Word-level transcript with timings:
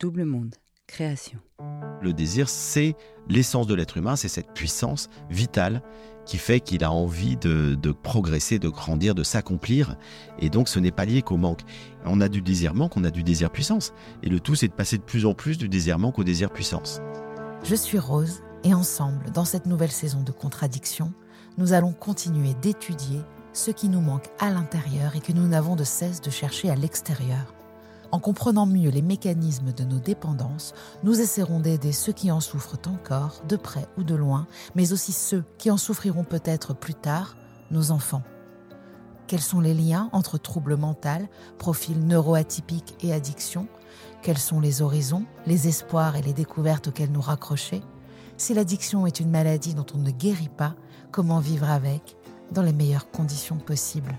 Double 0.00 0.24
monde, 0.24 0.54
création. 0.86 1.38
Le 2.00 2.14
désir, 2.14 2.48
c'est 2.48 2.96
l'essence 3.28 3.66
de 3.66 3.74
l'être 3.74 3.98
humain, 3.98 4.16
c'est 4.16 4.28
cette 4.28 4.54
puissance 4.54 5.10
vitale 5.28 5.82
qui 6.24 6.38
fait 6.38 6.60
qu'il 6.60 6.84
a 6.84 6.90
envie 6.90 7.36
de, 7.36 7.76
progresser, 8.02 8.58
de 8.58 8.70
grandir, 8.70 9.14
de 9.14 9.22
s'accomplir. 9.22 9.96
Et 10.38 10.48
donc, 10.48 10.70
ce 10.70 10.78
n'est 10.78 10.90
pas 10.90 11.04
lié 11.04 11.20
qu'au 11.20 11.36
manque. 11.36 11.60
On 12.06 12.22
a 12.22 12.30
du 12.30 12.40
désir 12.40 12.72
manque, 12.72 12.96
on 12.96 13.04
a 13.04 13.10
du 13.10 13.22
désir 13.22 13.50
puissance. 13.50 13.92
Et 14.22 14.30
le 14.30 14.40
tout, 14.40 14.54
c'est 14.54 14.68
de 14.68 14.72
passer 14.72 14.96
de 14.96 15.02
plus 15.02 15.26
en 15.26 15.34
plus 15.34 15.58
du 15.58 15.68
désir 15.68 15.98
manque 15.98 16.18
au 16.18 16.24
désir 16.24 16.50
puissance. 16.50 17.02
Je 17.62 17.74
suis 17.74 17.98
Rose, 17.98 18.40
et 18.64 18.72
ensemble, 18.72 19.30
dans 19.32 19.44
cette 19.44 19.66
nouvelle 19.66 19.92
saison 19.92 20.22
de 20.22 20.32
contradiction, 20.32 21.12
nous 21.58 21.74
allons 21.74 21.92
continuer 21.92 22.54
d'étudier 22.62 23.20
ce 23.52 23.70
qui 23.70 23.90
nous 23.90 24.00
manque 24.00 24.30
à 24.38 24.48
l'intérieur 24.48 25.14
et 25.14 25.20
que 25.20 25.32
nous 25.32 25.46
n'avons 25.46 25.76
de 25.76 25.84
cesse 25.84 26.22
de 26.22 26.30
chercher 26.30 26.70
à 26.70 26.74
l'extérieur. 26.74 27.54
En 28.12 28.18
comprenant 28.18 28.66
mieux 28.66 28.90
les 28.90 29.02
mécanismes 29.02 29.72
de 29.72 29.84
nos 29.84 30.00
dépendances, 30.00 30.74
nous 31.04 31.20
essaierons 31.20 31.60
d'aider 31.60 31.92
ceux 31.92 32.12
qui 32.12 32.32
en 32.32 32.40
souffrent 32.40 32.78
encore, 32.88 33.40
de 33.48 33.54
près 33.54 33.86
ou 33.96 34.02
de 34.02 34.16
loin, 34.16 34.48
mais 34.74 34.92
aussi 34.92 35.12
ceux 35.12 35.44
qui 35.58 35.70
en 35.70 35.76
souffriront 35.76 36.24
peut-être 36.24 36.74
plus 36.74 36.94
tard, 36.94 37.36
nos 37.70 37.92
enfants. 37.92 38.22
Quels 39.28 39.40
sont 39.40 39.60
les 39.60 39.74
liens 39.74 40.10
entre 40.12 40.38
troubles 40.38 40.76
mentaux, 40.76 41.28
profils 41.56 42.04
neuroatypiques 42.04 42.96
et 43.00 43.12
addiction 43.12 43.68
Quels 44.22 44.38
sont 44.38 44.58
les 44.58 44.82
horizons, 44.82 45.24
les 45.46 45.68
espoirs 45.68 46.16
et 46.16 46.22
les 46.22 46.32
découvertes 46.32 46.88
auxquels 46.88 47.12
nous 47.12 47.20
raccrocher? 47.20 47.80
Si 48.36 48.54
l'addiction 48.54 49.06
est 49.06 49.20
une 49.20 49.30
maladie 49.30 49.74
dont 49.74 49.86
on 49.94 49.98
ne 49.98 50.10
guérit 50.10 50.48
pas, 50.48 50.74
comment 51.12 51.38
vivre 51.38 51.70
avec 51.70 52.16
dans 52.50 52.62
les 52.62 52.72
meilleures 52.72 53.12
conditions 53.12 53.58
possibles? 53.58 54.16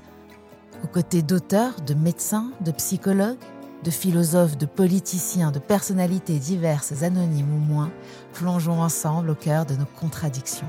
Aux 0.82 0.88
côtés 0.88 1.24
d'auteurs, 1.24 1.82
de 1.82 1.94
médecins, 1.94 2.52
de 2.62 2.72
psychologues, 2.72 3.38
de 3.84 3.92
philosophes, 3.92 4.58
de 4.58 4.66
politiciens, 4.66 5.52
de 5.52 5.60
personnalités 5.60 6.38
diverses, 6.38 7.04
anonymes 7.04 7.54
ou 7.54 7.60
moins, 7.60 7.92
plongeons 8.34 8.82
ensemble 8.82 9.32
au 9.32 9.36
cœur 9.36 9.66
de 9.66 9.76
nos 9.76 9.86
contradictions. 9.86 10.68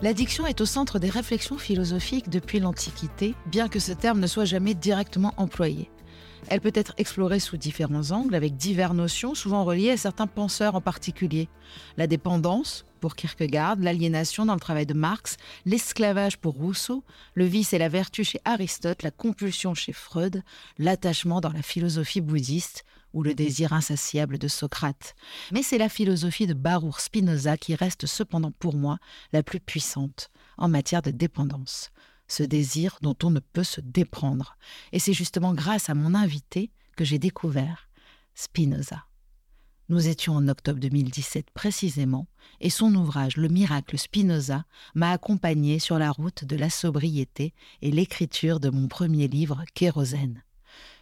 L'addiction 0.00 0.46
est 0.46 0.60
au 0.60 0.66
centre 0.66 1.00
des 1.00 1.10
réflexions 1.10 1.58
philosophiques 1.58 2.30
depuis 2.30 2.60
l'Antiquité, 2.60 3.34
bien 3.46 3.68
que 3.68 3.80
ce 3.80 3.92
terme 3.92 4.20
ne 4.20 4.28
soit 4.28 4.44
jamais 4.44 4.74
directement 4.74 5.34
employé. 5.36 5.90
Elle 6.46 6.60
peut 6.60 6.72
être 6.74 6.94
explorée 6.98 7.40
sous 7.40 7.56
différents 7.56 8.12
angles, 8.12 8.36
avec 8.36 8.56
diverses 8.56 8.94
notions, 8.94 9.34
souvent 9.34 9.64
reliées 9.64 9.90
à 9.90 9.96
certains 9.96 10.28
penseurs 10.28 10.76
en 10.76 10.80
particulier. 10.80 11.48
La 11.96 12.06
dépendance, 12.06 12.86
pour 12.98 13.16
Kierkegaard, 13.16 13.76
l'aliénation 13.76 14.44
dans 14.44 14.54
le 14.54 14.60
travail 14.60 14.86
de 14.86 14.94
Marx, 14.94 15.36
l'esclavage 15.64 16.36
pour 16.36 16.54
Rousseau, 16.54 17.04
le 17.34 17.44
vice 17.44 17.72
et 17.72 17.78
la 17.78 17.88
vertu 17.88 18.24
chez 18.24 18.40
Aristote, 18.44 19.02
la 19.02 19.10
compulsion 19.10 19.74
chez 19.74 19.92
Freud, 19.92 20.42
l'attachement 20.78 21.40
dans 21.40 21.52
la 21.52 21.62
philosophie 21.62 22.20
bouddhiste 22.20 22.84
ou 23.14 23.22
le 23.22 23.34
désir 23.34 23.72
insatiable 23.72 24.38
de 24.38 24.48
Socrate. 24.48 25.14
Mais 25.52 25.62
c'est 25.62 25.78
la 25.78 25.88
philosophie 25.88 26.46
de 26.46 26.54
Baruch 26.54 26.98
Spinoza 26.98 27.56
qui 27.56 27.74
reste 27.74 28.06
cependant 28.06 28.52
pour 28.52 28.74
moi 28.74 28.98
la 29.32 29.42
plus 29.42 29.60
puissante 29.60 30.30
en 30.56 30.68
matière 30.68 31.02
de 31.02 31.10
dépendance, 31.10 31.90
ce 32.26 32.42
désir 32.42 32.98
dont 33.00 33.16
on 33.22 33.30
ne 33.30 33.40
peut 33.40 33.64
se 33.64 33.80
déprendre. 33.80 34.56
Et 34.92 34.98
c'est 34.98 35.14
justement 35.14 35.54
grâce 35.54 35.88
à 35.88 35.94
mon 35.94 36.14
invité 36.14 36.70
que 36.96 37.04
j'ai 37.04 37.18
découvert 37.18 37.88
Spinoza. 38.34 39.07
Nous 39.90 40.06
étions 40.06 40.34
en 40.34 40.48
octobre 40.48 40.80
2017 40.80 41.50
précisément, 41.54 42.26
et 42.60 42.68
son 42.68 42.94
ouvrage 42.94 43.38
Le 43.38 43.48
miracle 43.48 43.96
Spinoza 43.96 44.66
m'a 44.94 45.12
accompagné 45.12 45.78
sur 45.78 45.98
la 45.98 46.10
route 46.10 46.44
de 46.44 46.56
la 46.56 46.68
sobriété 46.68 47.54
et 47.80 47.90
l'écriture 47.90 48.60
de 48.60 48.68
mon 48.68 48.86
premier 48.86 49.28
livre, 49.28 49.64
Kérosène. 49.72 50.42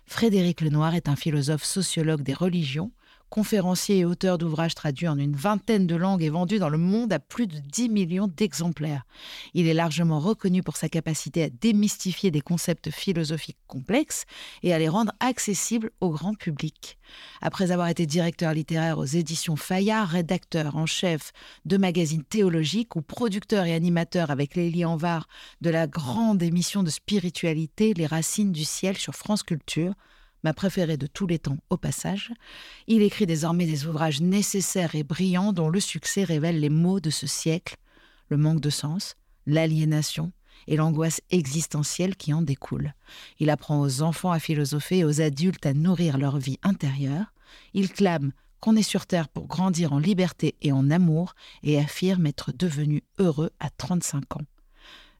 Frédéric 0.06 0.60
Lenoir 0.60 0.94
est 0.94 1.08
un 1.08 1.16
philosophe 1.16 1.64
sociologue 1.64 2.22
des 2.22 2.32
religions 2.32 2.92
conférencier 3.30 3.98
et 3.98 4.04
auteur 4.04 4.38
d'ouvrages 4.38 4.74
traduits 4.74 5.08
en 5.08 5.18
une 5.18 5.34
vingtaine 5.36 5.86
de 5.86 5.96
langues 5.96 6.22
et 6.22 6.30
vendus 6.30 6.58
dans 6.58 6.68
le 6.68 6.78
monde 6.78 7.12
à 7.12 7.18
plus 7.18 7.46
de 7.46 7.58
10 7.58 7.88
millions 7.88 8.28
d'exemplaires. 8.28 9.04
Il 9.54 9.66
est 9.66 9.74
largement 9.74 10.20
reconnu 10.20 10.62
pour 10.62 10.76
sa 10.76 10.88
capacité 10.88 11.44
à 11.44 11.50
démystifier 11.50 12.30
des 12.30 12.40
concepts 12.40 12.90
philosophiques 12.90 13.58
complexes 13.66 14.24
et 14.62 14.72
à 14.72 14.78
les 14.78 14.88
rendre 14.88 15.12
accessibles 15.20 15.90
au 16.00 16.10
grand 16.10 16.34
public. 16.34 16.98
Après 17.40 17.70
avoir 17.72 17.88
été 17.88 18.06
directeur 18.06 18.52
littéraire 18.52 18.98
aux 18.98 19.04
éditions 19.04 19.56
Fayard, 19.56 20.08
rédacteur 20.08 20.76
en 20.76 20.86
chef 20.86 21.32
de 21.64 21.76
magazines 21.76 22.24
théologiques 22.24 22.96
ou 22.96 23.02
producteur 23.02 23.66
et 23.66 23.74
animateur 23.74 24.30
avec 24.30 24.54
Lélie 24.54 24.84
Anvar 24.84 25.28
de 25.60 25.70
la 25.70 25.86
grande 25.86 26.42
émission 26.42 26.82
de 26.82 26.90
spiritualité 26.90 27.94
Les 27.94 28.06
Racines 28.06 28.52
du 28.52 28.64
Ciel 28.64 28.96
sur 28.96 29.14
France 29.14 29.42
Culture, 29.42 29.94
ma 30.42 30.52
préférée 30.54 30.96
de 30.96 31.06
tous 31.06 31.26
les 31.26 31.38
temps 31.38 31.58
au 31.70 31.76
passage, 31.76 32.32
il 32.86 33.02
écrit 33.02 33.26
désormais 33.26 33.66
des 33.66 33.86
ouvrages 33.86 34.20
nécessaires 34.20 34.94
et 34.94 35.02
brillants 35.02 35.52
dont 35.52 35.68
le 35.68 35.80
succès 35.80 36.24
révèle 36.24 36.60
les 36.60 36.70
maux 36.70 37.00
de 37.00 37.10
ce 37.10 37.26
siècle, 37.26 37.76
le 38.28 38.36
manque 38.36 38.60
de 38.60 38.70
sens, 38.70 39.16
l'aliénation 39.46 40.32
et 40.66 40.76
l'angoisse 40.76 41.20
existentielle 41.30 42.16
qui 42.16 42.32
en 42.32 42.42
découle. 42.42 42.94
Il 43.38 43.50
apprend 43.50 43.80
aux 43.80 44.02
enfants 44.02 44.32
à 44.32 44.38
philosopher 44.38 44.98
et 44.98 45.04
aux 45.04 45.20
adultes 45.20 45.66
à 45.66 45.74
nourrir 45.74 46.18
leur 46.18 46.38
vie 46.38 46.58
intérieure. 46.62 47.32
Il 47.74 47.92
clame 47.92 48.32
qu'on 48.60 48.76
est 48.76 48.82
sur 48.82 49.06
Terre 49.06 49.28
pour 49.28 49.46
grandir 49.46 49.92
en 49.92 49.98
liberté 49.98 50.56
et 50.62 50.72
en 50.72 50.90
amour 50.90 51.34
et 51.62 51.78
affirme 51.78 52.26
être 52.26 52.52
devenu 52.52 53.02
heureux 53.18 53.50
à 53.60 53.70
35 53.70 54.36
ans. 54.36 54.44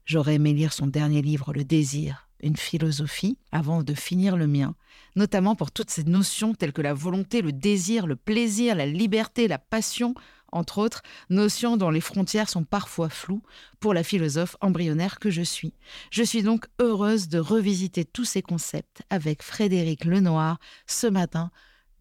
J'aurais 0.05 0.35
aimé 0.35 0.53
lire 0.53 0.73
son 0.73 0.87
dernier 0.87 1.21
livre 1.21 1.53
Le 1.53 1.63
désir, 1.63 2.26
une 2.41 2.57
philosophie 2.57 3.37
avant 3.51 3.83
de 3.83 3.93
finir 3.93 4.37
le 4.37 4.47
mien, 4.47 4.75
notamment 5.15 5.55
pour 5.55 5.71
toutes 5.71 5.89
ces 5.89 6.03
notions 6.03 6.53
telles 6.53 6.73
que 6.73 6.81
la 6.81 6.93
volonté, 6.93 7.41
le 7.41 7.51
désir, 7.51 8.07
le 8.07 8.15
plaisir, 8.15 8.75
la 8.75 8.85
liberté, 8.85 9.47
la 9.47 9.57
passion, 9.57 10.13
entre 10.51 10.77
autres, 10.77 11.01
notions 11.29 11.77
dont 11.77 11.89
les 11.89 12.01
frontières 12.01 12.49
sont 12.49 12.63
parfois 12.63 13.09
floues 13.09 13.43
pour 13.79 13.93
la 13.93 14.03
philosophe 14.03 14.55
embryonnaire 14.61 15.19
que 15.19 15.29
je 15.29 15.41
suis. 15.41 15.73
Je 16.11 16.23
suis 16.23 16.43
donc 16.43 16.67
heureuse 16.79 17.27
de 17.27 17.39
revisiter 17.39 18.05
tous 18.05 18.25
ces 18.25 18.41
concepts 18.41 19.03
avec 19.09 19.43
Frédéric 19.43 20.05
Lenoir 20.05 20.59
ce 20.85 21.07
matin 21.07 21.51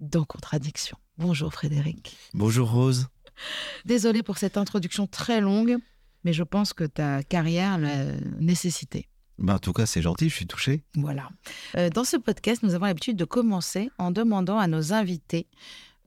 dans 0.00 0.24
Contradiction. 0.24 0.96
Bonjour 1.18 1.52
Frédéric. 1.52 2.16
Bonjour 2.34 2.70
Rose. 2.70 3.08
Désolée 3.84 4.22
pour 4.22 4.38
cette 4.38 4.56
introduction 4.56 5.06
très 5.06 5.40
longue, 5.40 5.76
mais 6.24 6.32
je 6.32 6.42
pense 6.42 6.72
que 6.72 6.84
ta 6.84 7.22
carrière 7.22 7.78
l'a 7.78 8.12
nécessité. 8.38 9.08
Ben, 9.38 9.54
en 9.54 9.58
tout 9.58 9.72
cas, 9.72 9.86
c'est 9.86 10.02
gentil, 10.02 10.28
je 10.28 10.34
suis 10.34 10.46
touché. 10.46 10.82
Voilà. 10.94 11.28
Euh, 11.76 11.90
dans 11.90 12.04
ce 12.04 12.16
podcast, 12.16 12.62
nous 12.62 12.74
avons 12.74 12.86
l'habitude 12.86 13.16
de 13.16 13.24
commencer 13.24 13.90
en 13.98 14.10
demandant 14.10 14.58
à 14.58 14.66
nos 14.66 14.92
invités 14.92 15.46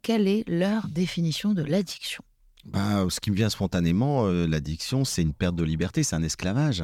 quelle 0.02 0.28
est 0.28 0.44
leur 0.48 0.88
définition 0.88 1.54
de 1.54 1.62
l'addiction. 1.62 2.24
Bah, 2.66 3.06
ce 3.10 3.20
qui 3.20 3.32
me 3.32 3.36
vient 3.36 3.50
spontanément, 3.50 4.26
euh, 4.26 4.46
l'addiction, 4.46 5.06
c'est 5.06 5.22
une 5.22 5.34
perte 5.34 5.56
de 5.56 5.64
liberté, 5.64 6.04
c'est 6.04 6.16
un 6.16 6.24
esclavage 6.24 6.84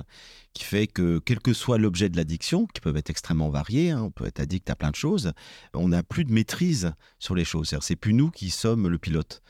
qui 0.54 0.64
fait 0.64 0.88
que, 0.88 1.20
quel 1.20 1.40
que 1.40 1.54
soit 1.54 1.78
l'objet 1.78 2.08
de 2.08 2.16
l'addiction, 2.16 2.66
qui 2.68 2.80
peuvent 2.80 2.96
être 2.96 3.10
extrêmement 3.10 3.50
variés, 3.50 3.92
hein, 3.92 4.02
on 4.04 4.10
peut 4.10 4.26
être 4.26 4.40
addict 4.40 4.70
à 4.70 4.76
plein 4.76 4.90
de 4.90 4.96
choses, 4.96 5.34
on 5.74 5.90
n'a 5.90 6.02
plus 6.02 6.24
de 6.24 6.32
maîtrise 6.32 6.94
sur 7.20 7.36
les 7.36 7.44
choses. 7.44 7.70
C'est-à-dire, 7.70 7.84
C'est 7.84 7.98
plus 7.98 8.14
nous 8.14 8.32
qui 8.32 8.50
sommes 8.52 8.88
le 8.88 8.98
pilote. 8.98 9.42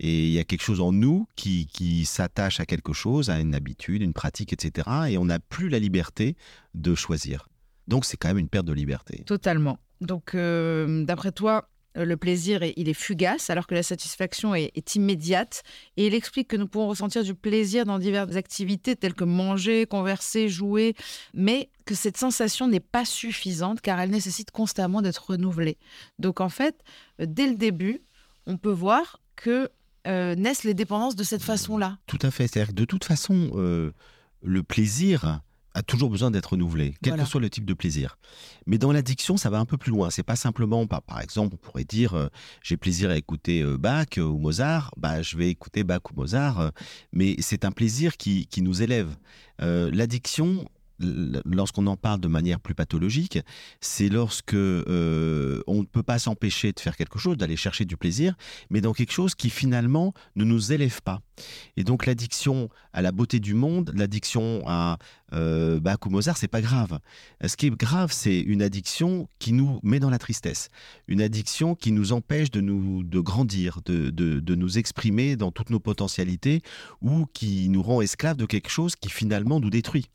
Et 0.00 0.26
il 0.26 0.32
y 0.32 0.38
a 0.38 0.44
quelque 0.44 0.62
chose 0.62 0.80
en 0.80 0.92
nous 0.92 1.26
qui, 1.36 2.04
s'attache 2.04 2.60
à 2.60 2.66
quelque 2.66 2.92
chose, 2.92 3.30
à 3.30 3.38
une 3.40 3.54
habitude, 3.54 4.02
une 4.02 4.12
pratique, 4.12 4.52
etc. 4.52 4.88
Et 5.08 5.18
on 5.18 5.24
n'a 5.26 5.38
plus 5.38 5.68
la 5.68 5.78
liberté 5.78 6.36
de 6.74 6.94
choisir. 6.94 7.48
Donc 7.86 8.04
c'est 8.04 8.16
quand 8.16 8.28
même 8.28 8.38
une 8.38 8.48
perte 8.48 8.66
de 8.66 8.72
liberté. 8.72 9.22
Totalement. 9.26 9.78
Donc, 10.00 10.34
euh, 10.34 11.04
d'après 11.04 11.32
toi, 11.32 11.68
euh, 11.96 12.04
le 12.04 12.16
plaisir, 12.16 12.62
est- 12.64 12.74
il 12.76 12.88
est 12.88 12.94
fugace, 12.94 13.50
alors 13.50 13.66
que 13.68 13.74
la 13.74 13.82
satisfaction 13.84 14.54
est, 14.54 14.72
est 14.74 14.96
immédiate. 14.96 15.62
Et 15.96 16.06
il 16.08 16.14
explique 16.14 16.48
que 16.48 16.56
nous 16.56 16.66
pouvons 16.66 16.88
ressentir 16.88 17.22
du 17.22 17.34
plaisir 17.34 17.84
dans 17.84 17.98
diverses 18.00 18.34
activités 18.34 18.96
telles 18.96 19.14
que 19.14 19.24
manger, 19.24 19.86
converser, 19.86 20.48
jouer, 20.48 20.94
mais 21.34 21.70
que 21.84 21.94
cette 21.94 22.16
sensation 22.16 22.66
n'est 22.66 22.80
pas 22.80 23.04
suffisante 23.04 23.80
car 23.80 24.00
elle 24.00 24.10
nécessite 24.10 24.50
constamment 24.50 25.02
d'être 25.02 25.30
renouvelée. 25.30 25.78
Donc, 26.18 26.40
en 26.40 26.48
fait, 26.48 26.74
euh, 27.20 27.26
dès 27.28 27.46
le 27.48 27.54
début, 27.54 28.02
on 28.46 28.56
peut 28.56 28.72
voir 28.72 29.20
que 29.36 29.70
euh, 30.06 30.34
naissent 30.34 30.64
les 30.64 30.74
dépendances 30.74 31.16
de 31.16 31.24
cette 31.24 31.42
façon-là. 31.42 31.98
Tout 32.06 32.18
à 32.22 32.30
fait. 32.30 32.46
C'est-à-dire 32.48 32.70
que 32.74 32.78
de 32.80 32.84
toute 32.84 33.04
façon, 33.04 33.50
euh, 33.54 33.92
le 34.42 34.62
plaisir 34.62 35.40
a 35.76 35.82
toujours 35.82 36.08
besoin 36.08 36.30
d'être 36.30 36.50
renouvelé, 36.52 36.94
quel 37.02 37.10
Voilà. 37.14 37.24
que 37.24 37.28
soit 37.28 37.40
le 37.40 37.50
type 37.50 37.64
de 37.64 37.74
plaisir. 37.74 38.16
Mais 38.64 38.78
dans 38.78 38.92
l'addiction, 38.92 39.36
ça 39.36 39.50
va 39.50 39.58
un 39.58 39.64
peu 39.64 39.76
plus 39.76 39.90
loin. 39.90 40.08
C'est 40.08 40.22
pas 40.22 40.36
simplement, 40.36 40.86
par, 40.86 41.02
par 41.02 41.20
exemple, 41.20 41.54
on 41.54 41.56
pourrait 41.56 41.82
dire, 41.82 42.14
euh, 42.14 42.28
j'ai 42.62 42.76
plaisir 42.76 43.10
à 43.10 43.16
écouter 43.16 43.60
euh, 43.60 43.76
Bach 43.76 44.06
euh, 44.18 44.22
ou 44.22 44.38
Mozart, 44.38 44.92
bah, 44.96 45.20
je 45.20 45.36
vais 45.36 45.50
écouter 45.50 45.82
Bach 45.82 45.98
ou 46.12 46.14
Mozart, 46.14 46.70
mais 47.12 47.34
c'est 47.40 47.64
un 47.64 47.72
plaisir 47.72 48.16
qui, 48.16 48.46
qui 48.46 48.62
nous 48.62 48.82
élève. 48.82 49.16
L'addiction, 49.58 50.68
lorsqu'on 51.00 51.86
en 51.86 51.96
parle 51.96 52.20
de 52.20 52.28
manière 52.28 52.60
plus 52.60 52.74
pathologique, 52.74 53.38
c'est 53.80 54.08
lorsque 54.08 54.54
euh, 54.54 55.62
on 55.66 55.80
ne 55.80 55.86
peut 55.86 56.02
pas 56.02 56.18
s'empêcher 56.18 56.72
de 56.72 56.80
faire 56.80 56.96
quelque 56.96 57.18
chose, 57.18 57.36
d'aller 57.36 57.56
chercher 57.56 57.84
du 57.84 57.96
plaisir, 57.96 58.34
mais 58.70 58.80
dans 58.80 58.92
quelque 58.92 59.12
chose 59.12 59.34
qui 59.34 59.50
finalement 59.50 60.14
ne 60.36 60.44
nous 60.44 60.72
élève 60.72 61.02
pas. 61.02 61.20
Et 61.76 61.84
donc 61.84 62.06
l'addiction 62.06 62.68
à 62.92 63.02
la 63.02 63.12
beauté 63.12 63.40
du 63.40 63.54
monde, 63.54 63.92
l'addiction 63.94 64.62
à 64.66 64.98
euh, 65.32 65.80
Bach 65.80 65.98
ou 66.06 66.10
Mozart, 66.10 66.36
c'est 66.36 66.48
pas 66.48 66.60
grave. 66.60 66.98
Ce 67.44 67.56
qui 67.56 67.66
est 67.66 67.70
grave, 67.70 68.12
c'est 68.12 68.38
une 68.38 68.62
addiction 68.62 69.28
qui 69.38 69.52
nous 69.52 69.80
met 69.82 69.98
dans 69.98 70.10
la 70.10 70.18
tristesse, 70.18 70.68
une 71.08 71.20
addiction 71.20 71.74
qui 71.74 71.92
nous 71.92 72.12
empêche 72.12 72.50
de 72.50 72.60
nous 72.60 73.02
de 73.02 73.20
grandir, 73.20 73.80
de, 73.84 74.10
de, 74.10 74.40
de 74.40 74.54
nous 74.54 74.78
exprimer 74.78 75.36
dans 75.36 75.50
toutes 75.50 75.70
nos 75.70 75.80
potentialités, 75.80 76.62
ou 77.00 77.26
qui 77.32 77.68
nous 77.68 77.82
rend 77.82 78.00
esclaves 78.00 78.36
de 78.36 78.46
quelque 78.46 78.70
chose 78.70 78.96
qui 78.96 79.10
finalement 79.10 79.60
nous 79.60 79.70
détruit. 79.70 80.06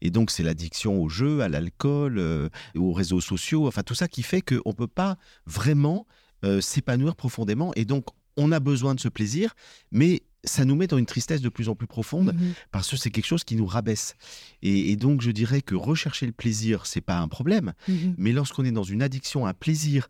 Et 0.00 0.10
donc 0.10 0.30
c'est 0.30 0.42
l'addiction 0.42 1.02
au 1.02 1.08
jeu, 1.08 1.40
à 1.40 1.48
l'alcool, 1.48 2.18
euh, 2.18 2.48
aux 2.76 2.92
réseaux 2.92 3.20
sociaux, 3.20 3.66
enfin 3.66 3.82
tout 3.82 3.94
ça 3.94 4.08
qui 4.08 4.22
fait 4.22 4.42
qu'on 4.42 4.72
peut 4.72 4.86
pas 4.86 5.16
vraiment 5.46 6.06
euh, 6.44 6.60
s'épanouir 6.60 7.16
profondément. 7.16 7.72
Et 7.74 7.84
donc 7.84 8.06
on 8.36 8.52
a 8.52 8.60
besoin 8.60 8.94
de 8.94 9.00
ce 9.00 9.08
plaisir, 9.08 9.54
mais 9.90 10.22
ça 10.44 10.64
nous 10.64 10.76
met 10.76 10.86
dans 10.86 10.98
une 10.98 11.06
tristesse 11.06 11.40
de 11.40 11.48
plus 11.48 11.68
en 11.68 11.74
plus 11.74 11.86
profonde 11.88 12.32
Mhm. 12.34 12.52
parce 12.70 12.88
que 12.90 12.96
c'est 12.96 13.10
quelque 13.10 13.26
chose 13.26 13.44
qui 13.44 13.56
nous 13.56 13.66
rabaisse. 13.66 14.14
Et, 14.62 14.92
et 14.92 14.96
donc 14.96 15.20
je 15.20 15.30
dirais 15.30 15.62
que 15.62 15.74
rechercher 15.74 16.26
le 16.26 16.32
plaisir, 16.32 16.86
c'est 16.86 17.00
pas 17.00 17.18
un 17.18 17.28
problème, 17.28 17.72
Mhm. 17.88 18.14
mais 18.18 18.32
lorsqu'on 18.32 18.64
est 18.64 18.70
dans 18.72 18.84
une 18.84 19.02
addiction 19.02 19.46
à 19.46 19.50
un 19.50 19.54
plaisir 19.54 20.08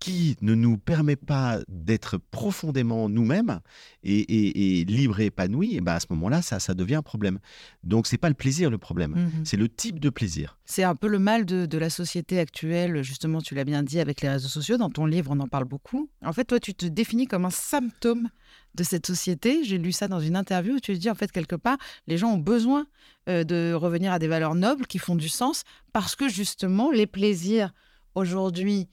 qui 0.00 0.36
ne 0.40 0.54
nous 0.54 0.78
permet 0.78 1.14
pas 1.16 1.58
d'être 1.68 2.16
profondément 2.30 3.08
nous-mêmes 3.08 3.60
et, 4.02 4.18
et, 4.18 4.80
et 4.80 4.84
libre 4.86 5.20
et 5.20 5.26
épanoui, 5.26 5.76
et 5.76 5.80
ben 5.82 5.92
à 5.92 6.00
ce 6.00 6.06
moment-là, 6.10 6.40
ça, 6.42 6.58
ça 6.58 6.74
devient 6.74 6.96
un 6.96 7.02
problème. 7.02 7.38
Donc 7.84 8.06
c'est 8.06 8.16
pas 8.18 8.28
le 8.30 8.34
plaisir 8.34 8.70
le 8.70 8.78
problème, 8.78 9.12
Mhm. 9.12 9.44
c'est 9.44 9.56
le 9.58 9.68
type 9.68 10.00
de 10.00 10.08
plaisir. 10.10 10.58
C'est 10.64 10.84
un 10.84 10.94
peu 10.94 11.06
le 11.06 11.18
mal 11.18 11.44
de, 11.44 11.66
de 11.66 11.78
la 11.78 11.90
société 11.90 12.38
actuelle, 12.38 13.02
justement, 13.02 13.40
tu 13.42 13.54
l'as 13.54 13.64
bien 13.64 13.82
dit, 13.82 14.00
avec 14.00 14.20
les 14.22 14.28
réseaux 14.30 14.48
sociaux. 14.48 14.78
Dans 14.78 14.88
ton 14.90 15.04
livre, 15.04 15.30
on 15.34 15.38
en 15.40 15.48
parle 15.48 15.64
beaucoup. 15.66 16.08
En 16.24 16.32
fait, 16.32 16.44
toi, 16.44 16.58
tu 16.60 16.74
te 16.74 16.86
définis 16.86 17.26
comme 17.26 17.44
un 17.44 17.50
symptôme 17.50 18.28
de 18.74 18.82
cette 18.84 19.06
société. 19.06 19.64
J'ai 19.64 19.76
lu 19.78 19.92
ça 19.92 20.08
dans 20.08 20.20
une 20.20 20.36
interview 20.36 20.74
où 20.76 20.80
tu 20.80 20.96
dis, 20.96 21.10
en 21.10 21.14
fait, 21.14 21.30
quelque 21.30 21.56
part, 21.56 21.76
les 22.06 22.16
gens 22.16 22.32
ont 22.32 22.38
besoin 22.38 22.86
euh, 23.28 23.44
de 23.44 23.72
revenir 23.74 24.12
à 24.12 24.18
des 24.18 24.28
valeurs 24.28 24.54
nobles 24.54 24.86
qui 24.86 24.98
font 24.98 25.16
du 25.16 25.28
sens 25.28 25.64
parce 25.92 26.16
que, 26.16 26.28
justement, 26.28 26.90
les 26.90 27.06
plaisirs 27.06 27.74
aujourd'hui 28.14 28.88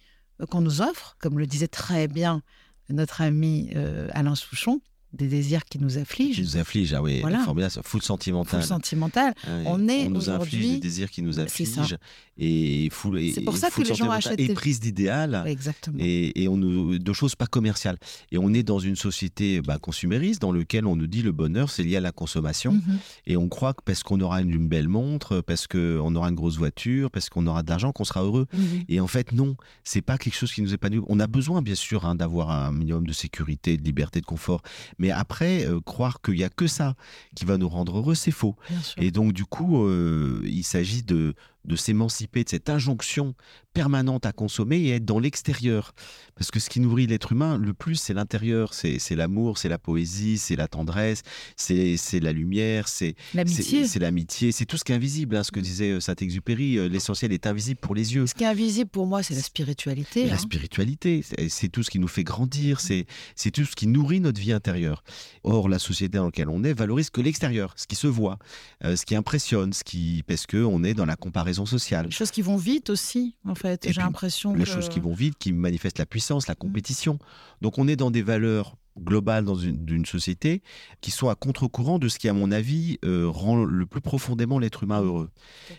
qu'on 0.49 0.61
nous 0.61 0.81
offre, 0.81 1.17
comme 1.19 1.39
le 1.39 1.47
disait 1.47 1.67
très 1.67 2.07
bien 2.07 2.41
notre 2.89 3.21
ami 3.21 3.71
euh, 3.75 4.07
Alain 4.13 4.35
Souchon, 4.35 4.81
des 5.13 5.27
désirs 5.27 5.63
qui 5.65 5.79
nous 5.79 5.87
Qui 5.89 5.97
affligent, 5.99 6.41
nous 6.41 6.57
afflige, 6.57 6.93
ah 6.93 7.01
oui, 7.01 7.21
Voilà. 7.21 7.39
formidable, 7.39 7.71
ça, 7.71 7.81
full 7.83 8.01
sentimental. 8.01 8.59
full 8.59 8.67
sentimental. 8.67 9.33
Ouais, 9.47 9.63
On 9.65 9.87
est 9.87 10.09
nous 10.09 10.29
inflige 10.29 10.73
des 10.73 10.79
désirs 10.79 11.09
qui 11.09 11.21
nous 11.21 11.39
affligent 11.39 11.97
et 12.39 12.89
C'est 13.33 13.41
pour 13.41 13.55
et 13.55 13.57
ça 13.57 13.71
que 13.71 13.81
les 13.81 13.95
gens 13.95 14.11
achètent 14.11 14.39
et 14.39 14.47
des- 14.47 14.53
prise 14.53 14.79
d'idéal 14.79 15.41
Ouais, 15.43 15.51
exactement. 15.51 15.97
et, 15.99 16.43
et 16.43 16.47
on 16.47 16.55
nous, 16.57 16.99
de 16.99 17.13
choses 17.13 17.35
pas 17.35 17.47
commerciales. 17.47 17.97
Et 18.31 18.37
on 18.37 18.53
est 18.53 18.61
dans 18.63 18.77
une 18.79 18.95
société 18.95 19.61
bah, 19.61 19.79
consumériste 19.79 20.41
dans 20.41 20.51
laquelle 20.51 20.85
on 20.85 20.95
nous 20.95 21.07
dit 21.07 21.23
le 21.23 21.31
bonheur 21.31 21.69
c'est 21.71 21.83
lié 21.83 21.95
à 21.97 22.01
la 22.01 22.11
consommation 22.11 22.73
Mhm. 22.73 22.99
et 23.25 23.37
on 23.37 23.47
croit 23.49 23.73
que 23.73 23.81
parce 23.83 24.03
qu'on 24.03 24.19
aura 24.21 24.41
une, 24.41 24.51
une 24.51 24.67
belle 24.67 24.87
montre, 24.87 25.41
parce 25.41 25.65
qu'on 25.67 26.13
aura 26.15 26.29
une 26.29 26.35
grosse 26.35 26.57
voiture, 26.57 27.09
parce 27.09 27.29
qu'on 27.29 27.47
aura 27.47 27.63
de 27.63 27.69
l'argent 27.69 27.91
qu'on 27.91 28.03
sera 28.03 28.21
heureux. 28.23 28.45
Mhm. 28.53 28.83
Et 28.89 28.99
en 28.99 29.07
fait 29.07 29.31
non, 29.31 29.55
c'est 29.83 30.01
pas 30.01 30.17
quelque 30.17 30.35
chose 30.35 30.53
qui 30.53 30.61
nous 30.61 30.73
épanouit. 30.73 31.01
On 31.07 31.19
a 31.19 31.27
besoin 31.27 31.61
bien 31.63 31.75
sûr 31.75 32.05
hein, 32.05 32.13
d'avoir 32.15 32.51
un 32.51 32.71
minimum 32.71 33.07
de 33.07 33.13
sécurité, 33.13 33.77
de 33.77 33.83
liberté, 33.83 34.21
de 34.21 34.25
confort, 34.25 34.61
mais 34.99 35.11
après 35.11 35.65
euh, 35.65 35.79
croire 35.79 36.21
qu'il 36.21 36.37
y 36.37 36.43
a 36.43 36.49
que 36.49 36.67
ça 36.67 36.95
qui 37.35 37.45
va 37.45 37.57
nous 37.57 37.69
rendre 37.69 37.97
heureux, 37.97 38.15
c'est 38.15 38.31
faux. 38.31 38.55
Et 38.97 39.11
donc, 39.11 39.33
du 39.33 39.45
coup, 39.45 39.85
euh, 39.85 40.41
il 40.45 40.63
s'agit 40.63 41.03
de, 41.03 41.35
de 41.67 41.75
s'émanciper 41.75 42.43
de 42.43 42.49
cette 42.49 42.69
injonction 42.69 43.35
permanente 43.73 44.25
à 44.25 44.31
consommer 44.31 44.77
et 44.79 44.89
être 44.95 45.05
dans 45.05 45.19
l'extérieur. 45.19 45.93
Parce 46.35 46.49
que 46.49 46.59
ce 46.59 46.69
qui 46.69 46.79
nourrit 46.79 47.05
l'être 47.07 47.31
humain 47.33 47.57
le 47.57 47.73
plus, 47.73 47.95
c'est 47.95 48.13
l'intérieur. 48.13 48.73
C'est 48.73 48.97
l'amour, 49.15 49.57
c'est 49.59 49.69
la 49.69 49.77
poésie, 49.77 50.37
c'est 50.39 50.55
la 50.55 50.67
tendresse, 50.67 51.21
c'est 51.55 52.19
la 52.21 52.31
lumière, 52.33 52.87
c'est 52.87 53.15
L'amitié. 53.33 54.51
c'est 54.51 54.65
tout 54.65 54.77
ce 54.77 54.83
qui 54.83 54.91
est 54.91 54.95
invisible. 54.95 55.35
hein, 55.35 55.43
ce 55.43 55.51
que 55.51 55.59
disait 55.59 55.91
euh, 55.91 55.99
Saint-Exupéry, 55.99 56.77
euh, 56.77 56.87
l'essentiel 56.87 57.31
est 57.33 57.45
invisible 57.47 57.79
pour 57.79 57.95
les 57.95 58.15
yeux. 58.15 58.25
Ce 58.27 58.33
qui 58.33 58.43
est 58.43 58.47
invisible 58.47 58.89
pour 58.89 59.05
moi, 59.07 59.23
c'est 59.23 59.35
la 59.35 59.41
spiritualité. 59.41 60.25
La 60.25 60.33
hein. 60.35 60.37
spiritualité, 60.37 61.23
c'est- 61.49 61.67
tout 61.69 61.83
ce 61.83 61.89
qui 61.89 61.99
nous 61.99 62.07
fait 62.07 62.23
grandir, 62.23 62.79
c'est 62.79 63.05
c'est 63.35 63.51
tout 63.51 63.65
ce 63.65 63.75
qui 63.75 63.87
nourrit 63.87 64.21
notre 64.21 64.39
vie 64.39 64.53
intérieure. 64.53 65.03
Or, 65.43 65.67
la 65.69 65.79
société 65.79 66.17
dans 66.17 66.25
laquelle 66.25 66.49
on 66.49 66.63
est 66.63 66.73
valorise 66.73 67.09
que 67.09 67.19
l'extérieur, 67.21 67.73
ce 67.75 67.85
qui 67.87 67.95
se 67.95 68.07
voit, 68.07 68.39
euh, 68.85 68.95
ce 68.95 69.05
qui 69.05 69.15
impressionne, 69.15 69.73
ce 69.73 69.83
qui 69.83 70.23
parce 70.25 70.45
que 70.45 70.57
on 70.63 70.83
est 70.83 70.93
dans 70.93 71.05
la 71.05 71.15
comparaison 71.17 71.56
sociale. 71.65 72.05
Les 72.05 72.11
choses 72.11 72.31
qui 72.31 72.41
vont 72.41 72.57
vite 72.57 72.89
aussi, 72.89 73.35
en 73.45 73.55
fait. 73.55 73.87
J'ai 73.89 74.01
l'impression 74.01 74.53
Les 74.53 74.63
que... 74.63 74.69
choses 74.69 74.89
qui 74.89 74.99
vont 74.99 75.13
vite, 75.13 75.35
qui 75.37 75.53
manifestent 75.53 75.99
la 75.99 76.05
puissance, 76.05 76.47
la 76.47 76.53
Mm. 76.53 76.57
compétition. 76.57 77.19
Donc, 77.61 77.77
on 77.77 77.87
est 77.87 77.95
dans 77.95 78.11
des 78.11 78.21
valeurs 78.21 78.75
globales 78.99 79.45
dans 79.45 79.53
une, 79.55 79.85
d'une 79.85 80.07
société 80.07 80.63
qui 81.01 81.11
sont 81.11 81.29
à 81.29 81.35
contre-courant 81.35 81.99
de 81.99 82.07
ce 82.09 82.17
qui, 82.17 82.27
à 82.29 82.33
mon 82.33 82.51
avis, 82.51 82.97
euh, 83.05 83.27
rend 83.29 83.63
le 83.63 83.85
plus 83.85 84.01
profondément 84.01 84.57
l'être 84.57 84.81
humain 84.81 85.01
heureux. 85.01 85.29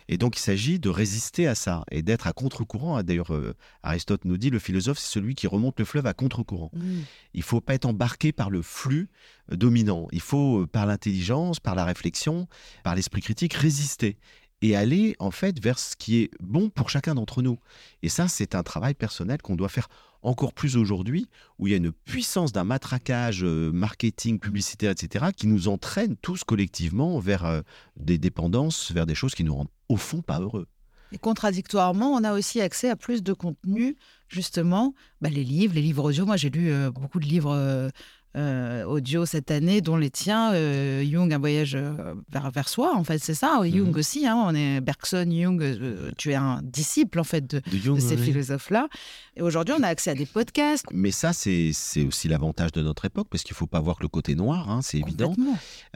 Et 0.09 0.19
donc, 0.19 0.37
il 0.37 0.41
s'agit 0.41 0.79
de 0.79 0.89
résister 0.89 1.49
à 1.49 1.57
ça 1.57 1.83
et 1.91 2.03
d'être 2.03 2.29
à 2.29 2.33
contre-courant. 2.33 3.03
D'ailleurs, 3.03 3.35
euh, 3.35 3.55
Aristote 3.83 4.25
nous 4.25 4.37
dit, 4.37 4.51
le 4.51 4.61
philosophe, 4.61 4.99
c'est 4.99 5.11
celui 5.11 5.35
qui 5.35 5.49
remonte 5.49 5.81
le 5.81 5.85
fleuve 5.85 6.07
à 6.07 6.15
contre-courant. 6.15 6.71
Mm. 6.75 7.01
Il 7.35 7.43
faut 7.43 7.61
pas 7.61 7.75
être 7.75 7.87
embarqué 7.87 8.31
par 8.31 8.51
le 8.51 8.63
flux 8.63 9.09
euh, 9.51 9.57
dominant. 9.57 10.07
Il 10.13 10.21
faut, 10.21 10.61
euh, 10.61 10.67
par 10.69 10.87
l'intelligence, 10.87 11.59
par 11.59 11.75
la 11.75 11.85
réflexion, 11.85 12.47
par 12.85 12.95
l'esprit 12.95 13.21
critique, 13.21 13.55
résister 13.55 14.17
et 14.63 14.77
aller 14.77 15.17
en 15.19 15.31
fait 15.31 15.63
vers 15.63 15.79
ce 15.79 15.97
qui 15.97 16.19
est 16.19 16.31
bon 16.41 16.69
pour 16.71 16.91
chacun 16.91 17.15
d'entre 17.15 17.43
nous. 17.43 17.59
Et 18.03 18.09
ça, 18.09 18.29
c'est 18.29 18.55
un 18.55 18.63
travail 18.63 18.95
personnel 18.95 19.41
qu'on 19.43 19.57
doit 19.57 19.69
faire 19.69 19.89
encore 20.23 20.53
plus 20.53 20.77
aujourd'hui, 20.77 21.29
où 21.59 21.67
il 21.67 21.71
y 21.71 21.75
a 21.75 21.77
une 21.77 21.93
puissance 21.93 22.53
d'un 22.53 22.65
matraquage 22.65 23.45
euh, 23.45 23.71
marketing, 23.73 24.41
publicitaire, 24.41 24.91
etc., 24.91 25.27
qui 25.37 25.47
nous 25.47 25.69
entraîne 25.69 26.17
tous 26.17 26.43
collectivement 26.45 27.21
vers 27.21 27.45
euh, 27.45 27.61
des 27.97 28.19
dépendances, 28.19 28.91
vers 28.93 29.07
des 29.07 29.15
choses 29.15 29.35
qui 29.35 29.45
nous 29.45 29.55
rendent 29.55 29.71
au 29.89 29.97
fond 29.97 30.21
pas 30.23 30.41
heureux. 30.41 30.67
Et 31.13 31.19
contradictoirement, 31.19 32.11
on 32.13 32.25
a 32.25 32.35
aussi 32.35 32.61
accès 32.61 32.91
à 32.91 32.97
plus 32.97 33.23
de 33.23 33.33
contenu, 33.33 33.97
justement, 34.29 34.95
bah, 35.21 35.31
les 35.31 35.45
livres, 35.45 35.75
les 35.75 35.81
livres 35.83 36.05
audio. 36.05 36.27
Moi, 36.27 36.37
j'ai 36.37 36.51
lu 36.51 36.71
euh, 36.71 36.91
beaucoup 36.91 37.21
de 37.21 37.25
livres 37.25 37.91
euh, 38.37 38.85
audio 38.85 39.25
cette 39.27 39.51
année, 39.51 39.81
dont 39.81 39.97
les 39.97 40.11
tiens, 40.11 40.53
euh, 40.53 41.03
Jung, 41.05 41.33
un 41.33 41.39
voyage 41.39 41.75
euh, 41.75 42.15
vers, 42.31 42.51
vers 42.51 42.69
soi, 42.69 42.95
en 42.95 43.03
fait, 43.05 43.19
c'est 43.23 43.35
ça. 43.35 43.61
Jung 43.65 43.97
aussi, 43.97 44.27
hein, 44.27 44.37
on 44.37 44.55
est 44.55 44.81
Bergson, 44.81 45.27
Jung, 45.31 45.61
euh, 45.63 46.11
tu 46.19 46.31
es 46.31 46.35
un 46.35 46.61
disciple, 46.63 47.19
en 47.21 47.25
fait, 47.25 47.47
de, 47.51 47.61
De 47.71 47.77
Jung, 47.79 47.97
de 47.97 48.01
ces 48.01 48.17
oui. 48.17 48.23
philosophes-là. 48.25 48.89
Et 49.37 49.43
aujourd'hui, 49.43 49.75
on 49.79 49.83
a 49.83 49.89
accès 49.89 50.11
à 50.11 50.15
des 50.15 50.27
podcasts. 50.27 50.85
Mais 50.93 51.11
ça, 51.11 51.33
c'est 51.33 51.73
aussi 52.07 52.29
l'avantage 52.29 52.73
de 52.73 52.83
notre 52.83 53.05
époque, 53.07 53.29
parce 53.31 53.43
qu'il 53.43 53.55
ne 53.55 53.59
faut 53.59 53.67
pas 53.67 53.81
voir 53.81 53.97
que 53.97 54.03
le 54.03 54.09
côté 54.09 54.35
noir, 54.35 54.69
hein, 54.71 54.81
c'est 54.83 54.99
évident. 54.99 55.35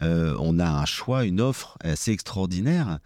On 0.01 0.59
a 0.59 0.69
un 0.71 0.85
choix, 0.87 1.25
une 1.25 1.41
offre 1.41 1.77
assez 1.83 2.13
extraordinaire. 2.13 2.99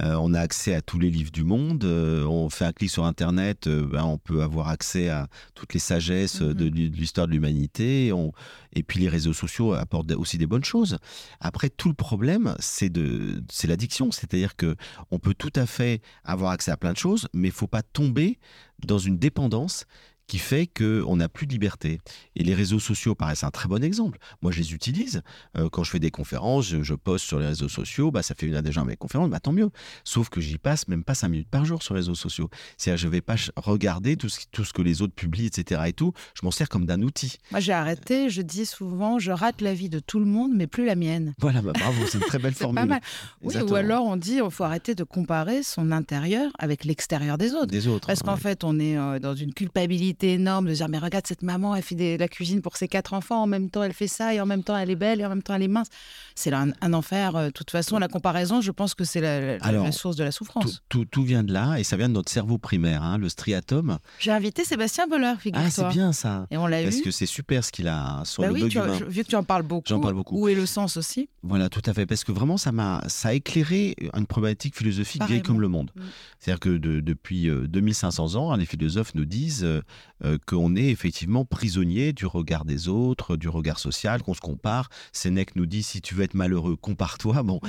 On 0.00 0.32
a 0.34 0.40
accès 0.40 0.74
à 0.74 0.80
tous 0.80 0.98
les 0.98 1.10
livres 1.10 1.30
du 1.30 1.44
monde. 1.44 1.84
On 1.84 2.48
fait 2.48 2.64
un 2.64 2.72
clic 2.72 2.90
sur 2.90 3.04
Internet, 3.04 3.68
ben, 3.68 4.04
on 4.04 4.16
peut 4.18 4.42
avoir 4.42 4.68
accès 4.68 5.10
à 5.10 5.28
toutes 5.54 5.74
les 5.74 5.80
sagesses 5.80 6.40
de, 6.40 6.64
Mhm. 6.64 6.70
de 6.88 6.96
l'histoire 6.96 7.26
de 7.26 7.32
l'humanité. 7.32 8.10
On- 8.12 8.32
Et 8.74 8.82
puis 8.82 9.00
les 9.00 9.08
réseaux 9.08 9.32
sociaux 9.32 9.74
apportent 9.74 10.10
aussi 10.12 10.38
des 10.38 10.46
bonnes 10.46 10.64
choses. 10.64 10.98
Après, 11.40 11.70
tout 11.70 11.88
le 11.88 11.94
problème, 11.94 12.54
c'est 12.58 12.90
de, 12.90 13.42
c'est 13.50 13.66
l'addiction. 13.66 14.10
C'est-à-dire 14.10 14.56
que 14.56 14.76
on 15.10 15.18
peut 15.18 15.34
tout 15.34 15.52
à 15.54 15.66
fait 15.66 16.00
avoir 16.24 16.52
accès 16.52 16.70
à 16.70 16.76
plein 16.76 16.92
de 16.92 16.98
choses, 16.98 17.28
mais 17.32 17.48
il 17.48 17.54
faut 17.54 17.66
pas 17.66 17.82
tomber 17.82 18.38
dans 18.86 18.98
une 18.98 19.18
dépendance 19.18 19.86
qui 20.32 20.38
fait 20.38 20.66
qu'on 20.66 21.16
n'a 21.16 21.28
plus 21.28 21.46
de 21.46 21.52
liberté. 21.52 21.98
Et 22.36 22.42
les 22.42 22.54
réseaux 22.54 22.78
sociaux 22.78 23.14
paraissent 23.14 23.44
un 23.44 23.50
très 23.50 23.68
bon 23.68 23.84
exemple. 23.84 24.16
Moi, 24.40 24.50
je 24.50 24.60
les 24.60 24.72
utilise. 24.72 25.20
Euh, 25.58 25.68
quand 25.68 25.84
je 25.84 25.90
fais 25.90 25.98
des 25.98 26.10
conférences, 26.10 26.66
je, 26.68 26.82
je 26.82 26.94
poste 26.94 27.26
sur 27.26 27.38
les 27.38 27.48
réseaux 27.48 27.68
sociaux, 27.68 28.10
bah, 28.10 28.22
ça 28.22 28.34
fait 28.34 28.46
une 28.46 28.54
année 28.54 28.62
déjà 28.70 28.82
mes 28.82 28.96
conférences, 28.96 29.28
bah, 29.28 29.40
tant 29.40 29.52
mieux. 29.52 29.68
Sauf 30.04 30.30
que 30.30 30.40
j'y 30.40 30.56
passe 30.56 30.88
même 30.88 31.04
pas 31.04 31.14
cinq 31.14 31.28
minutes 31.28 31.50
par 31.50 31.66
jour 31.66 31.82
sur 31.82 31.92
les 31.92 32.00
réseaux 32.00 32.14
sociaux. 32.14 32.48
C'est-à-dire 32.78 32.96
je 33.02 33.08
vais 33.08 33.20
pas 33.20 33.34
regarder 33.56 34.16
tout 34.16 34.30
ce, 34.30 34.40
qui- 34.40 34.46
tout 34.50 34.64
ce 34.64 34.72
que 34.72 34.80
les 34.80 35.02
autres 35.02 35.12
publient, 35.12 35.44
etc. 35.44 35.82
et 35.88 35.92
tout. 35.92 36.14
Je 36.32 36.40
m'en 36.46 36.50
sers 36.50 36.70
comme 36.70 36.86
d'un 36.86 37.02
outil. 37.02 37.36
Moi, 37.50 37.60
j'ai 37.60 37.72
arrêté, 37.74 38.30
je 38.30 38.40
dis 38.40 38.64
souvent, 38.64 39.18
je 39.18 39.32
rate 39.32 39.60
la 39.60 39.74
vie 39.74 39.90
de 39.90 39.98
tout 39.98 40.18
le 40.18 40.24
monde, 40.24 40.52
mais 40.54 40.66
plus 40.66 40.86
la 40.86 40.94
mienne. 40.94 41.34
Voilà, 41.40 41.60
bah, 41.60 41.72
bravo, 41.74 42.06
c'est 42.08 42.16
une 42.16 42.24
très 42.24 42.38
belle 42.38 42.54
formule. 42.54 42.76
pas 42.80 42.86
mal. 42.86 43.00
Oui, 43.42 43.54
ou 43.60 43.74
alors 43.74 44.06
on 44.06 44.16
dit, 44.16 44.38
il 44.42 44.50
faut 44.50 44.64
arrêter 44.64 44.94
de 44.94 45.04
comparer 45.04 45.62
son 45.62 45.92
intérieur 45.92 46.50
avec 46.58 46.86
l'extérieur 46.86 47.36
des 47.36 47.52
autres. 47.52 47.66
Des 47.66 47.86
autres. 47.86 48.06
Parce 48.06 48.22
qu'en 48.22 48.32
ouais. 48.36 48.40
fait, 48.40 48.64
on 48.64 48.78
est 48.80 48.96
euh, 48.96 49.18
dans 49.18 49.34
une 49.34 49.52
culpabilité 49.52 50.21
énorme 50.28 50.66
de 50.68 50.72
dire 50.74 50.88
mais 50.88 50.98
regarde 50.98 51.26
cette 51.26 51.42
maman, 51.42 51.74
elle 51.74 51.82
fait 51.82 51.94
des- 51.94 52.16
la 52.18 52.28
cuisine 52.28 52.62
pour 52.62 52.76
ses 52.76 52.88
quatre 52.88 53.14
enfants, 53.14 53.42
en 53.42 53.46
même 53.46 53.70
temps 53.70 53.82
elle 53.82 53.92
fait 53.92 54.06
ça 54.08 54.34
et 54.34 54.40
en 54.40 54.46
même 54.46 54.62
temps 54.62 54.76
elle 54.76 54.90
est 54.90 54.96
belle 54.96 55.20
et 55.20 55.26
en 55.26 55.28
même 55.28 55.42
temps 55.42 55.54
elle 55.54 55.62
est 55.62 55.68
mince. 55.68 55.88
C'est 56.34 56.52
un, 56.52 56.70
un 56.80 56.92
enfer. 56.92 57.36
euh, 57.36 57.46
De 57.46 57.50
toute 57.50 57.70
façon, 57.70 57.98
la 57.98 58.08
comparaison, 58.08 58.60
je 58.60 58.70
pense 58.70 58.94
que 58.94 59.04
c'est 59.04 59.20
la, 59.20 59.40
la- 59.58 59.64
Alors, 59.64 59.84
la 59.84 59.92
source 59.92 60.16
de 60.16 60.24
la 60.24 60.32
souffrance. 60.32 60.82
tout- 60.88 61.04
tout 61.04 61.22
vient 61.24 61.42
de 61.42 61.52
là 61.52 61.76
et 61.78 61.84
ça 61.84 61.96
vient 61.96 62.08
de 62.08 62.14
notre 62.14 62.30
cerveau 62.32 62.58
primaire, 62.58 63.02
hein, 63.02 63.18
le 63.18 63.28
striatum. 63.28 63.98
J'ai 64.18 64.30
invité 64.30 64.64
Sébastien 64.64 65.06
Boller, 65.06 65.34
figure-toi. 65.38 65.66
Ah, 65.66 65.70
c'est 65.70 65.88
bien 65.88 66.12
ça. 66.12 66.46
Et 66.50 66.56
on 66.56 66.66
l'a 66.66 66.82
Parce 66.82 66.98
eu. 66.98 67.02
que 67.02 67.10
c'est 67.10 67.26
super 67.26 67.64
ce 67.64 67.72
qu'il 67.72 67.88
a 67.88 68.22
sur 68.24 68.42
Bah 68.42 68.48
le 68.48 68.54
oui, 68.54 68.68
tu 68.68 68.78
as- 68.78 68.86
vu 69.04 69.22
que 69.24 69.28
tu 69.28 69.36
en 69.36 69.44
parles 69.44 69.62
beaucoup. 69.62 69.86
J'en 69.88 70.00
parle 70.00 70.14
beaucoup. 70.14 70.38
Où 70.38 70.48
est 70.48 70.54
le 70.54 70.66
sens 70.66 70.96
aussi? 70.96 71.28
Voilà, 71.42 71.68
tout 71.68 71.82
à 71.86 71.92
fait. 71.92 72.06
Parce 72.06 72.24
que 72.24 72.32
vraiment, 72.32 72.56
ça 72.56 72.72
m'a, 72.72 73.02
ça 73.08 73.28
a 73.30 73.32
éclairé 73.34 73.94
une 74.14 74.26
problématique 74.26 74.76
philosophique 74.76 75.22
vieille 75.26 75.42
comme 75.42 75.60
le 75.60 75.68
monde. 75.68 75.90
Mm. 75.96 76.00
C'est-à-dire 76.38 76.60
que 76.60 76.70
de- 76.70 77.00
depuis 77.00 77.48
euh, 77.48 77.66
2500 77.68 78.36
ans, 78.36 78.52
hein, 78.52 78.56
les 78.56 78.66
philosophes 78.66 79.14
nous 79.14 79.24
disent 79.24 79.64
euh, 79.64 79.82
euh, 80.24 80.38
qu'on 80.46 80.76
est 80.76 80.86
effectivement 80.88 81.44
prisonnier 81.44 82.12
du 82.12 82.26
regard 82.26 82.64
des 82.64 82.88
autres, 82.88 83.36
du 83.36 83.48
regard 83.48 83.78
social, 83.78 84.22
qu'on 84.22 84.34
se 84.34 84.40
compare. 84.40 84.88
Sénèque 85.12 85.56
nous 85.56 85.66
dit 85.66 85.82
si 85.82 86.00
tu 86.00 86.14
veux 86.14 86.22
être 86.24 86.34
malheureux, 86.34 86.76
compare-toi. 86.76 87.42
Bon, 87.42 87.60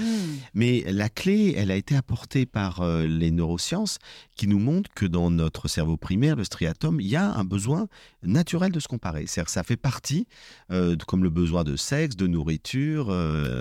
mais 0.54 0.84
la 0.88 1.10
clé, 1.10 1.54
elle 1.58 1.72
a 1.72 1.75
été 1.75 1.96
apportée 1.96 2.46
par 2.46 2.82
euh, 2.82 3.06
les 3.08 3.32
neurosciences 3.32 3.98
qui 4.36 4.48
nous 4.48 4.60
montrent 4.60 4.90
que 4.94 5.06
dans 5.06 5.30
notre 5.32 5.68
cerveau 5.68 5.98
primaire, 5.98 6.36
le 6.36 6.44
striatum, 6.44 7.00
il 7.02 7.08
y 7.08 7.16
a 7.16 7.34
un 7.34 7.44
besoin 7.44 7.88
naturel 8.24 8.72
de 8.72 8.80
se 8.80 8.88
comparer. 8.88 9.25
C'est-à-dire 9.28 9.46
que 9.48 9.52
ça 9.52 9.63
fait 9.63 9.75
partie, 9.78 10.28
euh, 10.72 10.96
comme 11.08 11.24
le 11.24 11.30
besoin 11.30 11.63
de 11.63 11.75
sexe, 11.75 12.16
de 12.16 12.28
nourriture, 12.28 13.08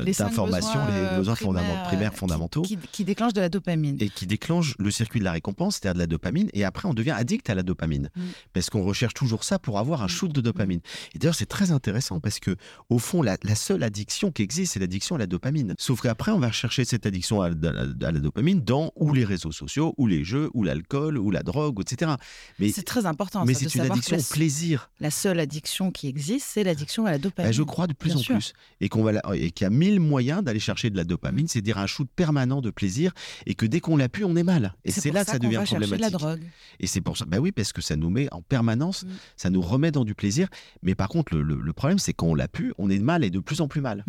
d'information, 0.05 0.81
les 0.87 1.17
besoins 1.19 1.35
primaires, 1.35 1.63
fondament- 1.63 1.85
primaires 1.87 2.15
fondamentaux. 2.15 2.63
Qui, 2.63 2.77
qui, 2.77 2.89
qui 2.93 3.05
déclenchent 3.05 3.33
de 3.35 3.41
la 3.41 3.49
dopamine. 3.49 3.97
Et 4.01 4.09
qui 4.09 4.27
déclenche 4.27 4.75
le 4.79 4.91
circuit 4.91 5.21
de 5.21 5.25
la 5.25 5.33
récompense, 5.33 5.77
c'est-à-dire 5.77 5.95
de 5.95 5.99
la 6.01 6.07
dopamine, 6.07 6.49
et 6.53 6.65
après 6.65 6.89
on 6.89 6.95
devient 6.95 7.11
addict 7.13 7.49
à 7.51 7.55
la 7.55 7.63
dopamine, 7.63 8.11
Mm. 8.17 8.21
parce 8.53 8.62
qu'on 8.71 8.85
recherche 8.85 9.15
toujours 9.15 9.45
ça 9.45 9.59
pour 9.59 9.79
avoir 9.79 10.03
un 10.03 10.07
Mm. 10.07 10.09
shoot 10.09 10.33
de 10.33 10.41
dopamine. 10.41 10.81
Et 11.15 11.19
d'ailleurs 11.19 11.35
c'est 11.35 11.47
très 11.47 11.71
intéressant 11.71 12.21
parce 12.21 12.39
que 12.41 12.57
au 12.89 12.99
fond 12.99 13.23
la, 13.23 13.37
la 13.43 13.55
seule 13.55 13.83
addiction 13.83 14.31
qui 14.33 14.43
existe, 14.43 14.75
c'est 14.75 14.81
l'addiction 14.81 15.15
à 15.15 15.19
la 15.19 15.27
dopamine. 15.27 15.75
Sauf 15.79 16.01
qu'après 16.01 16.33
on 16.33 16.39
va 16.39 16.51
chercher 16.53 16.85
cette 16.85 17.07
addiction 17.07 17.41
à, 17.43 17.51
la- 17.51 17.71
à 18.07 18.13
la 18.13 18.21
dopamine 18.21 18.61
dans 18.61 18.93
ou 18.97 19.13
les 19.15 19.25
réseaux 19.25 19.53
sociaux, 19.53 19.95
ou 19.99 20.07
les 20.07 20.25
jeux, 20.25 20.51
ou 20.55 20.63
l'alcool, 20.65 21.19
ou 21.19 21.31
la 21.31 21.43
drogue, 21.43 21.81
etc. 21.81 22.13
Mais, 22.59 22.71
C'est 22.71 22.83
très 22.83 23.07
important. 23.07 23.45
mais 23.45 23.55
ça, 23.55 23.69
c'est 23.69 23.75
une 23.79 23.91
addiction 23.91 24.17
au 24.17 24.23
plaisir. 24.23 24.91
La 25.01 25.11
seule 25.11 25.39
addiction 25.41 25.91
qui 25.91 26.09
existe, 26.09 26.47
c'est 26.49 26.65
l'addiction 26.65 27.07
à 27.07 27.11
la 27.13 27.19
dopamine. 27.19 27.49
Ben, 27.51 27.53
je 27.55 27.63
crois 27.63 27.87
de 27.87 27.93
plus 27.93 28.09
Bien 28.11 28.17
en 28.19 28.21
sûr. 28.23 28.35
plus. 28.37 28.53
Et 28.81 28.89
qu'on 28.89 29.03
va 29.03 29.13
la- 29.13 29.23
et 29.35 29.51
qu'il 29.51 29.65
y 29.65 29.67
a 29.67 29.71
mille 29.71 30.01
moyens 30.01 30.43
d'aller 30.43 30.61
chercher 30.61 30.91
de 30.91 30.97
la 30.97 31.05
dopamine, 31.05 31.49
c'est-à-dire 31.49 31.79
un 31.79 31.87
shoot 31.87 32.09
permanent 32.15 32.61
de 32.61 32.71
plaisir, 32.71 33.13
et 33.47 33.55
que 33.55 33.67
dès 33.67 33.81
qu'on 33.81 33.97
l'a 33.97 34.09
pu, 34.09 34.25
on 34.25 34.37
est 34.37 34.43
mal. 34.43 34.75
Et 34.85 34.91
c'est 34.91 35.11
là 35.11 35.25
que 35.25 35.31
ça 35.31 35.39
qu'on 35.39 35.45
devient 35.47 35.57
chercher 35.67 35.77
de 35.77 35.81
problématique. 35.87 36.13
la 36.13 36.19
drogue. 36.19 36.43
Et 36.81 36.87
c'est 36.87 37.01
pour 37.01 37.17
ça, 37.17 37.25
bah 37.27 37.39
oui, 37.39 37.53
parce 37.53 37.73
que 37.73 37.81
ça 37.83 37.97
nous 37.97 38.11
met 38.11 38.29
en 38.33 38.43
permanence, 38.57 39.03
Mm. 39.05 39.09
ça 39.37 39.49
nous 39.51 39.63
remet 39.63 39.91
dans 39.91 40.05
du 40.05 40.15
plaisir. 40.15 40.47
Mais 40.83 40.95
par 40.95 41.09
contre, 41.09 41.35
le, 41.35 41.43
le- 41.43 41.61
le 41.61 41.73
problème, 41.73 41.99
c'est 41.99 42.13
qu'on 42.13 42.35
l'a 42.35 42.49
pu, 42.49 42.73
on 42.79 42.89
est 42.91 42.99
mal 42.99 43.25
et 43.25 43.31
de 43.31 43.41
plus 43.41 43.61
en 43.61 43.69
plus 43.69 43.81
mal. 43.81 44.05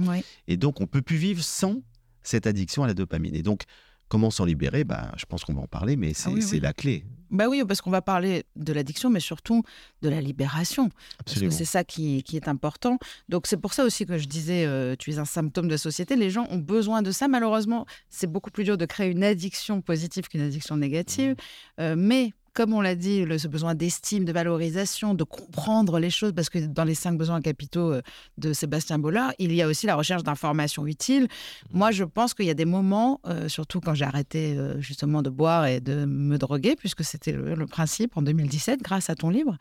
Et 0.47 0.57
donc, 0.57 0.81
on 0.81 0.88
peut 0.88 1.01
plus 1.01 1.17
vivre 1.17 1.41
sans 1.43 1.75
cette 2.21 2.45
addiction 2.47 2.83
à 2.83 2.88
la 2.88 2.93
dopamine. 2.93 3.35
Et 3.35 3.41
donc, 3.43 3.62
comment 4.09 4.31
s'en 4.31 4.45
libérer? 4.45 4.83
Bah, 4.83 5.12
Je 5.17 5.25
pense 5.25 5.43
qu'on 5.45 5.53
va 5.53 5.62
en 5.62 5.67
parler, 5.67 5.95
mais 5.95 6.13
c'est 6.13 6.29
Ah 6.29 6.33
oui, 6.33 6.41
c'est 6.41 6.55
oui. 6.57 6.59
la 6.62 6.73
clé. 6.73 7.03
Bah 7.31 7.47
oui, 7.50 7.63
parce 7.67 7.81
qu'on 7.81 7.89
va 7.89 8.01
parler 8.03 8.43
de 8.55 8.71
l'addiction, 8.73 9.09
mais 9.09 9.19
surtout 9.19 9.63
de 10.03 10.09
la 10.09 10.21
libération. 10.21 10.89
Parce 10.89 11.31
Absolument. 11.31 11.50
que 11.50 11.55
c'est 11.57 11.65
ça 11.65 11.83
qui, 11.83 12.21
qui 12.21 12.35
est 12.38 12.47
important. 12.47 13.00
Donc 13.27 13.47
c'est 13.47 13.57
pour 13.57 13.73
ça 13.73 13.83
aussi 13.85 14.05
que 14.05 14.19
je 14.19 14.27
disais, 14.27 14.65
euh, 14.67 14.95
tu 15.00 15.09
es 15.12 15.17
un 15.17 15.25
symptôme 15.25 15.65
de 15.65 15.71
la 15.71 15.79
société. 15.79 16.15
Les 16.15 16.29
gens 16.29 16.45
ont 16.51 16.59
besoin 16.59 17.01
de 17.01 17.12
ça. 17.12 17.27
Malheureusement, 17.27 17.88
c'est 18.09 18.27
beaucoup 18.31 18.51
plus 18.51 18.63
dur 18.65 18.77
de 18.77 18.85
créer 18.85 19.09
une 19.09 19.23
addiction 19.23 19.81
positive 19.81 20.27
qu'une 20.29 20.41
addiction 20.41 20.77
négative. 20.77 21.31
Mmh. 21.31 21.81
Euh, 21.81 21.95
mais 21.97 22.33
comme 22.53 22.74
on 22.74 22.81
l'a 22.81 22.95
dit, 22.95 23.25
le, 23.25 23.38
ce 23.38 23.48
besoin 23.48 23.75
d'estime, 23.75 24.25
de 24.25 24.31
valorisation, 24.31 25.13
de 25.13 25.24
comprendre 25.24 26.00
les 26.00 26.10
choses, 26.10 26.33
parce 26.33 26.50
que 26.50 26.60
dans 26.60 26.83
les 26.83 26.95
cinq 26.95 27.17
besoins 27.17 27.41
capitaux 27.41 27.93
euh, 27.93 28.01
de 28.38 28.53
Sébastien 28.53 29.00
Bollard, 29.00 29.33
il 29.39 29.53
y 29.53 29.62
a 29.62 29.67
aussi 29.67 29.88
la 29.88 29.95
recherche 29.95 30.24
d'informations 30.24 30.86
utiles. 30.86 31.27
Moi, 31.72 31.91
je 31.91 32.03
pense 32.03 32.33
qu'il 32.33 32.45
y 32.45 32.51
a 32.51 32.53
des 32.53 32.65
moments, 32.65 33.22
euh, 33.25 33.48
surtout 33.50 33.79
quand 33.79 33.95
j'ai 33.95 34.05
arrêté 34.05 34.55
euh, 34.57 34.79
justement 34.79 35.22
de 35.22 35.29
boire 35.29 35.65
et 35.65 35.79
de 35.79 36.05
me 36.05 36.38
droguer, 36.38 36.75
puisque 36.75 37.03
c'était 37.03 37.31
le, 37.31 37.55
le 37.55 37.65
principe 37.65 38.17
en 38.17 38.22
2017, 38.22 38.81
grâce 38.81 39.10
à 39.10 39.15
ton 39.15 39.29
livre. 39.29 39.57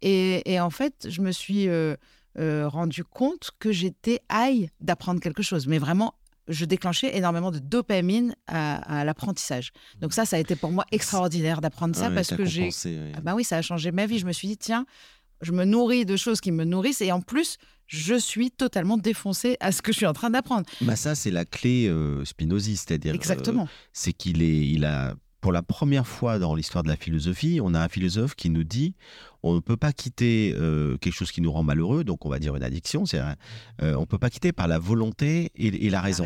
Et, 0.00 0.52
et 0.52 0.60
en 0.60 0.70
fait, 0.70 1.06
je 1.08 1.20
me 1.22 1.30
suis 1.30 1.68
euh, 1.68 1.94
euh, 2.38 2.66
rendu 2.66 3.04
compte 3.04 3.50
que 3.58 3.72
j'étais 3.72 4.20
aïe 4.30 4.70
d'apprendre 4.80 5.20
quelque 5.20 5.42
chose, 5.42 5.66
mais 5.66 5.78
vraiment. 5.78 6.14
Je 6.48 6.64
déclenchais 6.64 7.16
énormément 7.16 7.50
de 7.50 7.58
dopamine 7.58 8.34
à, 8.46 9.00
à 9.00 9.04
l'apprentissage. 9.04 9.72
Donc 10.00 10.12
ça, 10.12 10.24
ça 10.24 10.36
a 10.36 10.38
été 10.40 10.56
pour 10.56 10.72
moi 10.72 10.84
extraordinaire 10.90 11.60
d'apprendre 11.60 11.94
ça 11.94 12.08
Ouais, 12.08 12.14
parce 12.14 12.34
que 12.34 12.44
j'ai 12.44 12.64
ouais. 12.68 13.12
ah 13.16 13.20
bah 13.20 13.34
oui, 13.34 13.44
ça 13.44 13.56
a 13.58 13.62
changé 13.62 13.92
ma 13.92 14.06
vie. 14.06 14.18
Je 14.18 14.26
me 14.26 14.32
suis 14.32 14.48
dit, 14.48 14.56
tiens, 14.56 14.84
je 15.40 15.52
me 15.52 15.64
nourris 15.64 16.04
de 16.04 16.16
choses 16.16 16.40
qui 16.40 16.50
me 16.52 16.64
nourrissent 16.64 17.00
et 17.00 17.12
en 17.12 17.20
plus, 17.20 17.58
je 17.86 18.14
suis 18.14 18.50
totalement 18.50 18.96
défoncée 18.96 19.56
à 19.60 19.70
ce 19.70 19.82
que 19.82 19.92
je 19.92 19.98
suis 19.98 20.06
en 20.06 20.12
train 20.14 20.30
d'apprendre. 20.30 20.66
Bah, 20.80 20.96
ça, 20.96 21.14
c'est 21.14 21.30
la 21.30 21.44
clé 21.44 21.86
euh, 21.88 22.24
c'est-à-dire. 22.24 23.12
euh, 23.12 23.16
Exactement. 23.16 23.68
c'est 23.92 24.12
qu'il 24.12 24.42
est, 24.42 24.66
il 24.66 24.84
a, 24.84 25.14
pour 25.40 25.52
la 25.52 25.62
première 25.62 26.06
fois 26.06 26.38
dans 26.38 26.54
l'histoire 26.54 26.82
de 26.84 26.88
la 26.88 26.96
philosophie, 26.96 27.60
on 27.62 27.74
a 27.74 27.80
un 27.80 27.88
philosophe 27.88 28.34
qui 28.34 28.50
nous 28.50 28.64
dit 28.64 28.94
on 29.42 29.54
ne 29.54 29.60
peut 29.60 29.76
pas 29.76 29.92
quitter 29.92 30.54
euh, 30.56 30.96
quelque 30.98 31.14
chose 31.14 31.32
qui 31.32 31.40
nous 31.40 31.50
rend 31.52 31.62
malheureux, 31.62 32.04
donc 32.04 32.24
on 32.26 32.28
va 32.28 32.38
dire 32.38 32.54
une 32.56 32.62
addiction, 32.62 33.04
euh, 33.14 33.34
on 33.80 34.00
ne 34.00 34.04
peut 34.06 34.18
pas 34.18 34.30
quitter 34.30 34.52
par 34.52 34.68
la 34.68 34.78
volonté 34.78 35.50
et, 35.56 35.86
et 35.86 35.90
la 35.90 36.00
raison. 36.00 36.24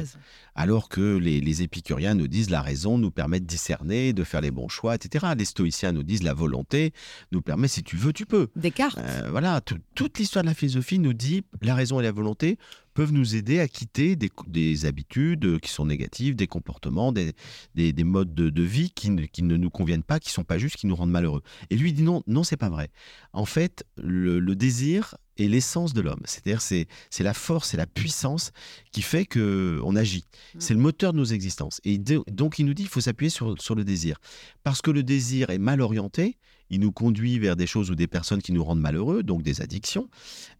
Alors 0.54 0.88
que 0.88 1.16
les, 1.18 1.40
les 1.40 1.62
épicuriens 1.62 2.14
nous 2.14 2.28
disent 2.28 2.48
la 2.50 2.62
raison 2.62 2.96
nous 2.98 3.10
permet 3.10 3.40
de 3.40 3.46
discerner, 3.46 4.12
de 4.12 4.24
faire 4.24 4.40
les 4.40 4.50
bons 4.50 4.68
choix, 4.68 4.94
etc. 4.94 5.26
Les 5.36 5.44
stoïciens 5.44 5.92
nous 5.92 6.02
disent 6.02 6.22
la 6.22 6.34
volonté 6.34 6.92
nous 7.32 7.42
permet, 7.42 7.68
si 7.68 7.82
tu 7.82 7.96
veux, 7.96 8.12
tu 8.12 8.24
peux. 8.26 8.48
Descartes. 8.56 8.98
Euh, 8.98 9.28
voilà, 9.30 9.60
tout- 9.60 9.78
toute 9.94 10.18
l'histoire 10.18 10.42
de 10.44 10.48
la 10.48 10.54
philosophie 10.54 10.98
nous 10.98 11.12
dit 11.12 11.42
la 11.62 11.74
raison 11.74 12.00
et 12.00 12.02
la 12.02 12.12
volonté 12.12 12.58
peuvent 12.94 13.12
nous 13.12 13.36
aider 13.36 13.60
à 13.60 13.68
quitter 13.68 14.16
des, 14.16 14.30
des 14.46 14.86
habitudes 14.86 15.60
qui 15.60 15.70
sont 15.70 15.84
négatives, 15.84 16.34
des 16.34 16.46
comportements, 16.46 17.12
des, 17.12 17.34
des, 17.74 17.92
des 17.92 18.04
modes 18.04 18.34
de, 18.34 18.48
de 18.48 18.62
vie 18.62 18.88
qui 18.90 19.10
ne, 19.10 19.26
qui 19.26 19.42
ne 19.42 19.58
nous 19.58 19.68
conviennent 19.68 20.02
pas, 20.02 20.18
qui 20.18 20.30
sont 20.30 20.44
pas 20.44 20.56
justes, 20.56 20.76
qui 20.76 20.86
nous 20.86 20.96
rendent 20.96 21.10
malheureux. 21.10 21.42
Et 21.68 21.76
lui 21.76 21.92
dit 21.92 22.02
non, 22.02 22.22
non, 22.26 22.42
c'est 22.42 22.56
pas 22.56 22.70
vrai. 22.70 22.88
En 23.32 23.44
fait, 23.44 23.84
le, 23.96 24.38
le 24.38 24.56
désir 24.56 25.16
est 25.36 25.48
l'essence 25.48 25.92
de 25.92 26.00
l'homme. 26.00 26.22
C'est-à-dire, 26.24 26.60
c'est, 26.60 26.86
c'est 27.10 27.24
la 27.24 27.34
force, 27.34 27.70
c'est 27.70 27.76
la 27.76 27.86
puissance 27.86 28.52
qui 28.92 29.02
fait 29.02 29.26
que 29.26 29.80
on 29.84 29.96
agit. 29.96 30.24
C'est 30.58 30.74
le 30.74 30.80
moteur 30.80 31.12
de 31.12 31.18
nos 31.18 31.24
existences. 31.24 31.80
Et 31.84 31.98
donc, 31.98 32.58
il 32.58 32.66
nous 32.66 32.74
dit, 32.74 32.84
il 32.84 32.88
faut 32.88 33.00
s'appuyer 33.00 33.30
sur, 33.30 33.60
sur 33.60 33.74
le 33.74 33.84
désir. 33.84 34.18
Parce 34.62 34.80
que 34.80 34.90
le 34.90 35.02
désir 35.02 35.50
est 35.50 35.58
mal 35.58 35.80
orienté, 35.80 36.38
il 36.70 36.80
nous 36.80 36.92
conduit 36.92 37.38
vers 37.38 37.56
des 37.56 37.66
choses 37.66 37.90
ou 37.90 37.94
des 37.94 38.06
personnes 38.06 38.42
qui 38.42 38.52
nous 38.52 38.64
rendent 38.64 38.80
malheureux, 38.80 39.22
donc 39.22 39.42
des 39.42 39.60
addictions. 39.60 40.08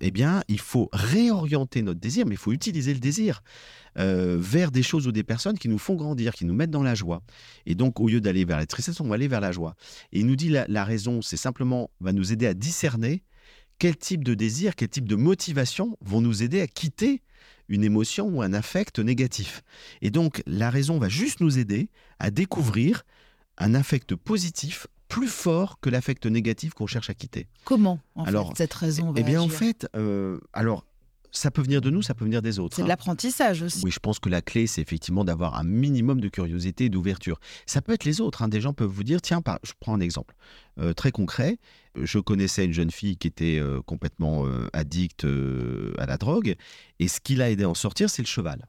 Eh 0.00 0.10
bien, 0.10 0.42
il 0.48 0.60
faut 0.60 0.88
réorienter 0.92 1.82
notre 1.82 2.00
désir, 2.00 2.26
mais 2.26 2.34
il 2.34 2.38
faut 2.38 2.52
utiliser 2.52 2.94
le 2.94 3.00
désir 3.00 3.42
euh, 3.98 4.36
vers 4.38 4.70
des 4.70 4.82
choses 4.82 5.06
ou 5.06 5.12
des 5.12 5.22
personnes 5.22 5.58
qui 5.58 5.68
nous 5.68 5.78
font 5.78 5.94
grandir, 5.94 6.34
qui 6.34 6.44
nous 6.44 6.54
mettent 6.54 6.70
dans 6.70 6.82
la 6.82 6.94
joie. 6.94 7.22
Et 7.64 7.75
donc, 7.75 8.00
au 8.00 8.08
lieu 8.08 8.20
d'aller 8.20 8.44
vers 8.44 8.58
la 8.58 8.66
tristesse, 8.66 9.00
on 9.00 9.08
va 9.08 9.14
aller 9.14 9.28
vers 9.28 9.40
la 9.40 9.52
joie. 9.52 9.75
Et 10.12 10.20
il 10.20 10.26
nous 10.26 10.36
dit 10.36 10.48
la, 10.48 10.66
la 10.68 10.84
raison, 10.84 11.22
c'est 11.22 11.36
simplement 11.36 11.90
va 12.00 12.12
nous 12.12 12.32
aider 12.32 12.46
à 12.46 12.54
discerner 12.54 13.22
quel 13.78 13.96
type 13.96 14.25
de 14.25 14.34
désir, 14.34 14.75
quel 14.75 14.88
type 14.88 15.08
de 15.08 15.16
motivation 15.16 15.96
vont 16.00 16.20
nous 16.20 16.42
aider 16.42 16.60
à 16.60 16.66
quitter 16.66 17.22
une 17.68 17.84
émotion 17.84 18.28
ou 18.28 18.42
un 18.42 18.52
affect 18.52 18.98
négatif. 18.98 19.62
Et 20.02 20.10
donc, 20.10 20.42
la 20.46 20.70
raison 20.70 20.98
va 20.98 21.08
juste 21.08 21.40
nous 21.40 21.58
aider 21.58 21.90
à 22.18 22.30
découvrir 22.30 23.02
un 23.58 23.75
affect 23.75 24.14
positif 24.14 24.86
plus 25.08 25.28
fort 25.28 25.78
que 25.80 25.88
l'affect 25.88 26.26
négatif 26.26 26.75
qu'on 26.75 26.86
cherche 26.86 27.10
à 27.10 27.14
quitter. 27.14 27.46
Comment, 27.64 28.00
en 28.16 28.25
Alors, 28.25 28.48
fait, 28.48 28.56
cette 28.58 28.75
raison 28.75 29.12
va 29.12 29.20
Eh 29.20 29.22
bien, 29.22 29.40
en 29.40 29.48
fait, 29.48 29.88
euh, 29.94 30.38
alors, 30.52 30.84
ça 31.30 31.50
peut 31.50 31.62
venir 31.62 31.80
de 31.80 31.90
nous, 31.90 32.02
ça 32.02 32.14
peut 32.14 32.25
venir 32.25 32.42
des 32.42 32.58
autres. 32.58 32.75
C'est 32.76 32.82
de 32.82 32.86
hein. 32.86 32.88
l'apprentissage 32.88 33.62
aussi. 33.62 33.82
Oui, 33.84 33.90
je 33.90 33.98
pense 34.00 34.18
que 34.18 34.28
la 34.28 34.42
clé, 34.42 34.66
c'est 34.66 34.80
effectivement 34.80 35.22
d'avoir 35.25 35.58
un 35.58 35.64
minimum 35.64 36.20
de 36.20 36.28
curiosité 36.28 36.86
et 36.86 36.88
d'ouverture. 36.88 37.38
Ça 37.66 37.82
peut 37.82 37.92
être 37.92 38.04
les 38.04 38.20
autres. 38.20 38.42
hein. 38.42 38.48
Des 38.48 38.60
gens 38.60 38.72
peuvent 38.72 38.90
vous 38.90 39.04
dire, 39.04 39.20
tiens, 39.20 39.42
je 39.62 39.72
prends 39.78 39.94
un 39.94 40.00
exemple 40.00 40.34
euh, 40.80 40.92
très 40.92 41.12
concret. 41.12 41.58
Je 41.94 42.18
connaissais 42.18 42.64
une 42.64 42.72
jeune 42.72 42.90
fille 42.90 43.16
qui 43.16 43.28
était 43.28 43.58
euh, 43.60 43.80
complètement 43.82 44.46
euh, 44.46 44.68
addicte 44.72 45.25
euh, 45.25 45.92
à 45.98 46.06
la 46.06 46.16
drogue. 46.16 46.56
Et 46.98 47.08
ce 47.08 47.20
qui 47.20 47.36
l'a 47.36 47.50
aidé 47.50 47.64
à 47.64 47.68
en 47.68 47.75
sortir, 47.75 48.10
c'est 48.10 48.22
le 48.22 48.26
cheval. 48.28 48.66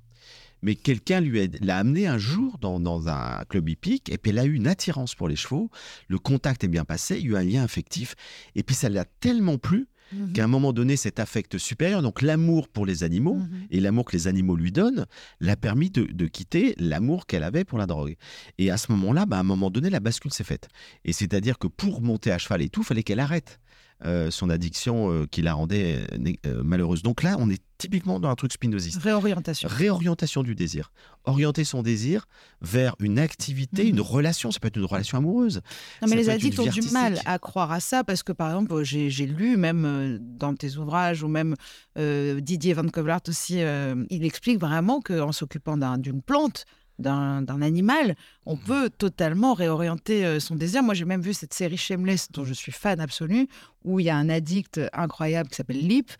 Mais 0.61 0.75
quelqu'un 0.75 1.21
lui 1.21 1.41
a- 1.41 1.47
l'a 1.61 1.77
amené 1.77 2.07
un 2.07 2.17
jour 2.17 2.57
dans, 2.59 2.79
dans 2.79 3.07
un 3.09 3.43
club 3.49 3.69
hippique, 3.69 4.09
et 4.09 4.17
puis 4.17 4.31
elle 4.31 4.39
a 4.39 4.45
eu 4.45 4.53
une 4.53 4.67
attirance 4.67 5.15
pour 5.15 5.27
les 5.27 5.35
chevaux. 5.35 5.69
Le 6.07 6.17
contact 6.17 6.63
est 6.63 6.67
bien 6.67 6.85
passé, 6.85 7.17
il 7.19 7.25
y 7.25 7.27
a 7.27 7.29
eu 7.31 7.35
un 7.37 7.43
lien 7.43 7.63
affectif. 7.63 8.15
Et 8.55 8.63
puis 8.63 8.75
ça 8.75 8.89
l'a 8.89 9.05
tellement 9.05 9.57
plu 9.57 9.87
Mhm. 10.13 10.31
qu'à 10.31 10.45
un 10.45 10.47
moment 10.47 10.71
donné, 10.71 10.95
cet 10.95 11.19
affect 11.19 11.57
supérieur, 11.57 12.01
donc 12.01 12.21
l'amour 12.21 12.69
pour 12.69 12.85
les 12.85 13.03
animaux, 13.03 13.35
Mhm. 13.35 13.67
et 13.71 13.81
l'amour 13.81 14.05
que 14.05 14.13
les 14.13 14.27
animaux 14.29 14.55
lui 14.55 14.71
donnent 14.71 15.05
l'a 15.41 15.57
permis 15.57 15.89
de, 15.89 16.03
de 16.05 16.27
quitter 16.27 16.75
l'amour 16.77 17.25
qu'elle 17.25 17.43
avait 17.43 17.65
pour 17.65 17.77
la 17.77 17.87
drogue. 17.87 18.15
Et 18.57 18.71
à 18.71 18.77
ce 18.77 18.89
moment-là, 18.93 19.25
bah, 19.25 19.35
à 19.35 19.39
un 19.41 19.43
moment 19.43 19.69
donné, 19.69 19.89
la 19.89 19.99
bascule 19.99 20.31
s'est 20.31 20.45
faite. 20.45 20.69
Et 21.03 21.11
c'est-à-dire 21.11 21.59
que 21.59 21.67
pour 21.67 22.01
monter 22.01 22.31
à 22.31 22.37
cheval 22.37 22.61
et 22.61 22.69
tout, 22.69 22.83
il 22.83 22.85
fallait 22.85 23.03
qu'elle 23.03 23.19
arrête 23.19 23.59
euh, 24.05 24.29
son 24.31 24.49
addiction 24.49 25.11
euh, 25.11 25.25
qui 25.25 25.41
la 25.41 25.53
rendait 25.55 26.05
euh, 26.45 26.63
malheureuse. 26.63 27.01
Donc 27.01 27.23
là, 27.23 27.35
on 27.39 27.49
est 27.49 27.61
typiquement 27.79 28.19
dans 28.19 28.29
un 28.29 28.35
truc 28.35 28.53
spinoziste. 28.53 29.01
Réorientation. 29.01 29.67
Réorientation 29.71 30.43
du 30.43 30.55
désir. 30.55 30.91
Orienter 31.25 31.63
son 31.63 31.81
désir 31.83 32.25
vers 32.61 32.95
une 32.99 33.17
activité, 33.19 33.83
Mhm. 33.83 33.89
une 33.89 34.01
relation. 34.01 34.51
Ça 34.51 34.59
peut 34.59 34.67
être 34.67 34.77
une 34.77 34.85
relation 34.85 35.17
amoureuse. 35.17 35.61
Non, 36.01 36.07
mais 36.07 36.09
Ça 36.09 36.15
les 36.15 36.29
addicts 36.29 36.59
ont 36.59 36.65
du 36.67 36.81
mal 36.91 37.19
à 37.25 37.39
croire 37.39 37.71
à 37.71 37.79
ça 37.79 38.03
parce 38.03 38.23
que, 38.23 38.31
par 38.31 38.49
exemple, 38.49 38.83
j'ai 38.83 39.25
lu, 39.25 39.57
même 39.57 40.19
dans 40.21 40.53
tes 40.55 40.77
ouvrages, 40.77 41.23
ou 41.23 41.27
même 41.27 41.55
euh, 41.97 42.39
Didier 42.39 42.73
Van 42.73 42.87
Kovlart 42.87 43.21
aussi, 43.27 43.61
euh, 43.61 44.03
il 44.09 44.23
explique 44.25 44.59
vraiment 44.59 44.99
qu'en 45.01 45.31
s'occupant 45.31 45.77
d'un- 45.77 45.97
d'une 45.97 46.21
plante, 46.21 46.65
d'un 46.99 47.61
animal, 47.61 48.15
on 48.45 48.55
Mmh. 48.55 48.59
peut 48.59 48.89
totalement 48.89 49.53
réorienter 49.53 50.25
euh, 50.25 50.39
son 50.39 50.55
désir. 50.55 50.81
Moi, 50.83 50.93
j'ai 50.93 51.05
même 51.05 51.21
vu 51.21 51.33
cette 51.33 51.53
série 51.53 51.77
Shameless, 51.77 52.31
dont 52.31 52.43
je 52.43 52.53
suis 52.53 52.71
fan 52.71 52.99
absolue, 52.99 53.47
où 53.83 53.99
il 53.99 54.05
y 54.05 54.09
a 54.09 54.15
un 54.15 54.29
addict 54.29 54.81
incroyable 54.93 55.49
qui 55.49 55.55
s'appelle 55.55 55.85
Lip, 55.85 56.11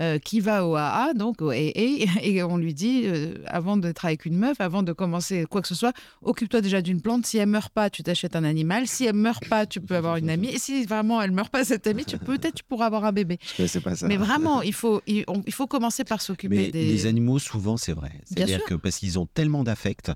euh, 0.00 0.18
qui 0.18 0.40
va 0.40 0.66
au 0.66 0.74
AA, 0.76 1.14
donc 1.14 1.40
au 1.40 1.50
AA, 1.50 2.06
et 2.22 2.42
on 2.42 2.56
lui 2.58 2.74
dit, 2.74 3.02
euh, 3.06 3.34
avant 3.46 3.76
d'être 3.76 4.04
avec 4.04 4.26
une 4.26 4.36
meuf, 4.36 4.60
avant 4.60 4.82
de 4.82 4.92
commencer 4.92 5.46
quoi 5.48 5.62
que 5.62 5.68
ce 5.68 5.74
soit, 5.74 5.92
occupe-toi 6.22 6.60
déjà 6.60 6.82
d'une 6.82 7.00
plante. 7.00 7.24
Si 7.26 7.38
elle 7.38 7.48
meurt 7.48 7.72
pas, 7.72 7.88
tu 7.90 8.02
t'achètes 8.02 8.36
un 8.36 8.44
animal. 8.44 8.86
Si 8.86 9.04
elle 9.06 9.14
meurt 9.14 9.48
pas, 9.48 9.64
tu 9.66 9.80
peux 9.80 9.96
avoir 9.96 10.16
une 10.16 10.28
amie. 10.30 10.48
Et 10.48 10.58
si 10.58 10.84
vraiment 10.84 11.22
elle 11.22 11.30
meurt 11.32 11.50
pas, 11.50 11.64
cette 11.64 11.86
amie, 11.86 12.04
tu 12.04 12.18
peut-être 12.18 12.54
tu 12.56 12.64
pourras 12.64 12.86
avoir 12.86 13.04
un 13.04 13.12
bébé. 13.12 13.38
Je 13.58 13.78
pas 13.78 13.94
ça. 13.96 14.06
Mais 14.06 14.16
vraiment, 14.16 14.62
il 14.62 14.72
faut, 14.74 15.00
il, 15.06 15.24
on- 15.28 15.42
il 15.46 15.52
faut 15.52 15.66
commencer 15.66 16.04
par 16.04 16.20
s'occuper 16.20 16.56
Mais 16.56 16.70
des. 16.70 16.84
les 16.86 17.06
animaux, 17.06 17.38
souvent, 17.38 17.76
c'est 17.76 17.92
vrai. 17.92 18.12
C'est-à-dire 18.24 18.64
que 18.64 18.74
parce 18.74 18.98
qu'ils 18.98 19.18
ont 19.18 19.26
tellement 19.26 19.64
d'affect 19.64 20.12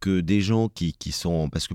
que 0.00 0.20
des 0.20 0.40
gens 0.40 0.68
qui, 0.68 0.92
qui 0.92 1.12
sont. 1.12 1.48
Parce 1.48 1.66
que 1.68 1.74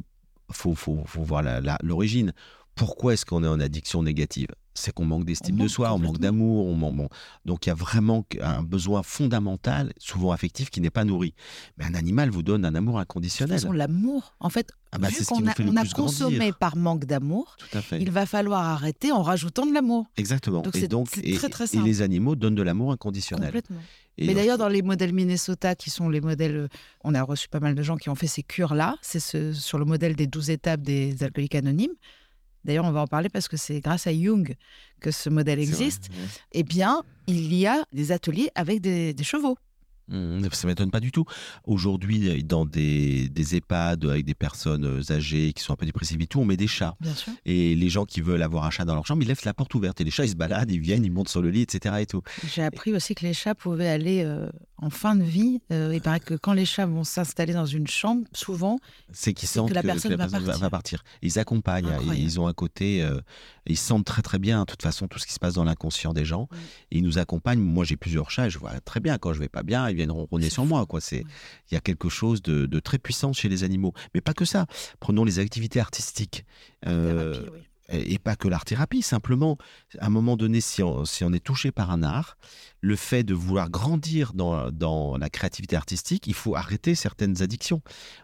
faut, 0.52 0.76
faut, 0.76 1.04
faut 1.06 1.22
voir 1.24 1.44
la- 1.44 1.62
la- 1.62 1.78
l'origine. 1.84 2.34
Pourquoi 2.80 3.14
est-ce 3.14 3.26
qu'on 3.26 3.44
est 3.44 3.48
en 3.48 3.60
addiction 3.60 4.02
négative? 4.04 4.48
C'est 4.74 4.94
qu'on 4.94 5.04
manque 5.04 5.26
d'estime 5.26 5.58
de 5.58 5.68
soi, 5.68 5.94
on 5.94 6.00
manque 6.00 6.20
d'amour. 6.20 6.66
On 6.68 6.76
manque, 6.76 6.96
bon. 6.96 7.10
Donc 7.44 7.66
il 7.66 7.70
y 7.70 7.72
a 7.72 7.76
vraiment 7.76 8.26
un 8.42 8.64
besoin 8.64 9.04
fondamental, 9.04 9.92
souvent 9.98 10.32
affectif, 10.32 10.70
qui 10.70 10.80
n'est 10.80 10.90
pas 10.90 11.04
nourri. 11.04 11.34
Mais 11.78 11.84
un 11.84 11.94
animal 11.94 12.30
vous 12.30 12.44
donne 12.44 12.64
un 12.64 12.74
amour 12.76 12.98
inconditionnel. 12.98 13.60
l'amour, 13.74 14.36
en 14.40 14.50
fait, 14.50 14.72
Ah 14.94 14.98
bah, 14.98 15.10
vu 15.10 15.26
qu'on 15.26 15.46
a, 15.46 15.52
on 15.60 15.86
consommé 15.94 16.38
grandir. 16.38 16.58
par 16.58 16.78
manque 16.78 17.04
d'amour, 17.04 17.58
il 18.00 18.10
va 18.12 18.26
falloir 18.26 18.64
arrêter 18.64 19.12
en 19.12 19.22
rajoutant 19.24 19.66
de 19.66 19.74
l'amour. 19.74 20.06
Exactement. 20.16 20.62
Donc 20.62 20.74
et 20.78 20.80
c'est- 20.80 20.88
donc, 20.88 21.10
et, 21.22 21.34
très, 21.36 21.50
très 21.50 21.66
et 21.76 21.82
les 21.82 22.02
animaux 22.02 22.38
donnent 22.38 22.56
de 22.56 22.64
l'amour 22.64 22.94
inconditionnel. 22.94 23.48
Complètement. 23.48 23.82
Et 24.18 24.28
Mais 24.28 24.34
d'ailleurs, 24.34 24.58
dans 24.58 24.70
les 24.70 24.82
modèles 24.82 25.14
Minnesota, 25.14 25.76
qui 25.76 25.90
sont 25.90 26.08
les 26.08 26.22
modèles, 26.22 26.56
euh, 26.56 26.68
on 27.04 27.14
a 27.14 27.24
reçu 27.24 27.50
pas 27.50 27.60
mal 27.60 27.76
de 27.76 27.84
gens 27.84 27.98
qui 27.98 28.10
ont 28.10 28.16
fait 28.16 28.28
ces 28.28 28.44
cures-là, 28.44 28.96
c'est 29.02 29.20
ce- 29.20 29.52
sur 29.54 29.78
le 29.80 29.86
modèle 29.86 30.16
des 30.16 30.28
12 30.28 30.50
étapes 30.50 30.82
des 30.82 31.22
alcooliques 31.24 31.56
anonymes. 31.56 31.94
D'ailleurs, 32.66 32.86
on 32.86 32.92
va 32.92 33.02
en 33.02 33.08
parler 33.08 33.30
parce 33.30 33.48
que 33.48 33.58
c'est 33.58 33.80
grâce 33.80 34.06
à 34.08 34.14
Jung 34.14 34.56
que 35.00 35.12
ce 35.12 35.30
modèle 35.30 35.60
vrai, 35.60 35.68
existe. 35.68 36.10
ouais. 36.12 36.26
Eh 36.52 36.64
bien, 36.64 37.04
il 37.28 37.54
y 37.54 37.66
a 37.68 37.84
des 37.94 38.12
ateliers 38.12 38.50
avec 38.56 38.82
des, 38.82 39.14
des 39.14 39.24
chevaux. 39.24 39.58
Mmh, 40.12 40.48
Ça 40.54 40.66
m'étonne 40.68 40.90
pas 40.90 41.00
du 41.00 41.12
tout. 41.12 41.24
Aujourd'hui, 41.66 42.44
dans 42.44 42.66
des, 42.66 43.30
des 43.30 43.56
EHPAD 43.56 44.06
avec 44.06 44.26
des 44.26 44.34
personnes 44.34 44.84
euh, 44.86 45.12
âgées 45.12 45.54
qui 45.54 45.62
sont 45.64 45.74
un 45.74 45.76
peu 45.76 45.86
dépressives 45.86 46.20
et 46.22 46.26
tout, 46.28 46.40
on 46.40 46.46
met 46.46 46.58
des 46.58 46.66
chats. 46.68 46.96
Bien 47.00 47.14
sûr. 47.14 47.32
Et 47.46 47.76
les 47.76 47.90
gens 47.90 48.06
qui 48.06 48.22
veulent 48.22 48.42
avoir 48.42 48.64
un 48.66 48.72
chat 48.72 48.86
dans 48.86 48.96
leur 48.96 49.06
chambre, 49.06 49.22
ils 49.22 49.28
laissent 49.28 49.46
la 49.46 49.54
porte 49.54 49.74
ouverte. 49.76 50.02
Et 50.02 50.04
les 50.04 50.10
chats, 50.12 50.26
ils 50.26 50.32
se 50.32 50.36
baladent, 50.36 50.72
ils 50.72 50.80
viennent, 50.80 51.06
ils 51.06 51.12
montent 51.12 51.30
sur 51.30 51.42
le 51.44 51.52
lit, 51.52 51.62
etc. 51.62 51.96
Et 52.00 52.06
tout. 52.08 52.24
J'ai 52.54 52.64
appris 52.64 52.94
aussi 52.94 53.14
que 53.14 53.24
les 53.26 53.34
chats 53.36 53.54
pouvaient 53.56 53.88
aller 53.88 54.24
euh, 54.26 54.50
en 54.82 54.90
fin 54.90 55.16
de 55.16 55.24
vie. 55.24 55.62
Euh, 55.72 55.92
il 55.94 56.02
paraît 56.02 56.20
que 56.20 56.34
quand 56.36 56.54
les 56.54 56.66
chats 56.66 56.86
vont 56.86 57.04
s'installer 57.04 57.54
dans 57.54 57.66
une 57.66 57.88
chambre, 57.88 58.24
souvent, 58.34 58.80
C'est 59.12 59.34
qu'ils 59.34 59.48
sentent 59.50 59.70
que 59.70 59.74
la 59.74 59.84
personne 59.84 60.16
va 60.16 60.28
va, 60.28 60.40
partir. 60.40 60.70
partir. 60.70 61.04
Ils 61.22 61.38
accompagnent. 61.40 61.86
Incroyable. 61.88 62.18
et 62.18 62.22
Ils 62.22 62.40
ont 62.40 62.48
un 62.48 62.54
côté. 62.54 63.04
euh, 63.04 63.20
ils 63.66 63.78
sentent 63.78 64.06
très, 64.06 64.22
très 64.22 64.40
bien, 64.40 64.62
de 64.62 64.66
toute 64.66 64.82
façon, 64.82 65.08
tout 65.08 65.20
ce 65.20 65.28
qui 65.28 65.34
se 65.34 65.40
passe 65.40 65.54
dans 65.54 65.64
l'inconscient 65.64 66.14
des 66.14 66.26
gens. 66.26 66.48
Oui. 66.52 66.58
Et 66.92 66.98
ils 67.00 67.04
nous 67.04 67.18
accompagnent. 67.20 67.60
Moi, 67.60 67.86
j'ai 67.86 67.98
plusieurs 67.98 68.32
chats 68.32 68.48
et 68.48 68.50
je 68.50 68.58
vois 68.58 68.72
très 68.82 69.00
bien 69.00 69.18
quand 69.18 69.34
je 69.34 69.40
vais 69.40 69.50
pas 69.50 69.64
bien, 69.64 69.90
ils 69.90 69.96
viennent 69.96 70.12
ronronner 70.12 70.50
sur 70.50 70.64
fou. 70.64 70.70
moi. 70.70 70.86
Quoi. 70.86 71.02
C'est, 71.02 71.24
Oui. 71.24 71.32
il 71.70 71.74
y 71.76 71.78
a 71.78 71.82
quelque 71.82 72.10
chose 72.10 72.42
de, 72.42 72.66
de 72.66 72.80
très 72.80 72.98
puissant 72.98 73.32
chez 73.34 73.50
les 73.50 73.64
animaux. 73.64 73.94
Mais 74.16 74.22
pas 74.22 74.34
que 74.34 74.46
ça. 74.46 74.66
Prenons 75.00 75.24
les 75.24 75.40
activités 75.40 75.80
artistiques. 75.80 76.46
Euh, 76.88 77.34
thérapie, 77.34 77.50
oui. 77.54 77.60
Et 77.92 78.20
pas 78.20 78.36
que 78.36 78.48
l'art-thérapie, 78.48 79.02
simplement, 79.02 79.58
à 80.00 80.08
un 80.08 80.10
moment 80.10 80.38
donné, 80.38 80.62
si 80.62 80.84
on, 80.84 81.04
on 81.22 81.34
est 81.34 81.44
touché 81.44 81.72
par 81.72 81.92
un 81.92 82.04
art, 82.04 82.38
le 82.82 82.96
fait 82.96 83.24
de 83.24 83.34
vouloir 83.34 83.70
grandir 83.70 84.34
dans, 84.34 85.18
la 85.18 85.30
créativité 85.30 85.76
artistique, 85.76 86.28
il 86.28 86.34
faut 86.34 86.56
arrêter 86.56 86.96
certaines 86.96 87.42
addictions. 87.42 87.82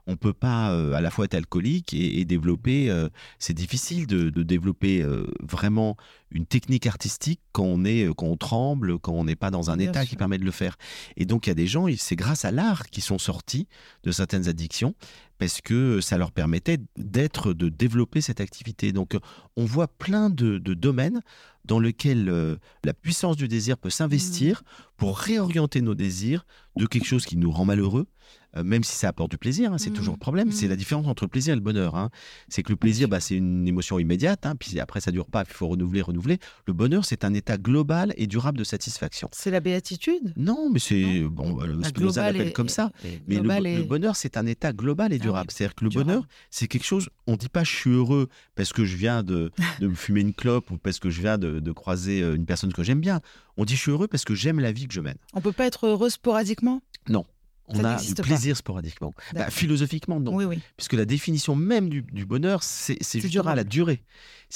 On 0.08 0.12
ne 0.12 0.18
peut 0.18 0.34
pas 0.34 0.72
euh, 0.72 0.94
à 0.94 1.02
la 1.02 1.12
fois 1.12 1.26
être 1.26 1.36
alcoolique 1.36 1.94
et, 1.94 2.24
développer, 2.26 2.90
euh, 2.90 3.10
c'est 3.40 3.54
difficile 3.54 4.08
de, 4.08 4.30
de 4.30 4.44
développer 4.44 5.02
euh, 5.02 5.28
vraiment 5.42 5.98
une 6.32 6.46
technique 6.46 6.88
artistique 6.88 7.40
quand 7.52 7.64
on, 7.64 7.86
est, 7.86 8.08
quand 8.16 8.26
on 8.26 8.38
tremble, 8.38 9.00
quand 9.00 9.14
on 9.14 9.24
n'est 9.24 9.36
pas 9.36 9.52
dans 9.52 9.70
un 9.70 9.78
Bien 9.78 9.90
état 9.90 10.02
sûr. 10.02 10.10
qui 10.10 10.16
permet 10.16 10.38
de 10.38 10.44
le 10.44 10.52
faire. 10.52 10.76
Et 11.18 11.26
donc, 11.26 11.48
il 11.48 11.50
y 11.50 11.52
a 11.52 11.56
des 11.56 11.68
gens, 11.68 11.88
c'est 11.98 12.16
grâce 12.16 12.46
à 12.46 12.52
l'art 12.52 12.88
qu'ils 12.90 13.04
sont 13.04 13.18
sortis 13.20 13.68
de 14.04 14.12
certaines 14.12 14.48
addictions 14.48 14.96
parce 15.38 15.62
que 15.62 16.02
ça 16.02 16.18
leur 16.18 16.32
permettait 16.32 16.78
d'être, 16.98 17.54
de 17.54 17.70
développer 17.70 18.22
cette 18.22 18.42
activité. 18.42 18.92
Donc, 18.92 19.18
on 19.56 19.66
voit 19.66 19.88
plein 19.88 20.30
de, 20.30 20.58
de 20.58 20.74
domaines 20.74 21.22
dans 21.66 21.80
lesquels 21.80 22.30
euh, 22.30 22.56
la 22.84 22.94
puissance 22.94 23.36
du 23.36 23.48
désir 23.48 23.78
peut 23.78 23.90
s'investir 23.90 24.64
pour 24.98 25.18
réorienter 25.18 25.82
nos 25.82 25.96
désirs 25.96 26.46
de 26.78 26.86
quelque 26.86 27.06
chose 27.08 27.26
qui 27.26 27.38
nous 27.38 27.52
rend 27.52 27.66
malheureux, 27.66 28.08
euh, 28.58 28.64
même 28.64 28.84
si 28.84 28.96
ça 28.96 29.10
apporte 29.10 29.32
du 29.32 29.38
plaisir, 29.38 29.74
hein, 29.74 29.78
c'est 29.78 29.90
Mhm. 29.90 29.96
toujours 29.96 30.14
le 30.16 30.20
problème. 30.20 30.52
C'est 30.52 30.66
Mhm. 30.66 30.70
la 30.72 30.76
différence 30.76 31.08
entre 31.08 31.24
le 31.24 31.30
plaisir 31.30 31.54
et 31.54 31.56
le 31.56 31.62
bonheur. 31.62 31.96
hein. 31.96 32.10
C'est 32.50 32.64
que 32.64 32.70
le 32.72 32.76
plaisir, 32.76 33.08
bah, 33.08 33.20
c'est 33.20 33.36
une 33.36 33.68
émotion 33.68 34.00
immédiate, 34.00 34.46
hein, 34.46 34.56
puis 34.60 34.80
après 34.80 35.02
ça 35.02 35.12
dure 35.12 35.28
pas, 35.28 35.44
il 35.48 35.54
faut 35.54 35.68
renouveler, 35.68 36.02
renouveler. 36.02 36.40
Le 36.68 36.74
bonheur, 36.74 37.06
c'est 37.06 37.24
un 37.26 37.34
état 37.34 37.58
global 37.58 38.14
et 38.18 38.28
durable 38.28 38.58
de 38.58 38.64
satisfaction. 38.64 39.30
C'est 39.32 39.52
la 39.52 39.60
béatitude? 39.60 40.34
Non, 40.38 40.70
mais 40.72 40.80
c'est 40.80 41.22
bon, 41.24 41.62
euh, 41.62 41.76
La 41.80 41.88
Spinoza 41.90 42.24
l'appelle 42.32 42.54
comme 42.54 42.70
ça. 42.70 42.92
et- 43.04 43.22
Mais 43.28 43.40
le, 43.40 43.68
et- 43.68 43.84
bonheur, 43.84 44.16
c'est 44.16 44.38
un 44.38 44.46
état 44.46 44.74
global 44.74 45.12
et 45.14 45.18
Ah 45.20 45.24
durable. 45.24 45.52
C'est-à-dire 45.52 45.76
que 45.76 45.84
le 45.84 45.90
durable. 45.90 46.10
bonheur, 46.10 46.28
c'est 46.50 46.68
quelque 46.68 46.86
chose, 46.86 47.10
on 47.28 47.36
dit 47.36 47.50
pas 47.50 47.64
je 47.64 47.76
suis 47.76 47.90
heureux 47.92 48.30
parce 48.56 48.74
que 48.74 48.86
je 48.86 48.96
viens 48.96 49.24
de, 49.24 49.52
de 49.80 49.88
me 49.88 49.96
fumer 49.96 50.22
une 50.22 50.34
clope 50.34 50.72
ou 50.72 50.78
parce 50.78 51.00
que 51.00 51.10
je 51.10 51.22
viens 51.22 51.38
de, 51.38 51.60
de 51.60 51.72
croiser 51.72 52.22
euh, 52.22 52.36
une 52.36 52.46
personne 52.46 52.72
que 52.74 52.84
j'aime 52.84 53.00
bien. 53.02 53.22
On 53.58 53.66
dit 53.66 53.76
je 53.76 53.82
suis 53.82 53.92
heureux 53.92 54.08
parce 54.08 54.26
que 54.26 54.36
j'aime 54.36 54.60
la 54.60 54.72
vie 54.72 54.88
que 54.88 54.94
je 54.94 55.02
mène. 55.02 55.18
On 55.34 55.42
peut 55.42 55.52
pas 55.52 55.66
être 55.66 55.88
heureux 55.88 56.10
sporadiquement? 56.10 56.82
Non. 57.10 57.26
On 57.68 57.82
Ça 57.82 57.96
a 57.96 58.02
du 58.02 58.14
pas. 58.14 58.24
plaisir 58.24 58.56
sporadiquement. 58.56 59.12
Bah, 59.34 59.50
philosophiquement, 59.50 60.20
non. 60.20 60.36
Oui, 60.36 60.46
oui. 60.46 60.60
Puisque 60.78 60.94
la 60.94 61.06
définition 61.06 61.56
même 61.56 61.90
du, 61.90 62.04
du 62.04 62.26
bonheur, 62.26 62.62
c'est 62.64 62.98
justement 63.02 63.54
la 63.56 63.64
durée. 63.64 64.04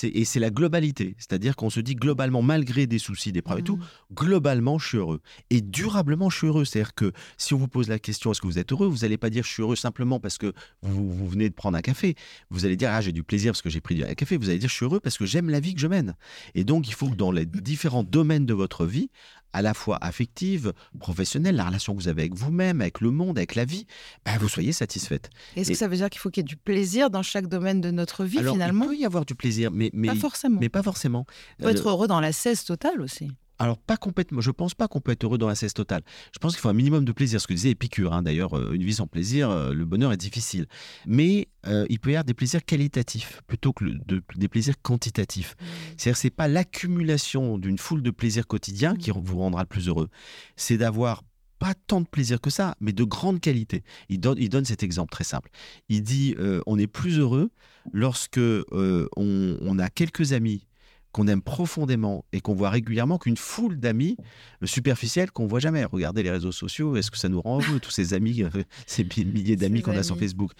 Et 0.03 0.23
c'est 0.23 0.39
la 0.39 0.51
globalité. 0.51 1.15
C'est-à-dire 1.17 1.55
qu'on 1.55 1.71
se 1.71 1.79
dit 1.79 1.95
globalement, 1.95 2.43
malgré 2.43 2.85
des 2.85 2.99
soucis, 2.99 3.31
des 3.31 3.41
problèmes 3.41 3.63
et 3.63 3.67
tout, 3.67 3.77
Mhm. 3.77 3.83
globalement, 4.13 4.77
je 4.77 4.87
suis 4.87 4.97
heureux. 4.97 5.19
Et 5.49 5.61
durablement, 5.61 6.29
je 6.29 6.37
suis 6.37 6.47
heureux. 6.47 6.63
C'est-à-dire 6.65 6.93
que 6.93 7.11
si 7.37 7.53
on 7.55 7.57
vous 7.57 7.67
pose 7.67 7.87
la 7.89 7.97
question, 7.97 8.31
est-ce 8.31 8.39
que 8.41 8.47
vous 8.47 8.59
êtes 8.59 8.71
heureux 8.71 8.87
Vous 8.87 8.99
n'allez 8.99 9.17
pas 9.17 9.29
dire 9.31 9.43
je 9.43 9.49
suis 9.49 9.63
heureux 9.63 9.75
simplement 9.75 10.19
parce 10.19 10.37
que 10.37 10.53
vous, 10.83 11.09
vous 11.11 11.27
venez 11.27 11.49
de 11.49 11.55
prendre 11.55 11.75
un 11.77 11.81
café. 11.81 12.15
Vous 12.51 12.65
allez 12.65 12.75
dire 12.77 12.91
ah, 12.91 13.01
j'ai 13.01 13.11
du 13.11 13.23
plaisir 13.23 13.51
parce 13.53 13.63
que 13.63 13.69
j'ai 13.71 13.81
pris 13.81 14.03
un 14.03 14.13
café. 14.13 14.37
Vous 14.37 14.49
allez 14.49 14.59
dire 14.59 14.69
je 14.69 14.75
suis 14.75 14.85
heureux 14.85 14.99
parce 14.99 15.17
que 15.17 15.25
j'aime 15.25 15.49
la 15.49 15.59
vie 15.59 15.73
que 15.73 15.81
je 15.81 15.87
mène. 15.87 16.15
Et 16.53 16.63
donc, 16.63 16.87
il 16.87 16.93
faut 16.93 17.09
que 17.09 17.15
dans 17.15 17.31
les 17.31 17.47
différents 17.47 18.03
domaines 18.03 18.45
de 18.45 18.53
votre 18.53 18.85
vie, 18.85 19.09
à 19.53 19.61
la 19.61 19.73
fois 19.73 19.97
affective, 20.01 20.73
professionnelle, 20.99 21.55
la 21.55 21.65
relation 21.65 21.95
que 21.95 22.01
vous 22.01 22.07
avez 22.07 22.21
avec 22.23 22.35
vous-même, 22.35 22.81
avec 22.81 23.01
le 23.01 23.11
monde, 23.11 23.37
avec 23.37 23.55
la 23.55 23.65
vie, 23.65 23.85
bah, 24.25 24.31
vous 24.39 24.49
soyez 24.49 24.71
satisfaite. 24.71 25.29
Est-ce 25.55 25.69
Et- 25.69 25.73
que 25.73 25.79
ça 25.79 25.87
veut 25.87 25.95
dire 25.97 26.09
qu'il 26.09 26.19
faut 26.19 26.29
qu'il 26.29 26.41
y 26.41 26.45
ait 26.45 26.47
du 26.47 26.55
plaisir 26.57 27.09
dans 27.09 27.23
chaque 27.23 27.47
domaine 27.47 27.81
de 27.81 27.91
notre 27.91 28.25
vie 28.25 28.39
Alors, 28.39 28.53
finalement? 28.53 28.85
il 28.85 28.89
peut 28.89 28.97
y 28.97 29.05
avoir 29.05 29.25
du 29.25 29.35
plaisir, 29.35 29.71
mais, 29.71 29.89
mais, 29.93 30.09
Pas 30.09 30.15
forcément. 30.15 30.59
mais 30.59 30.69
pas 30.69 30.83
forcément. 30.83 31.25
On 31.59 31.63
peut 31.63 31.69
être 31.69 31.87
heureux 31.89 32.07
dans 32.07 32.19
la 32.19 32.31
cesse 32.31 32.63
totale 32.65 33.01
aussi. 33.01 33.31
Alors, 33.59 33.77
pas 33.77 33.97
complètement. 33.97 34.39
Je 34.41 34.51
pense 34.51 34.73
pas 34.73 34.87
qu'on 34.87 35.01
peut 35.01 35.11
être 35.11 35.25
heureux 35.25 35.37
dans 35.37 35.47
la 35.49 35.55
cesse 35.55 35.73
totale. 35.73 36.01
Je 36.33 36.39
pense 36.39 36.53
qu'il 36.53 36.61
faut 36.61 36.69
un 36.69 36.73
minimum 36.73 37.03
de 37.03 37.11
plaisir. 37.11 37.41
Ce 37.41 37.47
que 37.47 37.53
disait 37.53 37.71
Épicure, 37.71 38.13
hein, 38.13 38.21
d'ailleurs, 38.21 38.57
euh, 38.57 38.71
une 38.73 38.83
vie 38.83 38.93
sans 38.93 39.05
plaisir, 39.07 39.49
euh, 39.49 39.73
le 39.73 39.83
bonheur 39.85 40.13
est 40.13 40.17
difficile. 40.17 40.65
Mais 41.05 41.49
euh, 41.67 41.85
il 41.89 41.99
peut 41.99 42.11
y 42.11 42.13
avoir 42.13 42.23
des 42.23 42.33
plaisirs 42.33 42.63
qualitatifs 42.63 43.41
plutôt 43.47 43.73
que 43.73 43.83
le- 43.83 43.99
de- 44.07 44.23
des 44.37 44.47
plaisirs 44.47 44.81
quantitatifs. 44.81 45.55
C'est-à-dire 45.97 46.13
que 46.13 46.19
c'est 46.19 46.29
pas 46.29 46.47
l'accumulation 46.47 47.57
d'une 47.57 47.77
foule 47.77 48.01
de 48.01 48.11
plaisirs 48.11 48.47
quotidiens 48.47 48.95
qui 48.95 49.11
vous 49.11 49.37
rendra 49.37 49.61
le 49.63 49.67
plus 49.67 49.87
heureux. 49.89 50.09
C'est 50.55 50.77
d'avoir 50.77 51.23
pas 51.59 51.73
tant 51.73 51.99
de 51.99 52.07
plaisir 52.07 52.39
que 52.39 52.49
ça, 52.49 52.75
mais 52.79 52.93
de 52.93 53.03
grande 53.03 53.41
qualité. 53.41 53.83
Il 54.07 54.21
donne, 54.21 54.37
il 54.39 54.47
donne 54.47 54.63
cet 54.63 54.81
exemple 54.81 55.11
très 55.11 55.25
simple. 55.25 55.49
Il 55.89 56.01
dit 56.03 56.33
euh, 56.39 56.61
on 56.65 56.79
est 56.79 56.87
plus 56.87 57.19
heureux 57.19 57.49
lorsque 57.91 58.37
euh, 58.37 59.09
on, 59.17 59.57
on 59.59 59.77
a 59.79 59.89
quelques 59.89 60.31
amis 60.31 60.65
qu'on 61.11 61.27
aime 61.27 61.41
profondément 61.41 62.23
et 62.33 62.39
qu'on 62.41 62.53
voit 62.53 62.69
régulièrement 62.69 63.17
qu'une 63.17 63.37
foule 63.37 63.79
d'amis 63.79 64.15
superficiels 64.63 65.31
qu'on 65.31 65.47
voit 65.47 65.59
jamais. 65.59 65.83
Regardez 65.83 66.21
les 66.23 66.29
réseaux 66.31 66.51
sociaux, 66.51 66.95
est-ce 66.95 67.09
que 67.09 67.17
ça 67.17 67.29
nous 67.29 67.41
rend 67.41 67.59
heureux 67.59 67.79
tous 67.79 67.89
ces 67.91 68.13
amis, 68.13 68.43
euh, 68.43 68.49
ces 68.85 69.03
mi- 69.03 69.25
milliers 69.25 69.55
d'amis 69.55 69.81
qu'on 69.81 69.91
a 69.97 70.03
sur. 70.03 70.17
Facebook. 70.19 70.51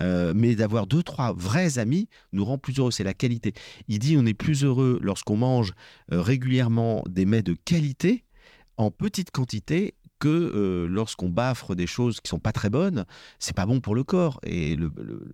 Euh, 0.00 0.32
mais 0.34 0.54
d'avoir 0.54 0.86
deux, 0.86 1.02
trois 1.02 1.32
vrais 1.34 1.78
amis 1.78 2.08
nous 2.32 2.44
rend 2.44 2.56
plus 2.58 2.78
heureux. 2.78 2.90
C'est 2.90 3.04
la 3.04 3.14
qualité. 3.14 3.52
Il 3.88 3.98
dit 3.98 4.16
on 4.18 4.24
est 4.26 4.34
plus 4.34 4.64
heureux 4.64 4.98
lorsqu'on 5.02 5.36
mange 5.36 5.72
euh, 6.12 6.22
régulièrement 6.22 7.02
des 7.08 7.26
mets 7.26 7.42
de 7.42 7.54
qualité 7.64 8.24
en 8.76 8.90
petite 8.92 9.30
quantité 9.32 9.94
que 10.18 10.28
euh, 10.28 10.86
lorsqu'on 10.88 11.28
baffre 11.28 11.74
des 11.74 11.86
choses 11.86 12.20
qui 12.20 12.28
sont 12.28 12.38
pas 12.38 12.52
très 12.52 12.70
bonnes, 12.70 13.04
c'est 13.38 13.54
pas 13.54 13.66
bon 13.66 13.80
pour 13.80 13.94
le 13.94 14.04
corps. 14.04 14.40
Et 14.42 14.76
le- 14.76 14.90
le- 14.96 15.26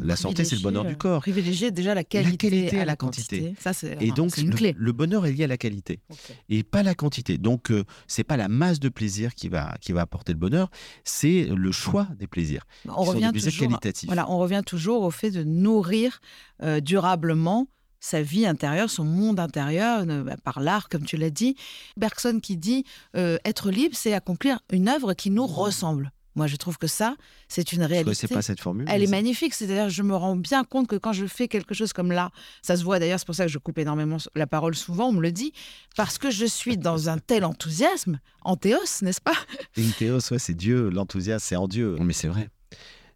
la 0.00 0.16
santé, 0.16 0.44
c'est 0.44 0.56
le 0.56 0.62
bonheur 0.62 0.84
du 0.84 0.96
corps. 0.96 1.20
Privilégier 1.20 1.70
déjà 1.70 1.94
la 1.94 2.04
qualité, 2.04 2.48
qualité 2.50 2.78
à 2.78 2.82
à 2.82 2.84
la 2.84 2.92
la 2.92 2.96
quantité. 2.96 3.38
quantité. 3.40 3.60
Ça, 3.60 3.72
c'est 3.72 3.96
Et 4.00 4.10
donc, 4.12 4.36
une 4.38 4.50
le, 4.50 4.56
clé. 4.56 4.74
le 4.76 4.92
bonheur 4.92 5.26
est 5.26 5.32
lié 5.32 5.44
à 5.44 5.46
la 5.46 5.56
qualité 5.58 6.00
et 6.48 6.62
pas 6.62 6.82
la 6.82 6.94
quantité. 6.94 7.38
Donc, 7.38 7.70
euh, 7.70 7.84
c'est 8.06 8.24
pas 8.24 8.36
la 8.36 8.48
masse 8.48 8.80
de 8.80 8.88
plaisir 8.88 9.34
qui 9.34 9.48
va, 9.48 9.76
qui 9.80 9.92
va 9.92 10.00
apporter 10.02 10.32
le 10.32 10.38
bonheur, 10.38 10.70
c'est 11.04 11.44
le 11.44 11.72
choix 11.72 12.08
des 12.18 12.26
plaisirs. 12.26 12.66
On 12.86 13.04
sont 13.04 13.12
des 13.12 13.18
revient 13.18 13.30
plaisirs 13.32 13.52
toujours, 13.52 13.68
qualitatifs. 13.68 14.06
voilà, 14.08 14.30
on 14.30 14.38
revient 14.38 14.62
toujours 14.64 15.02
au 15.02 15.10
fait 15.10 15.30
de 15.30 15.44
nourrir 15.44 16.20
euh, 16.62 16.80
durablement 16.80 17.68
sa 18.00 18.22
vie 18.22 18.46
intérieure, 18.46 18.88
son 18.90 19.04
monde 19.04 19.38
intérieur, 19.38 20.04
euh, 20.08 20.24
bah, 20.24 20.36
par 20.42 20.60
l'art, 20.60 20.88
comme 20.88 21.04
tu 21.04 21.16
l'as 21.16 21.30
dit. 21.30 21.54
Bergson 21.96 22.40
qui 22.42 22.56
dit 22.56 22.84
euh, 23.16 23.36
être 23.44 23.70
libre, 23.70 23.94
c'est 23.96 24.14
accomplir 24.14 24.60
une 24.72 24.88
œuvre 24.88 25.12
qui 25.14 25.30
nous 25.30 25.46
ressemble. 25.46 26.10
Moi, 26.36 26.46
je 26.46 26.54
trouve 26.54 26.78
que 26.78 26.86
ça, 26.86 27.16
c'est 27.48 27.72
une 27.72 27.82
Je 27.82 27.88
réalité. 27.88 28.04
connaissais 28.04 28.28
pas 28.28 28.40
cette 28.40 28.60
formule. 28.60 28.86
Elle 28.88 29.02
est 29.02 29.06
c'est- 29.06 29.10
magnifique, 29.10 29.52
c'est-à-dire 29.52 29.90
je 29.90 30.02
me 30.02 30.14
rends 30.14 30.36
bien 30.36 30.62
compte 30.62 30.86
que 30.86 30.94
quand 30.94 31.12
je 31.12 31.26
fais 31.26 31.48
quelque 31.48 31.74
chose 31.74 31.92
comme 31.92 32.12
là, 32.12 32.30
ça 32.62 32.76
se 32.76 32.84
voit 32.84 33.00
d'ailleurs, 33.00 33.18
c'est 33.18 33.26
pour 33.26 33.34
ça 33.34 33.46
que 33.46 33.50
je 33.52 33.58
coupe 33.58 33.78
énormément 33.78 34.16
la 34.36 34.46
parole 34.46 34.76
souvent, 34.76 35.08
on 35.08 35.12
me 35.12 35.20
le 35.22 35.32
dit, 35.32 35.52
parce 35.96 36.18
que 36.18 36.30
je 36.30 36.46
suis 36.46 36.78
dans 36.78 37.08
un 37.10 37.18
tel 37.18 37.44
enthousiasme, 37.44 38.20
anthéos, 38.42 39.02
n'est-ce 39.02 39.20
pas? 39.20 39.34
Une 39.76 39.90
théos, 39.90 40.20
ouais, 40.30 40.38
c'est 40.38 40.54
Dieu, 40.54 40.88
l'enthousiasme, 40.88 41.44
c'est 41.46 41.56
en 41.56 41.66
Dieu. 41.66 41.96
Mais 42.00 42.12
c'est 42.12 42.28
vrai. 42.28 42.48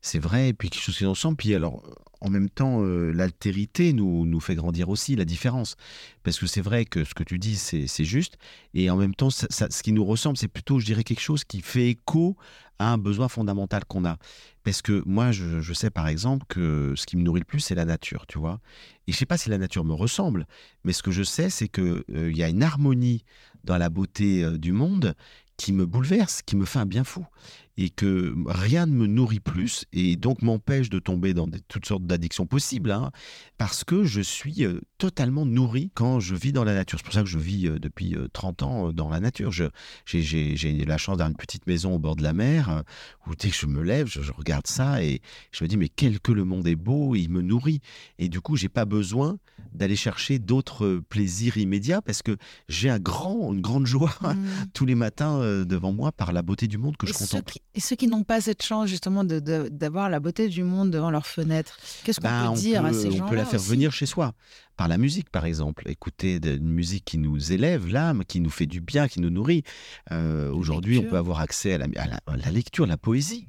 C'est 0.02 0.18
vrai, 0.18 0.48
et 0.48 0.52
puis 0.52 0.68
quelque 0.68 0.82
chose 0.82 0.98
qui 0.98 1.04
nous 1.04 1.10
ressemble. 1.10 1.36
Puis 1.36 1.54
alors, 1.54 1.82
en 2.24 2.30
même 2.30 2.48
temps, 2.48 2.82
euh, 2.82 3.12
l'altérité 3.12 3.92
nous, 3.92 4.40
fait 4.40 4.54
grandir 4.54 4.88
aussi, 4.88 5.14
la 5.14 5.26
différence. 5.26 5.76
Parce 6.22 6.38
que 6.38 6.46
c'est 6.46 6.62
vrai 6.62 6.86
que 6.86 7.04
ce 7.04 7.12
que 7.12 7.22
tu 7.22 7.38
dis, 7.38 7.56
c'est 7.56 8.04
juste. 8.04 8.38
Et 8.72 8.88
en 8.88 8.96
même 8.96 9.14
temps, 9.14 9.28
ce 9.30 9.82
qui 9.82 9.92
nous 9.92 10.04
ressemble, 10.04 10.38
c'est 10.38 10.48
plutôt, 10.48 10.80
je 10.80 10.86
dirais, 10.86 11.04
quelque 11.04 11.20
chose 11.20 11.44
qui 11.44 11.60
fait 11.60 11.90
écho 11.90 12.36
à 12.78 12.92
un 12.92 12.98
besoin 12.98 13.28
fondamental 13.28 13.84
qu'on 13.84 14.06
a. 14.06 14.16
Parce 14.64 14.80
que 14.80 15.02
moi, 15.04 15.32
je, 15.32 15.72
sais 15.74 15.90
par 15.90 16.08
exemple 16.08 16.46
que 16.48 16.94
ce 16.96 17.04
qui 17.04 17.18
me 17.18 17.22
nourrit 17.22 17.40
le 17.40 17.44
plus, 17.44 17.60
c'est 17.60 17.74
la 17.74 17.84
nature, 17.84 18.26
tu 18.26 18.38
vois. 18.38 18.58
Et 19.06 19.12
je 19.12 19.18
sais 19.18 19.26
pas 19.26 19.36
si 19.36 19.50
la 19.50 19.58
nature 19.58 19.84
me 19.84 19.92
ressemble, 19.92 20.46
mais 20.82 20.94
ce 20.94 21.02
que 21.02 21.10
je 21.10 21.22
sais, 21.22 21.50
c'est 21.50 21.68
qu'il 21.68 22.02
il 22.08 22.36
y 22.36 22.42
a 22.42 22.48
une 22.48 22.62
harmonie 22.62 23.22
dans 23.64 23.76
la 23.76 23.90
beauté 23.90 24.42
euh, 24.42 24.56
du 24.56 24.72
monde 24.72 25.14
qui 25.56 25.72
me 25.72 25.86
bouleverse, 25.86 26.42
qui 26.42 26.56
me 26.56 26.64
fait 26.64 26.78
un 26.78 26.86
bien 26.86 27.04
fou. 27.04 27.24
Et 27.76 27.90
que 27.90 28.32
rien 28.46 28.86
ne 28.86 28.92
me 28.92 29.06
nourrit 29.08 29.40
plus 29.40 29.84
et 29.92 30.14
donc 30.14 30.42
m'empêche 30.42 30.90
de 30.90 31.00
tomber 31.00 31.34
dans 31.34 31.48
des- 31.48 31.60
toutes 31.66 31.86
sortes 31.86 32.04
d'addictions 32.06 32.46
possibles, 32.46 32.92
hein, 32.92 33.10
parce 33.58 33.82
que 33.82 34.04
je 34.04 34.20
suis 34.20 34.64
euh, 34.64 34.80
totalement 34.98 35.44
nourri 35.44 35.90
quand 35.94 36.20
je 36.20 36.36
vis 36.36 36.52
dans 36.52 36.62
la 36.62 36.74
nature. 36.74 36.98
C'est 37.00 37.04
pour 37.04 37.14
ça 37.14 37.22
que 37.22 37.28
je 37.28 37.38
vis 37.38 37.66
euh, 37.66 37.80
depuis 37.80 38.14
euh, 38.14 38.28
30 38.32 38.62
ans 38.62 38.88
euh, 38.88 38.92
dans 38.92 39.08
la 39.08 39.18
nature. 39.18 39.50
J'ai 39.50 40.84
la 40.86 40.98
chance 40.98 41.16
d'avoir 41.18 41.30
une 41.30 41.36
petite 41.36 41.66
maison 41.66 41.94
au 41.94 41.98
bord 41.98 42.16
de 42.16 42.22
la 42.22 42.32
mer, 42.32 42.84
où 43.26 43.34
dès 43.34 43.50
que 43.50 43.56
je 43.56 43.66
me 43.66 43.82
lève, 43.82 44.06
je, 44.06 44.22
je 44.22 44.32
regarde 44.32 44.66
ça 44.66 45.02
et 45.02 45.20
je 45.52 45.64
me 45.64 45.68
dis, 45.68 45.76
mais 45.76 45.88
quel 45.88 46.20
que 46.20 46.32
le 46.32 46.44
monde 46.44 46.66
est 46.68 46.76
beau, 46.76 47.14
il 47.14 47.28
me 47.28 47.42
nourrit. 47.42 47.80
Et 48.18 48.28
du 48.28 48.40
coup, 48.40 48.56
j'ai 48.56 48.68
pas 48.68 48.84
besoin 48.84 49.38
d'aller 49.72 49.96
chercher 49.96 50.38
d'autres 50.38 51.00
plaisirs 51.08 51.56
immédiats, 51.58 52.02
parce 52.02 52.22
que 52.22 52.36
j'ai 52.68 52.90
un 52.90 52.98
grand, 53.00 53.52
une 53.52 53.60
grande 53.60 53.86
joie 53.86 54.14
tous 54.74 54.86
les 54.86 54.94
matins 54.94 55.40
devant 55.64 55.92
moi 55.92 56.12
par 56.12 56.32
la 56.32 56.42
beauté 56.42 56.68
du 56.68 56.78
monde 56.78 56.96
que 56.96 57.06
je 57.06 57.12
et 57.12 57.16
contemple. 57.16 57.54
Et 57.74 57.80
ceux 57.80 57.96
qui 57.96 58.06
n'ont 58.06 58.22
pas 58.22 58.40
cette 58.40 58.62
chance 58.62 58.88
justement 58.88 59.24
d'avoir 59.24 60.08
la 60.08 60.20
beauté 60.20 60.48
du 60.48 60.62
monde 60.62 60.90
devant 60.90 61.10
leur 61.10 61.26
fenêtre, 61.26 61.76
qu'est-ce 62.04 62.20
qu'on 62.20 62.28
Ben, 62.28 62.52
peut 62.52 62.58
dire 62.60 62.84
à 62.84 62.92
ces 62.92 63.08
on 63.08 63.10
gens-là 63.12 63.30
peut 63.30 63.36
la 63.36 63.44
faire 63.44 63.60
aussi 63.60 63.70
venir 63.70 63.92
chez 63.92 64.06
soi, 64.06 64.32
par 64.76 64.86
la 64.88 64.96
musique 64.98 65.30
par 65.30 65.44
exemple. 65.44 65.88
Écouter 65.88 66.38
de- 66.40 66.56
une 66.56 66.70
musique 66.70 67.04
qui 67.04 67.18
nous 67.18 67.52
élève 67.52 67.88
l'âme, 67.88 68.24
qui 68.24 68.40
nous 68.40 68.50
fait 68.50 68.66
du 68.66 68.80
bien, 68.80 69.08
qui 69.08 69.20
nous 69.20 69.30
nourrit. 69.30 69.62
Euh, 70.12 70.50
Aujourd'hui, 70.52 70.98
on 70.98 71.02
peut 71.10 71.16
avoir 71.16 71.40
accès 71.40 71.72
à 71.74 71.78
la, 71.78 71.86
à 71.96 72.06
la- 72.06 72.20
à 72.26 72.36
la 72.36 72.50
lecture, 72.50 72.86
la 72.86 72.96
poésie. 72.96 73.46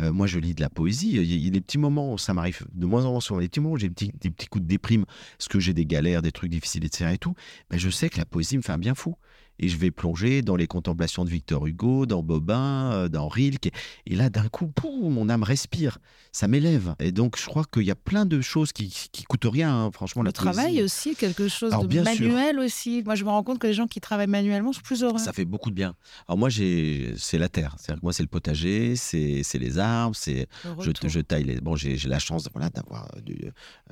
Euh, 0.00 0.12
moi, 0.12 0.26
je 0.26 0.40
lis 0.40 0.54
de 0.54 0.60
la 0.60 0.68
poésie. 0.70 1.12
Il 1.12 1.44
y 1.44 1.46
a 1.46 1.50
des 1.50 1.60
petits 1.60 1.78
moments, 1.78 2.16
ça 2.16 2.34
m'arrive 2.34 2.66
de 2.74 2.84
moins 2.86 3.04
en 3.04 3.12
moins 3.12 3.20
souvent, 3.20 3.38
des 3.40 3.48
petits 3.48 3.60
moments 3.60 3.74
où 3.74 3.78
j'ai 3.78 3.88
des 3.88 3.94
petits, 3.94 4.12
des 4.20 4.30
petits 4.30 4.46
coups 4.48 4.62
de 4.64 4.68
déprime, 4.68 5.04
parce 5.38 5.46
que 5.48 5.60
j'ai 5.60 5.72
des 5.72 5.86
galères, 5.86 6.20
des 6.20 6.32
trucs 6.32 6.50
difficiles, 6.50 6.84
etc. 6.84 7.12
Et 7.14 7.18
tout. 7.18 7.34
Ben, 7.70 7.78
je 7.78 7.90
sais 7.90 8.08
que 8.08 8.18
la 8.18 8.24
poésie 8.24 8.56
me 8.56 8.62
fait 8.62 8.72
un 8.72 8.78
bien 8.78 8.94
fou. 8.96 9.14
Et 9.58 9.68
je 9.68 9.76
vais 9.76 9.90
plonger 9.90 10.42
dans 10.42 10.56
les 10.56 10.66
contemplations 10.66 11.24
de 11.24 11.30
Victor 11.30 11.66
Hugo, 11.66 12.06
dans 12.06 12.22
Bobin, 12.22 12.90
euh, 12.92 13.08
dans 13.08 13.28
Rilke. 13.28 13.70
Et 14.06 14.16
là, 14.16 14.28
d'un 14.30 14.48
coup, 14.48 14.66
poum, 14.66 15.12
mon 15.14 15.28
âme 15.28 15.42
respire. 15.44 15.98
Ça 16.32 16.48
m'élève. 16.48 16.96
Et 16.98 17.12
donc, 17.12 17.38
je 17.38 17.46
crois 17.46 17.64
qu'il 17.72 17.84
y 17.84 17.90
a 17.92 17.94
plein 17.94 18.26
de 18.26 18.40
choses 18.40 18.72
qui, 18.72 18.88
qui 19.12 19.22
coûtent 19.22 19.46
rien, 19.48 19.72
hein, 19.72 19.90
franchement. 19.92 20.22
Le 20.22 20.26
la 20.28 20.32
poésie. 20.32 20.52
travail 20.56 20.82
aussi, 20.82 21.10
est 21.10 21.14
quelque 21.14 21.46
chose 21.46 21.70
Alors, 21.72 21.84
de 21.84 21.88
bien 21.88 22.04
sûr. 22.04 22.26
manuel 22.28 22.58
aussi. 22.58 23.02
Moi, 23.04 23.14
je 23.14 23.22
me 23.24 23.28
rends 23.30 23.44
compte 23.44 23.60
que 23.60 23.68
les 23.68 23.72
gens 23.74 23.86
qui 23.86 24.00
travaillent 24.00 24.26
manuellement 24.26 24.72
sont 24.72 24.80
plus 24.80 25.04
heureux. 25.04 25.18
Ça 25.18 25.32
fait 25.32 25.44
beaucoup 25.44 25.70
de 25.70 25.76
bien. 25.76 25.94
Alors 26.26 26.36
moi, 26.38 26.48
j'ai, 26.48 27.14
c'est 27.16 27.38
la 27.38 27.48
terre. 27.48 27.76
C'est-à-dire 27.78 28.00
que 28.00 28.04
moi, 28.06 28.12
c'est 28.12 28.24
le 28.24 28.28
potager, 28.28 28.96
c'est, 28.96 29.42
c'est 29.44 29.58
les 29.60 29.78
arbres, 29.78 30.16
c'est, 30.16 30.48
Le 30.64 30.92
je, 31.02 31.08
je 31.08 31.20
taille 31.20 31.44
les. 31.44 31.60
Bon, 31.60 31.76
j'ai, 31.76 31.96
j'ai 31.96 32.08
la 32.08 32.18
chance, 32.18 32.48
voilà, 32.52 32.68
d'avoir 32.70 33.08
du. 33.24 33.38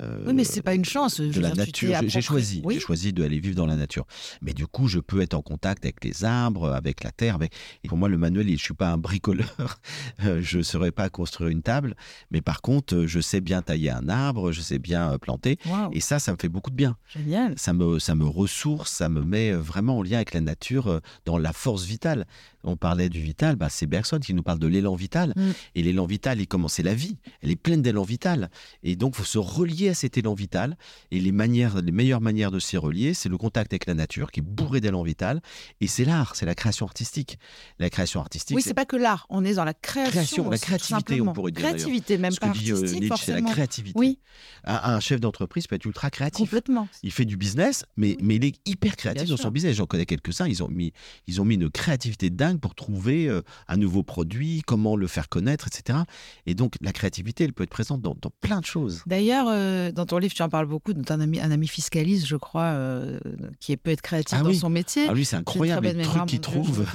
euh, 0.01 0.23
Oui, 0.27 0.33
mais 0.33 0.43
c'est 0.43 0.61
pas 0.61 0.73
une 0.73 0.83
chance. 0.85 1.21
de 1.21 1.39
la 1.39 1.51
dire, 1.51 1.55
nature. 1.65 1.97
J'ai- 2.07 2.21
choisi, 2.21 2.61
Oui. 2.65 2.73
j'ai 2.75 2.79
choisi 2.81 3.13
d'aller 3.13 3.39
vivre 3.39 3.55
dans 3.55 3.65
la 3.65 3.77
nature. 3.77 4.05
Mais 4.41 4.53
du 4.53 4.67
coup, 4.67 4.89
je 4.89 4.99
peux 4.99 5.21
être 5.21 5.33
en 5.33 5.41
contact 5.53 5.85
avec 5.85 6.03
les 6.03 6.25
arbres, 6.25 6.71
avec 6.73 7.03
la 7.03 7.11
terre. 7.11 7.35
Avec... 7.35 7.53
Et 7.83 7.87
pour 7.87 7.97
moi, 7.97 8.09
le 8.09 8.17
manuel, 8.17 8.49
je 8.49 8.63
suis 8.63 8.73
pas 8.73 8.89
un 8.89 8.97
bricoleur. 8.97 9.45
Euh, 10.25 10.41
je 10.41 10.59
ne 10.59 10.63
saurais 10.63 10.91
pas 10.91 11.09
construire 11.09 11.49
une 11.49 11.63
table. 11.63 11.95
Mais 12.31 12.41
par 12.41 12.61
contre, 12.61 13.05
je 13.05 13.19
sais 13.19 13.41
bien 13.41 13.61
tailler 13.61 13.89
un 13.89 14.07
arbre, 14.09 14.51
je 14.51 14.61
sais 14.61 14.79
bien 14.79 15.13
euh, 15.13 15.17
planter. 15.17 15.57
Et 15.91 15.99
ça, 15.99 16.19
ça 16.19 16.31
me 16.31 16.37
fait 16.39 16.49
beaucoup 16.49 16.69
de 16.69 16.75
bien. 16.75 16.95
génial. 17.13 17.53
Ça 17.57 17.73
me, 17.73 17.99
ça 17.99 18.15
me 18.15 18.25
ressource, 18.25 18.91
ça 18.91 19.09
me 19.09 19.23
met 19.23 19.51
euh, 19.51 19.57
vraiment 19.57 19.97
en 19.97 20.03
lien 20.03 20.17
avec 20.17 20.33
la 20.33 20.41
nature, 20.41 21.01
dans 21.25 21.37
la 21.37 21.51
force 21.51 21.83
vitale. 21.85 22.25
On 22.63 22.77
parlait 22.77 23.09
du 23.09 23.19
vital, 23.21 23.55
bah, 23.55 23.67
c'est 23.69 23.85
Bergson 23.87 24.19
qui 24.19 24.33
nous 24.33 24.43
parle 24.43 24.59
de 24.59 24.67
l'élan 24.67 24.95
vital. 24.95 25.33
Mm. 25.35 25.51
Et 25.75 25.83
l'élan 25.83 26.05
vital, 26.05 26.39
il 26.39 26.47
commence, 26.47 26.73
c'est 26.73 26.83
la 26.83 26.93
vie. 26.95 27.17
Elle 27.41 27.51
est 27.51 27.55
pleine 27.55 27.81
d'élan 27.81 28.03
vital. 28.03 28.49
Et 28.83 28.95
donc, 28.95 29.13
il 29.15 29.17
faut 29.19 29.23
se 29.25 29.37
relier 29.37 29.89
à 29.89 29.93
cet 29.93 30.17
élan 30.17 30.33
vital. 30.33 30.77
Et 31.11 31.19
les, 31.19 31.31
manières, 31.31 31.81
les 31.81 31.91
meilleures 31.91 32.21
manières 32.21 32.51
de 32.51 32.59
s'y 32.59 32.77
relier, 32.77 33.13
c'est 33.13 33.29
le 33.29 33.37
contact 33.37 33.73
avec 33.73 33.85
la 33.85 33.93
nature, 33.93 34.31
qui 34.31 34.39
est 34.39 34.43
bourré 34.43 34.81
d'élan 34.81 35.03
vital. 35.03 35.41
Et 35.81 35.87
c'est 35.87 36.05
l'art, 36.05 36.35
c'est 36.35 36.45
la 36.45 36.55
création 36.55 36.85
artistique. 36.85 37.37
La 37.79 37.89
création 37.89 38.19
artistique, 38.21 38.55
Oui, 38.55 38.61
c'est 38.61 38.69
c'est 38.69 38.73
pas 38.73 38.85
que 38.85 38.95
l'art. 38.95 39.25
On 39.29 39.43
est 39.45 39.55
dans 39.55 39.65
la 39.65 39.73
création. 39.73 40.11
Création, 40.11 40.49
la 40.49 40.57
créativité, 40.57 41.21
on 41.21 41.33
pourrait 41.33 41.51
dire. 41.51 41.63
Créativité, 41.65 42.17
même 42.17 42.31
ce 42.31 42.39
pas 42.39 42.49
que 42.49 42.57
dit 42.57 42.71
euh, 42.71 42.75
artistique, 42.75 43.01
Nietzsche, 43.01 43.23
c'est 43.25 43.33
la 43.33 43.41
créativité. 43.41 43.99
Oui, 43.99 44.19
Un, 44.63 44.95
un 44.95 44.99
chef 44.99 45.19
d'entreprise 45.19 45.67
peut 45.67 45.75
être 45.75 45.85
ultra 45.85 46.09
créatif. 46.09 46.39
complètement. 46.49 46.87
Il 47.03 47.11
fait 47.11 47.25
du 47.25 47.37
business, 47.37 47.85
mais, 47.97 48.17
mais 48.21 48.35
il 48.37 48.45
est 48.45 48.55
hyper 48.65 48.95
créatif 48.95 49.23
Bien 49.23 49.31
dans 49.33 49.37
sûr. 49.37 49.43
son 49.43 49.51
business. 49.51 49.75
J'en 49.75 49.85
connais 49.85 50.05
quelques-uns, 50.05 50.47
ils 50.47 50.63
ont, 50.63 50.69
mis, 50.69 50.91
ils 51.27 51.41
ont 51.41 51.45
mis 51.45 51.55
une 51.55 51.69
créativité 51.69 52.29
dingue 52.29 52.52
pour 52.59 52.75
trouver 52.75 53.27
euh, 53.27 53.41
un 53.67 53.77
nouveau 53.77 54.03
produit, 54.03 54.61
comment 54.65 54.95
le 54.95 55.07
faire 55.07 55.29
connaître, 55.29 55.67
etc. 55.67 55.99
Et 56.45 56.55
donc, 56.55 56.75
la 56.81 56.91
créativité, 56.91 57.43
elle 57.43 57.53
peut 57.53 57.63
être 57.63 57.69
présente 57.69 58.01
dans, 58.01 58.15
dans 58.21 58.31
plein 58.41 58.59
de 58.59 58.65
choses. 58.65 59.03
D'ailleurs, 59.05 59.47
euh, 59.49 59.91
dans 59.91 60.05
ton 60.05 60.17
livre, 60.17 60.33
tu 60.33 60.41
en 60.41 60.49
parles 60.49 60.67
beaucoup. 60.67 60.93
Un 61.09 61.19
ami, 61.19 61.39
un 61.39 61.51
ami 61.51 61.67
fiscaliste, 61.67 62.25
je 62.27 62.35
crois, 62.35 62.63
euh, 62.63 63.19
qui 63.59 63.75
peut 63.77 63.91
être 63.91 64.01
créatif 64.01 64.37
Ah 64.39 64.43
dans 64.43 64.49
oui. 64.49 64.57
son 64.57 64.69
métier. 64.69 65.07
Ah, 65.09 65.13
lui, 65.13 65.25
c'est 65.25 65.35
incroyable, 65.35 65.87
les 65.87 66.03
trucs 66.03 66.25
qu'il 66.25 66.39
Dieu, 66.39 66.51
trouve. 66.51 66.85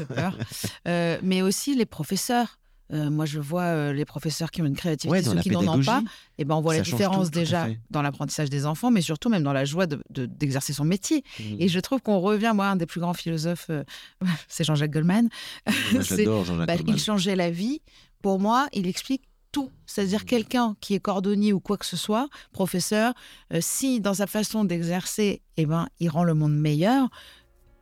mais 1.22 1.42
aussi 1.42 1.74
les 1.74 1.86
professeurs. 1.86 2.58
Euh, 2.92 3.10
moi, 3.10 3.26
je 3.26 3.38
vois 3.38 3.62
euh, 3.64 3.92
les 3.92 4.04
professeurs 4.04 4.50
qui 4.50 4.62
ont 4.62 4.66
une 4.66 4.74
créativité, 4.76 5.10
Ouais, 5.10 5.22
ceux 5.22 5.38
qui 5.40 5.50
n'en 5.50 5.78
ont 5.78 5.82
pas. 5.82 6.02
Et 6.38 6.44
ben, 6.44 6.54
on 6.54 6.60
voit 6.62 6.74
la 6.74 6.80
différence 6.80 7.30
tout, 7.30 7.38
déjà 7.38 7.68
dans 7.90 8.00
l'apprentissage 8.02 8.48
des 8.48 8.64
enfants, 8.64 8.90
mais 8.90 9.02
surtout 9.02 9.28
même 9.28 9.42
dans 9.42 9.52
la 9.52 9.64
joie 9.66 9.86
de- 9.86 10.02
de- 10.10 10.24
d'exercer 10.26 10.72
son 10.72 10.84
métier. 10.84 11.22
Mmh. 11.38 11.42
Et 11.60 11.68
je 11.68 11.80
trouve 11.80 12.00
qu'on 12.00 12.18
revient, 12.18 12.52
moi, 12.54 12.66
un 12.68 12.76
des 12.76 12.86
plus 12.86 13.00
grands 13.00 13.12
philosophes, 13.14 13.66
euh, 13.70 13.84
c'est 14.48 14.64
Jean-Jacques 14.64 14.90
Goldman. 14.92 15.28
Moi, 15.66 15.74
Jean-Jacques 16.02 16.26
Bah, 16.66 16.76
Goldman. 16.76 16.94
il 16.96 16.98
changeait 16.98 17.36
la 17.36 17.50
vie. 17.50 17.80
Pour 18.22 18.38
moi, 18.40 18.68
il 18.72 18.86
explique 18.86 19.22
tout. 19.52 19.70
C'est-à-dire 19.86 20.24
quelqu'un 20.26 20.76
qui 20.80 20.94
est 20.94 21.00
cordonnier 21.00 21.52
ou 21.54 21.60
quoi 21.60 21.76
que 21.78 21.86
ce 21.86 21.96
soit, 21.96 22.28
professeur, 22.52 23.14
euh, 23.54 23.58
si 23.62 24.00
dans 24.00 24.12
sa 24.14 24.26
façon 24.26 24.64
d'exercer, 24.64 25.40
eh 25.56 25.64
ben, 25.66 25.88
il 26.00 26.08
rend 26.10 26.24
le 26.24 26.34
monde 26.34 26.54
meilleur, 26.54 27.08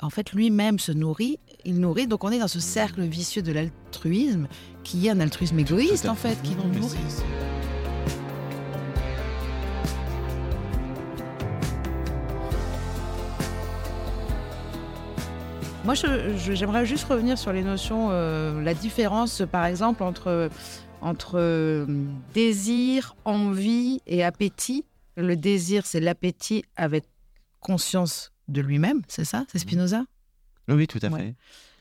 en 0.01 0.11
fait, 0.11 0.33
lui-même 0.33 0.79
se 0.79 0.93
nourrit, 0.93 1.39
il 1.65 1.81
nourrit. 1.81 2.07
Donc 2.07 2.25
on 2.25 2.31
est 2.31 2.39
dans 2.39 2.49
ce 2.49 2.61
cercle 2.61 3.03
vicieux 3.03 3.43
de 3.43 3.53
l'altruisme, 3.53 4.49
qui 4.85 5.07
est 5.07 5.11
un 5.11 5.21
altruisme 5.21 5.59
égoïste, 5.59 6.09
en 6.09 6.15
fait, 6.15 6.41
qui 6.43 6.55
nous 6.55 6.81
nourrit. 6.81 6.99
Moi, 15.85 15.95
j'aimerais 15.95 16.85
juste 16.85 17.05
revenir 17.05 17.39
sur 17.39 17.53
les 17.53 17.63
notions, 17.63 18.09
euh, 18.11 18.61
la 18.61 18.75
différence, 18.75 19.45
par 19.53 19.65
exemple, 19.67 20.03
entre, 20.03 20.51
entre 21.01 21.39
euh, 21.39 21.87
désir, 22.35 23.15
envie 23.25 24.01
et 24.09 24.25
appétit. 24.25 24.85
Le 25.17 25.37
désir, 25.37 25.87
c'est 25.87 26.01
l'appétit 26.01 26.65
avec 26.75 27.05
conscience 27.61 28.33
de 28.49 28.61
lui-même, 28.61 29.03
c'est 29.09 29.25
ça 29.25 29.45
C'est 29.51 29.59
Spinoza? 29.59 30.05
Oui, 30.69 30.87
tout 30.87 30.99
à 31.03 31.09
Ouais. 31.09 31.21
fait. 31.21 31.35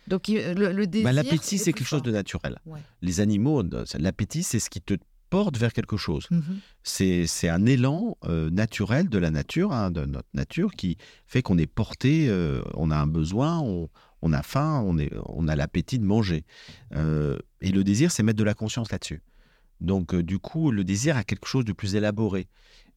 Donc, 0.07 0.27
il- 0.27 0.53
le, 0.53 0.71
le 0.71 0.85
désir. 0.87 1.05
Bah, 1.05 1.13
L'appétit, 1.13 1.55
est 1.55 1.57
c'est 1.57 1.73
quelque 1.73 1.87
chose 1.87 2.03
de 2.03 2.11
naturel. 2.11 2.59
Ouais. 2.65 2.79
Les 3.01 3.19
animaux, 3.21 3.61
euh, 3.63 3.85
l'appétit, 3.97 4.43
c'est 4.43 4.59
ce 4.59 4.69
qui 4.69 4.79
te 4.81 4.93
porte 5.31 5.57
vers 5.57 5.73
quelque 5.73 5.97
chose. 5.97 6.27
Mhm. 6.29 6.59
C'est 6.83 7.25
c'est 7.25 7.49
un 7.49 7.65
élan 7.65 8.15
euh, 8.25 8.49
naturel 8.51 9.09
de 9.09 9.17
la 9.17 9.31
nature, 9.31 9.71
hein, 9.73 9.89
de 9.89 10.05
notre 10.05 10.27
nature, 10.35 10.71
qui 10.73 10.97
fait 11.25 11.41
qu'on 11.41 11.57
est 11.57 11.65
porté, 11.65 12.27
euh, 12.29 12.61
on 12.75 12.91
a 12.91 12.95
un 12.97 13.07
besoin, 13.07 13.59
on, 13.59 13.89
on 14.21 14.33
a 14.33 14.43
faim, 14.43 14.83
on, 14.85 14.99
est, 14.99 15.11
on 15.25 15.47
a 15.47 15.55
l'appétit 15.55 15.97
de 15.97 16.05
manger. 16.05 16.45
Euh, 16.95 17.39
et 17.61 17.71
le 17.71 17.83
désir, 17.83 18.11
c'est 18.11 18.21
mettre 18.21 18.37
de 18.37 18.43
la 18.43 18.53
conscience 18.53 18.91
là-dessus. 18.91 19.23
Donc, 19.81 20.13
euh, 20.13 20.21
du 20.21 20.37
coup, 20.37 20.69
le 20.71 20.83
désir 20.83 21.17
a 21.17 21.23
quelque 21.23 21.47
chose 21.47 21.65
de 21.65 21.73
plus 21.73 21.95
élaboré. 21.95 22.47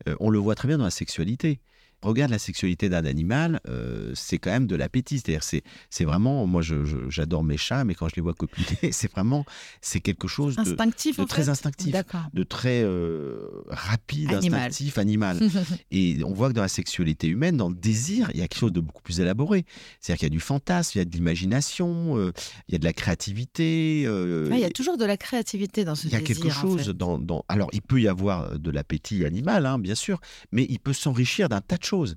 Euh, 0.07 0.14
on 0.20 0.28
le 0.28 0.38
voit 0.38 0.54
très 0.54 0.68
bien 0.68 0.76
dans 0.78 0.85
la 0.85 0.90
sexualité. 0.90 1.61
Regarde 2.02 2.30
la 2.30 2.38
sexualité 2.38 2.88
d'un 2.88 3.04
animal, 3.04 3.61
euh, 3.68 4.12
c'est 4.14 4.38
quand 4.38 4.50
même 4.50 4.66
de 4.66 4.76
l'appétit. 4.76 5.18
C'est-à-dire, 5.18 5.42
c'est 5.42 5.62
c'est 5.90 6.04
vraiment, 6.04 6.46
moi, 6.46 6.62
je- 6.62 6.84
je- 6.84 7.08
j'adore 7.11 7.42
mes 7.42 7.56
chats, 7.56 7.84
mais 7.84 7.94
quand 7.94 8.08
je 8.08 8.14
les 8.16 8.22
vois 8.22 8.34
copiner, 8.34 8.66
c'est 8.92 9.11
vraiment, 9.11 9.44
c'est 9.80 10.00
quelque 10.00 10.28
chose 10.28 10.56
de, 10.56 10.61
Instinctif, 10.61 11.18
de 11.18 11.24
très 11.24 11.42
fait 11.44 11.48
instinctif. 11.50 11.92
D'accord. 11.92 12.22
de 12.32 12.42
très 12.44 12.82
euh, 12.84 13.48
rapide, 13.68 14.32
Animal. 14.32 14.61
instinctif, 14.68 14.98
animal. 14.98 15.38
Et 15.90 16.18
on 16.24 16.32
voit 16.34 16.48
que 16.48 16.54
dans 16.54 16.62
la 16.62 16.68
sexualité 16.68 17.26
humaine, 17.28 17.56
dans 17.56 17.68
le 17.68 17.74
désir, 17.74 18.30
il 18.34 18.40
y 18.40 18.42
a 18.42 18.48
quelque 18.48 18.61
chose 18.61 18.72
de 18.72 18.80
beaucoup 18.80 19.02
plus 19.02 19.20
élaboré. 19.20 19.64
C'est-à-dire 20.00 20.18
qu'il 20.20 20.26
y 20.26 20.30
a 20.32 20.37
du 20.37 20.40
fantasme, 20.40 20.92
il 20.94 20.98
y 20.98 21.02
a 21.02 21.04
de 21.04 21.11
l'imagination, 21.11 22.16
euh, 22.16 22.32
il 22.68 22.72
y 22.72 22.74
a 22.76 22.78
de 22.78 22.84
la 22.84 22.92
créativité. 22.92 24.04
Ah, 24.06 24.54
il 24.56 24.61
y 24.61 24.64
a 24.64 24.70
toujours 24.70 24.96
de 24.96 25.04
la 25.04 25.16
créativité 25.16 25.84
dans 25.84 25.94
ce 25.94 26.06
il 26.06 26.12
y 26.12 26.16
a 26.16 26.20
désir. 26.20 26.37
quelque 26.42 26.48
en 26.56 26.61
chose 26.61 26.87
fait. 26.87 26.92
dans, 26.92 27.18
dans- 27.18 27.44
Alors, 27.48 27.68
il 27.72 27.82
peut 27.82 28.00
y 28.00 28.08
avoir 28.08 28.58
de 28.58 28.70
l'appétit 28.70 29.24
animal, 29.24 29.66
hein, 29.66 29.78
bien 29.78 29.94
sûr, 29.94 30.20
mais 30.52 30.66
il 30.68 30.78
peut 30.78 30.92
s'enrichir 30.92 31.48
d'un 31.48 31.61
tas 31.61 31.76
de 31.76 31.84
choses. 31.88 32.16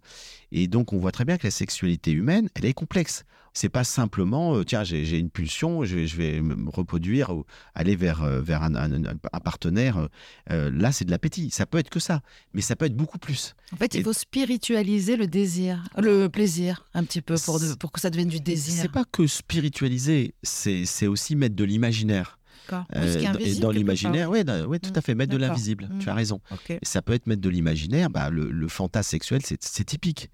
Et 0.52 0.68
donc, 0.68 0.94
on 0.94 0.98
voit 1.00 1.12
très 1.12 1.26
bien 1.26 1.38
que 1.38 1.48
la 1.48 1.52
sexualité 1.52 2.12
humaine, 2.12 2.50
elle 2.56 2.66
est 2.66 2.74
complexe. 2.74 3.24
C'est 3.54 3.68
pas 3.70 3.84
simplement, 3.84 4.56
euh, 4.56 4.64
tiens, 4.64 4.86
j'ai 4.86 5.20
une 5.20 5.30
pulsion, 5.30 5.84
je 5.84 5.96
vais, 5.98 6.08
je 6.08 6.16
vais 6.16 6.40
me 6.40 6.70
reproduire 6.70 7.32
ou 7.32 7.44
aller 7.76 7.98
vers, 7.98 8.24
euh, 8.24 8.40
vers 8.42 8.64
un, 8.64 8.76
un- 8.76 9.04
un- 9.04 9.18
un 9.34 9.40
partenaire. 9.42 10.08
euh, 10.52 10.72
là, 10.74 10.94
c'est 10.94 11.04
de 11.04 11.12
l'appétit. 11.12 11.50
Ça 11.52 11.66
peut 11.66 11.78
être 11.78 11.90
que 11.90 12.00
ça, 12.00 12.22
mais 12.54 12.62
ça 12.62 12.78
peut 12.78 12.86
être 12.86 12.96
beaucoup 12.96 13.18
plus. 13.20 13.56
En 13.74 13.76
fait, 13.76 13.94
il 13.94 14.00
Et- 14.00 14.04
faut 14.04 14.14
spiritualiser 14.14 15.18
le 15.18 15.28
désir, 15.28 15.84
le 15.98 16.28
plaisir, 16.30 16.86
un 16.94 17.04
petit 17.04 17.22
peu, 17.22 17.36
pour, 17.46 17.60
de- 17.60 17.74
pour 17.74 17.92
que 17.92 18.00
ça 18.00 18.10
devienne 18.10 18.30
du 18.30 18.40
désir. 18.40 18.82
C'est 18.84 18.92
pas 18.92 19.04
que 19.04 19.28
spiritualiser, 19.28 20.34
c'est 20.44 20.86
c'est 20.86 21.08
aussi 21.08 21.36
mettre 21.36 21.56
de 21.56 21.64
l'imaginaire. 21.66 22.40
D'accord. 22.72 22.86
Euh, 22.96 23.18
Oui, 23.20 23.26
invisible, 23.28 23.62
dans 23.62 23.72
l'imaginaire, 23.72 24.30
oui, 24.30 24.40
ouais, 24.68 24.80
tout 24.80 24.90
Mm, 24.92 24.98
à 24.98 25.02
fait, 25.02 25.16
mettre 25.16 25.32
de 25.32 25.38
l'invisible. 25.38 25.90
Mm. 25.92 25.98
Tu 26.00 26.10
as 26.10 26.14
raison. 26.14 26.42
Ok, 26.52 26.72
Et 26.72 26.80
ça 26.84 27.02
peut 27.02 27.14
être 27.14 27.28
mettre 27.28 27.42
de 27.42 27.50
l'imaginaire. 27.50 28.10
Bah, 28.10 28.30
le, 28.30 28.50
le 28.52 28.68
fantasme 28.68 29.10
sexuel, 29.10 29.42
c'est 29.46 29.84
typique. 29.86 30.30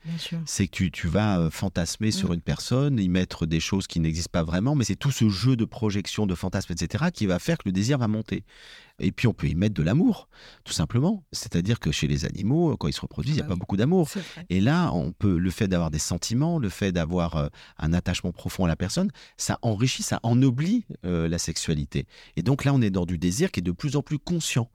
C'est 0.45 0.67
que 0.67 0.71
tu, 0.71 0.91
tu 0.91 1.08
vas 1.08 1.39
euh, 1.39 1.50
fantasmer 1.50 2.12
sur 2.12 2.30
Mm. 2.30 2.34
une 2.36 2.41
personne, 2.41 3.00
y 3.00 3.10
mettre 3.10 3.45
des 3.45 3.60
choses 3.60 3.88
qui 3.88 4.00
n'existent 4.00 4.30
pas 4.32 4.43
vraiment, 4.43 4.76
mais 4.76 4.84
c'est 4.84 4.95
tout 4.95 5.12
ce 5.12 5.30
jeu 5.30 5.56
de 5.56 5.65
projection, 5.65 6.26
de 6.28 6.36
fantasme, 6.36 6.73
etc., 6.73 7.06
qui 7.13 7.26
va 7.26 7.39
faire 7.39 7.58
que 7.58 7.63
le 7.65 7.71
désir 7.71 7.97
va 7.97 8.08
monter. 8.08 8.43
Et 8.99 9.12
puis 9.12 9.27
on 9.27 9.33
peut 9.33 9.47
y 9.47 9.55
mettre 9.55 9.75
de 9.75 9.83
l'amour, 9.83 10.27
tout 10.63 10.73
simplement. 10.73 11.23
C'est-à-dire 11.31 11.79
que 11.79 11.91
chez 11.91 12.07
les 12.07 12.25
animaux, 12.25 12.75
quand 12.77 12.88
ils 12.88 12.93
se 12.93 13.01
reproduisent, 13.01 13.36
il 13.36 13.38
n'y 13.38 13.41
a 13.41 13.45
Ah 13.45 13.49
pas 13.49 13.55
beaucoup 13.55 13.77
d'amour. 13.77 14.10
Et 14.49 14.60
là, 14.60 14.91
on 14.93 15.12
peut, 15.12 15.38
le 15.38 15.51
fait 15.51 15.67
d'avoir 15.67 15.91
des 15.91 15.99
sentiments, 15.99 16.57
le 16.57 16.69
fait 16.69 16.91
d'avoir 16.91 17.36
euh, 17.36 17.47
un 17.77 17.93
attachement 17.93 18.31
profond 18.31 18.65
à 18.65 18.67
la 18.67 18.75
personne, 18.75 19.12
ça 19.38 19.60
enrichit, 19.62 20.03
ça 20.03 20.19
ennoblit 20.23 20.86
euh, 21.05 21.27
la 21.27 21.38
sexualité. 21.38 22.07
Et 22.36 22.41
donc 22.41 22.65
là, 22.65 22.73
on 22.73 22.81
est 22.81 22.89
dans 22.89 23.05
du 23.05 23.17
désir 23.17 23.51
qui 23.51 23.60
est 23.60 23.63
de 23.63 23.71
plus 23.71 23.95
en 23.95 24.01
plus 24.01 24.17
conscient. 24.17 24.69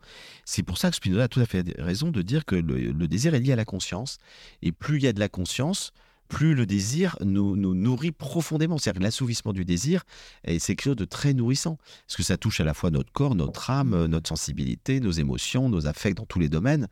C'est 0.45 0.63
pour 0.63 0.79
ça 0.79 0.91
que 0.91 0.97
Spinoza 0.97 1.25
a 1.25 1.29
tout 1.29 1.41
à 1.41 1.47
fait 1.47 1.75
raison 1.79 2.11
de 2.11 2.23
dire 2.23 2.45
que 2.45 2.55
le, 2.55 2.93
le 2.93 3.09
désir 3.09 3.35
est 3.35 3.41
lié 3.41 3.53
à 3.53 3.57
la 3.57 3.65
conscience. 3.65 4.19
Et 4.63 4.71
plus 4.71 4.99
il 4.99 5.03
y 5.03 5.09
a 5.09 5.13
de 5.13 5.21
la 5.21 5.29
conscience, 5.29 5.93
plus 6.33 6.55
le 6.55 6.65
désir 6.65 7.17
nous, 7.21 7.57
nourrit 7.57 8.11
profondément. 8.11 8.79
C'est-à-dire 8.79 9.03
l'assouvissement 9.03 9.53
du 9.53 9.67
désir, 9.67 10.03
c'est 10.47 10.75
quelque 10.75 10.83
chose 10.83 10.97
de 10.97 11.05
très 11.05 11.35
nourrissant. 11.35 11.77
Parce 12.07 12.17
que 12.17 12.23
ça 12.23 12.39
touche 12.39 12.59
à 12.59 12.65
la 12.65 12.73
fois 12.73 12.91
notre 12.91 13.13
corps, 13.13 13.35
notre 13.35 13.69
âme, 13.69 13.93
euh, 13.93 14.09
notre 14.09 14.31
sensibilité, 14.31 14.99
nos 15.01 15.11
émotions, 15.11 15.69
nos 15.69 15.87
affects 15.87 16.17
dans 16.17 16.25
tous 16.25 16.39
les 16.39 16.49
domaines. 16.49 16.89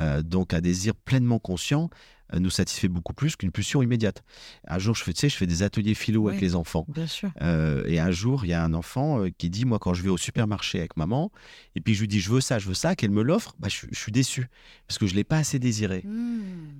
Euh, 0.00 0.22
donc 0.22 0.54
un 0.54 0.60
désir 0.60 0.96
pleinement 0.96 1.38
conscient 1.38 1.88
nous 2.38 2.50
satisfait 2.50 2.88
beaucoup 2.88 3.12
plus 3.12 3.36
qu'une 3.36 3.50
pulsion 3.50 3.82
immédiate. 3.82 4.22
Un 4.68 4.78
jour, 4.78 4.94
je 4.94 5.02
fais, 5.02 5.12
tu 5.12 5.20
sais, 5.20 5.28
je 5.28 5.36
fais 5.36 5.46
des 5.46 5.62
ateliers 5.62 5.94
philo 5.94 6.28
avec 6.28 6.40
les 6.40 6.54
enfants. 6.54 6.86
Bien 6.88 7.06
sûr. 7.06 7.30
Euh, 7.42 7.82
et 7.86 7.98
un 7.98 8.10
jour, 8.10 8.44
il 8.44 8.48
y 8.48 8.52
a 8.52 8.62
un 8.62 8.72
enfant 8.74 9.24
euh, 9.24 9.30
qui 9.36 9.50
dit, 9.50 9.64
moi, 9.64 9.78
quand 9.78 9.94
je 9.94 10.02
vais 10.02 10.08
au 10.10 10.16
supermarché 10.18 10.78
avec 10.78 10.96
maman, 10.96 11.32
et 11.74 11.80
puis 11.80 11.94
je 11.94 12.00
lui 12.00 12.08
dis, 12.08 12.20
je 12.20 12.30
veux 12.30 12.40
ça, 12.40 12.58
je 12.58 12.68
veux 12.68 12.74
ça, 12.74 12.94
qu'elle 12.94 13.10
me 13.10 13.22
l'offre, 13.22 13.54
bah, 13.58 13.68
je, 13.68 13.86
je 13.90 13.98
suis 13.98 14.12
déçu, 14.12 14.46
parce 14.86 14.98
que 14.98 15.06
je 15.06 15.12
ne 15.12 15.16
l'ai 15.16 15.24
pas 15.24 15.38
assez 15.38 15.58
désiré. 15.58 16.04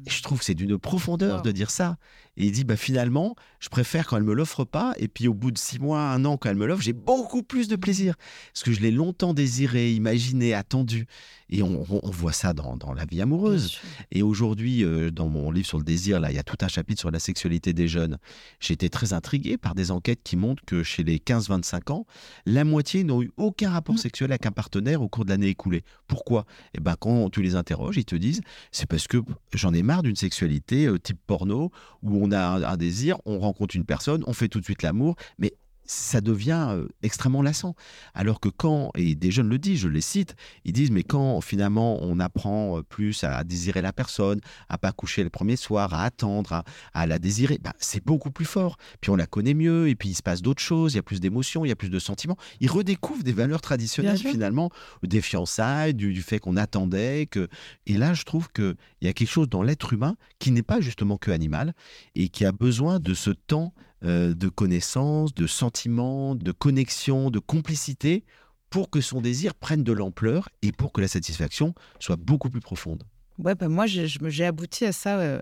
Et 0.07 0.11
je 0.11 0.23
trouve 0.23 0.39
que 0.39 0.45
c'est 0.45 0.55
d'une 0.55 0.79
profondeur 0.79 1.39
Wow. 1.39 1.43
de 1.43 1.51
dire 1.53 1.71
ça. 1.71 1.97
Et 2.37 2.47
il 2.47 2.53
dit, 2.53 2.65
bah, 2.65 2.77
finalement, 2.77 3.35
je 3.59 3.69
préfère 3.69 4.07
quand 4.07 4.17
elle 4.17 4.23
me 4.23 4.33
l'offre 4.35 4.65
pas, 4.65 4.95
et 4.99 5.09
puis 5.09 5.27
au 5.29 5.35
bout 5.35 5.51
de 5.51 5.59
six 5.59 5.79
mois, 5.79 6.01
un 6.11 6.25
an, 6.25 6.37
quand 6.37 6.49
elle 6.49 6.57
me 6.57 6.67
l'offre, 6.67 6.83
j'ai 6.83 6.93
beaucoup 6.93 7.43
plus 7.43 7.69
de 7.69 7.77
plaisir. 7.77 8.15
Parce 8.53 8.63
que 8.63 8.73
je 8.73 8.81
l'ai 8.81 8.91
longtemps 8.91 9.35
désiré, 9.35 9.93
imaginé, 9.93 10.55
attendu. 10.55 11.07
Et 11.51 11.63
on, 11.63 11.83
voit 11.83 12.33
ça 12.33 12.53
dans, 12.53 12.77
dans 12.77 12.93
la 12.93 13.05
vie 13.05 13.21
amoureuse. 13.21 13.79
Et 14.11 14.23
aujourd'hui, 14.23 14.85
euh, 14.85 15.11
dans 15.11 15.29
mon 15.29 15.51
livre 15.51 15.67
sur 15.67 15.79
le 15.79 15.85
désir, 15.85 16.21
là, 16.21 16.31
il 16.31 16.37
y 16.37 16.39
a 16.39 16.43
tout 16.43 16.57
un 16.63 16.69
chapitre 16.69 17.01
sur 17.01 17.11
la 17.11 17.19
sexualité 17.19 17.73
des 17.73 17.89
jeunes. 17.89 18.19
J'ai 18.61 18.75
été 18.75 18.89
très 18.89 19.13
intrigué 19.13 19.59
par 19.59 19.75
des 19.75 19.91
enquêtes 19.91 20.21
qui 20.23 20.37
montrent 20.37 20.65
que 20.65 20.83
chez 20.83 21.03
les 21.03 21.19
15-25 21.19 21.93
ans, 21.93 22.07
la 22.47 22.65
moitié 22.65 23.05
n'ont 23.05 23.23
eu 23.23 23.31
aucun 23.37 23.71
rapport 23.71 23.91
Mm. 23.95 23.99
sexuel 23.99 24.33
avec 24.33 24.47
un 24.47 24.53
partenaire 24.53 25.03
au 25.03 25.09
cours 25.09 25.25
de 25.25 25.31
l'année 25.31 25.49
écoulée. 25.49 25.83
Pourquoi? 26.07 26.45
Eh 26.75 26.81
ben, 26.81 26.95
quand 26.99 27.31
tu 27.31 27.43
les 27.43 27.57
interroges, 27.57 27.97
ils 27.97 28.05
te 28.05 28.17
disent 28.17 28.41
c'est 28.73 28.87
parce 28.87 29.07
que 29.07 29.19
j'en 29.55 29.73
ai 29.73 29.83
marre 29.83 30.03
d'une 30.03 30.17
sexualité 30.17 30.87
euh, 30.87 30.99
type 30.99 31.19
porno 31.27 31.71
où 32.03 32.17
on 32.23 32.31
a 32.33 32.41
un, 32.41 32.63
un 32.63 32.77
désir, 32.77 33.19
on 33.25 33.39
rencontre 33.39 33.77
une 33.77 33.85
personne, 33.85 34.23
on 34.27 34.33
fait 34.33 34.49
tout 34.49 34.61
de 34.61 34.65
suite 34.65 34.83
l'amour, 34.83 35.17
mais 35.39 35.55
ça 35.91 36.21
devient 36.21 36.69
euh, 36.71 36.87
extrêmement 37.03 37.43
lassant. 37.43 37.75
Alors 38.15 38.39
que 38.39 38.49
quand, 38.49 38.93
et 38.95 39.17
des 39.17 39.33
jeunes 39.33 39.49
le 39.49 39.59
disent, 39.59 39.81
je 39.81 39.89
les 39.89 40.01
cite, 40.01 40.37
ils 40.65 40.73
disent, 40.73 40.93
mais 40.93 41.03
quand 41.03 41.41
finalement 41.41 41.99
on 42.03 42.21
apprend 42.21 42.79
euh, 42.79 42.83
plus 42.83 43.25
à 43.25 43.43
désirer 43.43 43.83
la 43.83 43.93
personne, 43.93 44.41
à 44.69 44.79
pas 44.79 44.93
coucher 44.93 45.25
le 45.25 45.31
premier 45.31 45.57
soir, 45.57 45.93
à 45.93 46.05
attendre, 46.05 46.53
à, 46.53 46.65
à 46.95 47.07
la 47.07 47.19
désirer, 47.19 47.59
bah, 47.61 47.73
c'est 47.79 48.05
beaucoup 48.05 48.31
plus 48.31 48.45
fort. 48.45 48.77
Puis 49.01 49.11
on 49.11 49.17
la 49.17 49.27
connaît 49.27 49.55
mieux, 49.55 49.89
et 49.89 49.97
puis 49.97 50.11
il 50.11 50.15
se 50.15 50.23
passe 50.23 50.43
d'autres 50.43 50.63
choses, 50.63 50.93
il 50.93 50.97
y 50.97 51.01
a 51.01 51.03
plus 51.03 51.21
d'émotions, 51.21 51.65
il 51.65 51.69
y 51.69 51.73
a 51.73 51.77
plus 51.77 51.91
de 51.91 51.99
sentiments. 51.99 52.37
Ils 52.61 52.71
redécouvrent 52.71 53.25
des 53.25 53.33
valeurs 53.33 53.61
traditionnelles 53.61 54.19
finalement, 54.19 54.71
des 55.03 55.21
fiançailles, 55.21 55.95
du, 55.95 56.13
du 56.13 56.23
fait 56.23 56.39
qu'on 56.39 56.57
attendait. 56.57 57.27
que 57.27 57.49
Et 57.87 57.97
là, 57.97 58.15
je 58.15 58.23
trouve 58.23 58.49
qu'il 58.53 58.77
y 59.03 59.09
a 59.09 59.13
quelque 59.13 59.29
chose 59.29 59.49
dans 59.49 59.65
l'être 59.65 59.93
humain 59.93 60.17
qui 60.39 60.53
n'est 60.53 60.63
pas 60.63 60.81
justement 60.81 61.17
que 61.19 61.33
animal, 61.33 61.75
et 62.15 62.29
qui 62.29 62.45
a 62.45 62.53
besoin 62.53 63.01
de 63.01 63.13
ce 63.13 63.31
temps 63.31 63.75
euh, 64.05 64.35
de 64.35 64.49
connaissance, 64.49 65.35
de 65.35 65.47
sentiments, 65.47 66.35
de 66.35 66.53
connexion, 66.53 67.31
de 67.31 67.39
complicité 67.39 68.25
pour 68.71 68.89
que 68.89 69.01
son 69.01 69.21
désir 69.21 69.55
prenne 69.55 69.83
de 69.83 69.93
l'ampleur 69.93 70.49
et 70.63 70.73
pour 70.73 70.93
que 70.93 71.01
la 71.01 71.09
satisfaction 71.09 71.75
soit 71.99 72.17
beaucoup 72.17 72.51
plus 72.51 72.61
profonde. 72.61 73.03
Ouais, 73.39 73.55
bah, 73.55 73.69
moi, 73.69 73.87
j'ai 73.87 74.45
abouti 74.45 74.85
à 74.85 74.93
ça 74.93 75.19
euh, 75.19 75.41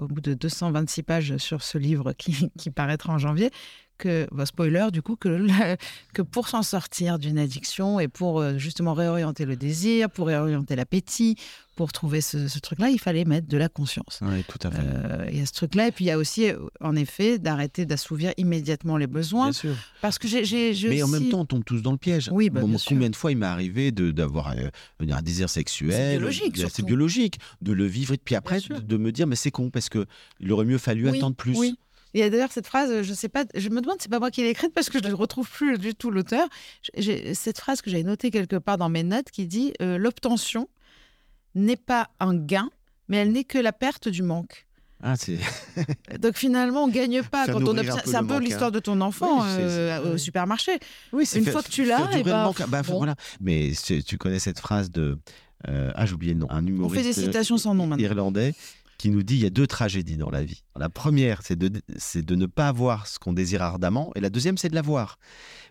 au 0.00 0.06
bout 0.06 0.20
de 0.20 0.34
226 0.34 1.02
pages 1.02 1.36
sur 1.38 1.62
ce 1.62 1.78
livre 1.78 2.12
qui, 2.12 2.50
qui 2.58 2.70
paraîtra 2.70 3.12
en 3.12 3.18
janvier, 3.18 3.50
que, 3.96 4.28
bah, 4.32 4.46
spoiler 4.46 4.88
du 4.92 5.02
coup, 5.02 5.16
que, 5.16 5.46
que 6.14 6.22
pour 6.22 6.48
s'en 6.48 6.62
sortir 6.62 7.18
d'une 7.18 7.38
addiction 7.38 8.00
et 8.00 8.08
pour 8.08 8.40
euh, 8.40 8.58
justement 8.58 8.94
réorienter 8.94 9.44
le 9.44 9.56
désir, 9.56 10.10
pour 10.10 10.26
réorienter 10.26 10.76
l'appétit, 10.76 11.36
pour 11.78 11.92
trouver 11.92 12.20
ce, 12.20 12.48
ce 12.48 12.58
truc-là, 12.58 12.90
il 12.90 12.98
fallait 12.98 13.24
mettre 13.24 13.46
de 13.46 13.56
la 13.56 13.68
conscience. 13.68 14.18
Oui, 14.22 14.42
tout 14.48 14.58
à 14.66 14.70
fait. 14.72 14.82
Euh, 14.82 15.28
Il 15.30 15.38
y 15.38 15.40
a 15.40 15.46
ce 15.46 15.52
truc-là, 15.52 15.86
et 15.86 15.92
puis 15.92 16.06
il 16.06 16.08
y 16.08 16.10
a 16.10 16.18
aussi, 16.18 16.50
euh, 16.50 16.58
en 16.80 16.96
effet, 16.96 17.38
d'arrêter 17.38 17.86
d'assouvir 17.86 18.32
immédiatement 18.36 18.96
les 18.96 19.06
besoins. 19.06 19.44
Bien 19.50 19.52
sûr. 19.52 19.76
Parce 20.02 20.18
que 20.18 20.26
j'ai. 20.26 20.74
Mais 20.88 21.04
en 21.04 21.08
même 21.08 21.28
temps, 21.28 21.40
on 21.40 21.44
tombe 21.44 21.64
tous 21.64 21.80
dans 21.80 21.92
le 21.92 21.96
piège. 21.98 22.28
Oui, 22.32 22.50
bah, 22.50 22.62
Bon, 22.62 22.66
bien 22.68 22.78
combien 22.84 23.02
sûr. 23.06 23.10
de 23.10 23.16
fois 23.16 23.30
il 23.30 23.38
m'est 23.38 23.46
arrivé 23.46 23.92
de- 23.92 24.10
d'avoir 24.10 24.50
euh, 24.56 24.68
un 25.08 25.22
désir 25.22 25.48
sexuel 25.48 25.92
C'est 25.92 26.10
biologique, 26.18 26.58
euh, 26.58 26.62
C'est 26.62 26.68
surtout. 26.68 26.86
biologique, 26.86 27.38
de 27.62 27.72
le 27.72 27.86
vivre 27.86 28.12
et 28.14 28.18
puis 28.18 28.34
après 28.34 28.58
de, 28.60 28.78
de 28.80 28.96
me 28.96 29.12
dire 29.12 29.28
mais 29.28 29.36
c'est 29.36 29.52
con 29.52 29.70
parce 29.70 29.88
que 29.88 30.04
il 30.40 30.50
aurait 30.52 30.64
mieux 30.64 30.78
fallu 30.78 31.08
Oui, 31.08 31.16
attendre 31.18 31.36
plus. 31.36 31.56
Oui. 31.56 31.76
Il 32.14 32.20
y 32.20 32.22
a 32.24 32.30
d'ailleurs 32.30 32.50
cette 32.50 32.66
phrase, 32.66 33.02
je 33.02 33.12
sais 33.14 33.28
pas, 33.28 33.44
je 33.54 33.68
me 33.68 33.80
demande, 33.82 33.98
c'est 34.00 34.10
pas 34.10 34.18
moi 34.18 34.30
qui 34.32 34.40
l'ai 34.42 34.48
écrite 34.48 34.72
parce 34.74 34.88
que 34.90 34.98
je 35.00 35.06
ne 35.08 35.12
retrouve 35.14 35.48
plus 35.48 35.78
du 35.78 35.94
tout 35.94 36.10
l'auteur. 36.10 36.48
J'ai 36.96 37.34
cette 37.34 37.58
phrase 37.60 37.82
que 37.82 37.90
j'avais 37.90 38.02
notée 38.02 38.30
quelque 38.32 38.56
part 38.56 38.78
dans 38.78 38.88
mes 38.88 39.04
notes 39.04 39.30
qui 39.30 39.46
dit 39.46 39.74
euh, 39.82 39.98
l'obtention 39.98 40.68
n'est 41.54 41.76
pas 41.76 42.08
un 42.20 42.34
gain, 42.34 42.70
mais 43.08 43.18
elle 43.18 43.32
n'est 43.32 43.44
que 43.44 43.58
la 43.58 43.72
perte 43.72 44.08
du 44.08 44.22
manque. 44.22 44.66
Ah, 45.02 45.14
Donc 46.20 46.36
finalement, 46.36 46.84
on 46.84 46.88
gagne 46.88 47.22
pas 47.22 47.44
Faire 47.44 47.54
quand 47.54 47.68
on 47.68 47.78
obtient. 47.78 47.96
C'est 48.04 48.16
un 48.16 48.24
peu 48.24 48.34
manque, 48.34 48.42
l'histoire 48.44 48.68
hein. 48.70 48.72
de 48.72 48.80
ton 48.80 49.00
enfant 49.00 49.42
Oui, 49.42 49.46
euh, 49.60 50.14
au 50.14 50.18
supermarché. 50.18 50.72
oui, 51.12 51.24
Une 51.36 51.44
faire- 51.44 51.52
fois 51.52 51.62
que 51.62 51.68
tu 51.70 51.84
l'as, 51.84 51.98
durer 51.98 52.10
eh 52.14 52.18
le 52.18 52.24
ben, 52.24 52.42
manque. 52.42 52.68
Bah, 52.68 52.82
bon. 52.82 52.96
voilà. 52.98 53.14
Mais 53.40 53.72
tu 54.04 54.18
connais 54.18 54.40
cette 54.40 54.58
phrase 54.58 54.90
de 54.90 55.18
euh, 55.68 55.90
ah 55.94 56.06
j'ai 56.06 56.14
oublié 56.14 56.34
le 56.34 56.40
nom, 56.40 56.46
un 56.50 56.62
On 56.64 56.66
humoriste 56.66 56.96
fait 57.02 57.08
des 57.08 57.12
citations 57.26 57.58
sans 57.58 57.74
nom 57.74 57.86
maintenant. 57.86 58.04
irlandais 58.04 58.54
qui 58.98 59.10
nous 59.10 59.22
dit 59.22 59.34
il 59.36 59.40
y 59.42 59.46
a 59.46 59.50
deux 59.50 59.66
tragédies 59.66 60.16
dans 60.16 60.30
la 60.30 60.42
vie. 60.42 60.64
La 60.76 60.88
première, 60.88 61.40
c'est 61.42 61.56
de, 61.56 61.70
c'est 61.96 62.24
de 62.24 62.34
ne 62.34 62.46
pas 62.46 62.68
avoir 62.68 63.06
ce 63.06 63.18
qu'on 63.18 63.32
désire 63.32 63.62
ardemment, 63.62 64.10
et 64.16 64.20
la 64.20 64.28
deuxième, 64.28 64.58
c'est 64.58 64.68
de 64.68 64.74
l'avoir. 64.74 65.18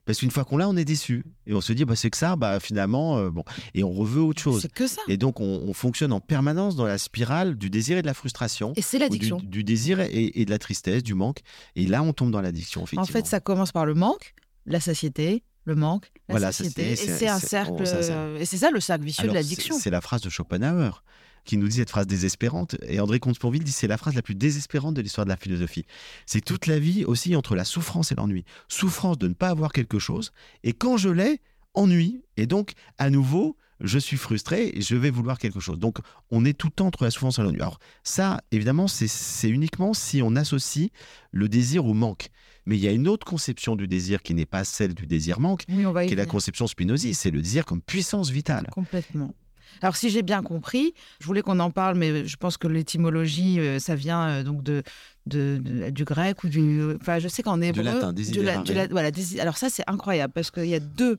Parce 0.06 0.20
qu'une 0.20 0.32
fois 0.32 0.46
qu'on 0.46 0.56
l'a, 0.56 0.70
on 0.70 0.78
est 0.78 0.86
déçu. 0.86 1.26
Et 1.46 1.54
on 1.54 1.60
se 1.60 1.74
dit, 1.74 1.84
bah, 1.84 1.98
c'est 1.98 2.10
que 2.10 2.16
ça, 2.16 2.38
bah, 2.38 2.62
finalement, 2.62 3.18
euh, 3.18 3.30
bon. 3.30 3.44
Et 3.74 3.84
on 3.84 3.92
reveut 3.92 4.22
autre 4.22 4.42
chose. 4.42 4.62
C'est 4.62 4.72
que 4.72 4.88
ça. 4.88 5.02
Et 5.10 5.18
donc, 5.18 5.42
on, 5.42 5.44
on 5.68 5.74
fonctionne 5.74 6.13
en 6.13 6.22
permanence 6.22 6.78
dans 6.78 6.86
la 6.86 6.98
spirale 6.98 7.58
du 7.58 7.70
désir 7.70 7.98
et 7.98 8.02
de 8.02 8.08
la 8.08 8.13
frustration. 8.13 8.72
Et 8.78 8.82
c'est 8.82 8.96
du, 8.98 9.04
l'addiction. 9.04 9.42
du 9.44 9.66
désir 9.66 10.00
et, 10.00 10.40
et 10.40 10.46
de 10.46 10.50
la 10.50 10.60
tristesse, 10.60 11.04
du 11.04 11.13
manque. 11.13 11.40
Et 11.76 11.86
là, 11.88 12.02
on 12.04 12.13
tombe 12.13 12.32
dans 12.32 12.40
l'addiction, 12.42 12.82
effectivement. 12.84 13.02
En 13.04 13.06
fait, 13.06 13.26
ça 13.26 13.42
commence 13.42 13.74
par 13.74 13.86
le 13.86 13.96
manque, 13.96 14.34
la 14.66 14.80
satiété, 14.80 15.44
le 15.66 15.76
manque, 15.76 16.10
la 16.30 16.36
Voilà. 16.36 16.50
Et 16.52 16.96
c'est- 16.96 17.28
un 17.28 17.40
cercle. 17.40 17.84
euh, 17.86 18.38
Et 18.40 18.46
c'est 18.46 18.56
ça 18.58 18.72
le 18.72 18.80
cercle 18.80 19.04
vicieux 19.04 19.24
Alors, 19.24 19.34
de 19.34 19.40
l'addiction. 19.40 19.78
C'est 19.78 19.90
la 19.90 20.00
phrase 20.00 20.22
de 20.22 20.30
Schopenhauer 20.30 21.04
qui 21.48 21.58
nous 21.58 21.68
dit 21.68 21.78
cette 21.78 21.90
phrase 21.90 22.06
désespérante. 22.06 22.76
Et 22.88 23.00
André 23.00 23.20
Comte-Sponville 23.20 23.64
dit 23.64 23.72
c'est 23.72 23.88
la 23.88 23.98
phrase 23.98 24.14
la 24.14 24.22
plus 24.22 24.36
désespérante 24.36 24.94
de 24.94 25.02
l'histoire 25.02 25.26
de 25.26 25.32
la 25.32 25.38
philosophie. 25.38 25.86
C'est 26.28 26.42
toute 26.46 26.68
la 26.68 26.78
vie 26.78 27.06
aussi 27.06 27.36
entre 27.36 27.56
la 27.56 27.64
souffrance 27.66 28.12
et 28.12 28.16
l'ennui. 28.16 28.46
Souffrance 28.68 29.18
de 29.18 29.28
ne 29.28 29.34
pas 29.34 29.50
avoir 29.50 29.72
quelque 29.72 29.98
chose, 29.98 30.32
et 30.64 30.74
quand 30.74 30.98
je 30.98 31.10
l'ai, 31.10 31.42
ennui. 31.74 32.24
Et 32.38 32.46
donc, 32.48 32.74
à 32.98 33.10
nouveau, 33.10 33.56
je 33.80 34.00
suis 34.00 34.18
frustré 34.18 34.72
et 34.74 34.82
je 34.82 34.96
vais 34.96 35.12
vouloir 35.12 35.38
quelque 35.38 35.60
chose. 35.60 35.78
Donc, 35.78 36.00
on 36.32 36.44
est 36.46 36.54
tout 36.58 36.68
le 36.68 36.72
temps 36.74 36.88
entre 36.88 37.04
la 37.04 37.12
souffrance 37.12 37.38
et 37.40 37.44
l'ennui. 37.44 37.62
Alors, 37.62 37.80
ça, 38.04 38.42
évidemment, 38.52 38.88
c'est- 38.88 39.50
uniquement 39.50 39.94
si 39.94 40.22
on 40.24 40.36
associe 40.36 40.90
le 41.32 41.48
désir 41.48 41.86
au 41.86 41.94
manque. 41.94 42.30
Mais 42.66 42.76
il 42.78 42.84
y 42.84 42.88
a 42.88 42.92
une 42.92 43.08
autre 43.08 43.26
conception 43.26 43.76
du 43.76 43.88
désir 43.88 44.22
qui 44.24 44.34
n'est 44.34 44.46
pas 44.48 44.64
celle 44.66 44.94
du 44.96 45.06
désir 45.06 45.40
manque, 45.40 45.64
Oui, 45.70 46.08
qui 46.08 46.14
est 46.14 46.18
la 46.18 46.26
conception 46.26 46.68
spinoziste, 46.68 47.22
c'est 47.22 47.32
le 47.32 47.42
désir 47.42 47.64
comme 47.66 47.82
puissance 47.82 48.30
vitale. 48.32 48.68
Complètement. 48.72 49.34
Alors, 49.82 49.95
si 49.95 50.10
j'ai 50.10 50.21
bien 50.23 50.41
compris, 50.43 50.93
je 51.19 51.25
voulais 51.25 51.41
qu'on 51.41 51.60
en 51.60 51.71
parle, 51.71 51.97
mais 51.97 52.25
je 52.25 52.38
pense 52.38 52.58
que 52.58 52.67
l'étymologie, 52.67 53.60
euh, 53.60 53.80
ça 53.80 53.95
vient 53.95 54.27
euh, 54.27 54.43
donc 54.43 54.63
de, 54.63 54.84
de- 55.25 55.60
de- 55.62 55.89
du 55.89 56.03
grec 56.03 56.43
ou 56.43 56.49
du. 56.49 56.82
Enfin, 57.01 57.19
je 57.19 57.27
sais 57.27 57.43
qu'en 57.43 57.62
hébreu. 57.62 57.84
latin, 57.84 58.13
du 58.13 58.23
desiderare. 58.23 58.63
du 58.63 58.73
la- 58.73 58.88
voilà, 58.88 59.12
alors, 59.39 59.58
ça, 59.58 59.69
c'est 59.69 59.84
incroyable 59.88 60.34
parce 60.34 60.51
qu'il 60.51 60.65
y 60.67 60.75
a 60.75 60.80
deux 60.80 61.17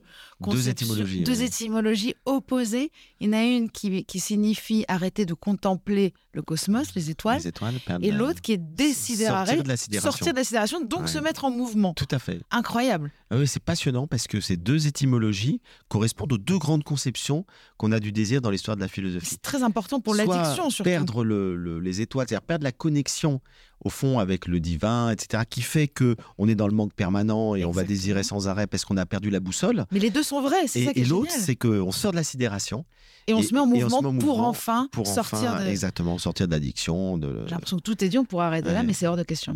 étymologies, 0.67 1.21
deux 1.23 1.39
oui. 1.39 1.43
étymologies 1.45 2.15
opposées. 2.25 2.91
Il 3.19 3.27
y 3.27 3.29
en 3.29 3.33
a 3.33 3.43
une 3.43 3.69
qui, 3.69 4.05
qui 4.05 4.19
signifie 4.19 4.85
arrêter 4.87 5.25
de 5.25 5.33
contempler 5.33 6.13
le 6.33 6.41
cosmos, 6.41 6.93
les 6.95 7.09
étoiles, 7.09 7.39
Les 7.39 7.47
étoiles, 7.47 7.75
perdre 7.85 8.05
et 8.05 8.11
la- 8.11 8.17
l'autre 8.17 8.39
qui 8.41 8.53
est 8.53 8.57
désidérare. 8.57 9.45
Sortir 9.47 9.63
de 9.63 9.67
la 9.67 9.77
sidération. 9.77 10.11
Sortir 10.11 10.33
de 10.33 10.37
la 10.37 10.43
sidération, 10.43 10.81
donc 10.85 11.01
Ouais. 11.01 11.07
se 11.07 11.17
mettre 11.19 11.45
en 11.45 11.51
mouvement. 11.51 11.93
Tout 11.95 12.07
à 12.11 12.19
fait. 12.19 12.41
Incroyable. 12.51 13.11
Ah 13.31 13.37
oui, 13.37 13.47
c'est 13.47 13.61
passionnant 13.63 14.07
parce 14.07 14.27
que 14.27 14.39
ces 14.39 14.55
deux 14.57 14.87
étymologies 14.87 15.61
correspondent 15.87 16.33
aux 16.33 16.37
deux 16.37 16.57
grandes 16.57 16.83
conceptions 16.83 17.45
qu'on 17.77 17.91
a 17.91 17.99
du 17.99 18.11
désir 18.11 18.41
dans 18.41 18.49
l'histoire 18.51 18.75
de 18.77 18.81
la 18.81 18.87
philosophie. 18.87 19.27
C'est 19.31 19.41
très 19.41 19.63
important 19.63 19.99
pour 19.99 20.15
l'addiction, 20.15 20.69
surtout. 20.69 20.83
perdre 20.89 21.23
le- 21.23 21.55
le- 21.55 21.79
les 21.79 22.01
étoiles, 22.01 22.27
c'est-à-dire 22.29 22.45
perdre 22.45 22.63
la 22.63 22.71
connexion 22.71 23.41
au 23.85 23.89
fond 23.89 24.19
avec 24.19 24.45
le 24.47 24.59
divin, 24.59 25.09
etc., 25.11 25.43
qui 25.49 25.61
fait 25.61 25.87
que 25.87 26.15
on 26.37 26.47
est 26.49 26.55
dans 26.55 26.67
le 26.67 26.73
manque 26.73 26.93
permanent 26.93 27.55
et 27.55 27.63
on 27.65 27.71
va 27.71 27.83
désirer 27.85 28.23
sans 28.23 28.47
arrêt 28.47 28.67
parce 28.67 28.83
qu'on 28.83 28.97
a 28.97 29.05
perdu 29.05 29.29
la 29.29 29.39
boussole. 29.39 29.85
Mais 29.91 29.99
les 29.99 30.09
deux 30.09 30.23
sont 30.29 30.49
c'est 30.67 30.97
Et, 30.97 31.03
l'autre, 31.05 31.31
c'est 31.31 31.55
qu'on 31.55 31.91
sort 31.91 32.11
de 32.11 32.17
la 32.17 32.23
sidération 32.23 32.85
Et 33.27 33.33
on 33.33 33.39
et- 33.39 33.43
se 33.43 33.53
met 33.53 33.59
en 33.59 33.65
se 33.65 33.69
mouvement, 33.69 34.01
met 34.01 34.07
en 34.07 34.17
pour 34.17 34.41
enfin 34.41 34.87
pour 34.91 35.05
sortir 35.07 35.37
enfin, 35.53 35.63
de. 35.65 35.69
exactement, 35.69 36.17
sortir 36.17 36.47
de 36.47 36.51
l'addiction. 36.53 37.17
De... 37.17 37.43
J'ai 37.45 37.51
l'impression 37.51 37.77
que 37.77 37.81
tout 37.83 38.03
est 38.03 38.09
dit, 38.09 38.17
on 38.17 38.25
pourrait 38.25 38.45
arrêter 38.45 38.71
là, 38.71 38.83
mais 38.83 38.93
c'est 38.93 39.07
hors 39.07 39.17
de 39.17 39.23
question. 39.23 39.53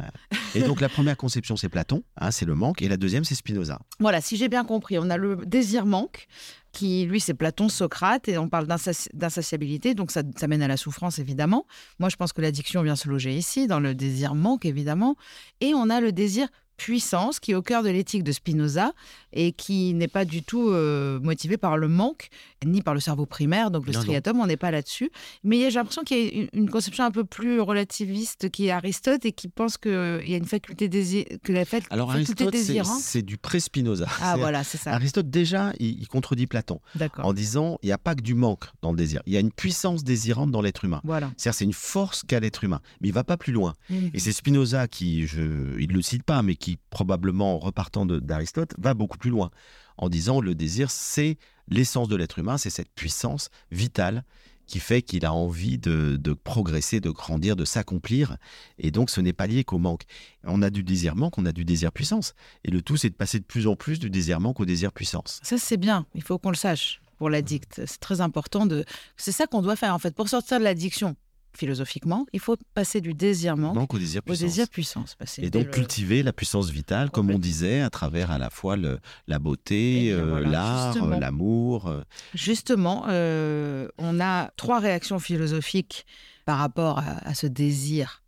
Et 0.56 0.62
donc 0.62 0.82
la 0.82 0.90
première 0.90 1.18
conception, 1.18 1.56
c'est 1.56 1.70
Platon, 1.70 2.04
hein, 2.18 2.32
c'est 2.32 2.46
le 2.46 2.56
manque, 2.56 2.82
et 2.82 2.88
la 2.90 2.98
deuxième, 2.98 3.24
c'est 3.24 3.36
Spinoza. 3.36 3.80
Voilà, 4.00 4.22
si 4.22 4.38
j'ai 4.38 4.50
bien 4.50 4.64
compris, 4.66 4.98
on 5.00 5.10
a 5.10 5.18
le 5.18 5.38
désir 5.46 5.86
manque, 5.86 6.28
qui 6.72 7.06
lui 7.06 7.20
c'est 7.20 7.34
Platon, 7.36 7.70
Socrate, 7.70 8.28
et 8.28 8.38
on 8.40 8.50
parle 8.50 8.66
d'insati- 8.68 9.10
d'insatiabilité, 9.14 9.94
donc 9.94 10.12
ça, 10.12 10.22
ça 10.38 10.48
mène 10.48 10.62
à 10.64 10.68
la 10.68 10.78
souffrance 10.78 11.20
évidemment. 11.20 11.66
Moi 12.00 12.10
je 12.10 12.16
pense 12.16 12.34
que 12.34 12.42
l'addiction 12.42 12.82
vient 12.82 12.96
se 12.96 13.08
loger 13.08 13.36
ici, 13.36 13.68
dans 13.68 13.80
le 13.80 13.94
désir 13.96 14.34
manque 14.36 14.66
évidemment. 14.66 15.16
Et 15.62 15.74
on 15.76 15.90
a 15.90 16.00
le 16.02 16.12
désir 16.12 16.48
puissance 16.78 17.40
qui 17.40 17.52
est 17.52 17.56
au 17.56 17.62
cœur 17.62 17.84
de 17.84 17.90
l'éthique 17.90 18.24
de 18.24 18.32
Spinoza 18.32 18.94
et 19.32 19.52
qui 19.52 19.94
n'est 19.94 20.08
pas 20.08 20.26
du 20.26 20.44
tout 20.44 20.70
euh, 20.70 21.20
motivé 21.20 21.58
par 21.58 21.78
le 21.78 21.88
manque 21.88 22.30
ni 22.66 22.82
par 22.82 22.94
le 22.94 23.00
cerveau 23.00 23.26
primaire, 23.26 23.72
donc 23.72 23.86
le 23.86 23.92
Non, 23.92 24.00
non. 24.00 24.04
striatum, 24.04 24.40
on 24.40 24.48
n'est 24.48 24.58
pas 24.58 24.72
là-dessus. 24.72 25.10
Mais 25.44 25.70
j'ai 25.70 25.80
l'impression 25.80 26.04
qu'il 26.04 26.18
y 26.18 26.42
a 26.44 26.48
une, 26.54 26.70
conception 26.70 27.04
un 27.04 27.12
peu 27.12 27.24
plus 27.26 27.60
relativiste 27.60 28.50
qui 28.50 28.68
est 28.68 28.72
Aristote 28.72 29.26
et 29.26 29.32
qui 29.34 29.48
pense 29.50 29.78
qu'il 29.78 29.92
y 29.92 30.34
a 30.34 30.38
une 30.38 30.46
faculté 30.46 30.88
désir, 30.88 31.26
que 31.44 31.52
la 31.52 31.66
fa- 31.66 31.78
Alors 31.90 32.12
faculté 32.12 32.44
Aristote, 32.46 32.56
c'est- 32.56 32.68
désirante. 32.74 33.00
c'est 33.02 33.22
du 33.22 33.38
pré-Spinoza. 33.38 34.08
Ah 34.22 34.38
voilà, 34.38 34.64
c'est 34.64 34.78
ça. 34.78 34.94
Aristote, 34.94 35.30
déjà, 35.30 35.74
il, 35.80 36.00
il 36.02 36.08
contredit 36.08 36.48
Platon 36.48 36.80
en 37.18 37.34
disant 37.34 37.78
il 37.84 37.88
n'y 37.88 37.92
a 37.92 37.98
pas 37.98 38.16
que 38.16 38.22
du 38.22 38.34
manque 38.34 38.66
dans 38.82 38.92
le 38.92 38.98
désir, 38.98 39.22
il 39.26 39.34
y 39.34 39.38
a 39.38 39.40
une 39.42 39.52
puissance 39.52 40.04
désirante 40.04 40.52
dans 40.52 40.62
l'être 40.62 40.86
humain. 40.86 41.02
Voilà. 41.04 41.32
C'est-à-dire, 41.38 41.58
c'est 41.58 41.66
une 41.66 41.74
force 41.74 42.24
qu'a 42.26 42.40
l'être 42.40 42.64
humain, 42.64 42.80
mais 43.02 43.10
il 43.10 43.14
va 43.14 43.24
pas 43.24 43.38
plus 43.38 43.52
loin. 43.54 43.74
Et 44.14 44.20
c'est 44.20 44.32
Spinoza 44.32 44.88
qui, 44.88 45.28
je, 45.28 45.42
il 45.80 45.90
ne 45.90 45.94
le 45.94 46.02
cite 46.02 46.24
pas, 46.24 46.42
mais 46.42 46.56
qui, 46.63 46.78
probablement 46.91 47.56
en 47.56 47.60
repartant 47.60 48.06
d'Aristote, 48.06 48.73
va 48.78 48.93
beaucoup 48.93 49.17
plus 49.17 49.30
loin, 49.30 49.52
en 49.97 50.08
disant 50.08 50.39
le 50.39 50.56
désir, 50.56 50.89
c'est 50.89 51.38
l'essence 51.67 52.08
de 52.08 52.15
l'être 52.15 52.39
humain, 52.39 52.58
c'est 52.58 52.69
cette 52.69 52.89
puissance 52.95 53.49
vitale 53.69 54.23
qui 54.65 54.80
fait 54.80 55.02
qu'il 55.02 55.26
a 55.26 55.34
envie 55.34 55.78
de, 55.78 56.15
de 56.15 56.32
progresser, 56.32 57.02
de 57.02 57.10
grandir, 57.10 57.58
de 57.58 57.65
s'accomplir. 57.65 58.38
Et 58.78 58.91
donc, 58.91 59.10
ce 59.10 59.19
n'est 59.19 59.34
pas 59.34 59.45
lié 59.45 59.65
qu'au 59.65 59.78
manque. 59.78 60.04
On 60.45 60.62
a 60.62 60.69
du 60.69 60.84
désir 60.84 61.17
manque, 61.17 61.38
on 61.38 61.45
a 61.45 61.52
du 61.52 61.65
désir 61.65 61.91
puissance. 61.91 62.34
Et 62.63 62.71
le 62.71 62.82
tout, 62.82 62.95
c'est 62.95 63.10
de 63.10 63.15
passer 63.15 63.39
de 63.39 63.43
plus 63.43 63.67
en 63.67 63.76
plus 63.76 63.99
du 63.99 64.10
désir 64.10 64.39
manque 64.39 64.62
au 64.62 64.65
désir 64.65 64.93
puissance. 64.93 65.41
Ça, 65.43 65.58
c'est 65.58 65.76
bien. 65.76 66.06
Il 66.15 66.23
faut 66.23 66.38
qu'on 66.38 66.49
le 66.49 66.56
sache 66.56 67.02
pour 67.17 67.30
l'addict. 67.30 67.82
C'est 67.86 67.99
très 67.99 68.21
important 68.21 68.65
de. 68.65 68.86
C'est 69.17 69.34
ça 69.34 69.47
qu'on 69.47 69.62
doit 69.62 69.76
faire, 69.76 69.93
en 69.93 69.99
fait. 69.99 70.15
Pour 70.15 70.30
sortir 70.30 70.60
de 70.60 70.63
l'addiction, 70.63 71.17
philosophiquement, 71.56 72.26
il 72.34 72.39
faut 72.39 72.58
passer 72.74 73.02
du 73.02 73.13
désir 73.13 73.58
manque 73.58 73.76
Manque 73.76 73.94
au 73.94 74.00
désir 74.00 74.20
au 74.20 74.26
puissance. 74.30 74.39
désir 74.48 74.70
puissance. 74.70 75.16
C'est 75.26 75.44
Et 75.44 75.50
donc 75.50 75.66
le- 75.66 75.72
cultiver 75.72 76.24
la 76.24 76.34
puissance 76.34 76.70
vitale, 76.70 77.10
comme 77.12 77.30
on 77.32 77.39
disait, 77.39 77.82
à 77.82 77.89
travers 77.89 78.32
à 78.32 78.38
la 78.38 78.50
fois 78.50 78.76
le- 78.76 79.00
la 79.28 79.39
beauté, 79.39 80.06
Eh 80.08 80.12
euh, 80.13 80.39
l'art, 80.42 80.96
euh, 81.04 81.20
l'amour. 81.20 81.88
euh, 81.88 82.02
Justement, 82.34 83.06
euh, 83.10 83.88
on 83.98 84.20
a 84.20 84.52
trois 84.58 84.80
réactions 84.80 85.20
philosophiques 85.20 86.06
par 86.46 86.58
rapport 86.58 87.00
à, 87.00 87.18
à 87.28 87.34
ce 87.34 87.48
désir 87.48 88.22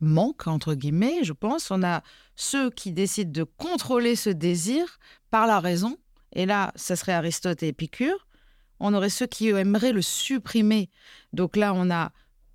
manque, 0.00 0.46
entre 0.46 0.74
guillemets, 0.74 1.24
je 1.24 1.32
pense. 1.34 1.70
On 1.70 1.82
a 1.82 2.02
ceux 2.36 2.70
qui 2.70 2.92
décident 2.92 3.30
de 3.32 3.44
contrôler 3.44 4.16
ce 4.16 4.30
désir 4.30 4.98
par 5.30 5.46
la 5.46 5.60
raison. 5.60 5.98
Et 6.32 6.46
là, 6.46 6.72
ça 6.76 6.96
serait 6.96 7.12
Aristote 7.12 7.62
et 7.62 7.68
Épicure. 7.68 8.26
On 8.78 8.94
aurait 8.94 9.10
ceux 9.10 9.26
qui 9.26 9.48
aimeraient 9.48 9.92
le 9.92 10.00
supprimer. 10.00 10.88
Donc 11.34 11.56
là, 11.56 11.74
on 11.74 11.90
a 11.90 12.12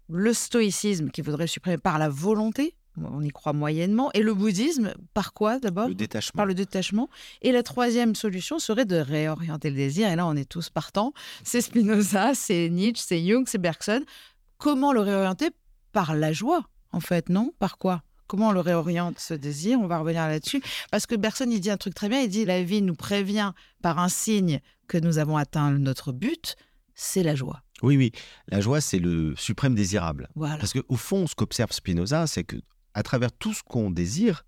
le 0.09 0.33
stoïcisme 0.33 1.09
qui 1.09 1.21
voudrait 1.21 1.47
supprimer 1.47 1.77
par 1.77 1.97
la 1.99 2.09
volonté. 2.09 2.75
On 2.97 3.21
y 3.21 3.29
croit 3.29 3.53
moyennement. 3.53 4.09
Et 4.13 4.21
le 4.21 4.33
bouddhisme, 4.33 4.93
par 5.13 5.33
quoi 5.33 5.59
d'abord? 5.59 5.89
Le 5.89 5.95
détachement. 5.95 6.37
par 6.37 6.45
le 6.45 6.53
détachement. 6.53 7.09
Et 7.41 7.51
la 7.51 7.61
troisième 7.61 8.15
solution 8.15 8.57
serait 8.57 8.85
de 8.85 8.95
réorienter 8.95 9.69
le 9.69 9.75
désir. 9.75 10.09
Et 10.09 10.15
là, 10.15 10.25
on 10.25 10.35
est 10.35 10.49
tous 10.49 10.69
partants. 10.69 11.13
C'est 11.43 11.61
Spinoza, 11.61 12.33
c'est 12.35 12.69
Nietzsche, 12.69 13.03
c'est 13.05 13.25
Jung, 13.25 13.45
c'est 13.47 13.57
Bergson. 13.57 14.03
Comment 14.57 14.93
le 14.93 15.01
réorienter? 15.01 15.49
Par 15.91 16.15
la 16.15 16.31
joie, 16.31 16.63
en 16.91 16.99
fait, 16.99 17.29
non? 17.29 17.53
Par 17.59 17.77
quoi? 17.77 18.03
Comment 18.27 18.49
on 18.49 18.51
le 18.53 18.59
réoriente 18.59 19.19
ce 19.19 19.33
désir? 19.33 19.79
On 19.79 19.87
va 19.87 19.99
revenir 19.99 20.27
là-dessus. 20.27 20.61
Parce 20.91 21.05
que 21.05 21.15
Bergson, 21.15 21.47
il 21.49 21.59
dit 21.59 21.69
un 21.69 21.77
truc 21.77 21.93
très 21.93 22.09
bien. 22.09 22.21
Il 22.21 22.29
dit 22.29 22.45
la 22.45 22.63
vie 22.63 22.81
nous 22.81 22.95
prévient 22.95 23.51
par 23.81 23.99
un 23.99 24.09
signe 24.09 24.61
que 24.87 24.97
nous 24.97 25.17
avons 25.17 25.37
atteint 25.37 25.71
notre 25.71 26.11
but. 26.11 26.55
C'est 26.95 27.23
la 27.23 27.35
joie. 27.35 27.61
Oui, 27.81 27.97
oui. 27.97 28.11
La 28.47 28.61
joie, 28.61 28.81
c'est 28.81 28.99
le 28.99 29.35
suprême 29.35 29.75
désirable. 29.75 30.29
Voilà. 30.35 30.57
Parce 30.57 30.73
qu'au 30.73 30.95
fond, 30.95 31.27
ce 31.27 31.35
qu'observe 31.35 31.71
Spinoza, 31.71 32.27
c'est 32.27 32.43
que 32.43 32.57
à 32.93 33.03
travers 33.03 33.31
tout 33.31 33.53
ce 33.53 33.63
qu'on 33.63 33.91
désire, 33.91 34.45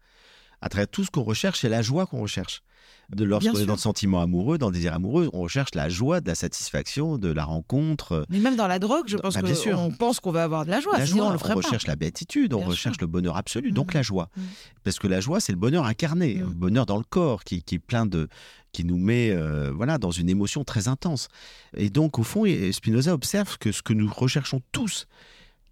À 0.59 0.69
travers 0.69 0.87
tout 0.87 1.03
ce 1.03 1.11
qu'on 1.11 1.21
recherche, 1.23 1.59
c'est 1.59 1.69
la 1.69 1.83
joie 1.83 2.07
qu'on 2.07 2.21
recherche. 2.21 2.63
De 3.09 3.23
lorsqu'on 3.23 3.55
est 3.57 3.65
dans 3.65 3.73
le 3.75 3.79
sentiment 3.79 4.19
amoureux, 4.21 4.57
dans 4.57 4.67
le 4.67 4.73
désir 4.73 4.93
amoureux, 4.93 5.29
on 5.31 5.39
recherche 5.41 5.69
la 5.75 5.87
joie, 5.87 6.19
de 6.19 6.27
la 6.27 6.35
satisfaction, 6.35 7.17
de 7.17 7.31
la 7.31 7.45
rencontre. 7.45 8.25
Mais 8.29 8.39
même 8.39 8.57
dans 8.57 8.67
la 8.67 8.79
drogue, 8.79 9.05
je 9.07 9.15
pense 9.15 9.35
Bah, 9.35 9.41
bien 9.43 9.55
sûr. 9.55 9.77
qu'on 9.77 9.91
pense 9.91 10.19
qu'on 10.19 10.31
va 10.31 10.43
avoir 10.43 10.65
de 10.65 10.71
la 10.71 10.81
joie. 10.81 10.97
la 10.97 11.05
sinon, 11.05 11.19
joie, 11.19 11.27
on 11.27 11.31
le 11.31 11.37
ferait 11.37 11.53
pas. 11.53 11.61
recherche 11.61 11.87
la 11.87 11.95
béatitude, 11.95 12.53
on 12.53 12.57
Bien 12.57 12.67
recherche 12.67 12.97
sûr. 12.97 13.03
le 13.05 13.07
bonheur 13.07 13.37
absolu, 13.37 13.71
donc 13.71 13.87
Mhm. 13.87 13.93
la 13.93 14.01
joie. 14.01 14.29
Mhm. 14.35 14.43
Parce 14.83 14.99
que 14.99 15.07
la 15.07 15.21
joie, 15.21 15.39
c'est 15.39 15.53
le 15.53 15.57
bonheur 15.57 15.85
incarné, 15.85 16.35
Mhm. 16.35 16.49
le 16.49 16.53
bonheur 16.55 16.85
dans 16.85 16.97
le 16.97 17.05
corps, 17.05 17.45
qui, 17.45 17.63
qui 17.63 17.75
est 17.75 17.79
plein 17.79 18.05
de, 18.05 18.27
qui 18.73 18.83
nous 18.83 18.97
met, 18.97 19.31
euh, 19.31 19.71
voilà, 19.73 19.97
dans 19.99 20.11
une 20.11 20.27
émotion 20.29 20.65
très 20.65 20.89
intense. 20.89 21.29
Et 21.77 21.89
donc, 21.89 22.19
au 22.19 22.23
fond, 22.23 22.43
Spinoza 22.73 23.13
observe 23.13 23.57
que 23.57 23.71
ce 23.71 23.81
que 23.81 23.93
nous 23.93 24.11
recherchons 24.13 24.61
tous, 24.73 25.07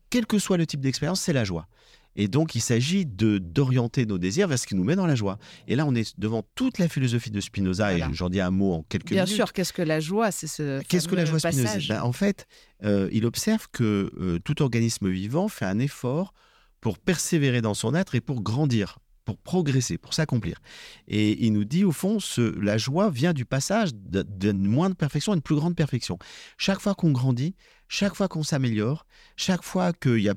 quel 0.10 0.26
que 0.26 0.40
soit 0.40 0.56
le 0.56 0.66
type 0.66 0.80
d'expérience, 0.80 1.20
c'est 1.20 1.34
la 1.34 1.44
joie. 1.44 1.68
Et 2.16 2.28
donc, 2.28 2.56
il 2.56 2.62
s'agit 2.62 3.06
de 3.06 3.38
d'orienter 3.38 4.06
nos 4.06 4.18
désirs 4.18 4.48
vers 4.48 4.58
ce 4.60 4.68
qui 4.68 4.76
nous 4.76 4.84
met 4.84 4.96
dans 4.96 5.06
la 5.06 5.16
joie. 5.16 5.38
Et 5.68 5.76
là, 5.76 5.86
on 5.86 5.94
est 5.96 6.18
devant 6.20 6.44
toute 6.56 6.78
la 6.80 6.88
philosophie 6.88 7.32
de 7.32 7.40
Spinoza, 7.42 7.90
Voilà. 7.92 8.10
et 8.10 8.14
j'en 8.14 8.30
dis 8.30 8.40
un 8.40 8.52
mot 8.52 8.74
en 8.74 8.84
quelques 8.84 9.08
Bien 9.12 9.24
minutes. 9.24 9.36
sûr, 9.36 9.54
qu'est-ce 9.54 9.74
que 9.74 9.82
la 9.82 10.00
joie 10.00 10.32
C'est 10.32 10.48
ce 10.48 10.82
Qu'est-ce 10.84 11.08
que 11.08 11.16
la 11.16 11.26
joie 11.26 11.40
Spinoza. 11.40 11.78
Ben, 11.90 12.02
En 12.04 12.12
fait, 12.14 12.48
euh, 12.84 13.10
il 13.12 13.26
observe 13.26 13.68
que 13.72 14.12
euh, 14.18 14.40
tout 14.40 14.62
organisme 14.62 15.10
vivant 15.10 15.48
fait 15.48 15.66
un 15.66 15.80
effort 15.80 16.34
pour 16.82 17.00
persévérer 17.00 17.62
dans 17.62 17.74
son 17.74 17.96
être 17.96 18.16
et 18.16 18.22
pour 18.22 18.42
grandir, 18.44 19.00
pour 19.26 19.38
progresser, 19.38 19.98
pour 19.98 20.14
s'accomplir. 20.14 20.60
Et 21.08 21.44
il 21.46 21.52
nous 21.54 21.66
dit, 21.66 21.84
au 21.84 21.92
fond, 21.92 22.20
ce, 22.20 22.42
la 22.60 22.78
joie 22.78 23.10
vient 23.10 23.34
du 23.34 23.44
passage 23.44 23.90
d'une 23.96 24.68
moindre 24.68 24.96
perfection 24.96 25.32
à 25.32 25.36
une 25.36 25.42
plus 25.42 25.56
grande 25.56 25.76
perfection. 25.76 26.20
Chaque 26.58 26.80
fois 26.80 26.94
qu'on 26.94 27.12
grandit, 27.12 27.56
chaque 27.88 28.14
fois 28.16 28.28
qu'on 28.28 28.44
s'améliore, 28.44 29.06
chaque 29.36 29.64
fois 29.64 29.94
qu'il 29.94 30.20
y 30.20 30.30
a 30.30 30.36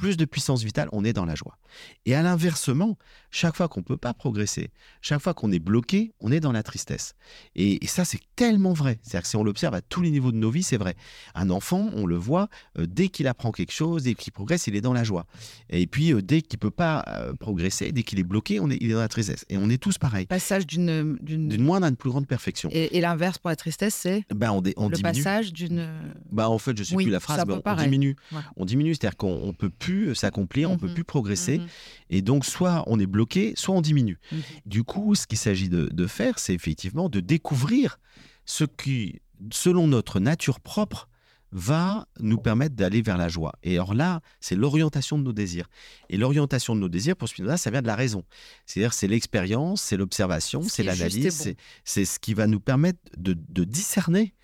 plus 0.00 0.16
de 0.16 0.24
puissance 0.24 0.62
vitale, 0.62 0.88
on 0.92 1.04
est 1.04 1.12
dans 1.12 1.26
la 1.26 1.34
joie. 1.34 1.58
Et 2.06 2.14
à 2.14 2.22
l'inversement, 2.22 2.96
chaque 3.30 3.56
fois 3.56 3.68
qu'on 3.68 3.80
ne 3.80 3.84
peut 3.84 3.96
pas 3.96 4.12
progresser, 4.14 4.70
chaque 5.02 5.20
fois 5.20 5.34
qu'on 5.34 5.52
est 5.52 5.58
bloqué, 5.58 6.12
on 6.20 6.32
est 6.32 6.40
dans 6.40 6.52
la 6.52 6.62
tristesse. 6.62 7.14
Et, 7.54 7.84
et 7.84 7.86
ça, 7.86 8.04
c'est 8.04 8.20
tellement 8.36 8.72
vrai. 8.72 8.98
C'est-à-dire 9.02 9.22
que 9.22 9.28
si 9.28 9.36
on 9.36 9.44
l'observe 9.44 9.74
à 9.74 9.80
tous 9.80 10.02
les 10.02 10.10
niveaux 10.10 10.32
de 10.32 10.36
nos 10.36 10.50
vies, 10.50 10.62
c'est 10.62 10.76
vrai. 10.76 10.94
Un 11.34 11.50
enfant, 11.50 11.90
on 11.94 12.06
le 12.06 12.16
voit, 12.16 12.48
euh, 12.78 12.86
dès 12.88 13.08
qu'il 13.08 13.26
apprend 13.28 13.52
quelque 13.52 13.72
chose, 13.72 14.02
dès 14.04 14.14
qu'il 14.14 14.32
progresse, 14.32 14.66
il 14.66 14.74
est 14.76 14.80
dans 14.80 14.92
la 14.92 15.04
joie. 15.04 15.26
Et 15.68 15.86
puis, 15.86 16.12
euh, 16.12 16.22
dès 16.22 16.42
qu'il 16.42 16.58
peut 16.58 16.70
pas 16.70 17.04
euh, 17.08 17.32
progresser, 17.34 17.92
dès 17.92 18.02
qu'il 18.02 18.18
est 18.18 18.24
bloqué, 18.24 18.60
on 18.60 18.68
est, 18.70 18.78
il 18.80 18.90
est 18.90 18.94
dans 18.94 19.00
la 19.00 19.08
tristesse. 19.08 19.44
Et 19.48 19.56
on 19.58 19.70
est 19.70 19.78
tous 19.78 19.98
pareils. 19.98 20.26
Passage 20.26 20.66
d'une. 20.66 21.16
d'une- 21.20 21.60
moindre 21.62 21.86
à 21.86 21.88
une 21.90 21.96
plus 21.96 22.10
grande 22.10 22.26
perfection. 22.26 22.68
Et, 22.72 22.96
et 22.96 23.00
l'inverse 23.00 23.38
pour 23.38 23.50
la 23.50 23.56
tristesse, 23.56 23.94
c'est 23.94 24.24
Ben, 24.34 24.50
on, 24.50 24.60
dé- 24.62 24.74
on 24.76 24.88
le 24.88 24.96
diminue. 24.96 25.12
passage 25.22 25.52
d'une. 25.52 25.88
Bah, 26.32 26.48
en 26.48 26.58
fait, 26.58 26.76
je 26.76 26.82
sais 26.84 26.94
Oui, 26.96 27.04
plus 27.04 27.10
la 27.12 27.20
phrase, 27.20 27.44
mais 27.46 27.54
on, 27.64 27.74
diminue. 27.76 28.16
On 28.56 28.64
diminue, 28.64 28.94
c'est-à-dire 28.94 29.16
qu'on 29.16 29.46
ne 29.48 29.52
peut 29.52 29.70
plus 29.70 30.14
s'accomplir, 30.14 30.70
on 30.70 30.74
ne 30.74 30.78
peut 30.78 30.88
Mhm. 30.88 30.94
plus 30.94 31.04
progresser. 31.04 31.58
Mhm. 31.58 31.66
Et 32.10 32.22
donc, 32.22 32.44
soit 32.44 32.82
on 32.86 32.98
est 32.98 33.06
bloqué, 33.06 33.19
soit 33.56 33.74
on 33.74 33.80
diminue. 33.80 34.18
Mhm. 34.32 34.42
Du 34.66 34.84
coup, 34.84 35.14
ce 35.14 35.26
qu'il 35.26 35.38
s'agit 35.38 35.68
de, 35.68 35.88
de 35.92 36.06
faire, 36.06 36.38
c'est 36.38 36.54
effectivement 36.54 37.08
de 37.08 37.20
découvrir 37.20 37.98
ce 38.44 38.64
qui, 38.64 39.20
selon 39.52 39.86
notre 39.86 40.20
nature 40.20 40.60
propre, 40.60 41.08
va 41.52 42.06
nous 42.20 42.38
permettre 42.38 42.76
d'aller 42.76 43.02
vers 43.02 43.18
la 43.18 43.28
joie. 43.28 43.52
Et 43.62 43.74
alors 43.74 43.94
là, 43.94 44.20
c'est 44.40 44.54
l'orientation 44.54 45.18
de 45.18 45.24
nos 45.24 45.32
désirs. 45.32 45.68
Et 46.08 46.16
l'orientation 46.16 46.76
de 46.76 46.80
nos 46.80 46.88
désirs, 46.88 47.16
pour 47.16 47.28
Spinoza, 47.28 47.56
ça 47.56 47.70
vient 47.70 47.82
de 47.82 47.86
la 47.86 47.96
raison. 47.96 48.24
C'est-à-dire, 48.66 48.92
c'est 48.92 49.08
l'expérience, 49.08 49.82
c'est 49.82 49.96
l'observation, 49.96 50.62
Ce 50.62 50.68
c'est 50.68 50.82
l'analyse, 50.84 51.46
bon. 51.46 51.54
c'est 51.84 52.04
ce 52.04 52.18
qui 52.18 52.34
va 52.34 52.46
nous 52.46 52.60
permettre 52.60 53.00
de, 53.16 53.36
de 53.48 53.64
discerner 53.64 54.34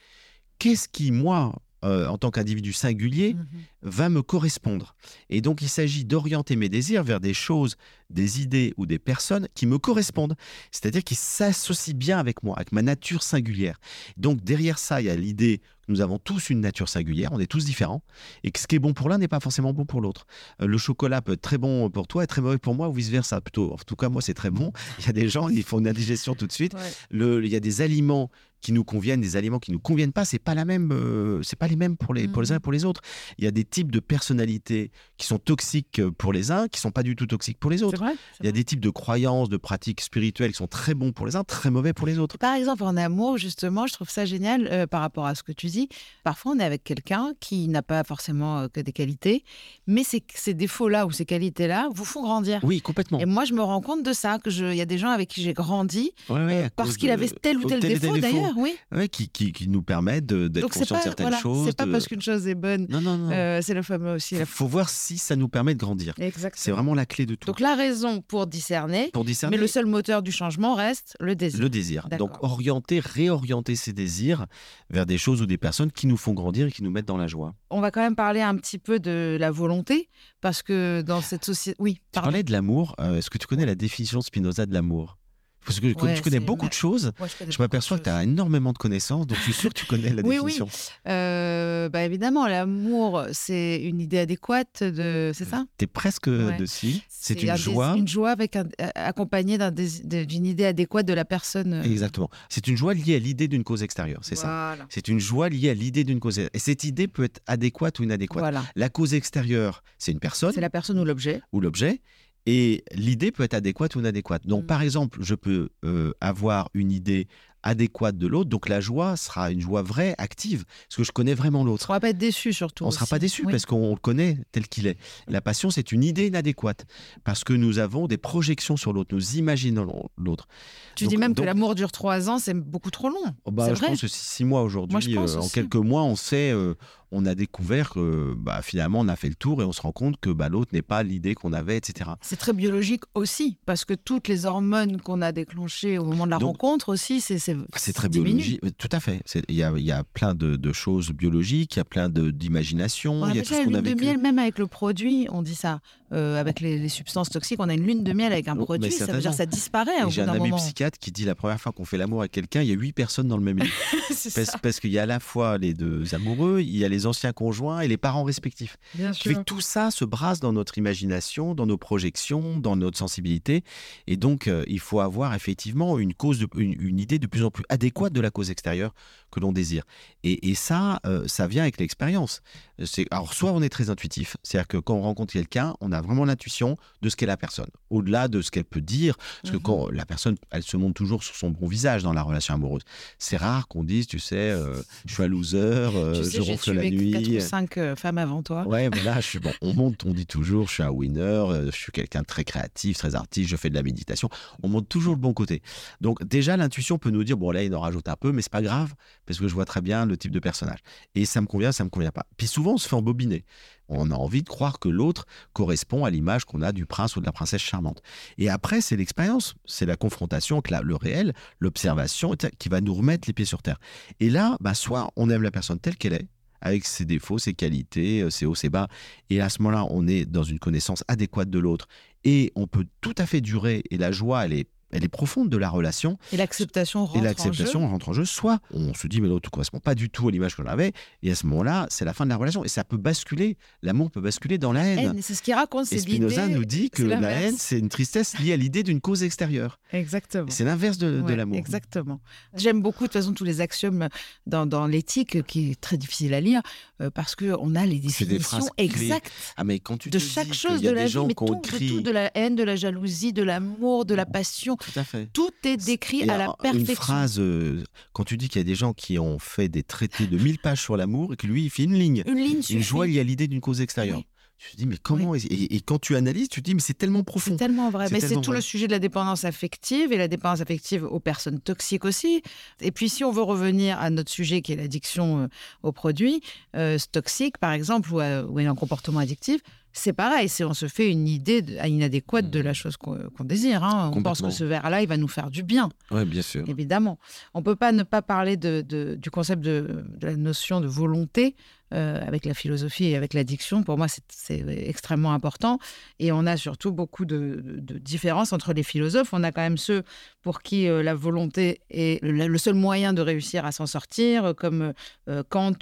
qu'est-ce 0.58 0.88
qui, 0.88 1.12
moi, 1.12 1.54
euh, 1.84 2.06
en 2.08 2.18
tant 2.18 2.30
qu'individu 2.30 2.72
singulier, 2.72 3.34
Mhm. 3.34 3.44
va 3.82 4.08
me 4.08 4.22
correspondre. 4.22 4.94
Et 5.30 5.40
donc, 5.40 5.62
il 5.62 5.68
s'agit 5.68 6.04
d'orienter 6.04 6.56
mes 6.56 6.68
désirs 6.68 7.04
vers 7.04 7.20
des 7.20 7.34
choses, 7.34 7.76
des 8.10 8.40
idées 8.40 8.72
ou 8.76 8.86
des 8.86 8.98
personnes 8.98 9.46
qui 9.54 9.66
me 9.66 9.78
correspondent. 9.78 10.34
C'est-à-dire 10.70 11.04
qui 11.04 11.14
s'associent 11.14 11.94
bien 11.96 12.18
avec 12.18 12.42
moi, 12.42 12.56
avec 12.56 12.72
ma 12.72 12.82
nature 12.82 13.22
singulière. 13.22 13.78
Donc, 14.16 14.42
derrière 14.42 14.78
ça, 14.78 15.00
il 15.00 15.06
y 15.06 15.10
a 15.10 15.16
l'idée 15.16 15.58
que 15.58 15.92
nous 15.92 16.00
avons 16.00 16.18
tous 16.18 16.50
une 16.50 16.60
nature 16.60 16.88
singulière, 16.88 17.30
on 17.32 17.38
est 17.38 17.46
tous 17.46 17.64
différents, 17.64 18.02
et 18.42 18.50
que 18.50 18.58
ce 18.58 18.66
qui 18.66 18.74
est 18.74 18.80
bon 18.80 18.92
pour 18.92 19.08
l'un 19.08 19.18
n'est 19.18 19.28
pas 19.28 19.38
forcément 19.40 19.72
bon 19.72 19.84
pour 19.84 20.00
l'autre. 20.00 20.26
Euh, 20.62 20.66
le 20.66 20.78
chocolat 20.78 21.22
peut 21.22 21.32
être 21.34 21.42
très 21.42 21.58
bon 21.58 21.88
pour 21.90 22.08
toi 22.08 22.24
et 22.24 22.26
très 22.26 22.40
mauvais 22.42 22.58
pour 22.58 22.74
moi, 22.74 22.88
ou 22.88 22.92
vice-versa. 22.92 23.40
Plutôt, 23.40 23.72
en 23.72 23.76
tout 23.76 23.94
cas, 23.96 24.08
moi, 24.08 24.22
c'est 24.22 24.34
très 24.34 24.50
bon. 24.50 24.72
Il 25.00 25.06
y 25.06 25.10
a 25.10 25.12
des 25.12 25.28
gens, 25.28 25.48
ils 25.48 25.62
font 25.62 25.78
une 25.78 25.86
indigestion 25.88 26.34
tout 26.34 26.46
de 26.48 26.52
suite. 26.52 26.74
Ouais. 26.74 26.80
Le- 27.10 27.44
il 27.44 27.52
y 27.52 27.56
a 27.56 27.60
des 27.60 27.82
aliments 27.82 28.30
qui 28.66 28.72
nous 28.72 28.82
conviennent, 28.82 29.20
des 29.20 29.36
aliments 29.36 29.60
qui 29.60 29.70
nous 29.70 29.78
conviennent 29.78 30.10
pas. 30.12 30.24
C'est 30.24 30.40
pas 30.40 30.52
la 30.56 30.64
même, 30.64 30.90
euh, 30.90 31.40
c'est 31.44 31.54
pas 31.54 31.68
les 31.68 31.76
mêmes 31.76 31.96
pour 31.96 32.12
les, 32.14 32.26
pour 32.26 32.42
les 32.42 32.50
uns 32.50 32.56
et 32.56 32.58
pour 32.58 32.72
les 32.72 32.84
autres. 32.84 33.00
Il 33.38 33.44
y 33.44 33.46
a 33.46 33.52
des 33.52 33.62
types 33.62 33.92
de 33.92 34.00
personnalités 34.00 34.90
qui 35.18 35.26
sont 35.28 35.38
toxiques 35.38 36.02
pour 36.18 36.32
les 36.32 36.50
uns, 36.50 36.66
qui 36.66 36.80
sont 36.80 36.90
pas 36.90 37.04
du 37.04 37.14
tout 37.14 37.26
toxiques 37.26 37.58
pour 37.60 37.70
les 37.70 37.84
autres. 37.84 37.98
vrai. 38.00 38.14
Il 38.40 38.46
y 38.46 38.48
a 38.48 38.52
des 38.52 38.64
types 38.64 38.80
de 38.80 38.90
croyances, 38.90 39.48
de 39.48 39.56
pratiques 39.56 40.00
spirituelles 40.00 40.50
qui 40.50 40.56
sont 40.56 40.66
très 40.66 40.94
bons 40.94 41.12
pour 41.12 41.26
les 41.26 41.36
uns, 41.36 41.44
très 41.44 41.70
mauvais 41.70 41.92
pour 41.92 42.08
les 42.08 42.18
autres. 42.18 42.38
Par 42.38 42.56
exemple, 42.56 42.82
en 42.82 42.96
amour, 42.96 43.38
justement, 43.38 43.86
je 43.86 43.92
trouve 43.92 44.10
ça 44.10 44.24
génial 44.24 44.66
euh, 44.72 44.88
par 44.88 45.00
rapport 45.00 45.26
à 45.26 45.36
ce 45.36 45.44
que 45.44 45.52
tu 45.52 45.68
dis. 45.68 45.88
Parfois, 46.24 46.54
on 46.56 46.58
est 46.58 46.64
avec 46.64 46.82
quelqu'un 46.82 47.34
qui 47.38 47.68
n'a 47.68 47.82
pas 47.82 48.02
forcément 48.02 48.58
euh, 48.58 48.66
que 48.68 48.80
des 48.80 48.92
qualités, 48.92 49.44
mais 49.86 50.02
ces, 50.02 50.24
ces 50.34 50.54
défauts-là 50.54 51.06
ou 51.06 51.12
ces 51.12 51.24
qualités-là 51.24 51.88
vous 51.94 52.04
font 52.04 52.22
grandir. 52.22 52.58
Oui, 52.64 52.80
complètement. 52.80 53.20
Et 53.20 53.26
moi, 53.26 53.44
je 53.44 53.52
me 53.54 53.62
rends 53.62 53.80
compte 53.80 54.02
de 54.02 54.12
ça, 54.12 54.38
que 54.40 54.50
je- 54.50 54.64
il 54.64 54.76
y 54.76 54.80
a 54.80 54.86
des 54.86 54.98
gens 54.98 55.10
avec 55.10 55.28
qui 55.28 55.40
j'ai 55.42 55.52
grandi 55.52 56.10
Ouais, 56.28 56.44
ouais, 56.44 56.62
euh, 56.64 56.66
à 56.66 56.70
parce 56.70 56.96
qu'il 56.96 57.08
de- 57.10 57.14
avait 57.14 57.28
tel 57.28 57.58
ou 57.58 57.64
tel, 57.64 57.80
défaut, 57.80 58.16
d'ailleurs, 58.18 58.55
oui. 58.56 58.74
Ouais, 58.92 59.08
qui, 59.08 59.28
qui, 59.28 59.52
qui 59.52 59.68
nous 59.68 59.82
permettent 59.82 60.26
de- 60.26 60.48
d'être 60.48 60.68
pas 60.68 60.80
de 60.80 60.84
certaines 60.84 61.26
voilà, 61.26 61.38
choses. 61.38 61.66
c'est 61.66 61.76
pas 61.76 61.86
de- 61.86 61.92
parce 61.92 62.06
qu'une 62.08 62.20
chose 62.22 62.46
est 62.48 62.54
bonne. 62.54 62.86
Non, 62.88 63.00
non, 63.00 63.16
non. 63.18 63.30
euh, 63.30 63.60
c'est 63.62 63.74
le 63.74 63.82
fameux 63.82 64.12
aussi. 64.14 64.34
Il 64.34 64.38
la- 64.38 64.46
faut 64.46 64.66
voir 64.66 64.88
si 64.88 65.18
ça 65.18 65.36
nous 65.36 65.48
permet 65.48 65.74
de 65.74 65.78
grandir. 65.80 66.14
C'est 66.54 66.70
vraiment 66.72 66.94
la 66.94 67.06
clé 67.06 67.26
de 67.26 67.34
tout. 67.34 67.46
Donc 67.46 67.60
la 67.60 67.74
raison 67.74 68.20
pour 68.22 68.46
discerner, 68.46 69.10
pour 69.12 69.24
discerner 69.24 69.56
mais 69.56 69.60
le 69.60 69.66
seul 69.66 69.86
moteur 69.86 70.22
du 70.22 70.32
changement 70.32 70.74
reste 70.74 71.16
le 71.20 71.34
désir. 71.36 71.60
le 71.60 71.68
désir. 71.68 72.08
Donc 72.18 72.42
orienter, 72.42 73.00
réorienter 73.00 73.76
ses 73.76 73.92
désirs 73.92 74.46
vers 74.90 75.06
des 75.06 75.18
choses 75.18 75.42
ou 75.42 75.46
des 75.46 75.58
personnes 75.58 75.92
qui 75.92 76.06
nous 76.06 76.16
font 76.16 76.32
grandir 76.32 76.68
et 76.68 76.72
qui 76.72 76.82
nous 76.82 76.90
mettent 76.90 77.06
dans 77.06 77.16
la 77.16 77.26
joie. 77.26 77.54
On 77.70 77.80
va 77.80 77.90
quand 77.90 78.00
même 78.00 78.16
parler 78.16 78.40
un 78.40 78.56
petit 78.56 78.78
peu 78.78 78.98
de 79.00 79.36
la 79.38 79.50
volonté, 79.50 80.08
parce 80.40 80.62
que 80.62 81.02
dans 81.02 81.20
cette 81.20 81.44
société... 81.44 81.76
Oui, 81.80 81.94
Tu 81.94 82.20
parlais 82.20 82.42
de 82.42 82.52
l'amour. 82.52 82.94
euh, 83.00 83.18
Est-ce 83.18 83.30
que 83.30 83.38
tu 83.38 83.46
connais 83.46 83.66
la 83.66 83.74
définition 83.74 84.18
de 84.20 84.24
Spinoza 84.24 84.66
de 84.66 84.72
l'amour? 84.74 85.18
Parce 85.66 85.80
que 85.80 85.92
comme 85.94 86.08
Ouais, 86.08 86.14
tu 86.14 86.22
connais 86.22 86.40
beaucoup 86.40 86.68
de 86.68 86.72
choses. 86.72 87.12
Ouais, 87.20 87.28
je 87.48 87.56
m'aperçois 87.60 87.98
que 87.98 88.04
tu 88.04 88.10
as 88.10 88.22
énormément 88.22 88.72
de 88.72 88.78
connaissances, 88.78 89.26
donc 89.26 89.36
je 89.38 89.42
suis 89.42 89.52
sûr 89.52 89.70
que 89.70 89.78
tu 89.80 89.86
connais 89.86 90.10
la 90.10 90.22
Oui, 90.24 90.38
oui. 90.38 90.52
définition. 90.52 90.68
Euh, 91.08 91.88
bah 91.88 92.02
évidemment, 92.04 92.46
l'amour, 92.46 93.24
c'est 93.32 93.80
une 93.82 94.00
idée 94.00 94.18
adéquate 94.18 94.82
de. 94.82 95.32
C'est 95.34 95.44
ça? 95.44 95.64
Tu 95.78 95.84
es 95.84 95.86
presque 95.86 96.26
Ouais. 96.28 96.56
dessus. 96.56 97.00
C'est 97.08 97.36
un 97.38 97.40
une 97.40 97.52
dés- 97.54 97.56
joie. 97.56 97.94
Une 97.96 98.08
joie 98.08 98.30
avec 98.30 98.56
un, 98.56 98.64
accompagnée 98.94 99.58
d'une 99.58 100.46
idée 100.46 100.66
adéquate 100.66 101.06
de 101.06 101.12
la 101.14 101.24
personne. 101.24 101.82
Exactement. 101.84 102.30
C'est 102.48 102.68
une 102.68 102.76
joie 102.76 102.94
liée 102.94 103.16
à 103.16 103.18
l'idée 103.18 103.48
d'une 103.48 103.64
cause 103.64 103.82
extérieure, 103.82 104.20
c'est 104.22 104.36
ça? 104.36 104.76
C'est 104.88 105.08
une 105.08 105.18
joie 105.18 105.48
liée 105.48 105.70
à 105.70 105.74
l'idée 105.74 106.04
d'une 106.04 106.20
cause. 106.20 106.38
Et 106.38 106.58
cette 106.58 106.84
idée 106.84 107.08
peut 107.08 107.24
être 107.24 107.40
adéquate 107.46 107.98
ou 107.98 108.04
inadéquate. 108.04 108.38
Voilà. 108.38 108.64
La 108.76 108.88
cause 108.88 109.14
extérieure, 109.14 109.82
c'est 109.98 110.12
une 110.12 110.20
personne 110.20 110.52
C'est 110.54 110.60
la 110.60 110.70
personne 110.70 110.98
ou 110.98 111.04
l'objet. 111.04 111.40
ou 111.52 111.60
l'objet. 111.60 112.00
Et 112.46 112.84
l'idée 112.94 113.32
peut 113.32 113.42
être 113.42 113.54
adéquate 113.54 113.96
ou 113.96 114.00
inadéquate. 114.00 114.46
Donc, 114.46 114.64
Mm. 114.64 114.66
par 114.66 114.82
exemple, 114.82 115.18
je 115.22 115.34
peux 115.34 115.68
euh, 115.84 116.12
avoir 116.20 116.70
une 116.74 116.92
idée 116.92 117.26
adéquate 117.62 118.16
de 118.18 118.26
l'autre. 118.26 118.48
Donc, 118.50 118.68
la 118.68 118.80
joie 118.80 119.16
sera 119.16 119.50
une 119.50 119.60
joie 119.60 119.82
vraie, 119.82 120.14
active, 120.18 120.64
parce 120.88 120.96
que 120.96 121.04
je 121.04 121.12
connais 121.12 121.34
vraiment 121.34 121.60
On 121.60 121.64
ne 121.64 121.68
l'autre. 121.70 121.82
sera 121.82 121.98
pas 122.00 122.10
être 122.10 122.18
déçu 122.18 122.52
surtout. 122.52 122.84
On 122.84 122.88
ne 122.88 122.92
sera 122.92 123.06
pas 123.06 123.18
déçu 123.18 123.42
Oui. 123.44 123.52
parce 123.52 123.66
qu'on 123.66 123.90
le 123.90 123.96
connaît 124.00 124.38
tel 124.52 124.68
qu'il 124.68 124.86
est. 124.86 124.98
La 125.28 125.40
passion, 125.40 125.70
c'est 125.70 125.92
une 125.92 126.04
idée 126.04 126.26
inadéquate 126.28 126.86
parce 127.24 127.44
que 127.44 127.52
nous 127.52 127.78
avons 127.78 128.06
des 128.06 128.18
projections 128.18 128.76
sur 128.76 128.92
l'autre, 128.92 129.14
nous 129.14 129.36
imaginons 129.36 130.08
l'autre. 130.16 130.46
Tu 130.94 131.04
Donc- 131.04 131.10
dis 131.12 131.16
même 131.16 131.32
donc- 131.32 131.38
que 131.44 131.46
l'amour 131.46 131.74
dure 131.74 131.92
trois 131.92 132.30
ans, 132.30 132.38
c'est 132.38 132.54
beaucoup 132.54 132.90
trop 132.90 133.08
long. 133.08 133.16
Oh, 133.44 133.50
bah, 133.50 133.68
je 133.68 133.74
vrai. 133.74 133.88
pense 133.88 134.00
que 134.00 134.08
six 134.08 134.44
mois 134.44 134.62
aujourd'hui, 134.62 135.16
euh, 135.16 135.40
en 135.40 135.48
quelques 135.48 135.76
mois, 135.76 136.02
on 136.04 136.16
sait, 136.16 136.50
euh, 136.52 136.74
on 137.12 137.24
a 137.26 137.34
découvert 137.34 137.90
que 137.90 138.34
bah, 138.36 138.62
finalement, 138.62 139.00
on 139.00 139.08
a 139.08 139.16
fait 139.16 139.28
le 139.28 139.34
tour 139.34 139.62
et 139.62 139.64
on 139.64 139.72
se 139.72 139.80
rend 139.80 139.92
compte 139.92 140.18
que 140.20 140.30
bah, 140.30 140.48
l'autre 140.48 140.70
n'est 140.72 140.82
pas 140.82 141.02
l'idée 141.02 141.34
qu'on 141.34 141.52
avait, 141.52 141.76
etc. 141.76 142.10
C'est 142.20 142.36
très 142.36 142.52
biologique 142.52 143.04
aussi, 143.14 143.58
parce 143.66 143.84
que 143.84 143.94
toutes 143.94 144.28
les 144.28 144.46
hormones 144.46 145.00
qu'on 145.00 145.22
a 145.22 145.32
déclenchées 145.32 145.98
au 145.98 146.04
moment 146.04 146.26
de 146.26 146.30
la 146.30 146.38
Donc- 146.38 146.60
rencontre 146.60 146.88
aussi, 146.88 147.20
c'est 147.20 147.38
c'est 147.74 147.86
C'est 147.86 147.92
très 147.92 148.08
biologique, 148.08 148.60
euh, 148.64 148.70
tout 148.76 148.88
à 148.92 149.00
fait. 149.00 149.20
Il 149.48 149.54
y 149.54 149.62
a, 149.62 149.72
y 149.78 149.92
a 149.92 150.04
plein 150.04 150.34
de, 150.34 150.56
de 150.56 150.72
choses 150.72 151.10
biologiques, 151.10 151.76
il 151.76 151.78
y 151.78 151.80
a 151.80 151.84
plein 151.84 152.08
d'imagination, 152.08 153.22
On 153.22 153.28
il 153.28 153.36
y 153.36 153.38
a 153.38 153.42
tout 153.42 153.48
ça 153.50 153.64
ce 153.64 153.74
a 153.74 153.80
de 153.82 153.94
miel, 154.00 154.18
même 154.18 154.38
avec 154.38 154.58
le 154.58 154.66
produit, 154.66 155.26
on 155.30 155.42
dit 155.42 155.54
ça. 155.54 155.80
Euh, 156.12 156.40
avec 156.40 156.60
les, 156.60 156.78
les 156.78 156.88
substances 156.88 157.30
toxiques, 157.30 157.58
on 157.60 157.68
a 157.68 157.74
une 157.74 157.84
lune 157.84 158.04
de 158.04 158.12
miel 158.12 158.32
avec 158.32 158.46
un 158.46 158.56
Oh, 158.56 158.64
produit, 158.64 158.92
ça 158.92 159.06
veut 159.06 159.20
dire 159.20 159.32
que 159.32 159.36
ça 159.36 159.46
disparaît 159.46 160.08
J'ai 160.08 160.22
un 160.22 160.28
ami 160.28 160.52
psychiatre 160.52 160.98
qui 161.00 161.10
dit 161.10 161.24
la 161.24 161.34
première 161.34 161.60
fois 161.60 161.72
qu'on 161.72 161.84
fait 161.84 161.98
l'amour 161.98 162.20
avec 162.20 162.30
quelqu'un, 162.30 162.62
il 162.62 162.68
y 162.68 162.72
a 162.72 162.74
huit 162.76 162.92
personnes 162.92 163.26
dans 163.26 163.36
le 163.36 163.42
même 163.42 163.58
lit. 163.58 163.70
Parce 164.34 164.56
parce 164.62 164.80
qu'il 164.80 164.90
y 164.92 164.98
a 164.98 165.02
à 165.02 165.06
la 165.06 165.20
fois 165.20 165.58
les 165.58 165.74
deux 165.74 166.14
amoureux, 166.14 166.60
il 166.60 166.76
y 166.76 166.84
a 166.84 166.88
les 166.88 167.06
anciens 167.06 167.32
conjoints 167.32 167.80
et 167.80 167.88
les 167.88 167.96
parents 167.96 168.24
respectifs. 168.24 168.76
bien 168.94 169.12
que 169.12 169.42
tout 169.42 169.60
ça 169.60 169.90
se 169.90 170.04
brasse 170.04 170.40
dans 170.40 170.52
notre 170.52 170.78
imagination, 170.78 171.54
dans 171.54 171.66
nos 171.66 171.76
projections, 171.76 172.58
dans 172.58 172.76
notre 172.76 172.98
sensibilité. 172.98 173.62
Et 174.06 174.16
donc, 174.16 174.46
euh, 174.46 174.64
il 174.68 174.80
faut 174.80 175.00
avoir 175.00 175.34
effectivement 175.34 175.98
une, 175.98 176.14
cause 176.14 176.38
de- 176.38 176.48
une, 176.56 176.76
une 176.80 176.98
idée 177.00 177.18
de 177.18 177.26
plus 177.36 177.44
en 177.44 177.50
plus 177.50 177.64
adéquate 177.68 178.12
de 178.12 178.20
la 178.20 178.30
cause 178.30 178.50
extérieure 178.50 178.94
que 179.30 179.40
l'on 179.40 179.52
désire. 179.52 179.82
Et, 180.24 180.50
et 180.50 180.54
ça, 180.54 181.00
euh, 181.06 181.26
ça 181.28 181.46
vient 181.46 181.62
avec 181.62 181.78
l'expérience. 181.78 182.42
C'est 182.84 183.06
alors 183.10 183.32
soit 183.32 183.52
on 183.52 183.62
est 183.62 183.68
très 183.70 183.88
intuitif, 183.90 184.36
c'est-à-dire 184.42 184.68
que 184.68 184.76
quand 184.76 184.94
on 184.96 185.00
rencontre 185.02 185.32
quelqu'un, 185.32 185.74
on 185.80 185.92
a 185.92 186.02
vraiment 186.02 186.24
l'intuition 186.26 186.76
de 187.00 187.08
ce 187.08 187.16
qu'est 187.16 187.24
la 187.26 187.36
personne, 187.38 187.68
au-delà 187.88 188.28
de 188.28 188.42
ce 188.42 188.50
qu'elle 188.50 188.64
peut 188.66 188.82
dire, 188.82 189.16
parce 189.42 189.52
que 189.52 189.56
Mhm. 189.56 189.62
quand 189.62 189.88
la 189.90 190.04
personne, 190.04 190.36
elle 190.50 190.62
se 190.62 190.76
montre 190.76 190.92
toujours 190.94 191.22
sur 191.24 191.34
son 191.36 191.50
bon 191.50 191.68
visage 191.68 192.02
dans 192.02 192.12
la 192.12 192.22
relation 192.22 192.52
amoureuse. 192.54 192.82
C'est 193.18 193.36
rare 193.38 193.66
qu'on 193.68 193.82
dise, 193.84 194.06
tu 194.06 194.18
sais, 194.18 194.36
euh, 194.36 194.82
je 195.06 195.14
suis 195.14 195.22
un 195.22 195.28
loser, 195.28 195.56
euh, 195.58 196.14
tu 196.22 196.24
sais, 196.24 196.38
je 196.38 196.42
j'ai 196.42 196.52
ronfle 196.52 196.72
la 196.72 196.82
tué 196.82 197.10
quatre 197.12 197.22
nuit. 197.28 197.36
ou 197.38 197.40
cinq 197.40 197.78
euh, 197.78 197.96
femmes 197.96 198.18
avant 198.18 198.42
toi. 198.42 198.66
Ouais, 198.66 198.90
voilà, 198.92 199.20
je 199.20 199.26
suis 199.26 199.38
bon. 199.38 199.52
On 199.62 199.72
monte, 199.72 200.04
on 200.04 200.12
dit 200.12 200.26
toujours, 200.26 200.68
je 200.68 200.74
suis 200.74 200.82
un 200.82 200.90
winner, 200.90 201.44
je 201.66 201.70
suis 201.76 201.92
quelqu'un 201.92 202.20
de 202.20 202.26
très 202.26 202.44
créatif, 202.44 202.98
très 202.98 203.14
artiste, 203.14 203.48
je 203.48 203.56
fais 203.56 203.70
de 203.70 203.74
la 203.74 203.82
méditation. 203.82 204.28
On 204.62 204.68
monte 204.68 204.88
toujours 204.88 205.14
le 205.14 205.20
bon 205.20 205.32
côté. 205.32 205.62
Donc 206.02 206.22
déjà, 206.24 206.56
l'intuition 206.58 206.98
peut 206.98 207.10
nous 207.10 207.24
dire, 207.24 207.36
bon 207.38 207.50
là, 207.52 207.62
il 207.62 207.74
en 207.74 207.80
rajoute 207.80 208.08
un 208.08 208.16
peu, 208.16 208.32
mais 208.32 208.42
c'est 208.42 208.52
pas 208.52 208.62
grave, 208.62 208.94
parce 209.26 209.38
que 209.38 209.48
je 209.48 209.54
vois 209.54 209.64
très 209.64 209.80
bien 209.80 210.06
le 210.06 210.16
type 210.16 210.32
de 210.32 210.38
personnage. 210.38 210.78
Et 211.14 211.24
ça 211.24 211.40
me 211.40 211.46
convient, 211.46 211.72
ça 211.72 211.84
me 211.84 211.90
convient 211.90 212.12
pas. 212.12 212.26
Puis 212.36 212.46
souvent, 212.46 212.74
on 212.74 212.78
se 212.78 212.88
fait 212.88 212.96
embobiner. 212.96 213.44
On 213.88 214.10
a 214.10 214.14
envie 214.14 214.42
de 214.42 214.48
croire 214.48 214.78
que 214.78 214.88
l'autre 214.88 215.26
correspond 215.52 216.04
à 216.04 216.10
l'image 216.10 216.44
qu'on 216.44 216.62
a 216.62 216.72
du 216.72 216.86
prince 216.86 217.16
ou 217.16 217.20
de 217.20 217.26
la 217.26 217.32
princesse 217.32 217.62
charmante. 217.62 218.02
Et 218.38 218.48
après, 218.48 218.80
c'est 218.80 218.96
l'expérience, 218.96 219.54
c'est 219.64 219.86
la 219.86 219.96
confrontation 219.96 220.60
avec 220.60 220.70
le 220.82 220.96
réel, 220.96 221.34
l'observation, 221.60 222.34
qui 222.58 222.68
va 222.68 222.80
nous 222.80 222.94
remettre 222.94 223.28
les 223.28 223.32
pieds 223.32 223.44
sur 223.44 223.62
terre. 223.62 223.78
Et 224.20 224.30
là, 224.30 224.56
bah, 224.60 224.74
soit 224.74 225.10
on 225.16 225.30
aime 225.30 225.42
la 225.42 225.50
personne 225.50 225.78
telle 225.78 225.96
qu'elle 225.96 226.14
est, 226.14 226.26
avec 226.60 226.84
ses 226.84 227.04
défauts, 227.04 227.38
ses 227.38 227.54
qualités, 227.54 228.22
euh, 228.22 228.30
ses 228.30 228.46
hauts, 228.46 228.54
ses 228.54 228.68
bas. 228.68 228.88
Et 229.30 229.40
à 229.40 229.48
ce 229.48 229.62
moment-là, 229.62 229.86
on 229.90 230.06
est 230.06 230.24
dans 230.24 230.42
une 230.42 230.58
connaissance 230.58 231.04
adéquate 231.08 231.50
de 231.50 231.58
l'autre. 231.58 231.86
Et 232.24 232.52
on 232.56 232.66
peut 232.66 232.86
tout 233.00 233.14
à 233.18 233.26
fait 233.26 233.40
durer. 233.40 233.84
Et 233.90 233.98
la 233.98 234.10
joie, 234.10 234.44
elle 234.44 234.52
est, 234.52 234.68
elle 234.92 235.04
est 235.04 235.08
profonde 235.08 235.48
de 235.48 235.56
la 235.56 235.68
relation. 235.68 236.18
Et 236.32 236.36
l'acceptation 236.36 237.04
rentre 237.06 237.18
et 237.18 237.20
l'acceptation 237.24 237.80
en 237.80 237.86
jeu. 237.86 237.90
rentre 237.92 238.08
en 238.08 238.12
jeu. 238.12 238.24
Soit 238.24 238.60
on 238.72 238.94
se 238.94 239.06
dit, 239.06 239.20
mais 239.20 239.28
l'autre 239.28 239.48
ne 239.48 239.50
correspond 239.50 239.80
pas 239.80 239.94
du 239.94 240.10
tout 240.10 240.28
à 240.28 240.30
l'image 240.30 240.56
que 240.56 240.62
j'en 240.62 240.68
avais. 240.68 240.92
Et 241.22 241.30
à 241.30 241.34
ce 241.34 241.46
moment-là, 241.46 241.86
c'est 241.90 242.04
la 242.04 242.12
fin 242.14 242.24
de 242.24 242.30
la 242.30 242.36
relation. 242.36 242.64
Et 242.64 242.68
ça 242.68 242.84
peut 242.84 242.96
basculer. 242.96 243.56
L'amour 243.82 244.10
peut 244.10 244.20
basculer 244.20 244.58
dans 244.58 244.72
la 244.72 244.84
haine. 244.84 244.98
Haine, 244.98 245.22
c'est 245.22 245.34
ce 245.34 245.42
qu'il 245.42 245.54
raconte, 245.54 245.84
Et 245.92 245.96
c'est 245.96 245.98
Spinoza 246.00 246.46
l'idée- 246.46 246.54
nous 246.58 246.64
dit 246.64 246.90
que 246.90 247.02
la 247.02 247.30
haine, 247.30 247.54
c'est 247.58 247.78
une 247.78 247.88
tristesse 247.88 248.38
liée 248.38 248.52
à 248.52 248.56
l'idée 248.56 248.82
d'une 248.82 249.00
cause 249.00 249.22
extérieure. 249.22 249.78
Exactement. 249.92 250.46
Et 250.48 250.50
C'est 250.50 250.64
l'inverse 250.64 250.98
de, 250.98 251.22
l'amour. 251.34 251.56
Exactement. 251.58 252.20
J'aime 252.54 252.80
beaucoup 252.82 253.04
de 253.04 253.08
toute 253.08 253.14
façon 253.20 253.32
tous 253.32 253.44
les 253.44 253.60
axiomes 253.60 254.08
dans, 254.46 254.66
dans 254.66 254.86
l'éthique 254.86 255.44
qui 255.46 255.70
est 255.72 255.80
très 255.80 255.96
difficile 255.96 256.34
à 256.34 256.40
lire 256.40 256.62
euh, 257.00 257.10
parce 257.10 257.34
que 257.34 257.54
on 257.60 257.74
a 257.74 257.84
les 257.86 257.96
des 257.98 258.08
définitions 258.08 258.58
clés. 258.76 258.84
exactes 258.84 259.32
Ah, 259.56 259.64
mais 259.64 259.78
quand 259.80 259.96
tu 259.98 260.10
de 260.10 260.18
chaque 260.18 260.52
chose 260.52 260.80
de 260.82 260.88
des 260.88 260.94
la 260.94 261.06
vie, 261.06 261.18
mais 261.26 261.34
tout, 261.34 262.00
de 262.00 262.10
la 262.10 262.30
haine, 262.36 262.56
de 262.56 262.62
la 262.62 262.76
jalousie, 262.76 263.32
de 263.32 263.42
l'amour, 263.42 264.04
de 264.04 264.14
la 264.14 264.26
passion, 264.26 264.75
Tout 264.76 264.98
à 264.98 265.04
fait. 265.04 265.26
tout 265.32 265.50
est 265.64 265.76
décrit 265.76 266.28
à 266.28 266.38
la 266.38 266.54
perfection. 266.60 266.90
Une 266.90 266.96
phrase, 266.96 267.38
euh, 267.38 267.84
quand 268.12 268.24
tu 268.24 268.36
dis 268.36 268.48
qu'il 268.48 268.60
y 268.60 268.64
a 268.64 268.64
des 268.64 268.74
gens 268.74 268.92
qui 268.92 269.18
ont 269.18 269.38
fait 269.38 269.68
des 269.68 269.82
traités 269.82 270.26
de 270.26 270.38
1000 270.38 270.58
pages 270.58 270.82
sur 270.82 270.96
l'amour 270.96 271.32
et 271.32 271.36
que 271.36 271.46
lui, 271.46 271.64
il 271.64 271.70
fait 271.70 271.84
une 271.84 271.94
ligne. 271.94 272.22
Une 272.26 272.38
ligne 272.38 272.62
Une 272.70 272.82
joie 272.82 273.06
liée 273.06 273.20
à 273.20 273.24
l'idée 273.24 273.48
d'une 273.48 273.60
cause 273.60 273.80
extérieure. 273.80 274.18
Oui. 274.18 274.26
Tu 274.58 274.72
te 274.72 274.76
dis, 274.78 274.86
mais 274.86 274.96
comment 274.96 275.34
et, 275.34 275.40
et 275.44 275.80
quand 275.80 275.98
tu 275.98 276.16
analyses, 276.16 276.48
tu 276.48 276.62
te 276.62 276.64
dis, 276.64 276.74
mais 276.74 276.80
c'est 276.80 276.96
tellement 276.96 277.22
profond. 277.22 277.50
C'est 277.50 277.56
tellement 277.58 277.90
vrai. 277.90 278.08
Mais 278.10 278.20
c'est 278.20 278.36
tout 278.36 278.50
vrai. 278.50 278.56
le 278.56 278.60
sujet 278.62 278.86
de 278.86 278.92
la 278.92 278.98
dépendance 278.98 279.44
affective 279.44 280.12
et 280.12 280.16
la 280.16 280.28
dépendance 280.28 280.62
affective 280.62 281.04
aux 281.04 281.20
personnes 281.20 281.60
toxiques 281.60 282.06
aussi. 282.06 282.42
Et 282.80 282.90
puis, 282.90 283.10
si 283.10 283.22
on 283.22 283.30
veut 283.30 283.42
revenir 283.42 283.98
à 284.00 284.08
notre 284.08 284.30
sujet 284.30 284.62
qui 284.62 284.72
est 284.72 284.76
l'addiction 284.76 285.42
euh, 285.42 285.46
aux 285.82 285.92
produits 285.92 286.40
euh, 286.74 286.96
toxiques, 287.12 287.58
par 287.58 287.72
exemple, 287.72 288.10
ou 288.12 288.20
à, 288.20 288.44
ou 288.44 288.58
à 288.58 288.62
un 288.62 288.74
comportement 288.74 289.18
addictif, 289.18 289.60
c'est 289.98 290.12
pareil. 290.12 290.48
C'est 290.48 290.64
on 290.64 290.74
se 290.74 290.86
fait 290.88 291.10
une 291.10 291.26
idée 291.26 291.62
de- 291.62 291.74
inadéquate 291.86 292.50
de 292.50 292.60
la 292.60 292.72
chose 292.74 292.96
qu'on 292.96 293.16
désire. 293.44 293.82
hein. 293.84 294.10
On 294.14 294.22
pense 294.22 294.42
que 294.42 294.50
ce 294.50 294.64
verre-là, 294.64 295.02
il 295.02 295.08
va 295.08 295.16
nous 295.16 295.28
faire 295.28 295.50
du 295.50 295.62
bien, 295.62 295.88
Oui, 296.10 296.24
bien 296.24 296.42
sûr. 296.42 296.64
évidemment. 296.68 297.18
On 297.54 297.62
peut 297.62 297.76
pas 297.76 297.92
ne 297.92 298.02
pas 298.02 298.22
parler 298.22 298.56
de, 298.56 298.82
de- 298.86 299.14
du 299.20 299.30
concept 299.30 299.62
de, 299.62 300.04
de 300.18 300.26
la 300.26 300.36
notion 300.36 300.80
de 300.80 300.86
volonté 300.86 301.56
euh, 301.94 302.20
avec 302.26 302.44
la 302.44 302.54
philosophie 302.54 303.04
et 303.06 303.16
avec 303.16 303.32
l'addiction. 303.34 303.82
Pour 303.82 303.96
moi, 303.98 304.06
c'est- 304.08 304.64
extrêmement 304.88 305.32
important. 305.32 305.78
Et 306.18 306.32
on 306.32 306.46
a 306.46 306.56
surtout 306.56 306.92
beaucoup 306.92 307.24
de, 307.24 307.62
de 307.64 307.98
différences 307.98 308.52
entre 308.52 308.72
les 308.72 308.82
philosophes. 308.82 309.32
On 309.32 309.42
a 309.44 309.52
quand 309.52 309.60
même 309.60 309.76
ceux 309.78 310.02
pour 310.42 310.62
qui 310.62 310.88
euh, 310.88 311.02
la 311.02 311.14
volonté 311.14 311.80
est 311.90 312.22
le, 312.22 312.46
le 312.46 312.58
seul 312.58 312.74
moyen 312.74 313.12
de 313.12 313.20
réussir 313.22 313.64
à 313.64 313.72
s'en 313.72 313.86
sortir, 313.86 314.44
euh, 314.46 314.52
comme 314.52 314.92
euh, 315.28 315.42
Kant, 315.48 315.76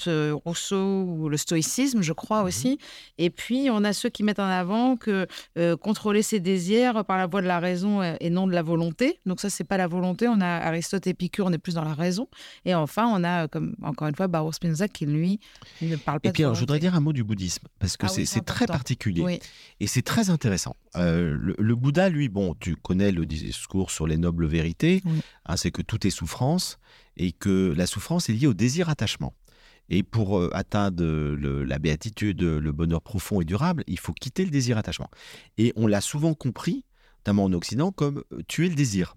Rousseau 0.45 1.03
ou 1.05 1.29
le 1.29 1.37
stoïcisme, 1.37 2.03
je 2.03 2.13
crois 2.13 2.41
Mhm. 2.43 2.47
aussi. 2.49 2.79
Et 3.19 3.31
puis, 3.31 3.69
on 3.71 3.85
a 3.85 3.93
ceux 3.93 4.09
qui 4.09 4.23
mettent 4.23 4.39
en 4.41 4.49
avant 4.49 4.97
que 4.97 5.27
contrôler 5.81 6.23
ses 6.23 6.41
désirs 6.41 7.05
par 7.05 7.17
la 7.19 7.27
voie 7.27 7.41
de 7.43 7.47
la 7.47 7.61
raison 7.61 8.03
et 8.03 8.31
non 8.31 8.47
de 8.47 8.53
la 8.53 8.63
volonté. 8.63 9.21
Donc 9.27 9.41
ça, 9.41 9.51
c'est 9.51 9.65
pas 9.65 9.77
la 9.77 9.87
volonté. 9.87 10.29
On 10.29 10.41
a 10.41 10.47
Aristote 10.47 11.07
et 11.07 11.11
Épicure, 11.11 11.47
on 11.47 11.53
est 11.53 11.59
plus 11.59 11.75
dans 11.75 11.85
la 11.85 11.95
raison. 11.95 12.29
Et 12.65 12.75
enfin, 12.75 13.07
on 13.07 13.23
a, 13.25 13.49
comme 13.49 13.75
encore 13.83 14.09
une 14.09 14.15
fois, 14.15 14.27
Baruch 14.27 14.55
Spinoza 14.55 14.89
qui, 14.89 15.07
lui, 15.07 15.39
ne 15.95 16.01
parle 16.01 16.21
pas 16.21 16.29
Et 16.29 16.33
puis, 16.33 16.43
alors, 16.43 16.55
je 16.55 16.61
voudrais 16.61 16.79
dire 16.79 16.95
un 16.95 17.01
mot 17.01 17.13
du 17.13 17.25
bouddhisme, 17.25 17.67
parce 17.79 17.97
que 17.97 18.07
Ah 18.07 18.09
c'est 18.09 18.45
très 18.45 18.67
particulier. 18.67 19.23
Oui. 19.23 19.39
Et 19.81 19.87
c'est 19.87 20.03
très 20.03 20.31
intéressant. 20.31 20.77
Euh, 20.97 21.37
le, 21.39 21.55
le 21.59 21.75
Bouddha, 21.75 22.09
lui, 22.09 22.29
bon, 22.29 22.55
tu 22.61 22.77
connais 22.77 23.11
le 23.13 23.27
discours 23.27 23.91
sur 23.91 24.07
les 24.07 24.17
nobles 24.17 24.47
vérités, 24.47 25.03
Oui. 25.05 25.21
hein, 25.47 25.57
c'est 25.57 25.71
que 25.71 25.83
tout 25.83 26.07
est 26.07 26.11
souffrance 26.11 26.79
et 27.17 27.33
que 27.33 27.73
la 27.77 27.87
souffrance 27.87 28.29
est 28.29 28.33
liée 28.33 28.47
au 28.47 28.55
désir-attachement. 28.55 29.35
Et 29.91 30.03
pour 30.03 30.39
euh, 30.39 30.49
atteindre 30.55 31.03
le- 31.05 31.63
la 31.65 31.79
béatitude, 31.79 32.41
le 32.43 32.73
bonheur 32.73 33.03
profond 33.03 33.41
et 33.41 33.45
durable, 33.45 33.85
il 33.87 33.99
faut 33.99 34.13
quitter 34.15 34.45
le 34.45 34.51
désir-attachement. 34.51 35.11
Et 35.59 35.73
on 35.77 35.87
l'a 35.87 36.01
souvent 36.01 36.33
compris, 36.35 36.85
notamment 37.21 37.45
en 37.45 37.53
Occident, 37.53 37.93
comme 37.93 38.25
euh, 38.33 38.41
tuer 38.49 38.69
le 38.71 38.75
désir. 38.75 39.17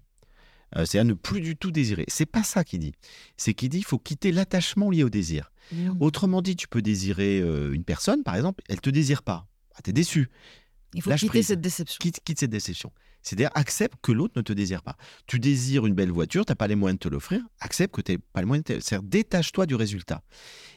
Euh, 0.76 0.84
C'est-à-dire 0.84 1.08
ne 1.08 1.14
plus 1.14 1.40
du 1.40 1.56
tout 1.56 1.70
désirer. 1.70 2.04
C'est 2.08 2.26
pas 2.26 2.42
ça 2.42 2.64
qu'il 2.64 2.80
dit. 2.80 2.92
C'est 3.36 3.54
qu'il 3.54 3.68
dit 3.70 3.78
il 3.78 3.84
faut 3.84 3.98
quitter 3.98 4.32
l'attachement 4.32 4.90
lié 4.90 5.02
au 5.02 5.10
désir. 5.10 5.50
Mmh. 5.72 5.96
Autrement 6.00 6.42
dit, 6.42 6.56
tu 6.56 6.68
peux 6.68 6.82
désirer 6.82 7.40
euh, 7.40 7.72
une 7.72 7.84
personne, 7.84 8.22
par 8.22 8.36
exemple, 8.36 8.62
elle 8.68 8.80
te 8.80 8.90
désire 8.90 9.22
pas. 9.22 9.46
Ah, 9.74 9.80
tu 9.82 9.90
es 9.90 9.92
déçu. 9.92 10.28
Il 10.94 11.02
faut 11.02 11.10
lâche 11.10 11.20
quitter 11.20 11.30
prise. 11.30 11.46
cette 11.48 11.60
déception. 11.60 11.98
Quitte, 12.00 12.20
quitte 12.24 12.40
cette 12.40 12.50
déception. 12.50 12.92
C'est-à-dire, 13.22 13.50
accepte 13.54 13.94
que 14.02 14.12
l'autre 14.12 14.34
ne 14.36 14.42
te 14.42 14.52
désire 14.52 14.82
pas. 14.82 14.96
Tu 15.26 15.38
désires 15.38 15.86
une 15.86 15.94
belle 15.94 16.10
voiture, 16.10 16.46
tu 16.46 16.50
n'as 16.52 16.56
pas 16.56 16.66
les 16.66 16.76
moyens 16.76 16.98
de 16.98 17.08
te 17.08 17.12
l'offrir, 17.12 17.40
accepte 17.60 17.94
que 17.94 18.00
tu 18.00 18.12
n'as 18.12 18.18
pas 18.32 18.40
les 18.40 18.46
moyens 18.46 18.64
de 18.64 18.74
te... 18.74 18.80
C'est-à-dire, 18.80 19.08
détache-toi 19.08 19.66
du 19.66 19.74
résultat. 19.74 20.22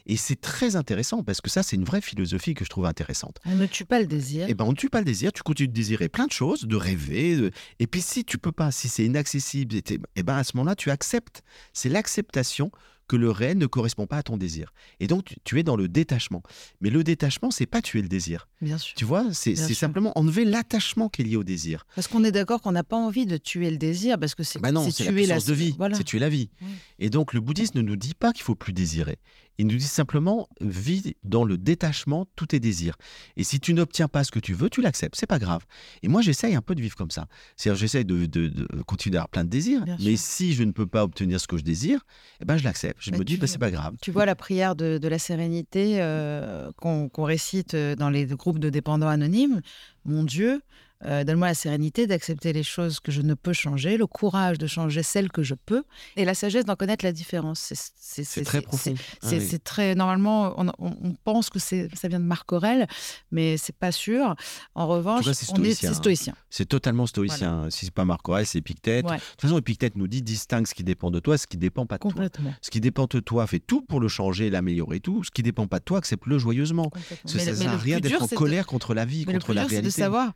Et 0.06 0.16
c'est 0.16 0.40
très 0.40 0.74
intéressant, 0.76 1.22
parce 1.22 1.40
que 1.40 1.48
ça, 1.48 1.62
c'est 1.62 1.76
une 1.76 1.84
vraie 1.84 2.00
philosophie 2.00 2.54
que 2.54 2.64
je 2.64 2.70
trouve 2.70 2.86
intéressante. 2.86 3.38
On 3.46 3.54
ne 3.54 3.66
tue 3.66 3.84
pas 3.84 4.00
le 4.00 4.06
désir. 4.06 4.46
Eh 4.48 4.54
ben, 4.54 4.64
on 4.64 4.72
ne 4.72 4.76
tue 4.76 4.90
pas 4.90 4.98
le 4.98 5.04
désir, 5.04 5.32
tu 5.32 5.42
continues 5.42 5.68
de 5.68 5.72
désirer 5.72 6.08
plein 6.08 6.26
de 6.26 6.32
choses, 6.32 6.64
de 6.64 6.76
rêver. 6.76 7.36
de- 7.36 7.50
Et 7.78 7.86
puis, 7.86 8.02
si 8.02 8.24
tu 8.24 8.36
peux 8.36 8.52
pas, 8.52 8.72
si 8.72 8.88
c'est 8.88 9.04
inaccessible, 9.04 9.76
eh 10.16 10.22
ben, 10.24 10.34
à 10.36 10.42
ce 10.44 10.56
moment-là, 10.56 10.74
tu 10.74 10.90
acceptes. 10.90 11.42
C'est 11.72 11.88
l'acceptation 11.88 12.72
que 13.08 13.16
le 13.16 13.30
réel 13.30 13.58
ne 13.58 13.66
correspond 13.66 14.06
pas 14.06 14.16
à 14.18 14.22
ton 14.22 14.36
désir. 14.36 14.72
Et 15.00 15.06
donc, 15.06 15.24
tu, 15.26 15.36
tu 15.44 15.58
es 15.58 15.62
dans 15.62 15.76
le 15.76 15.88
détachement. 15.88 16.42
Mais 16.80 16.88
le 16.90 17.04
détachement, 17.04 17.50
c'est 17.50 17.66
pas 17.66 17.82
tuer 17.82 18.00
le 18.02 18.08
désir. 18.08 18.48
Bien 18.60 18.78
sûr. 18.78 18.94
Tu 18.96 19.04
vois, 19.04 19.26
c'est 19.32 19.54
simplement 19.56 20.16
enlever 20.18 20.44
l'attachement 20.44 21.08
qui 21.08 21.22
est 21.22 21.24
lié 21.24 21.36
au 21.36 21.44
désir. 21.44 21.84
Parce 21.94 22.08
qu'on 22.08 22.24
est 22.24 22.32
d'accord 22.32 22.60
qu'on 22.62 22.72
n'a 22.72 22.84
pas 22.84 22.96
envie 22.96 23.26
de 23.26 23.36
tuer 23.36 23.70
le 23.70 23.76
désir, 23.76 24.18
parce 24.18 24.34
que 24.34 24.42
c'est 24.42 24.60
Bah 24.60 24.72
non, 24.72 24.90
c'est 24.90 25.04
la 25.04 25.12
puissance 25.12 25.44
de 25.46 25.54
vie, 25.54 25.74
Voilà. 25.76 25.96
c'est 25.96 26.04
tuer 26.04 26.18
la 26.18 26.28
vie. 26.28 26.50
Oui. 26.60 26.68
Et 26.98 27.10
donc 27.10 27.34
le 27.34 27.40
bouddhisme 27.40 27.78
ne 27.78 27.82
nous 27.82 27.96
dit 27.96 28.14
pas 28.14 28.32
qu'il 28.32 28.42
faut 28.42 28.54
plus 28.54 28.72
désirer. 28.72 29.18
Il 29.58 29.66
nous 29.66 29.76
dit 29.76 29.84
simplement 29.84 30.48
vis 30.60 31.14
dans 31.24 31.44
le 31.44 31.58
détachement 31.58 32.26
tous 32.36 32.46
tes 32.46 32.60
désirs. 32.60 32.96
Et 33.36 33.44
si 33.44 33.60
tu 33.60 33.74
n'obtiens 33.74 34.08
pas 34.08 34.24
ce 34.24 34.30
que 34.30 34.38
tu 34.38 34.54
veux, 34.54 34.70
tu 34.70 34.80
l'acceptes, 34.80 35.14
c'est 35.16 35.26
pas 35.26 35.38
grave. 35.38 35.64
Et 36.02 36.08
moi 36.08 36.22
j'essaye 36.22 36.54
un 36.54 36.62
peu 36.62 36.74
de 36.74 36.80
vivre 36.80 36.96
comme 36.96 37.10
ça. 37.10 37.26
C'est-à-dire 37.56 37.78
j'essaye 37.80 38.04
de, 38.04 38.26
de- 38.26 38.48
de 38.48 38.82
continuer 38.82 39.16
à 39.16 39.20
avoir 39.20 39.28
plein 39.28 39.44
de 39.44 39.50
désirs, 39.50 39.84
Bien 39.84 39.96
mais 40.00 40.16
sûr. 40.16 40.26
si 40.26 40.54
je 40.54 40.62
ne 40.64 40.72
peux 40.72 40.86
pas 40.86 41.04
obtenir 41.04 41.40
ce 41.40 41.46
que 41.46 41.56
je 41.58 41.62
désire, 41.64 42.00
eh 42.40 42.44
ben 42.44 42.56
je 42.56 42.64
l'accepte. 42.64 42.98
Je 43.00 43.10
Bah, 43.10 43.18
me 43.18 43.24
dis 43.24 43.36
bah, 43.36 43.46
c'est 43.46 43.58
pas 43.58 43.70
grave. 43.70 43.94
Tu 44.00 44.10
vois 44.10 44.26
la 44.26 44.34
prière 44.34 44.74
de, 44.74 44.98
de 44.98 45.08
la 45.08 45.18
sérénité 45.18 46.00
euh, 46.00 46.70
qu'on 46.76 47.08
qu'on 47.08 47.24
récite 47.24 47.74
euh, 47.74 47.94
dans 47.94 48.10
les 48.10 48.26
groupes 48.26 48.58
de 48.58 48.70
dépendants 48.70 49.08
anonymes. 49.08 49.60
Mon 50.04 50.24
Dieu, 50.24 50.62
euh, 51.04 51.24
donne-moi 51.24 51.48
la 51.48 51.54
sérénité 51.54 52.06
d'accepter 52.06 52.52
les 52.52 52.62
choses 52.62 53.00
que 53.00 53.10
je 53.12 53.22
ne 53.22 53.34
peux 53.34 53.52
changer, 53.52 53.96
le 53.96 54.06
courage 54.06 54.58
de 54.58 54.66
changer 54.66 55.02
celles 55.02 55.30
que 55.30 55.42
je 55.42 55.54
peux, 55.54 55.82
et 56.16 56.24
la 56.24 56.34
sagesse 56.34 56.64
d'en 56.64 56.76
connaître 56.76 57.04
la 57.04 57.12
différence. 57.12 57.72
C'est- 57.96 58.44
très 58.44 58.60
profond. 58.62 58.94
Ah 59.22 59.28
C'est 59.28 59.38
oui. 59.52 59.60
très 59.60 59.94
normalement, 59.94 60.54
on, 60.58 61.14
pense 61.24 61.50
que 61.50 61.58
ça 61.58 61.76
vient 62.08 62.20
de 62.20 62.24
Marc 62.24 62.52
Aurèle, 62.52 62.86
mais 63.30 63.56
c'est 63.56 63.74
pas 63.74 63.92
sûr. 63.92 64.34
En 64.74 64.86
revanche, 64.86 65.24
c'est 65.32 65.50
on 65.50 65.54
est- 65.54 65.72
stoïcien, 65.74 65.74
c'est 65.74 65.86
hein. 65.88 65.94
stoïcien. 65.94 66.34
C'est 66.50 66.66
totalement 66.66 67.06
stoïcien. 67.06 67.68
Si 67.70 67.86
c'est 67.86 67.94
pas 67.94 68.04
Marc 68.04 68.28
Aurèle, 68.28 68.46
c'est 68.46 68.58
Épictète. 68.58 69.04
Ouais, 69.06 69.16
De 69.16 69.20
toute 69.22 69.40
façon, 69.42 69.58
Épictète 69.58 69.96
nous 69.96 70.06
dit 70.08 70.22
distingue 70.22 70.66
ce 70.66 70.74
qui 70.74 70.84
dépend 70.84 71.10
de 71.10 71.20
toi, 71.20 71.38
ce 71.38 71.46
qui 71.46 71.56
dépend 71.56 71.86
pas 71.86 71.98
de 71.98 72.02
toi. 72.28 72.28
Ce 72.60 72.70
qui 72.70 72.80
dépend 72.80 73.06
de 73.10 73.20
toi, 73.20 73.46
fais 73.46 73.58
tout 73.60 73.82
pour 73.82 74.00
le 74.00 74.08
changer, 74.08 74.50
l'améliorer 74.50 75.00
tout. 75.00 75.24
Ce 75.24 75.30
qui 75.30 75.42
dépend 75.42 75.66
pas 75.66 75.78
de 75.78 75.84
toi, 75.84 75.98
accepte-le 75.98 76.38
joyeusement. 76.38 76.90
Parce 76.90 77.32
que 77.34 77.38
Mais 77.38 77.44
ça 77.44 77.54
sert 77.56 77.68
à 77.70 77.72
le 77.72 77.78
rien 77.78 77.98
d'être 78.00 78.22
en 78.22 78.26
de- 78.26 78.34
colère 78.34 78.66
contre 78.66 78.94
la 78.94 79.04
vie, 79.04 79.24
Mais 79.26 79.32
le 79.32 79.38
contre 79.38 79.46
plus 79.46 79.54
la 79.54 79.60
dur, 79.62 79.70
c'est 79.70 79.76
de 79.76 79.80
réalité. 79.82 80.00
savoir, 80.02 80.32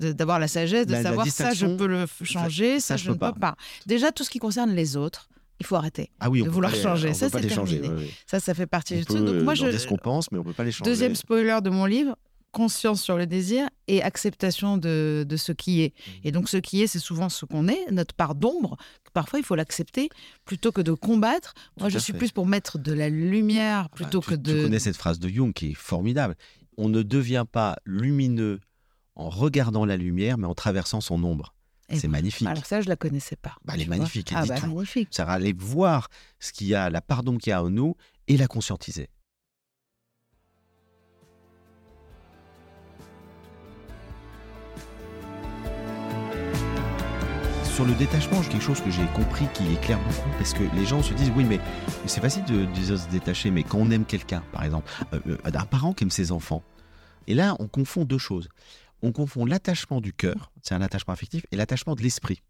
d'avoir 0.00 0.38
la 0.38 0.48
sagesse, 0.48 0.86
de 0.86 0.92
La- 0.92 1.02
la 1.02 1.08
savoir 1.10 1.26
ça, 1.28 1.52
je 1.54 1.66
peux 1.66 1.86
le 1.86 2.06
changer, 2.22 2.80
ça, 2.80 2.96
ça, 2.96 2.96
je 2.96 3.10
ne 3.10 3.14
peux 3.14 3.32
pas. 3.38 3.54
Déjà, 3.86 4.10
tout 4.12 4.24
ce 4.24 4.30
qui 4.30 4.38
concerne 4.38 4.72
les 4.74 4.96
autres, 4.96 5.28
il 5.60 5.66
faut 5.66 5.76
arrêter. 5.76 6.10
Ah 6.20 6.30
oui, 6.30 6.42
on 6.42 6.46
de 6.46 6.50
vouloir 6.50 6.72
les- 6.72 6.80
changer. 6.82 7.10
on 7.10 7.14
Ça, 7.14 7.28
c'est 7.28 7.40
les 7.40 7.48
changer. 7.50 7.80
terminé. 7.80 7.94
ouais, 8.02 8.06
ouais. 8.06 8.10
Ça, 8.26 8.40
ça 8.40 8.54
fait 8.54 8.66
partie 8.66 8.94
On 8.94 8.98
du 8.98 9.04
peut 9.04 9.14
truc. 9.14 9.26
Donc, 9.26 9.42
moi, 9.42 9.54
je, 9.54 9.70
ce 9.76 9.86
qu'on 9.86 9.98
pense, 9.98 10.32
mais 10.32 10.38
on 10.38 10.42
peut 10.44 10.52
pas 10.54 10.64
les 10.64 10.72
changer. 10.72 10.90
deuxième 10.90 11.14
spoiler 11.14 11.58
de 11.62 11.68
mon 11.70 11.84
livre, 11.84 12.16
conscience 12.52 13.00
sur 13.02 13.16
le 13.16 13.26
désir 13.26 13.68
et 13.86 14.02
acceptation 14.02 14.76
de, 14.76 15.24
de 15.28 15.36
ce 15.36 15.52
qui 15.52 15.82
est. 15.82 15.94
Mmh. 15.94 16.10
Et 16.24 16.32
donc, 16.32 16.48
ce 16.48 16.56
qui 16.56 16.82
est, 16.82 16.86
c'est 16.88 16.98
souvent 16.98 17.28
ce 17.28 17.44
qu'on 17.44 17.68
est, 17.68 17.90
notre 17.92 18.14
part 18.14 18.34
d'ombre. 18.34 18.76
Parfois, 19.12 19.38
il 19.38 19.44
faut 19.44 19.54
l'accepter 19.54 20.08
plutôt 20.44 20.72
que 20.72 20.80
de 20.80 20.92
combattre. 20.92 21.52
Moi, 21.78 21.88
Tout 21.88 21.94
je 21.94 21.98
suis 21.98 22.12
fait. 22.12 22.18
plus 22.18 22.32
pour 22.32 22.46
mettre 22.46 22.78
de 22.78 22.92
la 22.92 23.08
lumière 23.08 23.82
Bah, 23.84 23.88
plutôt 23.96 24.20
tu, 24.20 24.30
que 24.30 24.34
tu 24.34 24.40
de. 24.40 24.62
connais 24.64 24.78
cette 24.78 24.96
phrase 24.96 25.18
de 25.20 25.28
Jung 25.28 25.52
qui 25.52 25.72
est 25.72 25.74
formidable. 25.74 26.36
On 26.78 26.88
ne 26.88 27.02
devient 27.02 27.44
pas 27.50 27.76
lumineux 27.84 28.60
en 29.16 29.28
regardant 29.28 29.84
la 29.84 29.96
lumière, 29.96 30.38
mais 30.38 30.46
en 30.46 30.54
traversant 30.54 31.00
son 31.00 31.22
ombre. 31.24 31.54
C'est 31.92 32.06
magnifique. 32.08 32.46
Alors, 32.46 32.64
ça, 32.64 32.80
je 32.80 32.88
la 32.88 32.94
connaissais 32.94 33.34
pas. 33.34 33.56
Bah, 33.64 33.72
elle 33.74 33.82
est 33.82 33.86
magnifique, 33.88 34.30
elle 34.30 34.38
Ah, 34.38 34.42
dit 34.44 34.48
bah, 34.50 34.60
tout. 34.60 34.66
magnifique. 34.68 35.08
Ça 35.10 35.24
va 35.24 35.32
aller 35.32 35.52
voir 35.52 36.08
ce 36.38 36.52
qu'il 36.52 36.68
y 36.68 36.74
a, 36.76 36.88
la 36.88 37.00
part 37.00 37.24
d'ombre 37.24 37.40
qu'il 37.40 37.50
y 37.50 37.52
a 37.52 37.62
en 37.64 37.70
nous 37.70 37.96
et 38.28 38.36
la 38.36 38.46
conscientiser. 38.46 39.08
Sur 47.64 47.84
le 47.86 47.94
détachement, 47.94 48.42
j'ai 48.42 48.50
quelque 48.50 48.62
chose 48.64 48.80
que 48.80 48.90
j'ai 48.90 49.06
compris 49.14 49.46
qui 49.54 49.72
éclaire 49.72 49.98
beaucoup 50.00 50.28
parce 50.36 50.52
que 50.52 50.64
les 50.74 50.84
gens 50.84 51.02
se 51.02 51.14
disent 51.14 51.32
oui 51.36 51.44
mais, 51.44 51.60
c'est 52.06 52.20
facile 52.20 52.44
de, 52.44 52.66
de 52.66 52.96
se 52.96 53.08
détacher 53.08 53.50
mais 53.50 53.62
quand 53.62 53.78
on 53.78 53.90
aime 53.90 54.04
quelqu'un 54.04 54.42
par 54.52 54.64
exemple 54.64 54.90
euh, 55.14 55.20
euh, 55.28 55.38
un 55.44 55.64
parent 55.64 55.94
qui 55.94 56.04
aime 56.04 56.10
ses 56.10 56.30
enfants 56.32 56.62
et 57.26 57.34
là 57.34 57.56
on 57.58 57.68
confond 57.68 58.04
deux 58.04 58.18
choses 58.18 58.48
on 59.02 59.12
confond 59.12 59.44
l'attachement 59.44 60.00
du 60.00 60.12
cœur 60.12 60.52
c'est 60.62 60.74
un 60.74 60.82
attachement 60.82 61.12
affectif 61.14 61.44
et 61.52 61.56
l'attachement 61.56 61.94
de 61.94 62.02
l'esprit 62.02 62.42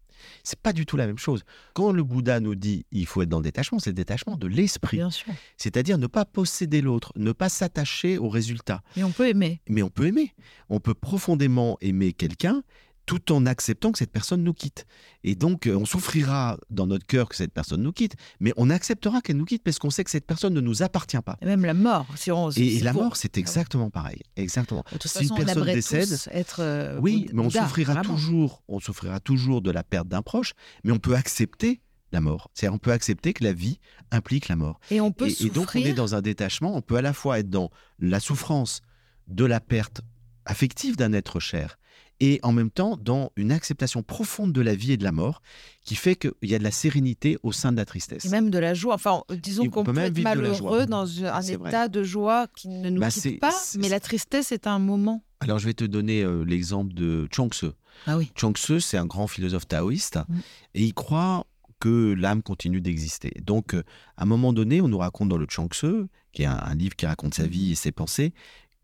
c'est 0.43 0.59
pas 0.59 0.71
du 0.71 0.85
tout 0.85 0.97
la 0.97 1.07
même 1.07 1.17
chose 1.17 1.43
quand 1.73 1.91
le 1.91 2.03
Bouddha 2.03 2.39
nous 2.39 2.53
dit 2.55 2.85
il 2.91 3.07
faut 3.07 3.21
être 3.23 3.29
dans 3.29 3.39
le 3.39 3.43
détachement 3.43 3.79
c'est 3.79 3.89
le 3.89 3.95
détachement 3.95 4.35
de 4.37 4.45
l'esprit 4.47 4.97
Bien 4.97 5.09
sûr. 5.09 5.33
c'est-à-dire 5.57 5.97
ne 5.97 6.07
pas 6.07 6.25
posséder 6.25 6.81
l'autre 6.81 7.11
ne 7.15 7.31
pas 7.31 7.49
s'attacher 7.49 8.17
au 8.19 8.29
résultat 8.29 8.81
Et 8.95 9.03
on 9.03 9.11
peut 9.11 9.27
aimer. 9.27 9.61
mais 9.67 9.81
on 9.81 9.89
peut 9.89 10.05
aimer. 10.05 10.33
On 10.69 10.79
peut 10.79 10.93
profondément 10.93 11.77
aimer 11.81 12.13
quelqu'un 12.13 12.61
tout 13.05 13.31
en 13.31 13.45
acceptant 13.45 13.91
que 13.91 13.97
cette 13.97 14.11
personne 14.11 14.43
nous 14.43 14.53
quitte. 14.53 14.85
Et 15.23 15.35
donc, 15.35 15.67
euh, 15.67 15.75
on 15.75 15.85
souffrira 15.85 16.57
dans 16.69 16.87
notre 16.87 17.05
cœur 17.05 17.27
que 17.29 17.35
cette 17.35 17.51
personne 17.51 17.81
nous 17.81 17.91
quitte, 17.91 18.15
mais 18.39 18.53
on 18.57 18.69
acceptera 18.69 19.21
qu'elle 19.21 19.37
nous 19.37 19.45
quitte 19.45 19.63
parce 19.63 19.79
qu'on 19.79 19.89
sait 19.89 20.03
que 20.03 20.11
cette 20.11 20.25
personne 20.25 20.53
ne 20.53 20.61
nous 20.61 20.83
appartient 20.83 21.19
pas. 21.25 21.37
Et 21.41 21.45
même 21.45 21.65
la 21.65 21.73
mort. 21.73 22.05
Si 22.15 22.31
on, 22.31 22.49
Et, 22.51 22.77
et 22.77 22.79
la 22.81 22.93
mort, 22.93 23.15
c'est 23.17 23.37
exactement 23.37 23.89
pareil. 23.89 24.21
Exactement. 24.35 24.83
De 24.91 24.97
toute 24.97 25.11
si 25.11 25.23
une 25.23 25.29
façon, 25.29 25.43
personne 25.43 25.65
décède, 25.65 26.17
être. 26.31 26.59
euh, 26.61 26.99
oui, 27.01 27.27
mais 27.33 27.41
on 27.41 27.49
souffrira 27.49 27.93
vraiment. 27.95 28.15
toujours. 28.15 28.63
On 28.67 28.79
souffrira 28.79 29.19
toujours 29.19 29.61
de 29.61 29.71
la 29.71 29.83
perte 29.83 30.07
d'un 30.07 30.21
proche, 30.21 30.53
mais 30.83 30.91
on 30.91 30.99
peut 30.99 31.15
accepter 31.15 31.81
la 32.13 32.21
mort. 32.21 32.49
C'est-à-dire, 32.53 32.75
on 32.75 32.79
peut 32.79 32.91
accepter 32.91 33.33
que 33.33 33.43
la 33.43 33.53
vie 33.53 33.79
implique 34.11 34.47
la 34.47 34.55
mort. 34.55 34.79
Et 34.91 35.01
on 35.01 35.11
peut 35.11 35.27
Et, 35.27 35.31
et 35.31 35.35
souffrir. 35.35 35.53
donc, 35.53 35.69
on 35.75 35.79
est 35.79 35.93
dans 35.93 36.13
un 36.15 36.21
détachement. 36.21 36.75
On 36.75 36.81
peut 36.81 36.97
à 36.97 37.01
la 37.01 37.13
fois 37.13 37.39
être 37.39 37.49
dans 37.49 37.71
la 37.99 38.19
souffrance 38.19 38.81
de 39.27 39.45
la 39.45 39.59
perte 39.59 40.01
affective 40.45 40.97
d'un 40.97 41.13
être 41.13 41.39
cher 41.39 41.77
et 42.21 42.39
en 42.43 42.53
même 42.53 42.69
temps 42.69 42.95
dans 42.97 43.31
une 43.35 43.51
acceptation 43.51 44.03
profonde 44.03 44.53
de 44.53 44.61
la 44.61 44.75
vie 44.75 44.93
et 44.93 44.97
de 44.97 45.03
la 45.03 45.11
mort 45.11 45.41
qui 45.83 45.95
fait 45.95 46.15
qu'il 46.15 46.31
y 46.43 46.53
a 46.55 46.59
de 46.59 46.63
la 46.63 46.71
sérénité 46.71 47.37
au 47.43 47.51
sein 47.51 47.71
de 47.71 47.77
la 47.77 47.83
tristesse. 47.85 48.23
Et 48.25 48.29
même 48.29 48.49
de 48.51 48.59
la 48.59 48.73
joie. 48.73 48.93
Enfin, 48.93 49.23
disons 49.41 49.63
Et 49.63 49.67
on 49.67 49.71
qu'on 49.71 49.83
peut 49.83 49.97
être 49.97 50.19
malheureux 50.19 50.85
dans 50.85 51.25
un 51.25 51.39
vrai. 51.41 51.53
état 51.55 51.87
de 51.87 52.03
joie 52.03 52.47
qui 52.55 52.69
ne 52.69 52.89
nous 52.91 53.01
Bah, 53.01 53.09
quitte 53.09 53.39
pas, 53.39 53.53
mais 53.79 53.89
la 53.89 53.99
tristesse 53.99 54.51
est 54.51 54.67
un 54.67 54.77
moment. 54.79 55.23
Alors, 55.39 55.57
je 55.57 55.65
vais 55.65 55.73
te 55.73 55.83
donner 55.83 56.21
euh, 56.21 56.43
l'exemple 56.45 56.93
de 56.93 57.27
Chuang 57.33 57.51
Tzu. 57.51 57.71
Ah 58.05 58.17
oui. 58.17 58.31
C'est 58.79 58.97
un 58.97 59.05
grand 59.07 59.25
philosophe 59.27 59.67
taoïste 59.67 60.19
Mm. 60.29 60.39
et 60.75 60.83
il 60.83 60.93
croit 60.93 61.47
que 61.79 62.13
l'âme 62.13 62.43
continue 62.43 62.79
d'exister. 62.79 63.33
Donc, 63.43 63.73
euh, 63.73 63.81
à 64.17 64.23
un 64.23 64.25
moment 64.27 64.53
donné, 64.53 64.81
on 64.81 64.87
nous 64.87 64.99
raconte 64.99 65.29
dans 65.29 65.37
le 65.37 65.47
Chuang 65.49 65.67
Tzu, 65.73 66.05
qui 66.31 66.43
est 66.43 66.45
un, 66.45 66.59
un 66.63 66.75
livre 66.75 66.95
qui 66.95 67.07
raconte 67.07 67.33
sa 67.33 67.47
vie 67.47 67.71
et 67.71 67.75
ses 67.75 67.91
pensées, 67.91 68.33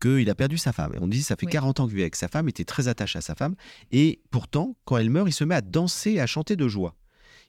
qu'il 0.00 0.28
a 0.30 0.34
perdu 0.34 0.58
sa 0.58 0.72
femme. 0.72 0.94
Et 0.94 0.98
on 1.00 1.08
dit, 1.08 1.22
ça 1.22 1.36
fait 1.36 1.46
Oui. 1.46 1.52
40 1.52 1.80
ans 1.80 1.86
qu'il 1.86 1.96
vit 1.96 2.02
avec 2.02 2.16
sa 2.16 2.28
femme, 2.28 2.46
il 2.46 2.50
était 2.50 2.64
très 2.64 2.88
attaché 2.88 3.18
à 3.18 3.22
sa 3.22 3.34
femme. 3.34 3.54
Et 3.90 4.20
pourtant, 4.30 4.76
quand 4.84 4.96
elle 4.96 5.10
meurt, 5.10 5.28
il 5.28 5.32
se 5.32 5.44
met 5.44 5.54
à 5.54 5.60
danser 5.60 6.12
et 6.12 6.20
à 6.20 6.26
chanter 6.26 6.56
de 6.56 6.68
joie. 6.68 6.94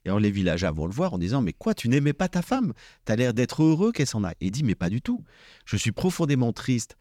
Et 0.05 0.09
alors 0.09 0.19
les 0.19 0.31
villageois 0.31 0.71
vont 0.71 0.85
le 0.85 0.93
voir 0.93 1.13
en 1.13 1.17
disant, 1.17 1.41
mais 1.41 1.53
quoi, 1.53 1.73
tu 1.73 1.89
n'aimais 1.89 2.13
pas 2.13 2.29
ta 2.29 2.41
femme? 2.41 2.73
T'as 3.05 3.15
l'air 3.15 3.33
d'être 3.33 3.63
heureux 3.63 3.91
qu'elle 3.91 4.07
s'en 4.07 4.23
aille. 4.23 4.35
Et 4.39 4.47
il 4.47 4.51
dit, 4.51 4.63
mais 4.63 4.75
pas 4.75 4.89
du 4.89 5.01
tout. 5.01 5.23
Je 5.65 5.75
suis 5.77 5.91
profondément 5.91 6.53
triste 6.53 6.97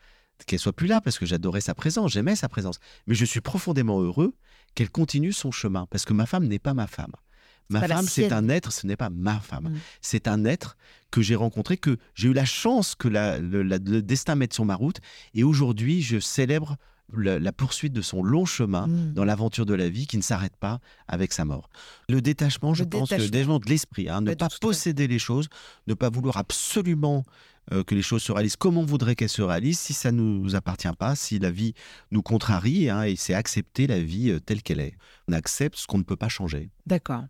qu'elle 0.47 0.59
soit 0.59 0.73
plus 0.73 0.87
là 0.87 1.01
parce 1.01 1.19
que 1.19 1.27
j'adorais 1.27 1.61
sa 1.61 1.75
présence, 1.75 2.13
j'aimais 2.13 2.37
sa 2.37 2.49
présence. 2.49 2.79
Mais 3.07 3.15
je 3.15 3.25
suis 3.25 3.41
profondément 3.41 4.01
heureux 4.01 4.35
qu'elle 4.75 4.91
continue 4.91 5.33
son 5.33 5.51
chemin 5.51 5.87
parce 5.87 6.05
que 6.05 6.13
ma 6.13 6.27
femme 6.27 6.47
n'est 6.47 6.59
pas 6.59 6.75
ma 6.75 6.87
femme. 6.87 7.13
Ma 7.71 7.87
femme, 7.87 8.07
c'est 8.07 8.33
un 8.33 8.49
être, 8.49 8.73
ce 8.73 8.87
n'est 8.87 8.97
pas 8.97 9.11
ma 9.11 9.39
femme. 9.41 9.69
Mm. 9.71 9.79
C'est 10.01 10.27
un 10.29 10.45
être 10.45 10.77
que 11.11 11.21
j'ai 11.23 11.35
rencontré, 11.35 11.77
que 11.77 11.99
j'ai 12.15 12.29
eu 12.29 12.33
la 12.33 12.45
chance 12.45 12.95
que 12.95 13.09
la- 13.09 13.39
le, 13.39 13.63
la- 13.63 13.79
le 13.79 14.03
destin 14.03 14.35
mette 14.37 14.55
sur 14.55 14.65
ma 14.65 14.75
route. 14.75 14.99
Et 15.35 15.45
aujourd'hui, 15.45 16.01
je 16.03 16.19
célèbre 16.19 16.77
la, 17.17 17.39
la 17.39 17.53
poursuite 17.53 17.93
de 17.95 18.03
son 18.03 18.23
long 18.23 18.45
chemin 18.45 18.87
Mm. 18.87 19.13
dans 19.15 19.25
l'aventure 19.25 19.65
de 19.67 19.75
la 19.75 19.89
vie 19.89 20.07
qui 20.07 20.17
ne 20.19 20.23
s'arrête 20.23 20.57
pas 20.57 20.79
avec 21.09 21.33
sa 21.33 21.45
mort. 21.45 21.71
Le 22.09 22.21
détachement, 22.21 22.75
je 22.75 22.85
Le 22.85 22.89
pense 22.91 23.09
que 23.11 23.15
le 23.15 23.21
détachement. 23.23 23.31
détachement 23.39 23.59
de 23.61 23.67
l'esprit, 23.71 24.09
hein, 24.11 24.21
ne 24.21 24.29
Ouais, 24.31 24.37
pas 24.37 24.49
posséder 24.61 25.07
les 25.07 25.19
choses, 25.19 25.49
ne 25.87 25.95
pas 25.95 26.11
vouloir 26.11 26.37
absolument 26.37 27.25
euh, 27.73 27.85
que 27.85 27.95
les 27.95 28.03
choses 28.03 28.23
se 28.23 28.33
réalisent 28.33 28.57
comme 28.57 28.77
on 28.77 28.85
voudrait 28.85 29.15
qu'elles 29.15 29.29
se 29.29 29.43
réalisent, 29.43 29.81
si 29.81 29.93
ça 29.93 30.13
ne 30.13 30.21
nous 30.21 30.55
appartient 30.57 30.89
pas, 30.99 31.15
si 31.15 31.39
la 31.39 31.51
vie 31.51 31.75
nous 32.11 32.23
contrarie, 32.23 32.91
hein, 32.91 33.03
et 33.03 33.17
c'est 33.17 33.35
accepter 33.35 33.87
la 33.87 34.01
vie 34.01 34.31
euh, 34.31 34.41
telle 34.41 34.63
qu'elle 34.63 34.81
est. 34.81 34.95
On 35.29 35.33
accepte 35.33 35.77
ce 35.77 35.87
qu'on 35.87 35.99
ne 35.99 36.05
peut 36.05 36.17
pas 36.17 36.29
changer. 36.29 36.71
D'accord. 36.87 37.25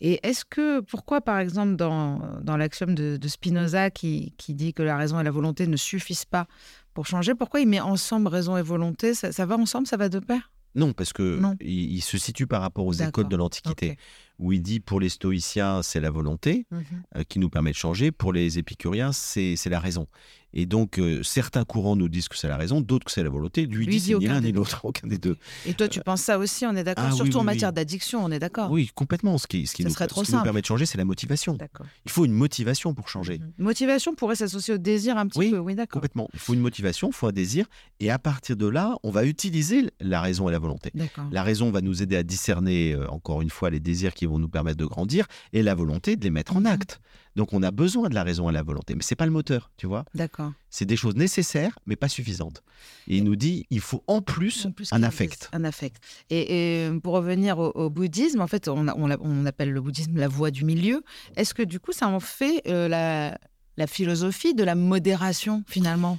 Et 0.00 0.18
est-ce 0.26 0.46
que, 0.46 0.80
pourquoi 0.80 1.20
par 1.20 1.38
exemple 1.38 1.76
dans, 1.76 2.40
dans 2.40 2.56
l'axiome 2.56 2.94
de, 2.94 3.18
de 3.18 3.28
Spinoza 3.28 3.90
qui, 3.90 4.32
qui 4.38 4.54
dit 4.54 4.72
que 4.72 4.82
la 4.82 4.96
raison 4.96 5.20
et 5.20 5.24
la 5.24 5.30
volonté 5.30 5.66
ne 5.66 5.76
suffisent 5.76 6.24
pas 6.24 6.46
pour 6.94 7.06
changer, 7.06 7.34
pourquoi 7.34 7.60
il 7.60 7.68
met 7.68 7.80
ensemble 7.80 8.28
raison 8.28 8.56
et 8.56 8.62
volonté? 8.62 9.12
Ça, 9.14 9.30
ça 9.30 9.44
va 9.44 9.56
ensemble, 9.56 9.86
ça 9.86 9.96
va 9.98 10.08
de 10.08 10.18
pair? 10.18 10.50
Non, 10.74 10.92
parce 10.92 11.12
que 11.12 11.38
Non. 11.38 11.56
Il, 11.60 11.92
il 11.96 12.00
se 12.00 12.16
situe 12.16 12.46
par 12.46 12.62
rapport 12.62 12.86
aux 12.86 12.92
écoles 12.92 13.28
de 13.28 13.36
l'Antiquité. 13.36 13.98
Où 14.40 14.52
il 14.52 14.62
dit 14.62 14.80
pour 14.80 14.98
les 14.98 15.08
stoïciens, 15.10 15.82
c'est 15.82 16.00
la 16.00 16.10
volonté 16.10 16.66
Mhm. 16.70 16.82
euh, 17.16 17.22
qui 17.28 17.38
nous 17.38 17.48
permet 17.50 17.70
de 17.70 17.76
changer, 17.76 18.10
pour 18.10 18.32
les 18.32 18.58
épicuriens, 18.58 19.12
c'est 19.12 19.54
la 19.66 19.78
raison. 19.80 20.06
Et 20.52 20.66
donc, 20.66 20.98
euh, 20.98 21.22
certains 21.22 21.62
courants 21.64 21.94
nous 21.94 22.08
disent 22.08 22.26
que 22.28 22.36
c'est 22.36 22.48
la 22.48 22.56
raison, 22.56 22.80
d'autres 22.80 23.04
que 23.04 23.12
c'est 23.12 23.22
la 23.22 23.28
volonté. 23.30 23.66
Lui, 23.66 23.86
Lui 23.86 23.98
dit 24.00 24.00
dit 24.00 24.14
ni 24.16 24.26
l'un 24.26 24.40
ni 24.40 24.50
l'autre, 24.50 24.80
aucun 24.84 25.06
des 25.06 25.16
deux. 25.18 25.36
Et 25.64 25.74
toi, 25.74 25.86
tu 25.86 26.00
penses 26.00 26.22
ça 26.22 26.40
aussi, 26.40 26.66
on 26.66 26.74
est 26.74 26.82
d'accord 26.82 27.04
Ah 27.06 27.10
oui, 27.12 27.16
Surtout 27.18 27.38
en 27.38 27.44
matière 27.44 27.68
oui. 27.70 27.74
d'addiction, 27.76 28.24
on 28.24 28.32
est 28.32 28.40
d'accord 28.40 28.68
Oui, 28.68 28.90
complètement. 28.92 29.38
Ce 29.38 29.46
qui, 29.46 29.68
ce 29.68 29.74
qui, 29.74 29.84
nous, 29.84 29.90
ce 29.90 30.04
qui 30.24 30.32
nous 30.34 30.42
permet 30.42 30.60
de 30.60 30.66
changer, 30.66 30.86
c'est 30.86 30.98
la 30.98 31.04
motivation. 31.04 31.56
Il 32.04 32.10
faut 32.10 32.24
une 32.24 32.32
motivation 32.32 32.94
pour 32.94 33.08
changer. 33.08 33.38
Mhm. 33.38 33.52
Motivation 33.58 34.16
pourrait 34.16 34.34
s'associer 34.34 34.74
au 34.74 34.78
désir 34.78 35.16
un 35.18 35.28
petit 35.28 35.38
Oui, 35.38 35.50
peu, 35.52 35.58
oui, 35.58 35.76
d'accord. 35.76 36.00
Complètement. 36.00 36.28
Il 36.34 36.40
faut 36.40 36.54
une 36.54 36.60
motivation, 36.60 37.10
il 37.10 37.14
faut 37.14 37.28
un 37.28 37.32
désir. 37.32 37.66
Et 38.00 38.10
à 38.10 38.18
partir 38.18 38.56
de 38.56 38.66
là, 38.66 38.96
on 39.04 39.12
va 39.12 39.24
utiliser 39.26 39.88
la 40.00 40.20
raison 40.20 40.48
et 40.48 40.52
la 40.52 40.58
volonté. 40.58 40.90
La 41.30 41.44
raison 41.44 41.70
va 41.70 41.80
nous 41.80 42.02
aider 42.02 42.16
à 42.16 42.24
discerner, 42.24 42.92
euh, 42.94 43.06
encore 43.08 43.40
une 43.40 43.50
fois, 43.50 43.70
les 43.70 43.78
désirs 43.78 44.14
qui 44.14 44.26
vont 44.30 44.38
nous 44.38 44.48
permettre 44.48 44.78
de 44.78 44.84
grandir 44.86 45.26
et 45.52 45.62
la 45.62 45.74
volonté 45.74 46.16
de 46.16 46.24
les 46.24 46.30
mettre 46.30 46.56
en 46.56 46.60
Mhm. 46.60 46.66
acte. 46.66 47.00
Donc, 47.36 47.52
on 47.52 47.62
a 47.62 47.70
besoin 47.70 48.08
de 48.08 48.14
la 48.14 48.24
raison 48.24 48.50
et 48.50 48.52
la 48.52 48.62
volonté. 48.62 48.94
Mais 48.94 49.02
c'est 49.02 49.14
pas 49.14 49.24
le 49.26 49.30
moteur, 49.30 49.70
tu 49.76 49.86
vois. 49.86 50.04
D'accord. 50.14 50.52
C'est 50.68 50.84
des 50.84 50.96
choses 50.96 51.14
nécessaires, 51.14 51.78
mais 51.86 51.94
pas 51.96 52.08
suffisantes. 52.08 52.62
Et 53.06 53.18
il 53.18 53.24
nous 53.24 53.36
dit, 53.36 53.66
il 53.70 53.80
faut 53.80 54.02
en 54.08 54.20
plus, 54.20 54.66
En 54.66 54.72
plus 54.72 54.92
un 54.92 55.02
affect. 55.04 55.48
Un 55.52 55.62
affect. 55.64 56.02
Et, 56.30 56.86
et 56.86 56.90
pour 57.00 57.14
revenir 57.14 57.58
au, 57.58 57.70
au 57.74 57.88
bouddhisme, 57.90 58.40
en 58.40 58.46
fait, 58.48 58.66
on, 58.68 58.88
a- 58.88 58.94
on 58.96 59.06
l'a- 59.06 59.18
on 59.20 59.46
appelle 59.46 59.70
le 59.70 59.80
bouddhisme 59.80 60.16
la 60.16 60.26
voie 60.28 60.50
du 60.50 60.64
milieu. 60.64 61.02
Est-ce 61.36 61.54
que 61.54 61.62
du 61.62 61.78
coup, 61.78 61.92
ça 61.92 62.08
en 62.08 62.20
fait 62.20 62.62
euh, 62.66 62.88
la, 62.88 63.38
la 63.76 63.86
philosophie 63.86 64.54
de 64.54 64.64
la 64.64 64.74
modération, 64.74 65.62
finalement? 65.68 66.18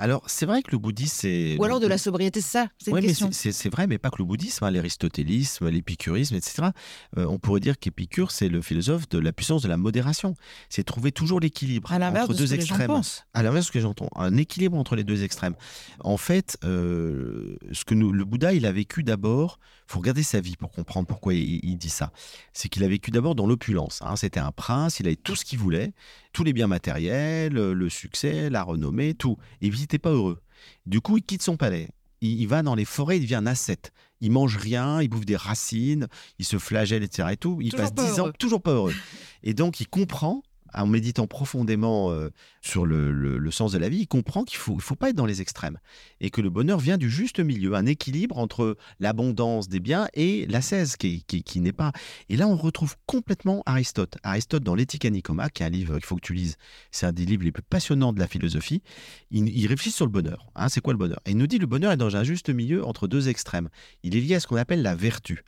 Alors, 0.00 0.22
c'est 0.28 0.46
vrai 0.46 0.62
que 0.62 0.70
le 0.70 0.78
bouddhisme, 0.78 1.16
c'est... 1.20 1.56
Ou 1.58 1.64
alors 1.64 1.80
de 1.80 1.88
la 1.88 1.98
sobriété, 1.98 2.40
c'est 2.40 2.50
ça 2.52 2.68
Oui, 2.92 3.00
mais 3.02 3.12
c'est- 3.32 3.68
vrai, 3.68 3.86
mais 3.88 3.98
pas 3.98 4.10
que 4.10 4.18
le 4.18 4.24
bouddhisme, 4.24 4.64
hein, 4.64 4.70
l'aristotélisme, 4.70 5.68
l'épicurisme, 5.68 6.36
etc. 6.36 6.68
Euh, 7.16 7.26
on 7.28 7.38
pourrait 7.38 7.58
dire 7.60 7.78
qu'Épicure, 7.78 8.30
c'est 8.30 8.48
le 8.48 8.62
philosophe 8.62 9.08
de 9.08 9.18
la 9.18 9.32
puissance 9.32 9.60
de 9.62 9.68
la 9.68 9.76
modération. 9.76 10.34
C'est 10.68 10.84
trouver 10.84 11.10
toujours 11.12 11.40
l'équilibre 11.40 11.90
entre 12.22 12.32
de 12.34 12.38
deux 12.38 12.54
extrêmes. 12.54 12.86
À 13.34 13.42
l'inverse 13.42 13.66
de 13.66 13.68
ce 13.68 13.72
que 13.72 13.80
j'entends, 13.80 14.08
un 14.14 14.36
équilibre 14.36 14.76
entre 14.78 14.94
les 14.94 15.04
deux 15.04 15.24
extrêmes. 15.24 15.54
En 16.00 16.16
fait, 16.16 16.56
euh, 16.64 17.56
ce 17.72 17.84
que 17.84 17.94
nous, 17.94 18.12
le 18.12 18.24
Bouddha, 18.24 18.52
il 18.52 18.66
a 18.66 18.72
vécu 18.72 19.02
d'abord. 19.02 19.58
Il 19.88 19.92
faut 19.92 19.98
regarder 20.00 20.22
sa 20.22 20.40
vie 20.40 20.54
pour 20.56 20.70
comprendre 20.70 21.06
pourquoi 21.08 21.34
il, 21.34 21.60
il 21.64 21.76
dit 21.76 21.88
ça. 21.88 22.12
C'est 22.52 22.68
qu'il 22.68 22.84
a 22.84 22.88
vécu 22.88 23.10
d'abord 23.10 23.34
dans 23.34 23.46
l'opulence. 23.46 24.00
hein. 24.02 24.16
C'était 24.16 24.38
un 24.40 24.52
prince, 24.52 25.00
il 25.00 25.06
avait 25.06 25.16
tout 25.16 25.34
ce 25.34 25.44
qu'il 25.44 25.58
voulait, 25.58 25.92
tous 26.38 26.44
les 26.44 26.52
biens 26.52 26.68
matériels, 26.68 27.54
le 27.54 27.88
succès, 27.88 28.48
la 28.48 28.62
renommée, 28.62 29.12
tout. 29.12 29.38
Et 29.60 29.66
il 29.66 29.80
n'était 29.80 29.98
pas 29.98 30.10
heureux. 30.12 30.38
Du 30.86 31.00
coup, 31.00 31.16
il 31.16 31.24
quitte 31.24 31.42
son 31.42 31.56
palais. 31.56 31.88
Il, 32.20 32.40
il 32.40 32.46
va 32.46 32.62
dans 32.62 32.76
les 32.76 32.84
forêts, 32.84 33.16
il 33.16 33.22
devient 33.22 33.34
un 33.34 33.46
ascète. 33.46 33.92
Il 34.20 34.30
mange 34.30 34.56
rien, 34.56 35.02
il 35.02 35.08
bouffe 35.08 35.24
des 35.24 35.34
racines, 35.34 36.06
il 36.38 36.44
se 36.44 36.56
flagelle, 36.60 37.02
etc. 37.02 37.30
Et 37.32 37.36
tout. 37.36 37.58
Il 37.60 37.72
Toujours 37.72 37.86
passe 37.86 37.92
pas 37.92 38.08
10 38.08 38.20
ans 38.20 38.30
toujours 38.38 38.62
pas 38.62 38.70
heureux. 38.70 38.94
Et 39.42 39.52
donc, 39.52 39.80
il 39.80 39.88
comprend 39.88 40.44
en 40.74 40.86
méditant 40.86 41.26
profondément 41.26 42.10
euh, 42.10 42.30
sur 42.60 42.86
le, 42.86 43.10
le- 43.12 43.38
le 43.38 43.50
sens 43.50 43.72
de 43.72 43.78
la 43.78 43.88
vie, 43.88 44.00
il 44.00 44.06
comprend 44.06 44.44
qu'il 44.44 44.58
faut, 44.58 44.74
il 44.74 44.80
faut 44.82 44.94
pas 44.94 45.10
être 45.10 45.16
dans 45.16 45.26
les 45.26 45.40
extrêmes 45.40 45.78
et 46.20 46.30
que 46.30 46.40
le 46.40 46.50
bonheur 46.50 46.78
vient 46.78 46.98
du 46.98 47.10
juste 47.10 47.40
milieu, 47.40 47.74
un 47.74 47.86
équilibre 47.86 48.38
entre 48.38 48.76
l'abondance 49.00 49.68
des 49.68 49.80
biens 49.80 50.08
et 50.14 50.46
l'ascèse 50.46 50.96
qui, 50.96 51.24
qui, 51.24 51.42
qui 51.42 51.60
n'est 51.60 51.72
pas. 51.72 51.92
Et 52.28 52.36
là, 52.36 52.48
on 52.48 52.56
retrouve 52.56 52.96
complètement 53.06 53.62
Aristote. 53.66 54.18
Aristote 54.22 54.62
dans 54.62 54.74
l'Éthique 54.74 55.04
à 55.04 55.10
Nicoma, 55.10 55.48
qui 55.50 55.62
est 55.62 55.66
un 55.66 55.70
livre 55.70 55.94
qu'il 55.94 56.04
faut 56.06 56.16
que 56.16 56.26
tu 56.26 56.34
lises. 56.34 56.56
C'est 56.90 57.06
un 57.06 57.12
des 57.12 57.24
livres 57.24 57.44
les 57.44 57.52
plus 57.52 57.62
passionnants 57.62 58.12
de 58.12 58.20
la 58.20 58.26
philosophie. 58.26 58.82
Il, 59.30 59.48
il 59.48 59.66
réfléchit 59.66 59.92
sur 59.92 60.06
le 60.06 60.12
bonheur. 60.12 60.50
hein, 60.54 60.68
c'est 60.68 60.80
quoi 60.80 60.92
le 60.92 60.98
bonheur? 60.98 61.20
Et 61.26 61.30
il 61.30 61.36
nous 61.36 61.46
dit 61.46 61.58
le 61.58 61.66
bonheur 61.66 61.92
est 61.92 61.96
dans 61.96 62.16
un 62.16 62.24
juste 62.24 62.50
milieu 62.50 62.84
entre 62.84 63.08
deux 63.08 63.28
extrêmes. 63.28 63.68
Il 64.02 64.16
est 64.16 64.20
lié 64.20 64.34
à 64.36 64.40
ce 64.40 64.46
qu'on 64.46 64.56
appelle 64.56 64.82
la 64.82 64.94
vertu. 64.94 65.44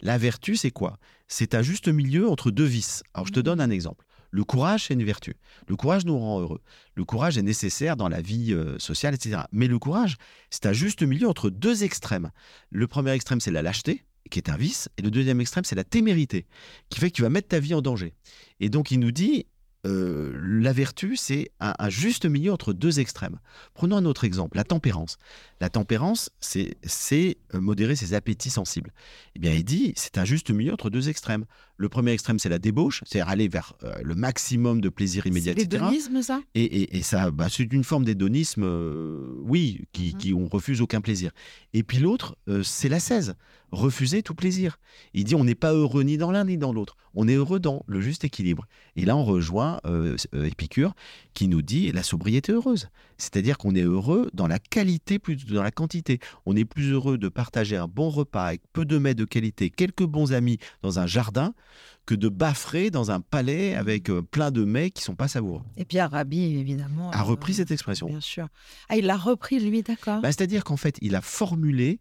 La 0.00 0.18
vertu, 0.18 0.56
c'est 0.56 0.70
quoi? 0.70 0.98
C'est 1.28 1.54
un 1.54 1.62
juste 1.62 1.88
milieu 1.88 2.28
entre 2.28 2.50
deux 2.50 2.64
vices. 2.64 3.02
Alors, 3.14 3.26
je 3.26 3.32
te 3.32 3.40
donne 3.40 3.60
un 3.60 3.70
exemple. 3.70 4.04
Le 4.32 4.44
courage, 4.44 4.86
c'est 4.86 4.94
une 4.94 5.04
vertu. 5.04 5.36
Le 5.68 5.76
courage 5.76 6.06
nous 6.06 6.18
rend 6.18 6.40
heureux. 6.40 6.62
Le 6.94 7.04
courage 7.04 7.36
est 7.36 7.42
nécessaire 7.42 7.96
dans 7.96 8.08
la 8.08 8.22
vie 8.22 8.54
euh, 8.54 8.78
sociale, 8.78 9.14
etc. 9.14 9.42
Mais 9.52 9.68
le 9.68 9.78
courage, 9.78 10.16
c'est 10.48 10.64
un 10.64 10.72
juste 10.72 11.02
milieu 11.02 11.28
entre 11.28 11.50
deux 11.50 11.84
extrêmes. 11.84 12.30
Le 12.70 12.86
premier 12.86 13.10
extrême, 13.10 13.40
c'est 13.40 13.50
la 13.50 13.60
lâcheté, 13.60 14.04
qui 14.30 14.38
est 14.38 14.48
un 14.48 14.56
vice, 14.56 14.88
et 14.96 15.02
le 15.02 15.10
deuxième 15.10 15.40
extrême, 15.42 15.64
c'est 15.64 15.76
la 15.76 15.84
témérité, 15.84 16.46
qui 16.88 16.98
fait 16.98 17.10
que 17.10 17.16
tu 17.16 17.22
vas 17.22 17.28
mettre 17.28 17.48
ta 17.48 17.60
vie 17.60 17.74
en 17.74 17.82
danger. 17.82 18.14
Et 18.58 18.70
donc, 18.70 18.90
il 18.90 19.00
nous 19.00 19.12
dit, 19.12 19.44
euh, 19.84 20.32
la 20.42 20.72
vertu, 20.72 21.16
c'est 21.16 21.50
un, 21.60 21.74
un 21.78 21.90
juste 21.90 22.24
milieu 22.24 22.52
entre 22.52 22.72
deux 22.72 23.00
extrêmes. 23.00 23.38
Prenons 23.74 23.96
un 23.96 24.06
autre 24.06 24.24
exemple, 24.24 24.56
la 24.56 24.64
tempérance. 24.64 25.18
La 25.62 25.70
tempérance, 25.70 26.28
c'est 26.40 26.74
euh, 27.54 27.60
modérer 27.60 27.94
ses 27.94 28.14
appétits 28.14 28.50
sensibles. 28.50 28.90
Eh 29.36 29.38
bien, 29.38 29.52
il 29.52 29.62
dit, 29.62 29.92
c'est 29.94 30.18
un 30.18 30.24
juste 30.24 30.50
milieu 30.50 30.72
entre 30.72 30.90
deux 30.90 31.08
extrêmes. 31.08 31.44
Le 31.76 31.88
premier 31.88 32.10
extrême, 32.10 32.40
c'est 32.40 32.48
la 32.48 32.58
débauche, 32.58 33.04
c'est-à-dire 33.06 33.28
aller 33.30 33.46
vers 33.46 33.74
euh, 33.84 33.94
le 34.02 34.16
maximum 34.16 34.80
de 34.80 34.88
plaisir 34.88 35.24
immédiat, 35.24 35.52
C'est 35.56 35.60
l'hédonisme, 35.60 36.20
ça? 36.20 36.40
Et, 36.56 36.64
et- 36.64 36.96
et 36.96 37.02
ça, 37.02 37.30
bah, 37.30 37.46
c'est 37.48 37.72
une 37.72 37.84
forme 37.84 38.04
d'hédonisme, 38.04 38.64
euh, 38.64 39.36
oui, 39.42 39.84
qui, 39.92 40.12
Mhm. 40.14 40.18
qui 40.18 40.34
on 40.34 40.48
refuse 40.48 40.80
aucun 40.80 41.00
plaisir. 41.00 41.30
Et 41.74 41.84
puis 41.84 41.98
l'autre, 41.98 42.36
euh, 42.48 42.64
c'est 42.64 42.88
l'ascèse, 42.88 43.34
refuser 43.70 44.24
tout 44.24 44.34
plaisir. 44.34 44.80
Il 45.14 45.22
dit 45.24 45.36
on 45.36 45.44
n'est 45.44 45.54
pas 45.54 45.72
heureux 45.72 46.02
ni 46.02 46.18
dans 46.18 46.32
l'un 46.32 46.44
ni 46.44 46.58
dans 46.58 46.72
l'autre, 46.72 46.96
on 47.14 47.28
est 47.28 47.34
heureux 47.34 47.60
dans 47.60 47.84
le 47.86 48.00
juste 48.00 48.24
équilibre. 48.24 48.66
Et 48.96 49.04
là, 49.04 49.16
on 49.16 49.24
rejoint 49.24 49.80
Épicure 50.32 50.94
qui 51.34 51.46
nous 51.48 51.62
dit 51.62 51.92
la 51.92 52.02
sobriété 52.02 52.52
heureuse. 52.52 52.88
C'est-à-dire 53.22 53.56
qu'on 53.56 53.74
est 53.76 53.82
heureux 53.82 54.28
dans 54.34 54.48
la 54.48 54.58
qualité 54.58 55.20
plus 55.20 55.36
que 55.36 55.52
dans 55.52 55.62
la 55.62 55.70
quantité. 55.70 56.18
On 56.44 56.56
est 56.56 56.64
plus 56.64 56.90
heureux 56.90 57.18
de 57.18 57.28
partager 57.28 57.76
un 57.76 57.86
bon 57.86 58.10
repas 58.10 58.46
avec 58.46 58.62
peu 58.72 58.84
de 58.84 58.98
mets 58.98 59.14
de 59.14 59.24
qualité, 59.24 59.70
quelques 59.70 60.04
bons 60.04 60.32
amis 60.32 60.58
dans 60.82 60.98
un 60.98 61.06
jardin, 61.06 61.54
que 62.04 62.16
de 62.16 62.28
baffrer 62.28 62.90
dans 62.90 63.12
un 63.12 63.20
palais 63.20 63.76
avec 63.76 64.10
euh, 64.10 64.22
plein 64.22 64.50
de 64.50 64.64
mets 64.64 64.90
qui 64.90 65.04
sont 65.04 65.14
pas 65.14 65.28
savoureux. 65.28 65.62
Et 65.76 65.84
Pierre 65.84 66.10
Rabhi, 66.10 66.56
évidemment. 66.58 67.12
A 67.12 67.20
euh, 67.20 67.22
repris 67.22 67.54
cette 67.54 67.70
expression. 67.70 68.08
Bien 68.08 68.20
sûr. 68.20 68.48
Ah, 68.88 68.96
il 68.96 69.06
l'a 69.06 69.16
repris, 69.16 69.60
lui, 69.60 69.82
d'accord. 69.82 70.20
Bah, 70.20 70.32
C'est-à-dire 70.32 70.64
qu'en 70.64 70.76
fait, 70.76 70.96
il 71.00 71.14
a 71.14 71.20
formulé, 71.20 72.00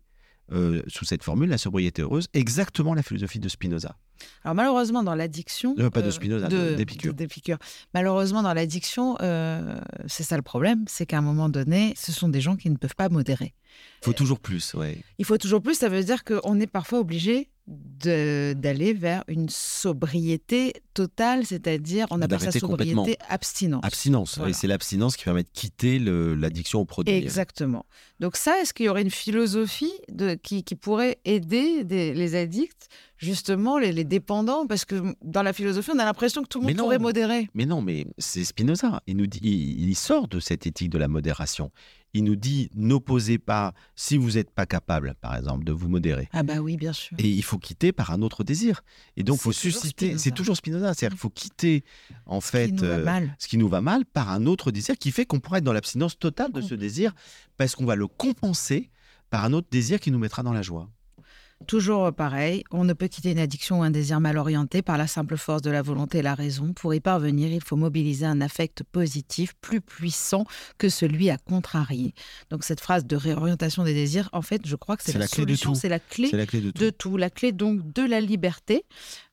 euh, 0.51 0.81
sous 0.87 1.05
cette 1.05 1.23
formule, 1.23 1.49
la 1.49 1.59
sobriété 1.59 2.01
heureuse, 2.01 2.29
exactement 2.33 2.95
la 2.95 3.03
philosophie 3.03 3.39
de 3.39 3.47
Spinoza. 3.47 3.95
Alors 4.43 4.55
malheureusement 4.55 5.03
dans 5.03 5.15
l'addiction, 5.15 5.75
Euh, 5.79 5.89
pas 5.89 6.01
de 6.01 6.09
Spinoza, 6.11 6.47
de- 6.47 6.75
d'Épicure. 6.75 7.13
d'Épicure. 7.13 7.57
Malheureusement 7.93 8.41
dans 8.43 8.53
l'addiction, 8.53 9.17
euh, 9.21 9.79
c'est 10.07 10.23
ça 10.23 10.35
le 10.35 10.41
problème, 10.41 10.83
c'est 10.87 11.05
qu'à 11.05 11.17
un 11.17 11.21
moment 11.21 11.49
donné, 11.49 11.93
ce 11.97 12.11
sont 12.11 12.29
des 12.29 12.41
gens 12.41 12.55
qui 12.55 12.69
ne 12.69 12.75
peuvent 12.77 12.95
pas 12.95 13.09
modérer. 13.09 13.53
Il 14.01 14.05
faut 14.05 14.13
toujours 14.13 14.39
plus, 14.39 14.73
ouais. 14.73 14.97
Il 15.19 15.25
faut 15.25 15.37
toujours 15.37 15.61
plus, 15.61 15.75
ça 15.75 15.89
veut 15.89 16.03
dire 16.03 16.23
qu'on 16.23 16.59
est 16.59 16.67
parfois 16.67 16.99
obligé 16.99 17.49
d'aller 17.67 18.93
vers 18.93 19.23
une 19.27 19.47
sobriété 19.49 20.73
totale, 20.93 21.45
c'est-à-dire 21.45 22.07
on 22.09 22.21
appelle 22.21 22.39
ça 22.39 22.51
sobriété 22.51 23.17
abstinence. 23.29 23.81
Abstinence. 23.85 24.37
Voilà. 24.37 24.49
Et 24.49 24.53
c'est 24.53 24.67
l'abstinence 24.67 25.15
qui 25.15 25.23
permet 25.23 25.43
de 25.43 25.49
quitter 25.53 25.99
l'addiction 25.99 26.79
au 26.81 26.85
produit. 26.85 27.13
Exactement. 27.13 27.85
Donc 28.19 28.35
ça, 28.35 28.59
est-ce 28.59 28.73
qu'il 28.73 28.87
y 28.87 28.89
aurait 28.89 29.03
une 29.03 29.11
philosophie 29.11 29.93
de, 30.11 30.33
qui, 30.33 30.63
qui 30.63 30.75
pourrait 30.75 31.19
aider 31.23 31.83
des- 31.83 32.13
les 32.13 32.35
addicts, 32.35 32.87
justement 33.17 33.77
les, 33.77 33.91
les 33.91 34.03
dépendants? 34.03 34.65
Parce 34.67 34.83
que 34.85 34.95
dans 35.23 35.43
la 35.43 35.53
philosophie, 35.53 35.91
on 35.93 35.99
a 35.99 36.05
l'impression 36.05 36.41
que 36.43 36.47
tout 36.47 36.59
le 36.59 36.67
monde 36.67 36.77
pourrait 36.77 36.99
modérer. 36.99 37.47
Mais 37.53 37.65
non, 37.65 37.81
mais 37.81 38.07
c'est 38.17 38.43
Spinoza. 38.43 39.01
Il 39.07 39.17
nous 39.17 39.27
dit, 39.27 39.39
il, 39.43 39.89
il 39.89 39.95
sort 39.95 40.27
de 40.27 40.39
cette 40.39 40.65
éthique 40.67 40.89
de 40.89 40.97
la 40.97 41.07
modération. 41.07 41.71
Il 42.13 42.25
nous 42.25 42.35
dit, 42.35 42.69
n'opposez 42.75 43.37
pas, 43.37 43.73
si 43.95 44.17
vous 44.17 44.31
n'êtes 44.31 44.51
pas 44.51 44.65
capable, 44.65 45.15
par 45.21 45.35
exemple, 45.35 45.63
de 45.63 45.71
vous 45.71 45.87
modérer. 45.87 46.27
Ah 46.33 46.43
bah 46.43 46.57
oui, 46.57 46.75
bien 46.75 46.91
sûr. 46.91 47.15
Et 47.17 47.29
il 47.29 47.43
faut 47.43 47.57
quitter 47.57 47.91
par 47.91 48.11
un 48.11 48.21
autre 48.21 48.43
désir. 48.43 48.81
Et 49.15 49.23
donc, 49.23 49.37
il 49.37 49.41
faut 49.41 49.51
susciter. 49.51 50.17
C'est 50.17 50.31
toujours 50.31 50.57
Spinoza. 50.57 50.93
C'est-à-dire 50.93 51.15
qu'il 51.15 51.21
faut 51.21 51.29
quitter, 51.29 51.83
en 52.25 52.41
fait, 52.41 52.75
qui 52.75 52.85
euh, 52.85 53.27
ce 53.39 53.47
qui 53.47 53.57
nous 53.57 53.69
va 53.69 53.81
mal 53.81 54.05
par 54.05 54.29
un 54.29 54.45
autre 54.45 54.71
désir 54.71 54.97
qui 54.97 55.11
fait 55.11 55.25
qu'on 55.25 55.39
pourra 55.39 55.59
être 55.59 55.63
dans 55.63 55.73
l'abstinence 55.73 56.19
totale 56.19 56.51
de 56.51 56.61
ce 56.61 56.75
désir 56.75 57.13
parce 57.57 57.75
qu'on 57.75 57.85
va 57.85 57.95
le 57.95 58.07
compenser 58.07 58.89
par 59.29 59.45
un 59.45 59.53
autre 59.53 59.67
désir 59.71 59.99
qui 59.99 60.11
nous 60.11 60.19
mettra 60.19 60.43
dans 60.43 60.53
la 60.53 60.61
joie. 60.61 60.89
Toujours 61.67 62.11
pareil, 62.13 62.63
on 62.71 62.83
ne 62.83 62.93
peut 62.93 63.07
quitter 63.07 63.31
une 63.31 63.39
addiction 63.39 63.79
ou 63.79 63.83
un 63.83 63.91
désir 63.91 64.19
mal 64.19 64.37
orienté 64.37 64.81
par 64.81 64.97
la 64.97 65.07
simple 65.07 65.37
force 65.37 65.61
de 65.61 65.71
la 65.71 65.81
volonté 65.81 66.19
et 66.19 66.21
la 66.21 66.35
raison. 66.35 66.73
Pour 66.73 66.93
y 66.93 66.99
parvenir, 66.99 67.51
il 67.51 67.63
faut 67.63 67.75
mobiliser 67.75 68.25
un 68.25 68.41
affect 68.41 68.83
positif 68.83 69.53
plus 69.61 69.81
puissant 69.81 70.45
que 70.77 70.89
celui 70.89 71.29
à 71.29 71.37
contrarier. 71.37 72.13
Donc 72.49 72.63
cette 72.63 72.79
phrase 72.81 73.05
de 73.05 73.15
réorientation 73.15 73.83
des 73.83 73.93
désirs, 73.93 74.29
en 74.33 74.41
fait, 74.41 74.65
je 74.65 74.75
crois 74.75 74.97
que 74.97 75.03
c'est 75.03 75.13
la, 75.13 75.19
la 75.19 75.27
clé 75.27 75.45
de 75.45 75.49
solution, 75.49 75.73
tout. 75.73 75.79
c'est 75.79 75.89
la 75.89 75.99
clé 75.99 76.27
C'est 76.29 76.37
la 76.37 76.45
clé 76.45 76.61
de 76.61 76.71
tout. 76.71 76.83
de 76.83 76.89
tout, 76.89 77.17
la 77.17 77.29
clé 77.29 77.51
donc 77.51 77.93
de 77.93 78.03
la 78.03 78.21
liberté. 78.21 78.85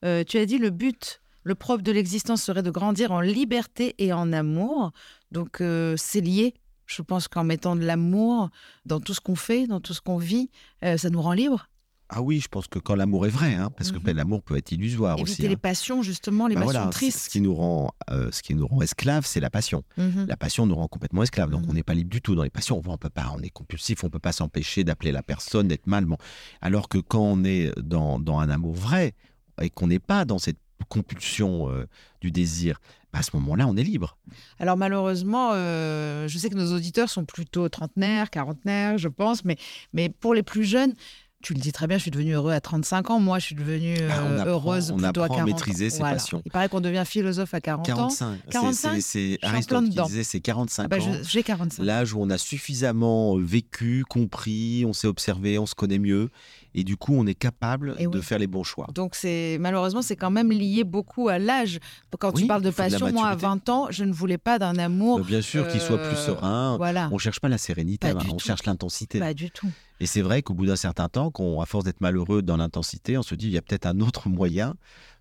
Euh, 0.05 0.23
tu 0.25 0.39
as 0.39 0.47
dit 0.47 0.59
le 0.59 0.71
but, 0.71 1.21
le 1.45 1.55
propre 1.55 1.83
de 1.83 1.93
l'existence 1.93 2.43
serait 2.43 2.63
de 2.63 2.71
grandir 2.71 3.11
en 3.11 3.21
liberté 3.21 3.95
et 3.99 4.13
en 4.13 4.33
amour. 4.33 4.93
Donc 5.33 5.61
euh, 5.61 5.95
c'est 5.97 6.21
lié. 6.21 6.55
Je 6.87 7.03
pense 7.03 7.29
qu'en 7.29 7.45
mettant 7.45 7.77
de 7.77 7.85
l'amour 7.85 8.49
dans 8.87 9.01
tout 9.01 9.13
ce 9.13 9.21
qu'on 9.21 9.35
fait, 9.35 9.67
dans 9.67 9.81
tout 9.81 9.93
ce 9.93 10.01
qu'on 10.01 10.17
vit, 10.19 10.51
euh, 10.85 10.97
ça 10.97 11.11
nous 11.11 11.21
rend 11.21 11.33
libre. 11.33 11.69
Ah 12.11 12.23
oui, 12.23 12.41
je 12.41 12.49
pense 12.49 12.69
que 12.69 12.79
quand 12.79 12.95
l'amour 12.95 13.27
est 13.27 13.31
vrai, 13.31 13.55
hein, 13.55 13.71
parce 13.77 13.91
que 13.93 13.99
Mhm. 13.99 14.03
ben, 14.03 14.17
l'amour 14.17 14.43
peut 14.43 14.57
être 14.57 14.73
illusoire 14.73 15.19
Éviter 15.19 15.31
aussi. 15.33 15.43
les 15.43 15.55
hein. 15.55 15.59
passions, 15.61 16.03
justement, 16.03 16.47
les 16.47 16.55
Ben 16.55 16.63
passions 16.63 16.73
voilà, 16.81 16.91
tristes. 16.91 17.19
Ce 17.19 17.29
qui 17.29 17.41
nous 17.43 17.55
rend, 17.55 17.93
euh, 18.11 18.31
ce 18.33 18.43
qui 18.43 18.55
nous 18.55 18.67
rend 18.67 18.81
esclaves, 18.81 19.27
c'est 19.27 19.41
la 19.41 19.51
passion. 19.51 19.83
Mhm. 19.99 20.25
La 20.27 20.37
passion 20.39 20.65
nous 20.65 20.75
rend 20.75 20.89
complètement 20.89 21.23
esclaves. 21.23 21.51
Donc 21.51 21.65
Mhm. 21.65 21.71
on 21.71 21.73
n'est 21.75 21.83
pas 21.83 21.93
libre 21.95 22.09
du 22.11 22.23
tout 22.23 22.35
dans 22.35 22.45
les 22.45 22.51
passions. 22.51 22.81
On 22.85 22.97
peut 22.97 23.11
pas, 23.11 23.31
on 23.37 23.41
est 23.43 23.51
compulsif, 23.51 24.05
on 24.05 24.09
peut 24.11 24.19
pas 24.19 24.33
s'empêcher 24.33 24.85
d'appeler 24.85 25.13
la 25.13 25.23
personne, 25.23 25.69
d'être 25.69 25.87
mal. 25.87 26.07
Bon. 26.07 26.17
Alors 26.63 26.89
que 26.89 26.97
quand 26.99 27.21
on 27.23 27.45
est 27.45 27.79
dans, 27.79 28.19
dans 28.19 28.39
un 28.39 28.49
amour 28.49 28.75
vrai 28.75 29.13
et 29.61 29.69
qu'on 29.69 29.89
n'est 29.89 29.99
pas 29.99 30.25
dans 30.25 30.39
cette 30.39 30.59
compulsion 30.89 31.69
euh, 31.71 31.87
du 32.21 32.31
désir, 32.31 32.81
ben, 33.13 33.19
à 33.19 33.23
ce 33.23 33.31
moment-là, 33.37 33.67
on 33.67 33.77
est 33.77 33.83
libre. 33.83 34.17
Alors 34.59 34.77
malheureusement, 34.77 35.51
euh, 35.53 36.27
je 36.29 36.39
sais 36.39 36.49
que 36.49 36.55
nos 36.55 36.75
auditeurs 36.75 37.11
sont 37.11 37.25
plutôt 37.25 37.69
trentenaires, 37.69 38.31
quarantenaires, 38.31 38.97
je 38.99 39.09
pense, 39.09 39.45
mais, 39.45 39.57
mais 39.93 40.09
pour 40.09 40.35
les 40.35 40.43
plus 40.43 40.65
jeunes, 40.65 40.95
tu 41.41 41.55
le 41.55 41.61
dis 41.61 41.71
très 41.71 41.87
bien, 41.87 41.99
je 41.99 42.03
suis 42.03 42.11
devenue 42.11 42.33
heureux 42.33 42.53
à 42.53 42.61
35 42.61 43.11
ans. 43.11 43.21
Moi, 43.21 43.39
je 43.39 43.47
suis 43.47 43.55
devenue 43.55 43.97
euh, 44.01 44.09
Ah, 44.11 44.23
on 44.25 44.35
apprend- 44.39 44.47
heureuse 44.51 44.91
on 44.91 44.97
plutôt 44.97 45.21
à 45.21 45.25
apprend 45.27 45.35
à 45.37 45.39
40 45.39 45.47
maîtriser 45.47 45.87
ans. 45.87 45.91
ses 45.91 45.99
Voilà. 45.99 46.15
passions. 46.15 46.43
Il 46.45 46.51
paraît 46.51 46.69
qu'on 46.69 46.81
devient 46.81 47.05
philosophe 47.07 47.55
à 47.55 47.61
40 47.61 47.89
ans. 47.91 47.93
45. 47.95 48.39
C'est- 48.45 48.51
45, 48.51 49.01
c'est- 49.01 49.39
Aristote 49.43 49.85
qui 49.85 50.03
disait 50.03 50.25
c'est 50.25 50.41
45 50.41 50.85
Ah 50.85 50.89
bah, 50.89 50.97
ans. 50.99 51.13
J'ai 51.23 51.43
45. 51.45 51.85
L'âge 51.85 52.13
où 52.13 52.21
on 52.21 52.29
a 52.31 52.39
suffisamment 52.39 53.37
vécu, 53.39 54.05
compris, 54.09 54.85
on 54.87 54.93
s'est 54.93 55.07
observé, 55.07 55.59
on 55.61 55.67
se 55.67 55.77
connaît 55.77 56.01
mieux, 56.01 56.29
et 56.75 56.83
du 56.83 56.97
coup 56.97 57.15
on 57.17 57.25
est 57.27 57.35
capable 57.37 57.95
Et 57.99 58.09
de 58.09 58.19
oui. 58.19 58.23
faire 58.23 58.41
les 58.41 58.49
bons 58.49 58.65
choix. 58.65 58.89
Donc 58.93 59.15
c'est 59.15 59.59
malheureusement 59.61 60.03
c'est 60.03 60.17
quand 60.17 60.31
même 60.33 60.51
lié 60.51 60.83
beaucoup 60.83 61.29
à 61.29 61.39
l'âge. 61.39 61.79
Quand 62.19 62.33
tu 62.33 62.47
parles 62.49 62.63
de 62.63 62.71
passion, 62.71 63.13
moi 63.13 63.27
à 63.29 63.35
maturité. 63.37 63.47
20 63.47 63.69
ans, 63.69 63.87
je 63.91 64.03
ne 64.05 64.13
voulais 64.13 64.39
pas 64.39 64.59
d'un 64.59 64.77
amour. 64.77 65.21
Euh, 65.21 65.23
Bien 65.23 65.41
sûr 65.43 65.69
qu'il 65.69 65.81
soit 65.81 65.99
plus 65.99 66.17
euh, 66.19 66.27
serein. 66.27 66.77
Voilà. 66.79 67.09
On 67.13 67.19
cherche 67.19 67.39
pas 67.39 67.49
la 67.49 67.59
sérénité, 67.59 68.13
Pas 68.13 68.19
hein, 68.19 68.25
on 68.29 68.37
tout. 68.37 68.45
cherche 68.45 68.65
l'intensité. 68.67 69.21
Pas 69.21 69.35
du 69.35 69.51
tout. 69.53 69.69
Et 70.01 70.07
c'est 70.07 70.23
vrai 70.23 70.43
qu'au 70.43 70.55
bout 70.55 70.67
d'un 70.67 70.77
certain 70.77 71.09
temps, 71.09 71.31
qu'on, 71.31 71.61
à 71.61 71.67
force 71.67 71.85
d'être 71.85 72.01
malheureux 72.01 72.43
dans 72.43 72.57
l'intensité, 72.57 73.19
on 73.19 73.23
se 73.23 73.35
dit 73.35 73.47
il 73.47 73.53
y 73.53 73.59
a 73.59 73.63
peut-être 73.63 73.87
un 73.87 74.01
autre 74.01 74.29
moyen 74.29 74.75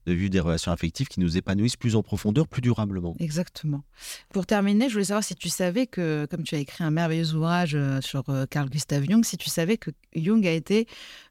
de 0.06 0.14
vivre 0.14 0.30
des 0.30 0.40
relations 0.40 0.72
affectives 0.72 1.08
qui 1.10 1.20
nous 1.20 1.36
épanouissent 1.36 1.76
plus 1.76 1.98
en 1.98 2.02
profondeur, 2.04 2.48
plus 2.48 2.62
durablement. 2.62 3.14
Exactement. 3.20 3.84
Pour 4.30 4.46
terminer, 4.46 4.88
je 4.88 4.94
voulais 4.94 5.04
savoir 5.04 5.22
si 5.24 5.36
tu 5.36 5.50
savais 5.50 5.86
que, 5.86 6.26
comme 6.32 6.44
tu 6.44 6.56
as 6.56 6.60
écrit 6.60 6.86
un 6.86 6.92
merveilleux 6.92 7.34
ouvrage 7.34 7.76
euh, 7.76 8.00
sur 8.00 8.24
euh, 8.30 8.46
Carl 8.50 8.70
Gustav 8.70 9.04
Jung, 9.04 9.26
si 9.26 9.36
tu 9.36 9.50
savais 9.50 9.76
que 9.76 9.92
Jung 10.16 10.48
a 10.48 10.52
été 10.52 10.88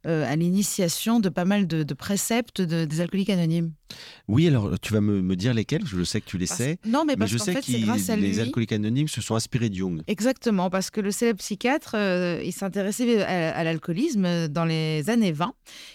euh, 0.07 0.31
à 0.31 0.37
l'initiation 0.37 1.21
de 1.21 1.31
pas 1.31 1.47
mal 1.47 1.67
de, 1.67 1.95
préceptes 1.95 2.61
de- 2.61 2.85
des 2.85 3.01
alcooliques 3.01 3.31
anonymes. 3.31 3.73
Oui, 4.29 4.49
alors 4.49 4.79
tu 4.81 4.93
vas 4.93 5.01
me, 5.01 5.23
me 5.23 5.37
dire 5.37 5.55
lesquels, 5.55 5.87
je 5.87 6.03
sais 6.03 6.21
que 6.21 6.27
tu 6.27 6.39
les 6.39 6.47
Parce- 6.47 6.59
sais, 6.59 6.79
Non, 6.85 7.05
mais 7.05 7.13
mais 7.13 7.17
parce 7.21 7.31
je 7.31 7.39
qu'en 7.39 7.45
sais 7.45 7.55
que 7.55 7.71
les 7.71 8.33
lui. 8.33 8.41
alcooliques 8.41 8.73
anonymes 8.73 9.09
se 9.09 9.21
sont 9.21 9.35
inspirés 9.37 9.69
de 9.69 9.75
Jung. 9.77 10.03
Exactement, 10.07 10.69
parce 10.71 10.91
que 10.91 11.01
le 11.01 11.11
célèbre 11.11 11.39
psychiatre, 11.39 11.93
euh, 11.95 12.41
il 12.45 12.53
s'intéressait 12.53 13.23
à, 13.23 13.57
à 13.57 13.65
l'alcoolisme 13.65 14.49
dans 14.49 14.65
les 14.65 15.09
années 15.11 15.33
20. 15.33 15.53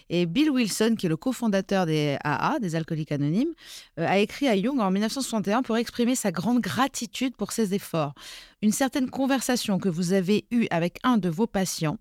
Et 0.09 0.25
Bill 0.25 0.49
Wilson, 0.51 0.95
qui 0.97 1.05
est 1.07 1.09
le 1.09 1.17
cofondateur 1.17 1.85
des 1.85 2.17
AA, 2.23 2.59
des 2.59 2.75
alcooliques 2.75 3.11
anonymes, 3.11 3.51
euh, 3.99 4.07
a 4.07 4.19
écrit 4.19 4.47
à 4.47 4.55
Jung 4.59 4.79
en 4.79 4.89
1961 4.91 5.61
pour 5.63 5.77
exprimer 5.77 6.15
sa 6.15 6.31
grande 6.31 6.61
gratitude 6.61 7.35
pour 7.35 7.51
ses 7.51 7.73
efforts. 7.73 8.13
Une 8.61 8.71
certaine 8.71 9.09
conversation 9.09 9.79
que 9.79 9.89
vous 9.89 10.13
avez 10.13 10.45
eue 10.51 10.67
avec 10.71 10.97
un 11.03 11.17
de 11.17 11.29
vos 11.29 11.47
patients 11.47 11.97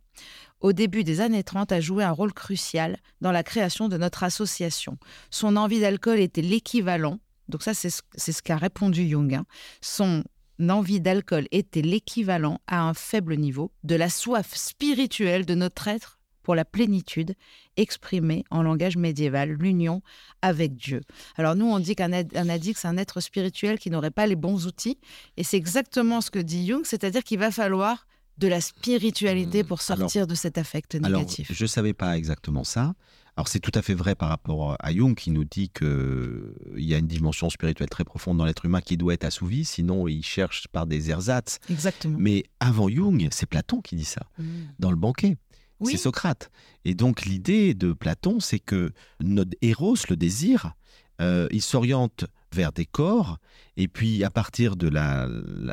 au 0.60 0.72
début 0.72 1.04
des 1.04 1.20
années 1.20 1.44
30 1.44 1.72
a 1.72 1.80
joué 1.80 2.04
un 2.04 2.10
rôle 2.10 2.32
crucial 2.32 2.98
dans 3.20 3.32
la 3.32 3.42
création 3.42 3.88
de 3.88 3.96
notre 3.96 4.22
association. 4.24 4.98
Son 5.30 5.56
envie 5.56 5.80
d'alcool 5.80 6.20
était 6.20 6.42
l'équivalent 6.42 7.18
donc 7.50 7.62
ça 7.62 7.74
c'est 7.74 7.90
ce, 7.90 8.42
qu'a 8.42 8.56
répondu 8.56 9.08
Jung, 9.08 9.34
hein. 9.34 9.44
son 9.82 10.24
envie 10.68 11.00
d'alcool 11.00 11.46
était 11.50 11.82
l'équivalent 11.82 12.60
à 12.66 12.82
un 12.82 12.94
faible 12.94 13.36
niveau 13.36 13.72
de 13.82 13.96
la 13.96 14.08
soif 14.08 14.54
spirituelle 14.54 15.44
de 15.44 15.54
notre 15.54 15.88
être 15.88 16.18
pour 16.42 16.54
la 16.54 16.64
plénitude 16.64 17.34
exprimée 17.76 18.44
en 18.50 18.62
langage 18.62 18.96
médiéval, 18.96 19.50
l'union 19.50 20.02
avec 20.42 20.74
Dieu. 20.74 21.02
Alors 21.36 21.54
nous, 21.54 21.66
on 21.66 21.78
dit 21.78 21.94
qu'un 21.94 22.12
ad- 22.12 22.34
un 22.34 22.48
addict, 22.48 22.78
c'est 22.78 22.88
un 22.88 22.96
être 22.96 23.20
spirituel 23.20 23.78
qui 23.78 23.90
n'aurait 23.90 24.10
pas 24.10 24.26
les 24.26 24.36
bons 24.36 24.66
outils. 24.66 24.98
Et 25.36 25.44
c'est 25.44 25.58
exactement 25.58 26.20
ce 26.20 26.30
que 26.30 26.38
dit 26.38 26.66
Jung, 26.66 26.84
c'est-à-dire 26.84 27.24
qu'il 27.24 27.38
va 27.38 27.50
falloir 27.50 28.06
de 28.38 28.48
la 28.48 28.60
spiritualité 28.60 29.62
Mmh. 29.62 29.66
pour 29.66 29.82
sortir 29.82 30.26
de 30.26 30.34
cet 30.34 30.58
affect 30.58 30.94
Alors, 30.96 31.20
négatif. 31.20 31.50
je 31.52 31.64
ne 31.64 31.68
savais 31.68 31.92
pas 31.92 32.16
exactement 32.16 32.64
ça. 32.64 32.94
Alors, 33.36 33.48
c'est 33.48 33.60
tout 33.60 33.70
à 33.74 33.82
fait 33.82 33.94
vrai 33.94 34.14
par 34.14 34.28
rapport 34.28 34.76
à 34.80 34.92
Jung 34.92 35.14
qui 35.14 35.30
nous 35.30 35.44
dit 35.44 35.70
qu'il 35.70 36.52
y 36.76 36.94
a 36.94 36.98
une 36.98 37.06
dimension 37.06 37.48
spirituelle 37.48 37.88
très 37.88 38.04
profonde 38.04 38.38
dans 38.38 38.44
l'être 38.44 38.64
humain 38.64 38.80
qui 38.80 38.96
doit 38.96 39.14
être 39.14 39.24
assouvie, 39.24 39.64
sinon 39.64 40.08
il 40.08 40.22
cherche 40.22 40.68
par 40.68 40.86
des 40.86 41.10
ersatz. 41.10 41.58
Exactement. 41.70 42.18
Mais 42.18 42.44
avant 42.58 42.88
Jung, 42.88 43.28
c'est 43.30 43.46
Platon 43.46 43.80
qui 43.80 43.96
dit 43.96 44.04
ça, 44.04 44.22
dans 44.78 44.90
le 44.90 44.96
banquet. 44.96 45.36
Oui. 45.78 45.92
C'est 45.92 45.98
Socrate. 45.98 46.50
Et 46.84 46.94
donc, 46.94 47.24
l'idée 47.24 47.72
de 47.72 47.92
Platon, 47.94 48.40
c'est 48.40 48.58
que 48.58 48.92
notre 49.20 49.52
héros, 49.62 49.96
le 50.10 50.16
désir, 50.16 50.74
euh, 51.22 51.48
il 51.50 51.62
s'oriente 51.62 52.26
vers 52.54 52.72
des 52.72 52.86
corps, 52.86 53.38
et 53.76 53.88
puis 53.88 54.24
à 54.24 54.30
partir 54.30 54.76
de 54.76 54.88
la, 54.88 55.28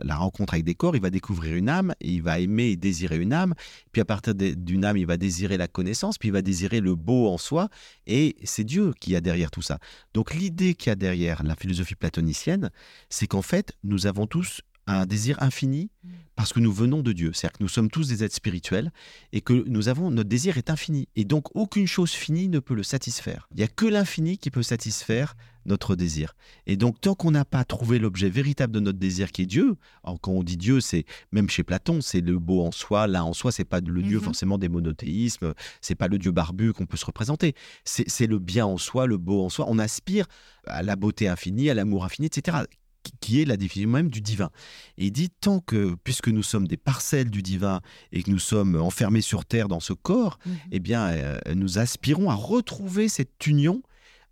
rencontre 0.09 0.53
avec 0.53 0.65
des 0.65 0.75
corps, 0.75 0.95
il 0.95 1.01
va 1.01 1.09
découvrir 1.09 1.55
une 1.55 1.69
âme, 1.69 1.93
et 1.99 2.11
il 2.11 2.21
va 2.21 2.39
aimer 2.39 2.67
et 2.67 2.75
désirer 2.75 3.17
une 3.17 3.33
âme, 3.33 3.53
puis 3.91 4.01
à 4.01 4.05
partir 4.05 4.35
d'une 4.35 4.85
âme, 4.85 4.97
il 4.97 5.05
va 5.05 5.17
désirer 5.17 5.57
la 5.57 5.67
connaissance, 5.67 6.17
puis 6.17 6.29
il 6.29 6.33
va 6.33 6.41
désirer 6.41 6.79
le 6.79 6.95
beau 6.95 7.27
en 7.29 7.37
soi, 7.37 7.69
et 8.05 8.35
c'est 8.43 8.63
Dieu 8.63 8.93
qui 8.99 9.15
a 9.15 9.21
derrière 9.21 9.51
tout 9.51 9.61
ça. 9.61 9.79
Donc 10.13 10.33
l'idée 10.33 10.75
qu'il 10.75 10.89
y 10.89 10.93
a 10.93 10.95
derrière 10.95 11.43
la 11.43 11.55
philosophie 11.55 11.95
platonicienne, 11.95 12.69
c'est 13.09 13.27
qu'en 13.27 13.41
fait, 13.41 13.73
nous 13.83 14.07
avons 14.07 14.27
tous 14.27 14.61
un 14.87 15.05
désir 15.05 15.41
infini 15.41 15.91
parce 16.35 16.53
que 16.53 16.59
nous 16.59 16.71
venons 16.71 17.01
de 17.01 17.11
Dieu. 17.11 17.31
C'est-à-dire 17.33 17.57
que 17.57 17.63
nous 17.63 17.69
sommes 17.69 17.89
tous 17.89 18.07
des 18.07 18.23
êtres 18.23 18.35
spirituels 18.35 18.91
et 19.33 19.41
que 19.41 19.53
nous 19.53 19.89
avons 19.89 20.09
notre 20.09 20.29
désir 20.29 20.57
est 20.57 20.69
infini 20.69 21.09
et 21.15 21.25
donc 21.25 21.55
aucune 21.55 21.87
chose 21.87 22.11
finie 22.11 22.47
ne 22.47 22.59
peut 22.59 22.73
le 22.73 22.83
satisfaire. 22.83 23.47
Il 23.51 23.57
n'y 23.57 23.63
a 23.63 23.67
que 23.67 23.85
l'infini 23.85 24.37
qui 24.37 24.49
peut 24.49 24.63
satisfaire 24.63 25.35
notre 25.67 25.95
désir. 25.95 26.33
Et 26.65 26.77
donc 26.77 26.99
tant 27.01 27.13
qu'on 27.15 27.31
n'a 27.31 27.45
pas 27.45 27.63
trouvé 27.63 27.99
l'objet 27.99 28.29
véritable 28.29 28.73
de 28.73 28.79
notre 28.79 28.97
désir 28.97 29.31
qui 29.31 29.43
est 29.43 29.45
Dieu, 29.45 29.75
alors, 30.03 30.19
quand 30.21 30.31
on 30.31 30.43
dit 30.43 30.57
Dieu, 30.57 30.79
c'est 30.81 31.05
même 31.31 31.49
chez 31.49 31.63
Platon, 31.63 32.01
c'est 32.01 32.21
le 32.21 32.39
beau 32.39 32.65
en 32.65 32.71
soi, 32.71 33.07
l'un 33.07 33.23
en 33.23 33.33
soi, 33.33 33.51
c'est 33.51 33.65
pas 33.65 33.79
le 33.81 34.01
Dieu 34.01 34.17
Mhm. 34.17 34.23
forcément 34.23 34.57
des 34.57 34.69
monothéismes, 34.69 35.53
c'est 35.81 35.95
pas 35.95 36.07
le 36.07 36.17
Dieu 36.17 36.31
barbu 36.31 36.73
qu'on 36.73 36.85
peut 36.85 36.97
se 36.97 37.05
représenter. 37.05 37.53
C'est 37.83 38.27
le 38.27 38.39
bien 38.39 38.65
en 38.65 38.77
soi, 38.77 39.05
le 39.07 39.17
beau 39.17 39.43
en 39.45 39.49
soi. 39.49 39.65
On 39.67 39.77
aspire 39.79 40.25
à 40.65 40.83
la 40.83 40.95
beauté 40.95 41.27
infinie, 41.27 41.69
à 41.69 41.73
l'amour 41.73 42.05
infini, 42.05 42.27
etc. 42.27 42.57
qui- 43.03 43.13
qui 43.21 43.41
est 43.41 43.45
la 43.45 43.55
définition 43.55 43.89
même 43.89 44.09
du 44.09 44.19
divin. 44.19 44.49
Et 44.97 45.05
il 45.05 45.11
dit 45.11 45.29
tant 45.29 45.61
que, 45.61 45.95
puisque 46.03 46.27
nous 46.27 46.43
sommes 46.43 46.67
des 46.67 46.75
parcelles 46.75 47.29
du 47.29 47.41
divin 47.41 47.79
et 48.11 48.21
que 48.21 48.29
nous 48.29 48.39
sommes 48.39 48.75
enfermés 48.75 49.21
sur 49.21 49.45
terre 49.45 49.69
dans 49.69 49.79
ce 49.79 49.93
corps, 49.93 50.39
Mhm. 50.45 50.53
eh 50.71 50.79
bien, 50.79 51.07
euh, 51.07 51.39
nous 51.55 51.77
aspirons 51.77 52.29
à 52.29 52.35
retrouver 52.35 53.07
cette 53.07 53.45
union 53.47 53.81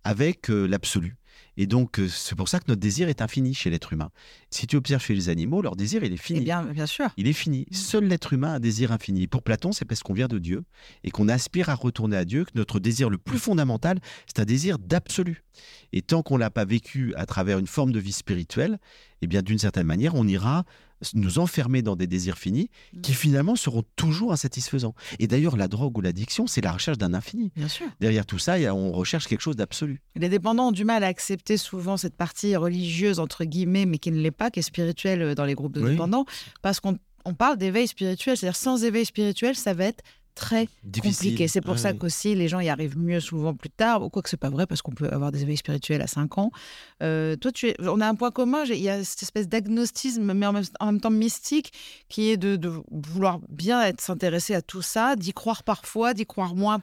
avec 0.04 0.50
euh, 0.50 0.66
l'absolu. 0.66 1.16
Et 1.56 1.66
donc, 1.66 1.98
euh, 1.98 2.08
c'est 2.08 2.34
pour 2.34 2.48
ça 2.48 2.58
que 2.58 2.64
notre 2.68 2.80
désir 2.80 3.08
est 3.08 3.22
infini 3.22 3.54
chez 3.54 3.70
l'être 3.70 3.92
humain. 3.92 4.10
Si 4.50 4.66
tu 4.66 4.76
observes 4.76 5.02
chez 5.02 5.14
les 5.14 5.28
animaux, 5.28 5.62
leur 5.62 5.76
désir, 5.76 6.04
il 6.04 6.12
est 6.12 6.18
fini. 6.18 6.40
Eh 6.40 6.44
bien, 6.44 6.64
bien 6.64 6.86
sûr. 6.86 7.08
Il 7.16 7.26
est 7.26 7.32
fini. 7.32 7.66
Seul 7.70 8.04
l'être 8.04 8.32
humain 8.32 8.52
a 8.52 8.56
un 8.56 8.60
désir 8.60 8.92
infini. 8.92 9.26
Pour 9.26 9.42
Platon, 9.42 9.72
c'est 9.72 9.84
parce 9.84 10.02
qu'on 10.02 10.12
vient 10.12 10.28
de 10.28 10.38
Dieu 10.38 10.64
et 11.04 11.10
qu'on 11.10 11.28
aspire 11.28 11.70
à 11.70 11.74
retourner 11.74 12.16
à 12.16 12.24
Dieu 12.24 12.44
que 12.44 12.52
notre 12.54 12.78
désir 12.78 13.08
le 13.08 13.18
plus 13.18 13.38
fondamental, 13.38 13.98
c'est 14.26 14.40
un 14.40 14.44
désir 14.44 14.78
d'absolu. 14.78 15.44
Et 15.92 16.02
tant 16.02 16.22
qu'on 16.22 16.36
l'a 16.36 16.50
pas 16.50 16.64
vécu 16.64 17.14
à 17.16 17.26
travers 17.26 17.58
une 17.58 17.66
forme 17.66 17.92
de 17.92 18.00
vie 18.00 18.12
spirituelle, 18.12 18.78
eh 19.22 19.26
bien, 19.26 19.42
d'une 19.42 19.58
certaine 19.58 19.86
manière, 19.86 20.14
on 20.14 20.26
ira 20.26 20.64
nous 21.14 21.38
enfermer 21.38 21.82
dans 21.82 21.96
des 21.96 22.06
désirs 22.06 22.38
finis 22.38 22.70
qui 23.02 23.12
finalement 23.12 23.54
seront 23.56 23.82
toujours 23.96 24.32
insatisfaisants. 24.32 24.94
Et 25.18 25.26
d'ailleurs, 25.26 25.56
la 25.56 25.68
drogue 25.68 25.96
ou 25.98 26.00
l'addiction, 26.00 26.46
c'est 26.46 26.60
la 26.62 26.72
recherche 26.72 26.98
d'un 26.98 27.12
infini. 27.14 27.52
Bien 27.56 27.68
sûr. 27.68 27.86
Derrière 28.00 28.24
tout 28.26 28.38
ça, 28.38 28.56
on 28.74 28.92
recherche 28.92 29.26
quelque 29.26 29.40
chose 29.42 29.56
d'absolu. 29.56 30.00
Les 30.14 30.28
dépendants 30.28 30.68
ont 30.68 30.72
du 30.72 30.84
mal 30.84 31.04
à 31.04 31.08
accepter 31.08 31.56
souvent 31.58 31.96
cette 31.96 32.16
partie 32.16 32.56
religieuse, 32.56 33.20
entre 33.20 33.44
guillemets, 33.44 33.86
mais 33.86 33.98
qui 33.98 34.10
ne 34.10 34.20
l'est 34.20 34.30
pas, 34.30 34.50
qui 34.50 34.60
est 34.60 34.62
spirituelle 34.62 35.22
euh, 35.22 35.34
dans 35.34 35.44
les 35.44 35.54
groupes 35.54 35.72
de 35.74 35.82
Oui. 35.82 35.90
dépendants, 35.90 36.24
parce 36.62 36.80
qu'on 36.80 36.98
on 37.24 37.34
parle 37.34 37.58
d'éveil 37.58 37.88
spirituel. 37.88 38.36
C'est-à-dire, 38.36 38.56
sans 38.56 38.84
éveil 38.84 39.04
spirituel, 39.04 39.56
ça 39.56 39.74
va 39.74 39.84
être 39.86 40.02
très 40.36 40.68
Difficile. 40.84 41.30
compliqué. 41.30 41.48
C'est 41.48 41.60
pour 41.60 41.72
Ouais, 41.74 41.80
ça 41.80 41.92
qu'aussi 41.94 42.34
les 42.36 42.46
gens 42.46 42.60
y 42.60 42.68
arrivent 42.68 42.96
mieux 42.98 43.18
souvent 43.18 43.54
plus 43.54 43.70
tard, 43.70 44.02
ou 44.04 44.10
quoi 44.10 44.22
que 44.22 44.28
c'est 44.28 44.36
pas 44.36 44.50
vrai, 44.50 44.66
parce 44.66 44.82
qu'on 44.82 44.92
peut 44.92 45.08
avoir 45.10 45.32
des 45.32 45.42
éveils 45.42 45.56
spirituels 45.56 46.02
à 46.02 46.06
5 46.06 46.38
ans. 46.38 46.52
Euh, 47.02 47.34
toi, 47.36 47.50
tu 47.50 47.68
es, 47.68 47.76
on 47.80 48.00
a 48.00 48.06
un 48.06 48.14
point 48.14 48.30
commun, 48.30 48.62
il 48.64 48.76
y 48.76 48.88
a 48.88 49.02
cette 49.02 49.22
espèce 49.22 49.48
d'agnostisme, 49.48 50.32
mais 50.32 50.46
en 50.46 50.52
même, 50.52 50.64
en 50.78 50.86
même 50.86 51.00
temps 51.00 51.10
mystique, 51.10 51.72
qui 52.08 52.30
est 52.30 52.36
de, 52.36 52.54
de 52.56 52.70
vouloir 52.92 53.40
bien 53.48 53.82
être 53.82 54.00
s'intéresser 54.00 54.54
à 54.54 54.62
tout 54.62 54.82
ça, 54.82 55.16
d'y 55.16 55.32
croire 55.32 55.62
parfois, 55.64 56.14
d'y 56.14 56.26
croire 56.26 56.54
moins. 56.54 56.80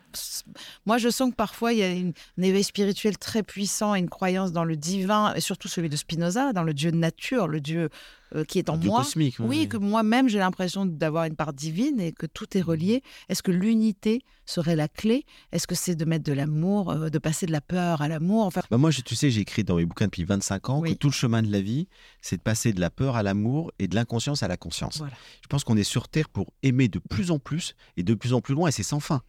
Moi, 0.86 0.97
je 0.97 1.10
sens 1.10 1.30
que 1.32 1.36
parfois, 1.36 1.74
il 1.74 1.80
y 1.80 1.84
a 1.84 1.91
une- 1.91 2.14
un 2.39 2.41
éveil 2.41 2.64
spirituel 2.64 3.18
très 3.18 3.43
puissant, 3.43 3.93
une 3.95 4.10
croyance 4.10 4.51
dans 4.51 4.64
le 4.66 4.76
divin, 4.76 5.34
et 5.36 5.41
surtout 5.41 5.68
celui 5.68 5.89
de 5.89 5.95
Spinoza, 5.95 6.54
dans 6.54 6.64
le 6.64 6.74
Dieu 6.74 6.91
de 6.91 6.97
nature, 6.97 7.47
le 7.47 7.62
Dieu 7.62 7.89
euh, 8.36 8.43
qui 8.43 8.59
est 8.59 8.69
en 8.69 8.77
Du 8.77 8.88
moi. 8.88 9.01
cosmique. 9.03 9.36
Oui, 9.39 9.67
que 9.67 9.77
moi-même, 9.77 10.27
j'ai 10.29 10.39
l'impression 10.39 10.86
d'avoir 10.86 11.25
une 11.25 11.36
part 11.36 11.53
divine 11.53 11.99
et 11.99 12.11
que 12.11 12.25
tout 12.25 12.57
est 12.57 12.61
relié. 12.61 13.01
Est-ce 13.29 13.43
que 13.43 13.51
l'unité 13.51 14.21
serait 14.45 14.75
la 14.75 14.88
clé? 14.88 15.25
Est-ce 15.51 15.67
que 15.67 15.75
c'est 15.75 15.95
de 15.95 16.03
mettre 16.05 16.23
de 16.25 16.34
l'amour, 16.34 16.91
euh, 16.91 17.09
de 17.09 17.17
passer 17.19 17.45
de 17.45 17.51
la 17.51 17.61
peur 17.61 18.01
à 18.01 18.07
l'amour? 18.07 18.45
Enfin, 18.45 18.61
Bah 18.71 18.77
moi, 18.77 18.91
je- 18.91 19.01
tu 19.01 19.15
sais, 19.15 19.29
j'ai 19.29 19.41
écrit 19.41 19.63
dans 19.63 19.75
mes 19.75 19.86
bouquins 19.86 20.05
depuis 20.05 20.23
25 20.25 20.69
ans 20.69 20.79
Oui. 20.81 20.93
que 20.93 20.97
tout 20.97 21.07
le 21.07 21.13
chemin 21.13 21.41
de 21.41 21.51
la 21.51 21.61
vie, 21.61 21.88
c'est 22.21 22.38
de 22.38 22.41
passer 22.41 22.73
de 22.73 22.81
la 22.81 22.89
peur 22.89 23.15
à 23.15 23.23
l'amour 23.23 23.71
et 23.79 23.88
de 23.88 23.95
l'inconscience 23.95 24.43
à 24.43 24.47
la 24.47 24.57
conscience. 24.57 24.97
Voilà. 24.97 25.13
Je 25.41 25.47
pense 25.47 25.63
qu'on 25.63 25.77
est 25.77 25.84
sur 25.84 26.07
Terre 26.09 26.29
pour 26.29 26.47
aimer 26.63 26.88
de 26.88 26.99
plus 26.99 27.31
en 27.31 27.39
plus 27.39 27.75
et 27.97 28.03
de 28.03 28.13
plus 28.13 28.34
en 28.34 28.41
plus 28.41 28.53
loin, 28.55 28.67
et 28.69 28.71
c'est 28.71 28.84
sans 28.84 28.99
fin. 28.99 29.21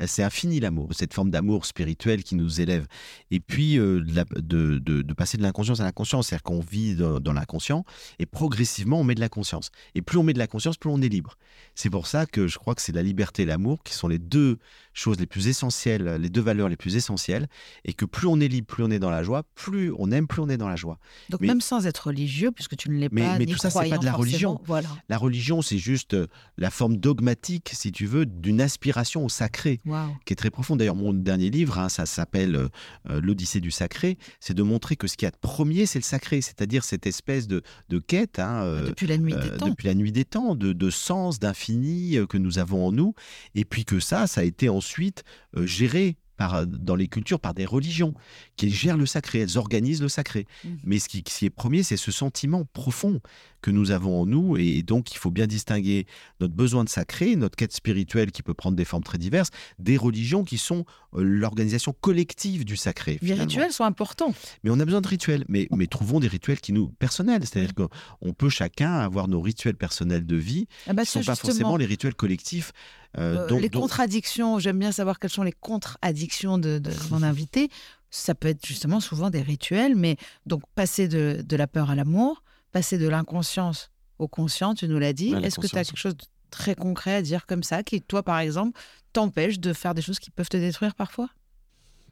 Euh, 0.00 0.06
C'est 0.06 0.22
infini 0.22 0.58
l'amour, 0.60 0.88
cette 0.92 1.12
forme 1.14 1.30
d'amour 1.30 1.66
spirituel 1.66 2.22
qui 2.24 2.34
nous 2.34 2.60
élève. 2.60 2.86
Et 3.30 3.40
puis, 3.40 3.78
euh, 3.78 4.00
de, 4.02 4.14
la- 4.14 4.24
de- 4.24 4.78
de- 4.78 5.02
de 5.02 5.14
passer 5.14 5.36
de 5.36 5.42
l'inconscience 5.42 5.80
à 5.80 5.84
la 5.84 5.92
conscience, 5.92 6.28
c'est-à-dire 6.28 6.42
qu'on 6.42 6.60
vit 6.60 6.94
dans, 6.96 7.20
dans 7.20 7.32
l'inconscient, 7.32 7.84
et 8.18 8.26
progressivement, 8.26 8.51
on 8.92 9.04
met 9.04 9.14
de 9.14 9.20
la 9.20 9.28
conscience. 9.28 9.70
Et 9.94 10.02
plus 10.02 10.18
on 10.18 10.22
met 10.22 10.32
de 10.32 10.38
la 10.38 10.46
conscience, 10.46 10.76
plus 10.76 10.90
on 10.90 11.00
est 11.00 11.08
libre. 11.08 11.36
C'est 11.74 11.90
pour 11.90 12.06
ça 12.06 12.26
que 12.26 12.46
je 12.46 12.58
crois 12.58 12.74
que 12.74 12.82
c'est 12.82 12.92
la 12.92 13.02
liberté 13.02 13.42
et 13.42 13.46
l'amour 13.46 13.82
qui 13.82 13.94
sont 13.94 14.08
les 14.08 14.18
deux 14.18 14.58
choses 14.94 15.18
les 15.18 15.26
plus 15.26 15.48
essentielles, 15.48 16.16
les 16.20 16.28
deux 16.28 16.40
valeurs 16.42 16.68
les 16.68 16.76
plus 16.76 16.96
essentielles, 16.96 17.48
et 17.84 17.94
que 17.94 18.04
plus 18.04 18.26
on 18.26 18.40
est 18.40 18.48
libre, 18.48 18.66
plus 18.66 18.84
on 18.84 18.90
est 18.90 18.98
dans 18.98 19.10
la 19.10 19.22
joie, 19.22 19.42
plus 19.54 19.92
on 19.98 20.10
aime, 20.10 20.26
plus 20.26 20.42
on 20.42 20.48
est 20.48 20.58
dans 20.58 20.68
la 20.68 20.76
joie. 20.76 20.98
donc 21.30 21.40
Mais- 21.40 21.46
même 21.46 21.60
sans 21.62 21.86
être 21.86 22.08
religieux, 22.08 22.50
puisque 22.50 22.76
tu 22.76 22.90
ne 22.90 22.96
l'es 22.98 23.08
Mais- 23.10 23.22
pas, 23.22 23.38
mais 23.38 23.46
ni 23.46 23.52
tout 23.52 23.58
ça, 23.58 23.70
c'est 23.70 23.88
pas 23.88 23.98
de 23.98 24.04
la 24.04 24.12
religion. 24.12 24.60
Voilà. 24.66 24.88
La 25.08 25.16
religion, 25.18 25.62
c'est 25.62 25.78
juste 25.78 26.14
euh, 26.14 26.26
la 26.58 26.70
forme 26.70 26.96
dogmatique, 26.98 27.70
si 27.72 27.90
tu 27.92 28.06
veux, 28.06 28.26
d'une 28.26 28.60
aspiration 28.60 29.24
au 29.24 29.28
sacré. 29.28 29.80
Qui 30.26 30.32
est 30.32 30.36
très 30.36 30.50
profonde. 30.50 30.78
D'ailleurs, 30.78 30.94
mon 30.96 31.12
dernier 31.12 31.48
livre, 31.50 31.78
hein, 31.78 31.88
ça 31.88 32.04
s'appelle 32.06 32.56
euh, 32.56 32.68
euh, 33.08 33.20
L'Odyssée 33.22 33.60
du 33.60 33.70
sacré, 33.70 34.18
c'est 34.40 34.54
de 34.54 34.62
montrer 34.62 34.96
que 34.96 35.06
ce 35.06 35.16
qu'il 35.16 35.26
y 35.26 35.28
a 35.28 35.30
de 35.30 35.36
premier, 35.40 35.86
c'est 35.86 35.98
le 35.98 36.04
sacré, 36.04 36.40
c'est-à-dire 36.42 36.84
cette 36.84 37.06
espèce 37.06 37.46
de, 37.46 37.62
de 37.88 37.98
quête 37.98 38.38
hein, 38.42 38.62
euh, 38.64 38.86
Depuis 38.86 39.06
la 39.06 39.18
nuit 39.18 39.34
euh, 39.34 39.40
des 39.40 39.56
temps. 39.56 39.68
depuis 39.68 39.86
la 39.86 39.94
nuit 39.94 40.12
des 40.12 40.24
temps, 40.24 40.54
de, 40.54 40.72
de 40.72 40.90
sens, 40.90 41.38
d'infini 41.38 42.16
euh, 42.16 42.26
que 42.26 42.38
nous 42.38 42.58
avons 42.58 42.86
en 42.86 42.92
nous, 42.92 43.14
et 43.54 43.64
puis 43.64 43.84
que 43.84 44.00
ça, 44.00 44.26
ça 44.26 44.42
a 44.42 44.44
été 44.44 44.68
ensuite 44.68 45.24
euh, 45.56 45.66
géré 45.66 46.16
par, 46.36 46.66
dans 46.66 46.96
les 46.96 47.08
cultures 47.08 47.40
par 47.40 47.54
des 47.54 47.66
religions 47.66 48.14
qui 48.56 48.70
gèrent 48.70 48.96
le 48.96 49.06
sacré, 49.06 49.40
elles 49.40 49.58
organisent 49.58 50.02
le 50.02 50.08
sacré. 50.08 50.46
Mhm. 50.64 50.78
Mais 50.84 50.98
ce 50.98 51.08
qui, 51.08 51.22
ce 51.28 51.38
qui 51.38 51.46
est 51.46 51.50
premier, 51.50 51.82
c'est 51.82 51.96
ce 51.96 52.10
sentiment 52.10 52.64
profond 52.72 53.20
que 53.62 53.70
nous 53.70 53.90
avons 53.92 54.20
en 54.20 54.26
nous, 54.26 54.56
et 54.58 54.82
donc 54.82 55.12
il 55.12 55.18
faut 55.18 55.30
bien 55.30 55.46
distinguer 55.46 56.06
notre 56.40 56.52
besoin 56.52 56.84
de 56.84 56.88
sacré, 56.90 57.36
notre 57.36 57.56
quête 57.56 57.72
spirituelle 57.72 58.30
qui 58.32 58.42
peut 58.42 58.52
prendre 58.54 58.76
des 58.76 58.84
formes 58.84 59.04
très 59.04 59.18
diverses, 59.18 59.50
des 59.78 59.96
religions 59.96 60.44
qui 60.44 60.58
sont 60.58 60.84
euh, 61.14 61.22
l'organisation 61.22 61.94
collective 62.00 62.64
du 62.64 62.76
sacré. 62.76 63.12
Les 63.22 63.28
finalement. 63.28 63.44
rituels 63.44 63.72
sont 63.72 63.84
importants. 63.84 64.34
Mais 64.64 64.70
on 64.70 64.78
a 64.80 64.84
besoin 64.84 65.00
de 65.00 65.08
rituels, 65.08 65.44
mais, 65.48 65.68
mais 65.70 65.86
trouvons 65.86 66.20
des 66.20 66.28
rituels 66.28 66.60
qui 66.60 66.72
nous 66.72 66.88
personnels, 66.88 67.42
c'est-à-dire 67.46 67.72
qu'on 67.74 68.32
peut 68.34 68.48
chacun 68.50 68.92
avoir 68.92 69.28
nos 69.28 69.40
rituels 69.40 69.76
personnels 69.76 70.26
de 70.26 70.36
vie, 70.36 70.66
Ah 70.86 70.92
bah 70.92 71.04
qui 71.04 71.16
ne 71.18 71.22
ça, 71.22 71.34
sont 71.34 71.42
pas 71.42 71.48
forcément 71.48 71.76
les 71.76 71.86
rituels 71.86 72.14
collectifs. 72.14 72.72
euh, 73.18 73.46
euh, 73.50 73.60
les 73.60 73.70
contradictions, 73.70 74.58
j'aime 74.58 74.78
bien 74.78 74.90
savoir 74.92 75.18
quelles 75.18 75.30
sont 75.30 75.42
les 75.44 75.52
contre-addictions 75.52 76.58
de, 76.58 76.78
de 76.78 76.90
mon 77.10 77.22
invité. 77.22 77.68
Ça 78.10 78.34
peut 78.34 78.48
être 78.48 78.66
justement 78.66 79.00
souvent 79.00 79.30
des 79.30 79.40
rituels, 79.40 79.94
mais 79.96 80.16
donc 80.46 80.62
passer 80.74 81.08
de, 81.08 81.42
de 81.46 81.56
la 81.56 81.66
peur 81.66 81.90
à 81.90 81.94
l'amour, 81.94 82.42
passer 82.72 82.98
de 82.98 83.08
l'inconscience 83.08 83.90
au 84.18 84.28
conscient, 84.28 84.74
tu 84.74 84.88
nous 84.88 84.98
l'as 84.98 85.12
dit. 85.12 85.34
Ouais, 85.34 85.44
Est-ce 85.44 85.58
que 85.58 85.66
tu 85.66 85.76
as 85.76 85.84
quelque 85.84 85.96
chose 85.96 86.16
de 86.16 86.24
très 86.50 86.74
concret 86.74 87.14
à 87.14 87.22
dire 87.22 87.46
comme 87.46 87.62
ça, 87.62 87.82
qui, 87.82 88.02
toi, 88.02 88.22
par 88.22 88.38
exemple, 88.38 88.78
t'empêche 89.12 89.58
de 89.58 89.72
faire 89.72 89.94
des 89.94 90.02
choses 90.02 90.18
qui 90.18 90.30
peuvent 90.30 90.48
te 90.48 90.56
détruire 90.56 90.94
parfois? 90.94 91.28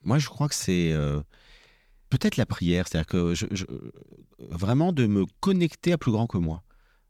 Moi, 0.02 0.18
je 0.18 0.28
crois 0.28 0.48
que 0.48 0.54
c'est 0.54 0.92
euh, 0.92 1.20
peut-être 2.08 2.36
la 2.36 2.46
prière, 2.46 2.88
c'est-à-dire 2.88 3.06
que 3.06 3.34
je, 3.34 3.46
je- 3.50 3.66
vraiment 4.38 4.92
de 4.92 5.06
me 5.06 5.26
connecter 5.40 5.92
à 5.92 5.98
plus 5.98 6.12
grand 6.12 6.26
que 6.26 6.38
moi, 6.38 6.62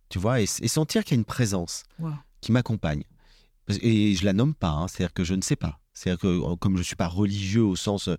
tu 0.09 0.19
vois, 0.19 0.41
et, 0.41 0.45
et 0.45 0.69
sentir 0.69 1.05
qu'il 1.05 1.13
y 1.17 1.19
a 1.19 1.21
une 1.21 1.25
présence 1.25 1.85
Wow. 1.99 2.15
qui 2.41 2.51
m'accompagne. 2.53 3.05
Et 3.83 4.17
je 4.17 4.25
la 4.25 4.33
nomme 4.33 4.55
pas, 4.55 4.71
hein, 4.71 4.89
c'est-à-dire 4.89 5.13
que 5.15 5.23
je 5.23 5.35
ne 5.35 5.43
sais 5.43 5.55
pas. 5.57 5.79
C'est-à-dire 5.95 6.21
que 6.21 6.55
comme 6.57 6.75
je 6.75 6.81
ne 6.81 6.85
suis 6.85 6.97
pas 6.97 7.07
religieux 7.07 7.63
au 7.63 7.77
sens, 7.77 8.09
euh, 8.09 8.17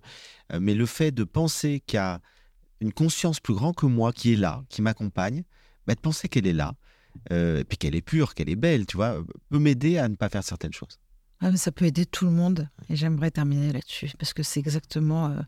mais 0.60 0.74
le 0.74 0.86
fait 0.86 1.10
de 1.10 1.24
penser 1.24 1.82
qu'il 1.86 1.96
y 1.96 2.00
a 2.00 2.20
une 2.82 2.92
conscience 2.92 3.40
plus 3.40 3.54
grande 3.54 3.76
que 3.76 3.86
moi 3.86 4.12
qui 4.12 4.32
est 4.32 4.36
là, 4.36 4.62
qui 4.68 4.82
m'accompagne, 4.82 5.44
bah, 5.86 5.94
de 5.94 6.00
penser 6.00 6.28
qu'elle 6.28 6.46
est 6.46 6.52
là, 6.52 6.74
euh, 7.30 7.60
et 7.60 7.64
puis 7.64 7.78
qu'elle 7.78 7.94
est 7.94 8.02
pure, 8.02 8.34
qu'elle 8.34 8.50
est 8.50 8.56
belle, 8.56 8.86
tu 8.86 8.96
vois, 8.96 9.22
peut 9.48 9.58
m'aider 9.58 9.98
à 9.98 10.08
ne 10.08 10.16
pas 10.16 10.28
faire 10.28 10.44
certaines 10.44 10.72
choses. 10.72 10.98
Ah, 11.40 11.56
ça 11.56 11.72
peut 11.72 11.84
aider 11.86 12.06
tout 12.06 12.24
le 12.24 12.30
monde. 12.30 12.68
Et 12.88 12.94
j'aimerais 12.94 13.32
terminer 13.32 13.72
là-dessus, 13.72 14.12
parce 14.18 14.32
que 14.32 14.44
c'est 14.44 14.60
exactement 14.60 15.26
euh, 15.26 15.40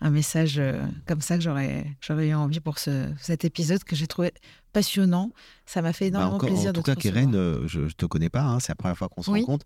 un 0.00 0.10
message 0.10 0.58
euh, 0.58 0.82
comme 1.06 1.20
ça 1.20 1.36
que 1.36 1.42
j'aurais, 1.42 1.86
j'aurais 2.00 2.28
eu 2.28 2.34
envie 2.34 2.60
pour 2.60 2.78
ce, 2.78 3.12
cet 3.18 3.44
épisode 3.44 3.84
que 3.84 3.94
j'ai 3.94 4.06
trouvé 4.06 4.32
passionnant. 4.72 5.30
Ça 5.66 5.80
m'a 5.82 5.92
fait 5.92 6.06
Bah, 6.10 6.18
énormément 6.18 6.36
encore- 6.36 6.48
plaisir 6.48 6.70
en 6.70 6.72
de 6.72 6.78
tout 6.78 6.82
cas, 6.82 6.94
Keren, 6.94 7.34
euh, 7.34 7.66
je 7.68 7.80
ne 7.80 7.88
te 7.90 8.06
connais 8.06 8.28
pas, 8.30 8.42
hein, 8.42 8.58
c'est 8.60 8.70
la 8.70 8.74
première 8.74 8.96
fois 8.98 9.08
qu'on 9.08 9.22
se 9.22 9.30
Oui. 9.30 9.40
rencontre, 9.40 9.64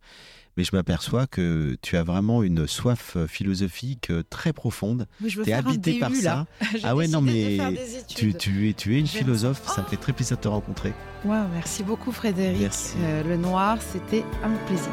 mais 0.56 0.64
je 0.64 0.74
m'aperçois 0.74 1.26
que 1.26 1.76
tu 1.82 1.96
as 1.96 2.02
vraiment 2.02 2.42
une 2.42 2.66
soif 2.66 3.14
euh, 3.16 3.26
philosophique 3.26 4.10
euh, 4.10 4.22
très 4.28 4.52
profonde. 4.52 5.06
Oui, 5.22 5.30
Tu 5.30 5.48
es 5.48 5.52
habité 5.52 5.98
par 5.98 6.10
là. 6.10 6.16
ça. 6.20 6.46
Ah 6.84 6.94
ouais, 6.94 7.08
non, 7.08 7.20
mais 7.22 7.58
Tu, 8.08 8.30
es, 8.30 8.72
tu 8.74 8.96
es 8.96 9.00
une 9.00 9.06
philosophe, 9.06 9.62
ça. 9.66 9.74
ça 9.76 9.82
me 9.82 9.86
fait 9.86 9.96
très 9.96 10.12
plaisir 10.12 10.36
de 10.36 10.42
te 10.42 10.48
rencontrer. 10.48 10.92
Ouais, 11.24 11.40
merci 11.54 11.82
beaucoup 11.82 12.12
Frédéric. 12.12 12.60
Merci. 12.60 12.94
Euh, 13.00 13.22
le 13.24 13.36
noir, 13.36 13.78
c'était 13.80 14.24
un 14.44 14.50
plaisir. 14.66 14.90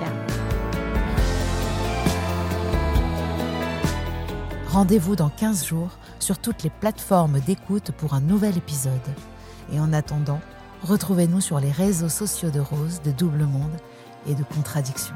Rendez-vous 4.68 5.16
dans 5.16 5.30
15 5.30 5.66
jours 5.68 5.92
sur 6.20 6.40
toutes 6.40 6.64
les 6.64 6.70
plateformes 6.72 7.40
d'écoute 7.42 7.92
pour 7.98 8.14
un 8.16 8.22
nouvel 8.22 8.58
épisode. 8.58 8.92
Et 9.72 9.80
en 9.80 9.94
attendant, 9.94 10.42
retrouvez-nous 10.82 11.42
sur 11.42 11.60
les 11.60 11.72
réseaux 11.72 12.10
sociaux 12.10 12.50
de 12.50 12.60
Rose, 12.60 13.02
de 13.04 13.12
Double 13.12 13.46
Monde 13.46 13.76
et 14.28 14.36
de 14.36 14.44
Contradiction. 14.44 15.16